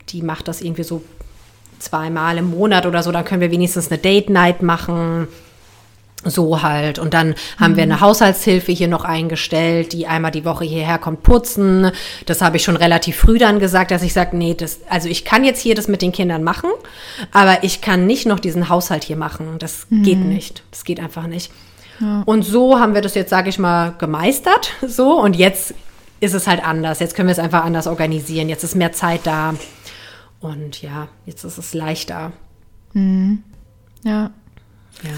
die 0.08 0.22
macht 0.22 0.48
das 0.48 0.62
irgendwie 0.62 0.84
so 0.84 1.04
zweimal 1.80 2.38
im 2.38 2.52
Monat 2.52 2.86
oder 2.86 3.04
so, 3.04 3.12
dann 3.12 3.26
können 3.26 3.42
wir 3.42 3.52
wenigstens 3.52 3.90
eine 3.90 3.98
Date 3.98 4.30
Night 4.30 4.62
machen. 4.62 5.28
So 6.26 6.62
halt. 6.62 7.00
Und 7.00 7.14
dann 7.14 7.34
haben 7.58 7.74
mhm. 7.74 7.78
wir 7.78 7.84
eine 7.84 8.02
Haushaltshilfe 8.02 8.74
hier 8.74 8.90
noch 8.90 9.06
eingestellt, 9.06 9.94
die 9.94 10.06
einmal 10.06 10.32
die 10.32 10.44
Woche 10.44 10.66
hierher 10.66 10.98
kommt 10.98 11.24
putzen. 11.24 11.92
Das 12.26 12.42
habe 12.42 12.58
ich 12.58 12.64
schon 12.64 12.76
relativ 12.76 13.16
früh 13.16 13.38
dann 13.38 13.60
gesagt, 13.60 13.92
dass 13.92 14.04
ich 14.04 14.12
sage, 14.12 14.36
nee, 14.36 14.54
das, 14.54 14.80
also 14.90 15.08
ich 15.08 15.24
kann 15.24 15.46
jetzt 15.46 15.62
hier 15.62 15.76
das 15.76 15.88
mit 15.88 16.02
den 16.02 16.12
Kindern 16.12 16.44
machen, 16.44 16.70
aber 17.32 17.64
ich 17.64 17.80
kann 17.80 18.06
nicht 18.06 18.26
noch 18.26 18.42
diesen 18.42 18.68
Haushalt 18.68 19.06
hier 19.06 19.16
machen. 19.16 19.60
Das 19.60 19.88
mhm. 19.90 20.04
geht 20.04 20.20
nicht. 20.20 20.64
Das 20.72 20.84
geht 20.84 21.00
einfach 21.00 21.26
nicht. 21.26 21.54
Ja. 22.02 22.24
Und 22.26 22.44
so 22.44 22.80
haben 22.80 22.96
wir 22.96 23.02
das 23.02 23.16
jetzt, 23.16 23.30
sage 23.30 23.48
ich 23.48 23.58
mal, 23.58 23.94
gemeistert. 23.98 24.74
So. 24.86 25.22
Und 25.22 25.38
jetzt 25.38 25.74
ist 26.20 26.34
es 26.34 26.48
halt 26.48 26.66
anders. 26.66 27.00
Jetzt 27.00 27.16
können 27.16 27.30
wir 27.30 27.34
es 27.34 27.40
einfach 27.40 27.64
anders 27.64 27.88
organisieren. 27.88 28.50
Jetzt 28.50 28.64
ist 28.64 28.76
mehr 28.76 28.92
Zeit 28.92 29.22
da. 29.24 29.54
Und 30.40 30.82
ja, 30.82 31.10
jetzt 31.26 31.44
ist 31.44 31.58
es 31.58 31.74
leichter. 31.74 32.32
Mhm. 32.94 33.44
Ja. 34.04 34.32
Ja. 35.04 35.10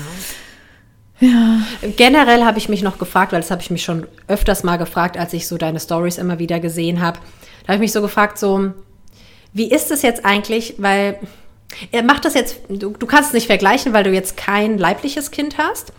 Ja. 1.20 1.62
Generell 1.98 2.44
habe 2.44 2.58
ich 2.58 2.68
mich 2.68 2.82
noch 2.82 2.98
gefragt, 2.98 3.32
weil 3.32 3.42
das 3.42 3.52
habe 3.52 3.62
ich 3.62 3.70
mich 3.70 3.84
schon 3.84 4.08
öfters 4.28 4.64
mal 4.64 4.78
gefragt, 4.78 5.18
als 5.18 5.34
ich 5.34 5.48
so 5.48 5.58
deine 5.58 5.80
Stories 5.80 6.18
immer 6.18 6.40
wieder 6.40 6.60
gesehen 6.60 7.00
habe. 7.00 7.20
Da 7.62 7.68
habe 7.68 7.76
ich 7.76 7.82
mich 7.82 7.92
so 7.92 8.02
gefragt, 8.02 8.40
so, 8.40 8.72
wie 9.54 9.70
ist 9.70 9.92
es 9.92 10.02
jetzt 10.02 10.26
eigentlich, 10.26 10.76
weil 10.80 11.20
er 11.92 12.02
macht 12.04 12.26
das 12.26 12.34
jetzt, 12.34 12.62
du, 12.70 12.90
du 12.90 13.06
kannst 13.06 13.30
es 13.30 13.34
nicht 13.34 13.46
vergleichen, 13.46 13.94
weil 13.94 14.04
du 14.04 14.12
jetzt 14.12 14.36
kein 14.36 14.80
leibliches 14.80 15.30
Kind 15.30 15.60
hast, 15.60 15.94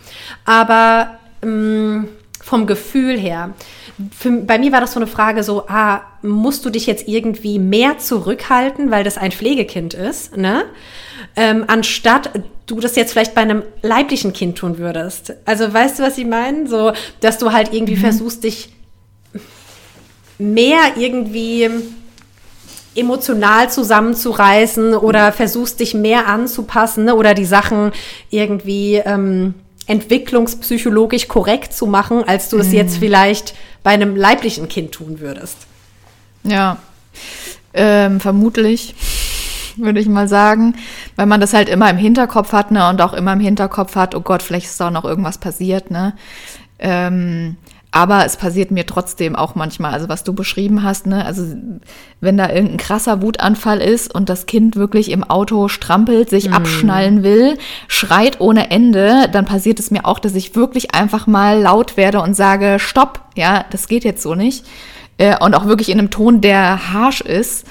aber 0.45 1.18
ähm, 1.43 2.09
vom 2.43 2.66
Gefühl 2.66 3.18
her, 3.18 3.55
für, 4.16 4.30
bei 4.30 4.59
mir 4.59 4.72
war 4.72 4.80
das 4.80 4.93
so 4.93 5.01
eine 5.01 5.07
Frage 5.07 5.43
so, 5.43 5.64
ah, 5.68 6.03
musst 6.22 6.64
du 6.64 6.70
dich 6.70 6.86
jetzt 6.86 7.09
irgendwie 7.09 7.59
mehr 7.59 7.99
zurückhalten, 7.99 8.90
weil 8.90 9.05
das 9.05 9.18
ein 9.18 9.32
Pflegekind 9.32 9.95
ist, 9.95 10.36
ne? 10.36 10.64
Ähm, 11.36 11.64
anstatt 11.66 12.30
du 12.66 12.80
das 12.80 12.97
jetzt 12.97 13.12
vielleicht 13.12 13.34
bei 13.34 13.43
einem 13.43 13.62
leiblichen 13.82 14.32
Kind 14.32 14.59
tun 14.59 14.78
würdest. 14.78 15.34
Also 15.45 15.72
weißt 15.72 15.99
du, 15.99 16.03
was 16.03 16.18
ich 16.18 16.26
meine? 16.26 16.66
So, 16.66 16.93
dass 17.20 17.38
du 17.38 17.53
halt 17.53 17.72
irgendwie 17.72 17.97
mhm. 17.97 18.01
versuchst, 18.01 18.45
dich 18.45 18.72
mehr 20.38 20.97
irgendwie 20.97 21.70
emotional 22.95 23.70
zusammenzureißen 23.70 24.95
oder 24.95 25.32
versuchst 25.32 25.80
dich 25.80 25.95
mehr 25.95 26.26
anzupassen 26.26 27.05
ne? 27.07 27.14
oder 27.14 27.34
die 27.34 27.47
Sachen 27.47 27.93
irgendwie 28.30 28.97
ähm, 28.97 29.55
entwicklungspsychologisch 29.93 31.28
korrekt 31.28 31.74
zu 31.74 31.86
machen, 31.86 32.24
als 32.26 32.49
du 32.49 32.57
mhm. 32.57 32.62
es 32.62 32.72
jetzt 32.72 32.97
vielleicht 32.97 33.55
bei 33.82 33.90
einem 33.90 34.16
leiblichen 34.16 34.68
Kind 34.68 34.93
tun 34.93 35.20
würdest. 35.20 35.59
Ja, 36.45 36.78
ähm, 37.74 38.18
vermutlich 38.18 38.95
würde 39.76 40.01
ich 40.01 40.09
mal 40.09 40.28
sagen, 40.28 40.74
weil 41.16 41.26
man 41.26 41.40
das 41.40 41.55
halt 41.55 41.68
immer 41.68 41.88
im 41.90 41.97
Hinterkopf 41.97 42.53
hat 42.53 42.70
ne, 42.70 42.88
und 42.88 43.01
auch 43.01 43.12
immer 43.12 43.32
im 43.32 43.40
Hinterkopf 43.40 43.97
hat, 43.97 44.14
oh 44.14 44.20
Gott, 44.20 44.43
vielleicht 44.43 44.66
ist 44.66 44.80
da 44.80 44.88
auch 44.88 44.93
noch 44.93 45.05
irgendwas 45.05 45.38
passiert. 45.38 45.90
Ne? 45.90 46.14
Ähm, 46.78 47.57
aber 47.93 48.24
es 48.24 48.38
passiert 48.38 48.70
mir 48.70 48.86
trotzdem 48.86 49.36
auch 49.36 49.55
manchmal, 49.55 49.93
also 49.93 50.09
was 50.09 50.24
du 50.24 50.32
beschrieben 50.32 50.82
hast, 50.82 51.07
ne, 51.07 51.24
also 51.26 51.45
wenn 52.20 52.38
da 52.38 52.49
irgendein 52.49 52.78
krasser 52.78 53.20
Wutanfall 53.20 53.80
ist 53.80 54.12
und 54.14 54.30
das 54.30 54.47
Kind 54.47 54.76
wirklich 54.76 55.11
im 55.11 55.22
Auto 55.22 55.68
strampelt, 55.68 56.30
sich 56.30 56.49
mm. 56.49 56.55
abschnallen 56.55 57.22
will, 57.22 57.59
schreit 57.88 58.40
ohne 58.40 58.70
Ende, 58.70 59.28
dann 59.30 59.45
passiert 59.45 59.78
es 59.78 59.90
mir 59.90 60.07
auch, 60.07 60.18
dass 60.18 60.34
ich 60.34 60.57
wirklich 60.57 60.95
einfach 60.95 61.26
mal 61.26 61.61
laut 61.61 61.99
werde 61.99 62.22
und 62.22 62.34
sage, 62.34 62.78
stopp, 62.78 63.20
ja, 63.36 63.66
das 63.70 63.86
geht 63.88 64.05
jetzt 64.05 64.22
so 64.22 64.34
nicht. 64.34 64.64
Äh, 65.18 65.36
und 65.38 65.55
auch 65.55 65.66
wirklich 65.66 65.90
in 65.90 65.99
einem 65.99 66.11
Ton, 66.11 66.40
der 66.40 66.93
harsh 66.95 67.20
ist. 67.20 67.66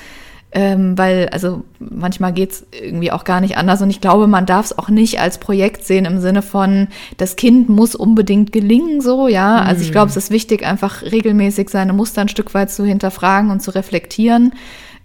Ähm, 0.54 0.98
weil, 0.98 1.30
also 1.30 1.64
manchmal 1.80 2.34
geht's 2.34 2.66
irgendwie 2.72 3.14
auch 3.14 3.24
gar 3.24 3.40
nicht 3.40 3.56
anders 3.56 3.82
und 3.82 3.90
ich 3.90 4.02
glaube, 4.02 4.28
man 4.28 4.46
darf 4.46 4.66
es 4.66 4.78
auch 4.78 4.90
nicht 4.90 5.22
als 5.22 5.38
Projekt 5.38 5.86
sehen 5.86 6.04
im 6.04 6.20
Sinne 6.20 6.42
von, 6.42 6.90
das 7.16 7.38
Kind 7.38 7.70
muss 7.70 7.96
unbedingt 7.96 8.52
gelingen, 8.52 9.00
so, 9.00 9.30
ja. 9.30 9.62
Also 9.62 9.82
ich 9.82 9.94
glaube, 9.94 10.10
es 10.10 10.18
ist 10.18 10.30
wichtig, 10.30 10.66
einfach 10.66 11.04
regelmäßig 11.04 11.70
seine 11.70 11.94
Muster 11.94 12.20
ein 12.20 12.28
Stück 12.28 12.54
weit 12.54 12.70
zu 12.70 12.84
hinterfragen 12.84 13.50
und 13.50 13.62
zu 13.62 13.72
reflektieren 13.72 14.54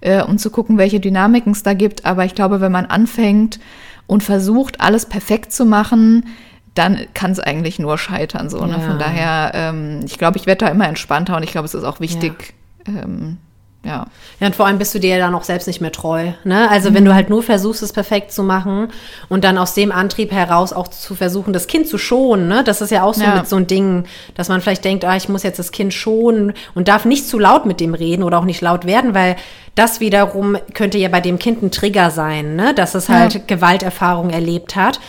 äh, 0.01 0.23
und 0.23 0.41
zu 0.41 0.51
gucken, 0.51 0.79
welche 0.79 0.99
Dynamiken 0.99 1.53
es 1.53 1.63
da 1.63 1.75
gibt. 1.75 2.05
Aber 2.05 2.25
ich 2.25 2.35
glaube, 2.35 2.61
wenn 2.61 2.73
man 2.73 2.87
anfängt 2.87 3.61
und 4.09 4.25
versucht, 4.25 4.81
alles 4.81 5.07
perfekt 5.07 5.53
zu 5.53 5.65
machen, 5.65 6.27
dann 6.75 7.07
kann 7.15 7.31
es 7.31 7.41
eigentlich 7.41 7.79
nur 7.79 7.99
scheitern. 7.99 8.51
So, 8.51 8.65
ne? 8.67 8.73
Ja. 8.73 8.81
Von 8.81 8.99
daher, 8.99 9.53
ähm, 9.55 10.01
ich 10.05 10.19
glaube, 10.19 10.39
ich 10.39 10.47
werde 10.47 10.65
da 10.65 10.71
immer 10.71 10.89
entspannter 10.89 11.37
und 11.37 11.43
ich 11.43 11.51
glaube, 11.51 11.67
es 11.67 11.75
ist 11.75 11.85
auch 11.85 12.01
wichtig, 12.01 12.55
ja. 12.87 13.03
ähm, 13.03 13.39
ja. 13.87 14.07
Ja, 14.39 14.49
und 14.49 14.57
vor 14.57 14.66
allem 14.66 14.78
bist 14.78 14.95
du 14.95 14.99
dir 14.99 15.18
dann 15.18 15.34
auch 15.34 15.45
selbst 15.45 15.66
nicht 15.66 15.80
mehr 15.80 15.93
treu. 15.93 16.32
Ne? 16.45 16.68
Also, 16.70 16.91
mhm. 16.91 16.95
wenn 16.95 17.05
du 17.07 17.14
halt 17.14 17.30
nur 17.30 17.43
versuchst, 17.43 17.82
es 17.82 17.93
perfekt 17.93 18.32
zu 18.32 18.43
machen 18.43 18.89
und 19.28 19.45
dann 19.45 19.57
aus 19.57 19.72
dem 19.72 19.93
Antrieb 19.93 20.30
heraus 20.30 20.72
auch 20.72 20.89
zu 20.89 21.14
versuchen, 21.14 21.53
das 21.53 21.66
Kind 21.66 21.89
zu 21.89 21.97
schonen, 21.97 22.49
ne? 22.49 22.62
das 22.62 22.82
ist 22.82 22.91
ja 22.91 23.03
auch 23.03 23.14
so 23.14 23.22
ja. 23.22 23.37
mit 23.37 23.49
so 23.49 23.57
ein 23.57 23.66
Ding, 23.66 24.05
dass 24.34 24.49
man 24.49 24.61
vielleicht 24.61 24.84
denkt, 24.84 25.05
ah, 25.05 25.16
ich 25.16 25.28
muss 25.28 25.43
jetzt 25.43 25.59
das 25.59 25.72
Kind 25.72 25.95
schonen 25.95 26.53
und 26.74 26.89
darf 26.89 27.07
nicht 27.07 27.26
zu 27.26 27.39
laut 27.39 27.64
mit 27.64 27.80
dem 27.80 27.95
reden 27.95 28.22
oder 28.22 28.39
auch 28.39 28.45
nicht 28.45 28.61
laut 28.61 28.84
werden, 28.84 29.14
weil 29.14 29.37
das 29.74 30.01
wiederum 30.01 30.59
könnte 30.74 30.99
ja 30.99 31.09
bei 31.09 31.20
dem 31.20 31.39
Kind 31.39 31.62
ein 31.62 31.70
Trigger 31.70 32.11
sein, 32.11 32.57
ne? 32.57 32.74
dass 32.74 32.95
es 32.95 33.09
halt 33.09 33.34
ja. 33.34 33.41
Gewalterfahrung 33.47 34.30
erlebt 34.30 34.76
hat. 34.76 35.01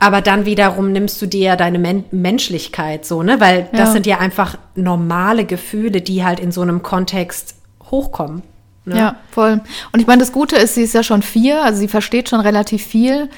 Aber 0.00 0.20
dann 0.20 0.46
wiederum 0.46 0.92
nimmst 0.92 1.20
du 1.20 1.26
dir 1.26 1.56
deine 1.56 1.78
Men 1.78 2.04
Menschlichkeit 2.12 3.04
so, 3.04 3.24
ne? 3.24 3.40
Weil 3.40 3.68
das 3.72 3.88
ja. 3.88 3.92
sind 3.92 4.06
ja 4.06 4.18
einfach 4.18 4.56
normale 4.76 5.44
Gefühle, 5.44 6.00
die 6.00 6.24
halt 6.24 6.38
in 6.38 6.52
so 6.52 6.62
einem 6.62 6.84
Kontext 6.84 7.56
hochkommen. 7.90 8.42
Ne? 8.84 8.98
Ja, 8.98 9.16
voll. 9.30 9.60
Und 9.92 10.00
ich 10.00 10.06
meine, 10.06 10.20
das 10.20 10.32
Gute 10.32 10.56
ist, 10.56 10.74
sie 10.74 10.82
ist 10.82 10.94
ja 10.94 11.02
schon 11.02 11.22
vier, 11.22 11.62
also 11.62 11.78
sie 11.78 11.88
versteht 11.88 12.30
schon 12.30 12.40
relativ 12.40 12.82
viel. 12.82 13.28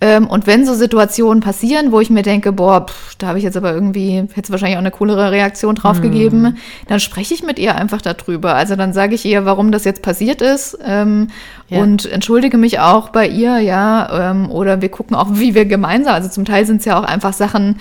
Ähm, 0.00 0.28
und 0.28 0.46
wenn 0.46 0.64
so 0.64 0.74
Situationen 0.74 1.42
passieren, 1.42 1.90
wo 1.90 1.98
ich 1.98 2.08
mir 2.08 2.22
denke, 2.22 2.52
boah, 2.52 2.86
pff, 2.86 3.16
da 3.16 3.28
habe 3.28 3.38
ich 3.38 3.44
jetzt 3.44 3.56
aber 3.56 3.72
irgendwie, 3.72 4.24
hätte 4.32 4.52
wahrscheinlich 4.52 4.76
auch 4.76 4.82
eine 4.82 4.92
coolere 4.92 5.32
Reaktion 5.32 5.74
drauf 5.74 5.98
mm. 5.98 6.02
gegeben, 6.02 6.56
dann 6.86 7.00
spreche 7.00 7.34
ich 7.34 7.42
mit 7.42 7.58
ihr 7.58 7.74
einfach 7.74 8.00
darüber. 8.00 8.54
Also 8.54 8.76
dann 8.76 8.92
sage 8.92 9.16
ich 9.16 9.24
ihr, 9.24 9.44
warum 9.44 9.72
das 9.72 9.82
jetzt 9.82 10.02
passiert 10.02 10.40
ist 10.40 10.78
ähm, 10.84 11.28
ja. 11.68 11.80
und 11.80 12.06
entschuldige 12.06 12.58
mich 12.58 12.78
auch 12.78 13.08
bei 13.08 13.26
ihr, 13.26 13.58
ja, 13.58 14.30
ähm, 14.30 14.48
oder 14.52 14.80
wir 14.80 14.88
gucken 14.88 15.16
auch, 15.16 15.30
wie 15.32 15.56
wir 15.56 15.64
gemeinsam, 15.64 16.14
also 16.14 16.28
zum 16.28 16.44
Teil 16.44 16.64
sind 16.64 16.78
es 16.78 16.84
ja 16.84 16.96
auch 16.96 17.04
einfach 17.04 17.32
Sachen, 17.32 17.80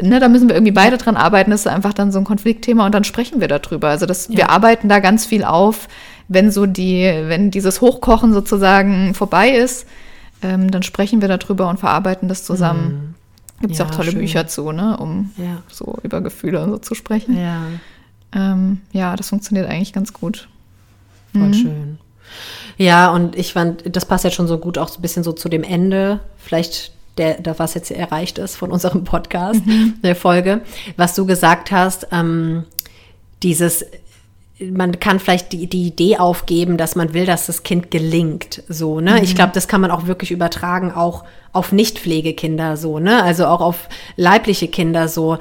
ne, 0.00 0.18
da 0.18 0.28
müssen 0.28 0.48
wir 0.48 0.56
irgendwie 0.56 0.72
beide 0.72 0.96
dran 0.96 1.16
arbeiten, 1.16 1.50
das 1.50 1.60
ist 1.60 1.66
einfach 1.66 1.92
dann 1.92 2.10
so 2.10 2.18
ein 2.18 2.24
Konfliktthema 2.24 2.86
und 2.86 2.94
dann 2.94 3.04
sprechen 3.04 3.42
wir 3.42 3.48
darüber. 3.48 3.88
Also 3.88 4.06
das, 4.06 4.28
ja. 4.28 4.38
wir 4.38 4.50
arbeiten 4.50 4.88
da 4.88 5.00
ganz 5.00 5.26
viel 5.26 5.44
auf, 5.44 5.88
wenn 6.26 6.50
so 6.50 6.64
die, 6.64 7.02
wenn 7.26 7.50
dieses 7.50 7.82
Hochkochen 7.82 8.32
sozusagen 8.32 9.12
vorbei 9.12 9.50
ist, 9.50 9.86
ähm, 10.42 10.70
dann 10.70 10.82
sprechen 10.82 11.20
wir 11.20 11.28
darüber 11.28 11.68
und 11.68 11.78
verarbeiten 11.78 12.28
das 12.28 12.44
zusammen. 12.44 12.84
Mhm. 12.84 13.14
Gibt 13.60 13.72
es 13.72 13.78
ja, 13.78 13.84
auch 13.84 13.90
tolle 13.90 14.12
schön. 14.12 14.20
Bücher 14.20 14.46
zu, 14.46 14.72
ne, 14.72 14.96
um 14.96 15.30
ja. 15.36 15.62
so 15.68 15.98
über 16.02 16.20
Gefühle 16.22 16.62
und 16.62 16.70
so 16.70 16.78
zu 16.78 16.94
sprechen. 16.94 17.36
Ja. 17.36 17.62
Ähm, 18.32 18.80
ja, 18.92 19.16
das 19.16 19.28
funktioniert 19.28 19.68
eigentlich 19.68 19.92
ganz 19.92 20.12
gut. 20.12 20.48
Voll 21.32 21.48
mhm. 21.48 21.54
schön. 21.54 21.98
Ja, 22.78 23.10
und 23.10 23.36
ich 23.36 23.52
fand, 23.52 23.94
das 23.94 24.06
passt 24.06 24.24
jetzt 24.24 24.34
schon 24.34 24.48
so 24.48 24.56
gut 24.56 24.78
auch 24.78 24.88
so 24.88 24.98
ein 24.98 25.02
bisschen 25.02 25.24
so 25.24 25.32
zu 25.32 25.48
dem 25.48 25.62
Ende, 25.62 26.20
vielleicht 26.38 26.92
der, 27.18 27.40
der 27.40 27.58
was 27.58 27.74
jetzt 27.74 27.90
erreicht 27.90 28.38
ist 28.38 28.56
von 28.56 28.70
unserem 28.70 29.04
Podcast, 29.04 29.66
mhm. 29.66 29.94
der 30.02 30.16
Folge, 30.16 30.62
was 30.96 31.14
du 31.14 31.26
gesagt 31.26 31.70
hast, 31.70 32.06
ähm, 32.12 32.64
dieses 33.42 33.84
man 34.72 35.00
kann 35.00 35.20
vielleicht 35.20 35.52
die, 35.52 35.66
die 35.66 35.86
Idee 35.86 36.18
aufgeben, 36.18 36.76
dass 36.76 36.96
man 36.96 37.14
will, 37.14 37.26
dass 37.26 37.46
das 37.46 37.62
Kind 37.62 37.90
gelingt. 37.90 38.62
So, 38.68 39.00
ne? 39.00 39.12
Mhm. 39.12 39.22
Ich 39.22 39.34
glaube, 39.34 39.52
das 39.54 39.68
kann 39.68 39.80
man 39.80 39.90
auch 39.90 40.06
wirklich 40.06 40.30
übertragen, 40.30 40.92
auch 40.92 41.24
auf 41.52 41.72
Nicht-Pflegekinder 41.72 42.76
so, 42.76 42.98
ne? 42.98 43.22
Also 43.22 43.46
auch 43.46 43.60
auf 43.60 43.88
leibliche 44.16 44.68
Kinder 44.68 45.08
so. 45.08 45.38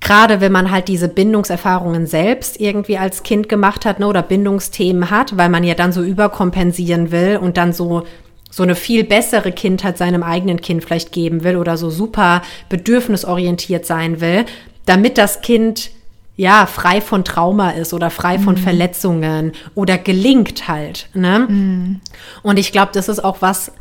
Gerade 0.00 0.40
wenn 0.40 0.52
man 0.52 0.70
halt 0.70 0.88
diese 0.88 1.08
Bindungserfahrungen 1.08 2.06
selbst 2.06 2.60
irgendwie 2.60 2.98
als 2.98 3.22
Kind 3.22 3.48
gemacht 3.48 3.84
hat, 3.84 3.98
ne, 3.98 4.06
oder 4.06 4.22
Bindungsthemen 4.22 5.10
hat, 5.10 5.36
weil 5.36 5.48
man 5.48 5.64
ja 5.64 5.74
dann 5.74 5.92
so 5.92 6.02
überkompensieren 6.02 7.10
will 7.10 7.38
und 7.38 7.56
dann 7.56 7.72
so 7.72 8.04
so 8.48 8.62
eine 8.62 8.76
viel 8.76 9.04
bessere 9.04 9.52
Kindheit 9.52 9.98
seinem 9.98 10.22
eigenen 10.22 10.60
Kind 10.60 10.82
vielleicht 10.82 11.12
geben 11.12 11.44
will 11.44 11.56
oder 11.56 11.76
so 11.76 11.90
super 11.90 12.40
bedürfnisorientiert 12.68 13.84
sein 13.84 14.20
will, 14.20 14.46
damit 14.86 15.18
das 15.18 15.42
Kind 15.42 15.90
ja, 16.36 16.66
frei 16.66 17.00
von 17.00 17.24
Trauma 17.24 17.70
ist 17.70 17.94
oder 17.94 18.10
frei 18.10 18.38
von 18.38 18.56
mhm. 18.56 18.60
Verletzungen 18.60 19.52
oder 19.74 19.96
gelingt 19.96 20.68
halt. 20.68 21.08
Ne? 21.14 21.46
Mhm. 21.48 22.00
Und 22.42 22.58
ich 22.58 22.72
glaube, 22.72 22.92
das 22.92 23.08
ist 23.08 23.24
auch 23.24 23.40
was, 23.40 23.72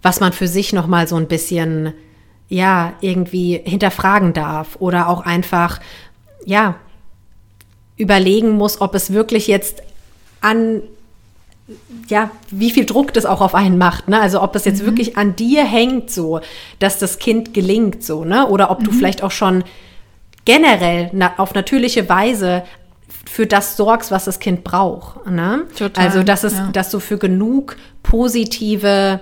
was 0.00 0.20
man 0.20 0.32
für 0.32 0.46
sich 0.46 0.72
noch 0.72 0.86
mal 0.86 1.08
so 1.08 1.16
ein 1.16 1.26
bisschen, 1.26 1.92
ja, 2.48 2.92
irgendwie 3.00 3.60
hinterfragen 3.64 4.32
darf 4.32 4.76
oder 4.78 5.08
auch 5.08 5.22
einfach, 5.22 5.80
ja, 6.44 6.76
überlegen 7.96 8.52
muss, 8.52 8.80
ob 8.80 8.94
es 8.94 9.12
wirklich 9.12 9.46
jetzt 9.46 9.82
an 10.40 10.82
ja, 12.08 12.30
wie 12.50 12.70
viel 12.70 12.84
Druck 12.84 13.14
das 13.14 13.24
auch 13.24 13.40
auf 13.40 13.54
einen 13.54 13.78
macht, 13.78 14.08
ne? 14.08 14.20
Also 14.20 14.42
ob 14.42 14.54
es 14.54 14.66
jetzt 14.66 14.82
mhm. 14.82 14.86
wirklich 14.86 15.16
an 15.16 15.34
dir 15.34 15.64
hängt, 15.64 16.10
so, 16.10 16.40
dass 16.78 16.98
das 16.98 17.18
Kind 17.18 17.54
gelingt, 17.54 18.04
so, 18.04 18.26
ne? 18.26 18.46
Oder 18.48 18.70
ob 18.70 18.84
du 18.84 18.90
mhm. 18.90 18.96
vielleicht 18.96 19.22
auch 19.22 19.30
schon 19.30 19.64
generell 20.44 21.10
na, 21.12 21.34
auf 21.38 21.54
natürliche 21.54 22.08
Weise 22.08 22.64
für 23.26 23.46
das 23.46 23.76
sorgst, 23.76 24.10
was 24.10 24.24
das 24.24 24.38
Kind 24.38 24.64
braucht. 24.64 25.26
Ne? 25.26 25.64
Total, 25.76 26.04
also, 26.04 26.22
dass, 26.22 26.44
es, 26.44 26.54
ja. 26.54 26.68
dass 26.72 26.90
du 26.90 27.00
für 27.00 27.18
genug 27.18 27.76
positive 28.02 29.20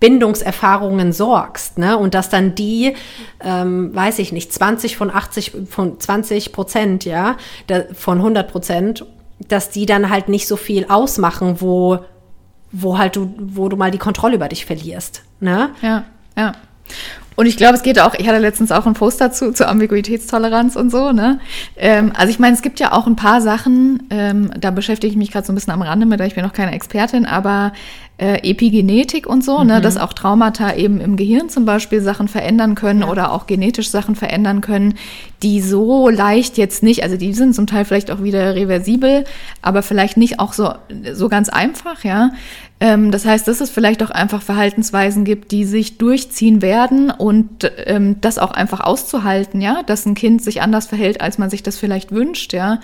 Bindungserfahrungen 0.00 1.12
sorgst, 1.14 1.78
ne? 1.78 1.96
Und 1.96 2.12
dass 2.12 2.28
dann 2.28 2.54
die, 2.54 2.94
ähm, 3.40 3.94
weiß 3.94 4.18
ich 4.18 4.32
nicht, 4.32 4.52
20 4.52 4.98
von 4.98 5.10
80, 5.10 5.52
von 5.70 5.98
20 5.98 6.52
Prozent, 6.52 7.06
ja, 7.06 7.36
da, 7.68 7.84
von 7.94 8.18
100 8.18 8.50
Prozent, 8.50 9.06
dass 9.48 9.70
die 9.70 9.86
dann 9.86 10.10
halt 10.10 10.28
nicht 10.28 10.46
so 10.46 10.56
viel 10.56 10.86
ausmachen, 10.90 11.62
wo, 11.62 12.00
wo 12.70 12.98
halt 12.98 13.16
du, 13.16 13.32
wo 13.38 13.70
du 13.70 13.76
mal 13.76 13.90
die 13.90 13.98
Kontrolle 13.98 14.34
über 14.34 14.48
dich 14.48 14.66
verlierst, 14.66 15.22
ne? 15.40 15.70
Ja, 15.80 16.04
ja. 16.36 16.52
Und 17.36 17.46
ich 17.46 17.56
glaube, 17.56 17.74
es 17.74 17.82
geht 17.82 17.98
auch, 17.98 18.14
ich 18.14 18.28
hatte 18.28 18.38
letztens 18.38 18.70
auch 18.70 18.86
einen 18.86 18.94
Post 18.94 19.20
dazu, 19.20 19.52
zur 19.52 19.68
Ambiguitätstoleranz 19.68 20.76
und 20.76 20.90
so, 20.90 21.12
ne? 21.12 21.40
Ähm, 21.76 22.12
also 22.16 22.30
ich 22.30 22.38
meine, 22.38 22.54
es 22.54 22.62
gibt 22.62 22.80
ja 22.80 22.92
auch 22.92 23.06
ein 23.06 23.16
paar 23.16 23.40
Sachen, 23.40 24.04
ähm, 24.10 24.50
da 24.58 24.70
beschäftige 24.70 25.10
ich 25.10 25.16
mich 25.16 25.32
gerade 25.32 25.46
so 25.46 25.52
ein 25.52 25.56
bisschen 25.56 25.72
am 25.72 25.82
Rande 25.82 26.06
mit, 26.06 26.20
ich 26.20 26.34
bin 26.34 26.44
noch 26.44 26.52
keine 26.52 26.72
Expertin, 26.72 27.26
aber 27.26 27.72
äh, 28.16 28.48
Epigenetik 28.48 29.26
und 29.26 29.42
so, 29.44 29.58
ne, 29.58 29.64
mhm. 29.64 29.70
ne, 29.70 29.80
dass 29.80 29.96
auch 29.96 30.12
Traumata 30.12 30.74
eben 30.74 31.00
im 31.00 31.16
Gehirn 31.16 31.48
zum 31.48 31.64
Beispiel 31.64 32.00
Sachen 32.00 32.28
verändern 32.28 32.76
können 32.76 33.00
ja. 33.00 33.08
oder 33.08 33.32
auch 33.32 33.46
genetisch 33.46 33.90
Sachen 33.90 34.14
verändern 34.14 34.60
können, 34.60 34.94
die 35.42 35.60
so 35.60 36.08
leicht 36.08 36.56
jetzt 36.56 36.84
nicht, 36.84 37.02
also 37.02 37.16
die 37.16 37.34
sind 37.34 37.54
zum 37.54 37.66
Teil 37.66 37.84
vielleicht 37.84 38.12
auch 38.12 38.22
wieder 38.22 38.54
reversibel, 38.54 39.24
aber 39.62 39.82
vielleicht 39.82 40.16
nicht 40.16 40.38
auch 40.38 40.52
so, 40.52 40.72
so 41.12 41.28
ganz 41.28 41.48
einfach, 41.48 42.04
ja. 42.04 42.30
Ähm, 42.80 43.10
das 43.10 43.24
heißt, 43.24 43.48
dass 43.48 43.60
es 43.60 43.70
vielleicht 43.70 44.02
auch 44.02 44.10
einfach 44.10 44.42
Verhaltensweisen 44.42 45.24
gibt, 45.24 45.50
die 45.50 45.64
sich 45.64 45.98
durchziehen 45.98 46.62
werden 46.62 47.10
und 47.24 47.72
ähm, 47.86 48.20
das 48.20 48.38
auch 48.38 48.50
einfach 48.50 48.80
auszuhalten, 48.80 49.62
ja, 49.62 49.82
dass 49.82 50.04
ein 50.04 50.14
Kind 50.14 50.44
sich 50.44 50.60
anders 50.60 50.88
verhält, 50.88 51.22
als 51.22 51.38
man 51.38 51.48
sich 51.48 51.62
das 51.62 51.78
vielleicht 51.78 52.12
wünscht, 52.12 52.52
ja. 52.52 52.80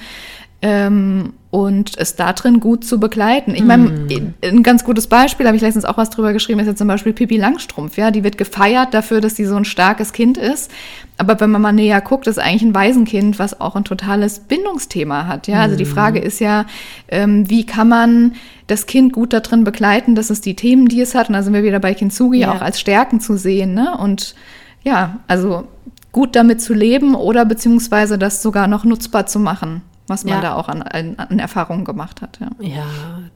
Ähm, 0.63 1.35
und 1.51 1.99
es 1.99 2.15
da 2.15 2.33
drin 2.33 2.61
gut 2.61 2.85
zu 2.85 3.01
begleiten. 3.01 3.57
Ich 3.57 3.65
meine, 3.65 3.89
mm. 3.89 4.35
ein 4.43 4.63
ganz 4.63 4.85
gutes 4.85 5.09
Beispiel, 5.09 5.47
habe 5.47 5.57
ich 5.57 5.63
letztens 5.63 5.85
auch 5.85 5.97
was 5.97 6.11
drüber 6.11 6.33
geschrieben, 6.33 6.61
ist 6.61 6.69
jetzt 6.69 6.79
zum 6.79 6.87
Beispiel 6.87 7.13
Pippi 7.13 7.39
Langstrumpf. 7.39 7.97
Ja, 7.97 8.13
die 8.13 8.23
wird 8.23 8.39
gefeiert 8.39 8.95
dafür, 8.95 9.21
dass 9.21 9.35
sie 9.35 9.45
so 9.45 9.57
ein 9.57 9.65
starkes 9.65 10.13
Kind 10.13 10.39
ist. 10.39 10.71
Aber 11.19 11.41
wenn 11.41 11.51
man 11.51 11.61
mal 11.61 11.73
näher 11.73 12.01
guckt, 12.03 12.29
ist 12.29 12.39
eigentlich 12.39 12.63
ein 12.63 12.75
Waisenkind, 12.75 13.41
was 13.41 13.61
auch 13.61 13.75
ein 13.75 13.83
totales 13.83 14.39
Bindungsthema 14.39 15.27
hat. 15.27 15.49
Ja, 15.49 15.61
also 15.61 15.75
die 15.75 15.85
mm. 15.85 15.93
Frage 15.93 16.21
ist 16.21 16.39
ja, 16.39 16.67
ähm, 17.09 17.51
wie 17.51 17.67
kann 17.67 17.89
man 17.89 18.35
das 18.69 18.87
Kind 18.87 19.13
gut 19.13 19.33
darin 19.33 19.65
begleiten, 19.65 20.15
dass 20.15 20.31
es 20.31 20.41
die 20.41 20.55
Themen, 20.55 20.87
die 20.87 21.01
es 21.01 21.17
hat, 21.17 21.29
und 21.29 21.35
da 21.35 21.43
sind 21.43 21.53
wir 21.53 21.65
wieder 21.65 21.81
bei 21.81 21.95
Kintsugi, 21.95 22.41
ja. 22.41 22.53
auch 22.53 22.61
als 22.61 22.79
Stärken 22.79 23.19
zu 23.19 23.37
sehen. 23.37 23.75
Ne? 23.75 23.99
Und 23.99 24.37
ja, 24.85 25.19
also 25.27 25.67
gut 26.13 26.37
damit 26.37 26.63
zu 26.63 26.75
leben 26.75 27.17
oder 27.17 27.45
beziehungsweise 27.45 28.19
das 28.19 28.41
sogar 28.41 28.69
noch 28.69 28.85
nutzbar 28.85 29.27
zu 29.27 29.41
machen 29.41 29.83
was 30.11 30.25
man 30.25 30.35
ja. 30.35 30.41
da 30.41 30.55
auch 30.57 30.69
an, 30.69 30.83
an, 30.83 31.15
an, 31.17 31.39
Erfahrungen 31.39 31.85
gemacht 31.85 32.21
hat. 32.21 32.39
Ja, 32.41 32.51
ja 32.61 32.87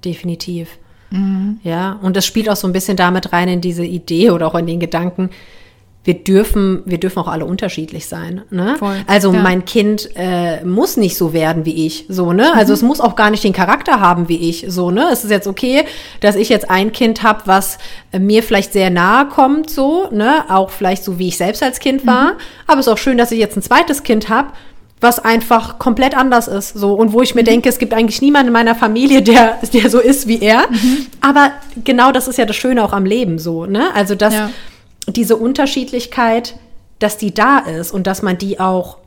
definitiv. 0.04 0.78
Mhm. 1.10 1.60
Ja, 1.62 1.98
und 2.02 2.16
das 2.16 2.26
spielt 2.26 2.50
auch 2.50 2.56
so 2.56 2.66
ein 2.66 2.72
bisschen 2.72 2.96
damit 2.96 3.32
rein 3.32 3.48
in 3.48 3.60
diese 3.60 3.84
Idee 3.84 4.30
oder 4.30 4.46
auch 4.46 4.56
in 4.56 4.66
den 4.66 4.80
Gedanken, 4.80 5.30
wir 6.04 6.14
dürfen, 6.14 6.82
wir 6.84 6.98
dürfen 6.98 7.18
auch 7.20 7.28
alle 7.28 7.46
unterschiedlich 7.46 8.06
sein. 8.06 8.42
Ne? 8.50 8.76
Voll, 8.78 8.96
also 9.06 9.32
ja. 9.32 9.40
mein 9.40 9.64
Kind 9.64 10.10
äh, 10.16 10.62
muss 10.62 10.98
nicht 10.98 11.16
so 11.16 11.32
werden 11.32 11.64
wie 11.64 11.86
ich, 11.86 12.04
so 12.10 12.34
ne. 12.34 12.52
Also 12.54 12.72
mhm. 12.72 12.74
es 12.74 12.82
muss 12.82 13.00
auch 13.00 13.16
gar 13.16 13.30
nicht 13.30 13.42
den 13.42 13.54
Charakter 13.54 14.00
haben 14.00 14.28
wie 14.28 14.50
ich, 14.50 14.66
so 14.68 14.90
ne. 14.90 15.08
Es 15.10 15.24
ist 15.24 15.30
jetzt 15.30 15.46
okay, 15.46 15.84
dass 16.20 16.36
ich 16.36 16.50
jetzt 16.50 16.70
ein 16.70 16.92
Kind 16.92 17.22
habe, 17.22 17.42
was 17.46 17.78
äh, 18.12 18.18
mir 18.18 18.42
vielleicht 18.42 18.74
sehr 18.74 18.90
nahe 18.90 19.28
kommt, 19.28 19.70
so 19.70 20.08
ne, 20.10 20.44
auch 20.50 20.68
vielleicht 20.68 21.04
so 21.04 21.18
wie 21.18 21.28
ich 21.28 21.38
selbst 21.38 21.62
als 21.62 21.80
Kind 21.80 22.06
war. 22.06 22.32
Mhm. 22.32 22.38
Aber 22.66 22.80
es 22.80 22.86
ist 22.86 22.92
auch 22.92 22.98
schön, 22.98 23.16
dass 23.16 23.32
ich 23.32 23.38
jetzt 23.38 23.56
ein 23.56 23.62
zweites 23.62 24.02
Kind 24.02 24.28
habe, 24.28 24.48
was 25.00 25.18
einfach 25.18 25.78
komplett 25.78 26.16
anders 26.16 26.48
ist. 26.48 26.70
So, 26.74 26.94
und 26.94 27.12
wo 27.12 27.22
ich 27.22 27.34
mir 27.34 27.42
mhm. 27.42 27.46
denke, 27.46 27.68
es 27.68 27.78
gibt 27.78 27.92
eigentlich 27.94 28.22
niemanden 28.22 28.48
in 28.48 28.52
meiner 28.52 28.74
Familie, 28.74 29.22
der, 29.22 29.58
der 29.72 29.90
so 29.90 30.00
ist 30.00 30.26
wie 30.26 30.40
er. 30.40 30.68
Mhm. 30.70 31.06
Aber 31.20 31.52
genau 31.84 32.12
das 32.12 32.28
ist 32.28 32.38
ja 32.38 32.46
das 32.46 32.56
Schöne 32.56 32.82
auch 32.82 32.92
am 32.92 33.04
Leben 33.04 33.38
so, 33.38 33.66
ne? 33.66 33.94
Also, 33.94 34.14
dass 34.14 34.34
ja. 34.34 34.50
diese 35.06 35.36
Unterschiedlichkeit, 35.36 36.54
dass 36.98 37.16
die 37.16 37.34
da 37.34 37.58
ist 37.58 37.92
und 37.92 38.06
dass 38.06 38.22
man 38.22 38.38
die 38.38 38.60
auch 38.60 38.98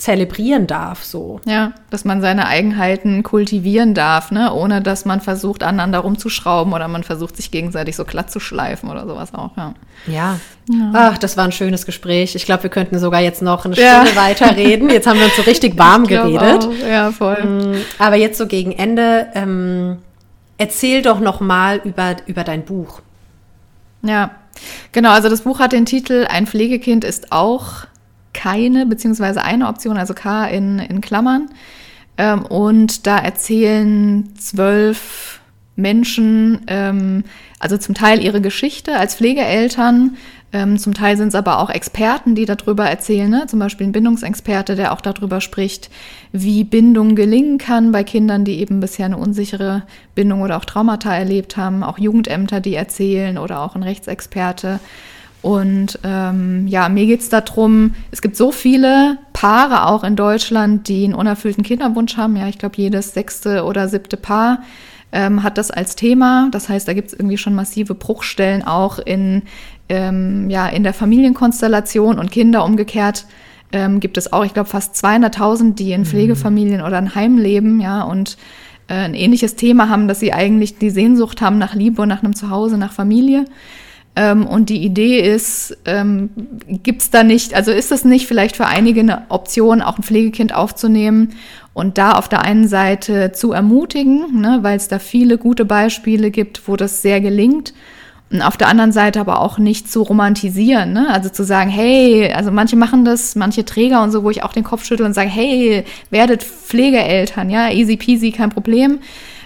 zelebrieren 0.00 0.66
darf, 0.66 1.04
so. 1.04 1.40
Ja, 1.44 1.72
dass 1.90 2.06
man 2.06 2.22
seine 2.22 2.46
Eigenheiten 2.46 3.22
kultivieren 3.22 3.92
darf, 3.92 4.30
ne, 4.30 4.52
ohne 4.52 4.80
dass 4.80 5.04
man 5.04 5.20
versucht, 5.20 5.62
aneinander 5.62 5.98
rumzuschrauben 5.98 6.72
oder 6.72 6.88
man 6.88 7.04
versucht, 7.04 7.36
sich 7.36 7.50
gegenseitig 7.50 7.96
so 7.96 8.06
glatt 8.06 8.30
zu 8.30 8.40
schleifen 8.40 8.88
oder 8.88 9.06
sowas 9.06 9.34
auch, 9.34 9.56
ja. 9.58 9.74
Ja. 10.06 10.40
ja. 10.70 10.90
Ach, 10.94 11.18
das 11.18 11.36
war 11.36 11.44
ein 11.44 11.52
schönes 11.52 11.84
Gespräch. 11.84 12.34
Ich 12.34 12.46
glaube, 12.46 12.62
wir 12.62 12.70
könnten 12.70 12.98
sogar 12.98 13.20
jetzt 13.20 13.42
noch 13.42 13.66
eine 13.66 13.74
Stunde 13.74 14.10
ja. 14.14 14.16
weiterreden. 14.16 14.88
Jetzt 14.88 15.06
haben 15.06 15.18
wir 15.18 15.26
uns 15.26 15.36
so 15.36 15.42
richtig 15.42 15.78
warm 15.78 16.06
geredet. 16.06 16.64
Auch. 16.64 16.88
Ja, 16.88 17.12
voll. 17.12 17.44
Mm, 17.44 17.76
aber 17.98 18.16
jetzt 18.16 18.38
so 18.38 18.46
gegen 18.46 18.72
Ende, 18.72 19.26
ähm, 19.34 19.98
erzähl 20.56 21.02
doch 21.02 21.20
noch 21.20 21.40
mal 21.40 21.82
über, 21.84 22.16
über 22.26 22.42
dein 22.42 22.64
Buch. 22.64 23.02
Ja, 24.02 24.30
genau. 24.92 25.10
Also 25.10 25.28
das 25.28 25.42
Buch 25.42 25.58
hat 25.58 25.72
den 25.72 25.84
Titel 25.84 26.26
Ein 26.30 26.46
Pflegekind 26.46 27.04
ist 27.04 27.32
auch 27.32 27.84
keine, 28.40 28.86
beziehungsweise 28.86 29.42
eine 29.42 29.68
Option, 29.68 29.96
also 29.96 30.14
K 30.14 30.46
in, 30.46 30.78
in 30.78 31.00
Klammern. 31.00 31.50
Ähm, 32.16 32.44
und 32.46 33.06
da 33.06 33.18
erzählen 33.18 34.34
zwölf 34.38 35.40
Menschen, 35.76 36.62
ähm, 36.66 37.24
also 37.58 37.76
zum 37.76 37.94
Teil 37.94 38.22
ihre 38.22 38.40
Geschichte 38.40 38.96
als 38.96 39.14
Pflegeeltern, 39.14 40.16
ähm, 40.52 40.78
zum 40.78 40.94
Teil 40.94 41.16
sind 41.16 41.28
es 41.28 41.34
aber 41.36 41.60
auch 41.60 41.70
Experten, 41.70 42.34
die 42.34 42.44
darüber 42.44 42.84
erzählen, 42.84 43.30
ne? 43.30 43.46
zum 43.46 43.60
Beispiel 43.60 43.86
ein 43.86 43.92
Bindungsexperte, 43.92 44.74
der 44.74 44.92
auch 44.92 45.00
darüber 45.00 45.40
spricht, 45.40 45.90
wie 46.32 46.64
Bindung 46.64 47.14
gelingen 47.14 47.58
kann 47.58 47.92
bei 47.92 48.02
Kindern, 48.02 48.44
die 48.44 48.58
eben 48.58 48.80
bisher 48.80 49.06
eine 49.06 49.16
unsichere 49.16 49.84
Bindung 50.16 50.42
oder 50.42 50.56
auch 50.56 50.64
Traumata 50.64 51.14
erlebt 51.14 51.56
haben, 51.56 51.84
auch 51.84 51.98
Jugendämter, 51.98 52.60
die 52.60 52.74
erzählen 52.74 53.38
oder 53.38 53.60
auch 53.60 53.76
ein 53.76 53.84
Rechtsexperte. 53.84 54.80
Und 55.42 55.98
ähm, 56.04 56.66
ja, 56.66 56.88
mir 56.88 57.06
geht 57.06 57.20
es 57.20 57.30
darum, 57.30 57.94
es 58.10 58.20
gibt 58.20 58.36
so 58.36 58.52
viele 58.52 59.16
Paare 59.32 59.86
auch 59.86 60.04
in 60.04 60.14
Deutschland, 60.14 60.88
die 60.88 61.04
einen 61.04 61.14
unerfüllten 61.14 61.64
Kinderwunsch 61.64 62.16
haben. 62.16 62.36
Ja, 62.36 62.46
ich 62.48 62.58
glaube, 62.58 62.76
jedes 62.76 63.14
sechste 63.14 63.64
oder 63.64 63.88
siebte 63.88 64.18
Paar 64.18 64.62
ähm, 65.12 65.42
hat 65.42 65.56
das 65.56 65.70
als 65.70 65.96
Thema. 65.96 66.48
Das 66.50 66.68
heißt, 66.68 66.86
da 66.86 66.92
gibt 66.92 67.08
es 67.08 67.14
irgendwie 67.14 67.38
schon 67.38 67.54
massive 67.54 67.94
Bruchstellen 67.94 68.62
auch 68.66 68.98
in, 68.98 69.42
ähm, 69.88 70.50
ja, 70.50 70.68
in 70.68 70.82
der 70.82 70.94
Familienkonstellation 70.94 72.18
und 72.18 72.30
Kinder 72.30 72.64
umgekehrt. 72.64 73.26
Ähm, 73.72 74.00
gibt 74.00 74.18
es 74.18 74.32
auch, 74.32 74.44
ich 74.44 74.52
glaube, 74.52 74.68
fast 74.68 74.94
200.000, 75.02 75.74
die 75.74 75.92
in 75.92 76.02
mhm. 76.02 76.06
Pflegefamilien 76.06 76.82
oder 76.82 76.98
in 76.98 77.14
Heimen 77.14 77.38
leben, 77.38 77.80
ja, 77.80 78.02
und 78.02 78.36
äh, 78.88 78.94
ein 78.94 79.14
ähnliches 79.14 79.54
Thema 79.56 79.88
haben, 79.88 80.08
dass 80.08 80.20
sie 80.20 80.32
eigentlich 80.32 80.78
die 80.78 80.90
Sehnsucht 80.90 81.40
haben 81.40 81.58
nach 81.58 81.74
Liebe 81.74 82.02
und 82.02 82.08
nach 82.08 82.22
einem 82.22 82.34
Zuhause, 82.34 82.76
nach 82.76 82.92
Familie. 82.92 83.46
Ähm, 84.16 84.46
und 84.46 84.70
die 84.70 84.82
Idee 84.84 85.20
ist, 85.20 85.76
ähm, 85.84 86.30
gibt 86.66 87.02
es 87.02 87.10
da 87.10 87.22
nicht, 87.22 87.54
also 87.54 87.70
ist 87.70 87.92
es 87.92 88.04
nicht 88.04 88.26
vielleicht 88.26 88.56
für 88.56 88.66
einige 88.66 89.00
eine 89.00 89.22
Option, 89.28 89.82
auch 89.82 89.98
ein 89.98 90.02
Pflegekind 90.02 90.54
aufzunehmen 90.54 91.30
und 91.74 91.96
da 91.96 92.12
auf 92.12 92.28
der 92.28 92.42
einen 92.42 92.66
Seite 92.66 93.32
zu 93.32 93.52
ermutigen, 93.52 94.40
ne, 94.40 94.58
weil 94.62 94.76
es 94.76 94.88
da 94.88 94.98
viele 94.98 95.38
gute 95.38 95.64
Beispiele 95.64 96.30
gibt, 96.30 96.66
wo 96.66 96.76
das 96.76 97.02
sehr 97.02 97.20
gelingt. 97.20 97.72
Und 98.32 98.42
auf 98.42 98.56
der 98.56 98.68
anderen 98.68 98.92
Seite 98.92 99.20
aber 99.20 99.40
auch 99.40 99.58
nicht 99.58 99.90
zu 99.90 100.02
romantisieren, 100.02 100.92
ne? 100.92 101.08
also 101.10 101.30
zu 101.30 101.42
sagen, 101.42 101.68
hey, 101.68 102.32
also 102.32 102.52
manche 102.52 102.76
machen 102.76 103.04
das, 103.04 103.34
manche 103.34 103.64
Träger 103.64 104.04
und 104.04 104.12
so, 104.12 104.22
wo 104.22 104.30
ich 104.30 104.44
auch 104.44 104.52
den 104.52 104.62
Kopf 104.62 104.84
schüttle 104.84 105.04
und 105.04 105.14
sage, 105.14 105.28
hey, 105.28 105.84
werdet 106.10 106.44
Pflegeeltern, 106.44 107.50
ja, 107.50 107.70
easy 107.70 107.96
peasy, 107.96 108.30
kein 108.30 108.50
Problem. 108.50 109.00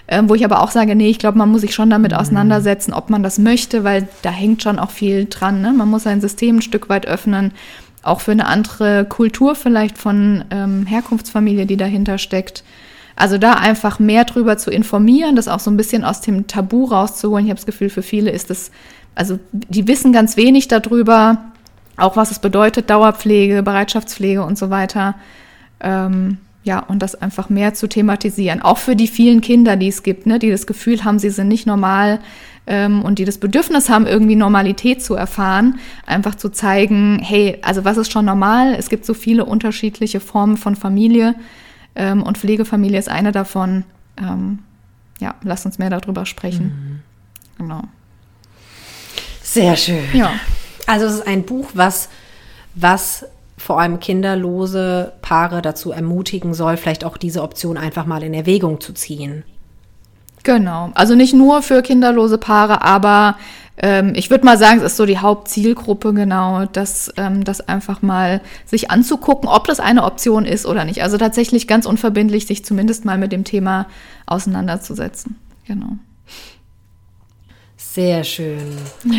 Ähm, 0.06 0.28
wo 0.28 0.34
ich 0.34 0.44
aber 0.44 0.60
auch 0.60 0.70
sage, 0.70 0.94
nee, 0.94 1.08
ich 1.08 1.18
glaube, 1.18 1.38
man 1.38 1.50
muss 1.50 1.62
sich 1.62 1.74
schon 1.74 1.88
damit 1.88 2.12
mhm. 2.12 2.18
auseinandersetzen, 2.18 2.92
ob 2.92 3.08
man 3.10 3.22
das 3.22 3.38
möchte, 3.38 3.84
weil 3.84 4.08
da 4.22 4.30
hängt 4.30 4.62
schon 4.62 4.78
auch 4.78 4.90
viel 4.90 5.26
dran. 5.26 5.62
Ne? 5.62 5.72
Man 5.72 5.88
muss 5.88 6.02
sein 6.02 6.20
System 6.20 6.58
ein 6.58 6.62
Stück 6.62 6.88
weit 6.88 7.06
öffnen, 7.06 7.52
auch 8.02 8.20
für 8.20 8.32
eine 8.32 8.46
andere 8.46 9.06
Kultur 9.06 9.54
vielleicht 9.54 9.96
von 9.96 10.44
ähm, 10.50 10.84
Herkunftsfamilie, 10.86 11.64
die 11.64 11.78
dahinter 11.78 12.18
steckt. 12.18 12.64
Also 13.16 13.38
da 13.38 13.52
einfach 13.52 13.98
mehr 13.98 14.24
drüber 14.24 14.58
zu 14.58 14.70
informieren, 14.70 15.36
das 15.36 15.48
auch 15.48 15.60
so 15.60 15.70
ein 15.70 15.76
bisschen 15.76 16.04
aus 16.04 16.20
dem 16.20 16.46
Tabu 16.48 16.84
rauszuholen. 16.84 17.46
Ich 17.46 17.50
habe 17.50 17.58
das 17.58 17.66
Gefühl, 17.66 17.88
für 17.88 18.02
viele 18.02 18.30
ist 18.30 18.50
das, 18.50 18.72
also 19.14 19.38
die 19.52 19.86
wissen 19.86 20.12
ganz 20.12 20.36
wenig 20.36 20.68
darüber, 20.68 21.38
auch 21.96 22.16
was 22.16 22.32
es 22.32 22.40
bedeutet, 22.40 22.90
Dauerpflege, 22.90 23.62
Bereitschaftspflege 23.62 24.44
und 24.44 24.58
so 24.58 24.68
weiter. 24.68 25.14
Ähm, 25.80 26.38
ja, 26.64 26.78
und 26.80 27.00
das 27.00 27.14
einfach 27.14 27.50
mehr 27.50 27.74
zu 27.74 27.88
thematisieren. 27.88 28.62
Auch 28.62 28.78
für 28.78 28.96
die 28.96 29.06
vielen 29.06 29.42
Kinder, 29.42 29.76
die 29.76 29.88
es 29.88 30.02
gibt, 30.02 30.26
ne, 30.26 30.38
die 30.38 30.50
das 30.50 30.66
Gefühl 30.66 31.04
haben, 31.04 31.18
sie 31.18 31.28
sind 31.28 31.48
nicht 31.48 31.66
normal 31.66 32.20
ähm, 32.66 33.02
und 33.02 33.18
die 33.18 33.26
das 33.26 33.36
Bedürfnis 33.36 33.90
haben, 33.90 34.06
irgendwie 34.06 34.34
Normalität 34.34 35.02
zu 35.02 35.14
erfahren, 35.14 35.78
einfach 36.06 36.34
zu 36.34 36.48
zeigen, 36.48 37.20
hey, 37.22 37.58
also 37.60 37.84
was 37.84 37.98
ist 37.98 38.10
schon 38.10 38.24
normal? 38.24 38.74
Es 38.78 38.88
gibt 38.88 39.04
so 39.04 39.12
viele 39.12 39.44
unterschiedliche 39.44 40.20
Formen 40.20 40.56
von 40.56 40.74
Familie 40.74 41.34
ähm, 41.94 42.22
und 42.22 42.38
Pflegefamilie 42.38 42.98
ist 42.98 43.10
eine 43.10 43.30
davon. 43.30 43.84
Ähm, 44.16 44.60
ja, 45.20 45.34
lass 45.42 45.66
uns 45.66 45.78
mehr 45.78 45.90
darüber 45.90 46.24
sprechen. 46.24 47.02
Mhm. 47.58 47.58
Genau. 47.58 47.82
Sehr 49.42 49.76
schön. 49.76 50.04
Ja. 50.14 50.32
Also 50.86 51.06
es 51.06 51.14
ist 51.14 51.26
ein 51.26 51.44
Buch, 51.44 51.68
was, 51.74 52.08
was 52.74 53.26
vor 53.56 53.80
allem 53.80 54.00
kinderlose 54.00 55.12
Paare 55.22 55.62
dazu 55.62 55.92
ermutigen 55.92 56.54
soll, 56.54 56.76
vielleicht 56.76 57.04
auch 57.04 57.16
diese 57.16 57.42
Option 57.42 57.76
einfach 57.76 58.06
mal 58.06 58.22
in 58.22 58.34
Erwägung 58.34 58.80
zu 58.80 58.92
ziehen. 58.92 59.44
Genau, 60.42 60.90
also 60.94 61.14
nicht 61.14 61.32
nur 61.32 61.62
für 61.62 61.80
kinderlose 61.80 62.36
Paare, 62.36 62.82
aber 62.82 63.36
ähm, 63.76 64.12
ich 64.14 64.30
würde 64.30 64.44
mal 64.44 64.58
sagen, 64.58 64.78
es 64.78 64.92
ist 64.92 64.96
so 64.96 65.06
die 65.06 65.18
Hauptzielgruppe 65.18 66.12
genau, 66.12 66.66
das, 66.66 67.12
ähm, 67.16 67.44
das 67.44 67.60
einfach 67.60 68.02
mal 68.02 68.40
sich 68.66 68.90
anzugucken, 68.90 69.48
ob 69.48 69.66
das 69.66 69.80
eine 69.80 70.04
Option 70.04 70.44
ist 70.44 70.66
oder 70.66 70.84
nicht. 70.84 71.02
Also 71.02 71.18
tatsächlich 71.18 71.66
ganz 71.66 71.86
unverbindlich, 71.86 72.46
sich 72.46 72.64
zumindest 72.64 73.04
mal 73.04 73.18
mit 73.18 73.32
dem 73.32 73.44
Thema 73.44 73.86
auseinanderzusetzen. 74.26 75.36
Genau. 75.66 75.96
Sehr 77.76 78.24
schön. 78.24 78.76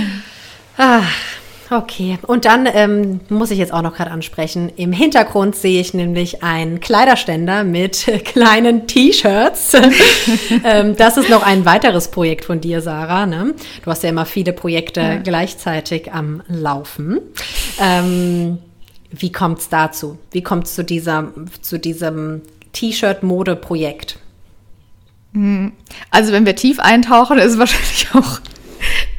Ah, 0.78 1.04
Okay, 1.70 2.20
und 2.28 2.46
dann 2.46 2.68
ähm, 2.72 3.22
muss 3.30 3.50
ich 3.50 3.58
jetzt 3.58 3.74
auch 3.74 3.82
noch 3.82 3.96
gerade 3.96 4.12
ansprechen. 4.12 4.72
Im 4.76 4.92
Hintergrund 4.92 5.56
sehe 5.56 5.82
ich 5.82 5.94
nämlich 5.96 6.44
einen 6.44 6.80
Kleiderständer 6.80 7.64
mit 7.64 8.06
kleinen 8.26 8.88
T-Shirts. 8.88 9.74
ähm, 10.64 10.96
das 10.96 11.18
ist 11.18 11.30
noch 11.30 11.44
ein 11.44 11.66
weiteres 11.66 12.10
Projekt 12.10 12.46
von 12.46 12.62
dir, 12.62 12.82
Sarah. 12.82 13.26
Ne? 13.26 13.56
Du 13.84 13.90
hast 13.90 14.04
ja 14.04 14.10
immer 14.10 14.26
viele 14.26 14.54
Projekte 14.54 15.02
ja. 15.02 15.16
gleichzeitig 15.18 16.14
am 16.14 16.44
Laufen. 16.48 17.20
Ähm, 17.82 18.60
wie 19.12 19.32
kommt 19.32 19.60
es 19.60 19.70
dazu? 19.70 20.20
Wie 20.32 20.44
kommt 20.44 20.68
es 20.68 20.76
zu, 20.76 20.84
dieser, 20.84 21.32
zu 21.62 21.80
diesem 21.80 22.42
T-Shirt-Mode-Projekt? 22.74 24.20
Hm. 25.34 25.72
Also 26.12 26.32
wenn 26.32 26.46
wir 26.46 26.56
tief 26.56 26.80
eintauchen, 26.80 27.40
ist 27.40 27.54
es 27.54 27.58
wahrscheinlich 27.60 28.08
auch 28.14 28.40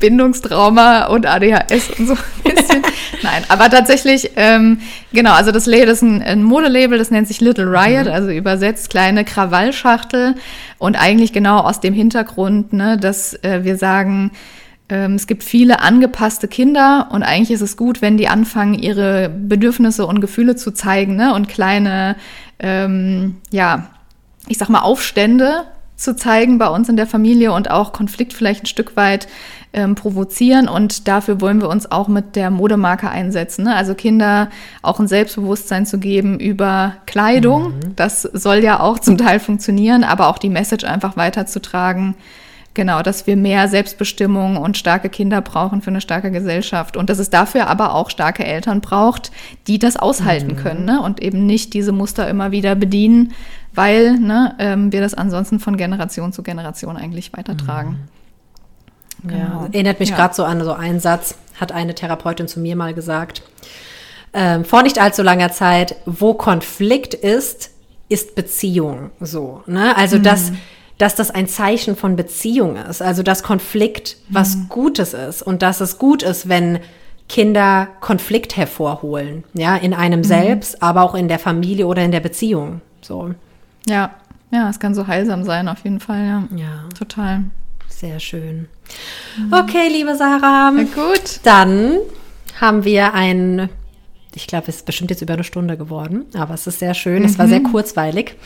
Bindungstrauma 0.01 1.07
und 1.07 1.27
ADHS 1.27 1.91
und 1.99 2.07
so 2.07 2.15
ein 2.15 2.55
bisschen. 2.55 2.83
Nein, 3.23 3.45
aber 3.49 3.71
tatsächlich, 3.71 4.33
ähm, 4.37 4.79
genau, 5.13 5.33
also 5.33 5.53
das 5.53 5.67
Label 5.67 5.89
ist 5.89 6.03
ein, 6.03 6.23
ein 6.23 6.43
Modelabel, 6.43 6.99
das 6.99 7.11
nennt 7.11 7.29
sich 7.29 7.41
Little 7.41 7.67
Riot, 7.67 8.07
mhm. 8.07 8.13
also 8.13 8.31
übersetzt 8.31 8.91
kleine 8.91 9.25
Krawallschachtel 9.25 10.35
und 10.79 10.97
eigentlich 10.97 11.33
genau 11.33 11.61
aus 11.61 11.81
dem 11.81 11.95
Hintergrund, 11.95 12.73
ne, 12.73 12.99
dass 12.99 13.35
äh, 13.43 13.65
wir 13.65 13.77
sagen, 13.77 14.33
ähm, 14.89 15.15
es 15.15 15.27
gibt 15.27 15.43
viele 15.43 15.81
angepasste 15.81 16.47
Kinder 16.47 17.09
und 17.11 17.23
eigentlich 17.23 17.51
ist 17.51 17.63
es 17.63 17.77
gut, 17.77 18.03
wenn 18.03 18.17
die 18.17 18.29
anfangen, 18.29 18.75
ihre 18.75 19.29
Bedürfnisse 19.29 20.07
und 20.07 20.21
Gefühle 20.21 20.57
zu 20.57 20.73
zeigen 20.73 21.17
ne, 21.17 21.35
und 21.35 21.49
kleine, 21.49 22.17
ähm, 22.59 23.37
ja, 23.51 23.89
ich 24.49 24.59
sag 24.59 24.69
mal, 24.69 24.81
Aufstände 24.81 25.65
zu 25.97 26.15
zeigen 26.15 26.59
bei 26.59 26.69
uns 26.69 26.89
in 26.89 26.97
der 26.97 27.07
Familie 27.07 27.53
und 27.53 27.71
auch 27.71 27.93
Konflikt 27.93 28.33
vielleicht 28.33 28.65
ein 28.65 28.67
Stück 28.67 28.97
weit 28.97 29.29
ähm, 29.77 29.95
provozieren. 29.95 30.69
Und 30.69 31.07
dafür 31.07 31.41
wollen 31.41 31.61
wir 31.61 31.69
uns 31.69 31.91
auch 31.91 32.09
mit 32.09 32.35
der 32.35 32.51
Modemarke 32.51 33.09
einsetzen. 33.09 33.65
Ne? 33.65 33.77
Also 33.77 33.95
Kinder 33.95 34.49
auch 34.83 34.99
ein 34.99 35.07
Selbstbewusstsein 35.07 35.87
zu 35.87 35.99
geben 35.99 36.41
über 36.41 36.95
Kleidung. 37.05 37.75
Mhm. 37.75 37.97
Das 37.97 38.23
soll 38.23 38.65
ja 38.65 38.81
auch 38.81 38.99
zum 38.99 39.19
Teil 39.19 39.39
funktionieren, 39.39 40.03
aber 40.03 40.29
auch 40.29 40.39
die 40.39 40.49
Message 40.49 40.85
einfach 40.85 41.17
weiterzutragen. 41.17 42.15
Genau, 42.73 43.01
dass 43.01 43.27
wir 43.27 43.37
mehr 43.37 43.69
Selbstbestimmung 43.69 44.59
und 44.59 44.77
starke 44.77 45.09
Kinder 45.09 45.41
brauchen 45.41 45.81
für 45.81 45.89
eine 45.89 46.03
starke 46.03 46.31
Gesellschaft 46.31 46.99
und 46.99 47.09
dass 47.09 47.19
es 47.19 47.31
dafür 47.31 47.69
aber 47.69 47.95
auch 47.95 48.11
starke 48.11 48.45
Eltern 48.45 48.83
braucht, 48.83 49.31
die 49.67 49.79
das 49.79 49.97
aushalten 49.97 50.53
mhm. 50.53 50.57
können 50.57 50.85
ne? 50.85 51.01
und 51.01 51.23
eben 51.23 51.47
nicht 51.47 51.73
diese 51.73 51.93
Muster 51.93 52.29
immer 52.29 52.51
wieder 52.51 52.75
bedienen, 52.75 53.33
weil 53.75 54.19
ne, 54.19 54.55
ähm, 54.59 54.93
wir 54.93 55.01
das 55.01 55.15
ansonsten 55.15 55.59
von 55.59 55.79
Generation 55.79 56.35
zu 56.35 56.43
Generation 56.43 56.99
eigentlich 56.99 57.33
weitertragen. 57.35 57.91
Mhm. 57.91 58.16
Genau. 59.29 59.39
Ja, 59.39 59.69
erinnert 59.73 60.01
mich 60.01 60.11
ja. 60.11 60.17
gerade 60.17 60.35
so 60.35 60.45
an 60.45 60.63
so 60.63 60.73
einen 60.73 61.01
Satz, 61.01 61.37
hat 61.61 61.73
eine 61.73 61.95
Therapeutin 61.95 62.49
zu 62.49 62.61
mir 62.61 62.77
mal 62.77 62.95
gesagt. 62.95 63.43
Ähm, 64.33 64.65
vor 64.65 64.83
nicht 64.83 65.01
allzu 65.01 65.23
langer 65.23 65.51
Zeit, 65.53 65.97
wo 66.05 66.35
Konflikt 66.35 67.15
ist, 67.15 67.71
ist 68.09 68.35
Beziehung. 68.35 69.11
So, 69.21 69.63
ne? 69.67 69.97
Also 69.97 70.19
mhm. 70.19 70.25
dass, 70.25 70.53
dass 70.99 71.15
das 71.15 71.31
ein 71.31 71.49
Zeichen 71.49 71.97
von 71.97 72.17
Beziehung 72.17 72.77
ist. 72.77 73.03
Also 73.03 73.23
dass 73.23 73.43
Konflikt 73.43 74.17
was 74.29 74.57
mhm. 74.57 74.69
Gutes 74.69 75.15
ist 75.15 75.43
und 75.43 75.63
dass 75.63 75.81
es 75.81 75.99
gut 75.99 76.23
ist, 76.23 76.49
wenn 76.49 76.81
Kinder 77.29 77.89
Konflikt 78.01 78.57
hervorholen, 78.57 79.43
ja, 79.53 79.75
in 79.75 79.95
einem 79.95 80.21
mhm. 80.21 80.25
selbst, 80.25 80.83
aber 80.83 81.03
auch 81.03 81.15
in 81.15 81.29
der 81.29 81.41
Familie 81.41 81.87
oder 81.87 82.05
in 82.05 82.13
der 82.13 82.21
Beziehung. 82.21 82.81
So. 83.03 83.35
Ja, 83.89 84.11
ja, 84.51 84.69
es 84.69 84.79
kann 84.79 84.95
so 84.95 85.07
heilsam 85.07 85.43
sein, 85.45 85.69
auf 85.69 85.83
jeden 85.83 86.01
Fall, 86.01 86.25
ja. 86.25 86.45
Ja. 86.57 86.85
Total. 86.97 87.43
Sehr 87.89 88.21
schön. 88.21 88.69
Okay, 89.51 89.89
liebe 89.89 90.15
Sarah. 90.17 90.71
Na 90.71 90.83
gut. 90.83 91.41
Dann 91.45 91.99
haben 92.61 92.85
wir 92.85 93.15
ein, 93.15 93.69
ich 94.35 94.47
glaube, 94.47 94.67
es 94.69 94.77
ist 94.77 94.87
bestimmt 94.87 95.11
jetzt 95.11 95.23
über 95.23 95.35
eine 95.35 95.45
Stunde 95.45 95.77
geworden, 95.77 96.27
aber 96.35 96.55
es 96.55 96.67
ist 96.67 96.79
sehr 96.79 96.95
schön. 96.95 97.21
Mhm. 97.21 97.25
Es 97.25 97.39
war 97.39 97.49
sehr 97.49 97.61
mhm. 97.61 97.71
kurzweilig. 97.73 98.37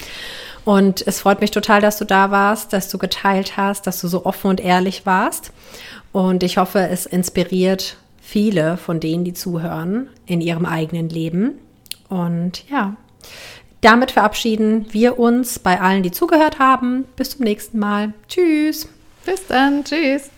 Und 0.65 1.07
es 1.07 1.21
freut 1.21 1.41
mich 1.41 1.51
total, 1.51 1.81
dass 1.81 1.99
du 1.99 2.05
da 2.05 2.31
warst, 2.31 2.73
dass 2.73 2.89
du 2.89 2.99
geteilt 2.99 3.57
hast, 3.57 3.87
dass 3.87 4.01
du 4.01 4.09
so 4.09 4.27
offen 4.27 4.49
und 4.49 4.61
ehrlich 4.61 5.07
warst. 5.07 5.53
Und 6.13 6.43
ich 6.43 6.59
hoffe, 6.59 6.81
es 6.81 7.07
inspiriert 7.07 7.97
viele 8.21 8.77
von 8.77 9.01
denen, 9.01 9.25
die 9.25 9.33
zuhören, 9.33 10.09
in 10.27 10.41
ihrem 10.41 10.67
eigenen 10.67 11.09
Leben. 11.09 11.55
Und 12.09 12.69
ja, 12.69 12.97
damit 13.81 14.11
verabschieden 14.11 14.87
wir 14.91 15.19
uns 15.19 15.59
bei 15.59 15.81
allen, 15.81 16.03
die 16.03 16.11
zugehört 16.11 16.59
haben. 16.59 17.05
Bis 17.17 17.31
zum 17.31 17.45
nächsten 17.45 17.79
Mal. 17.79 18.13
Tschüss. 18.29 18.89
Bis 19.25 19.47
dann. 19.47 19.85
Tschüss. 19.85 20.31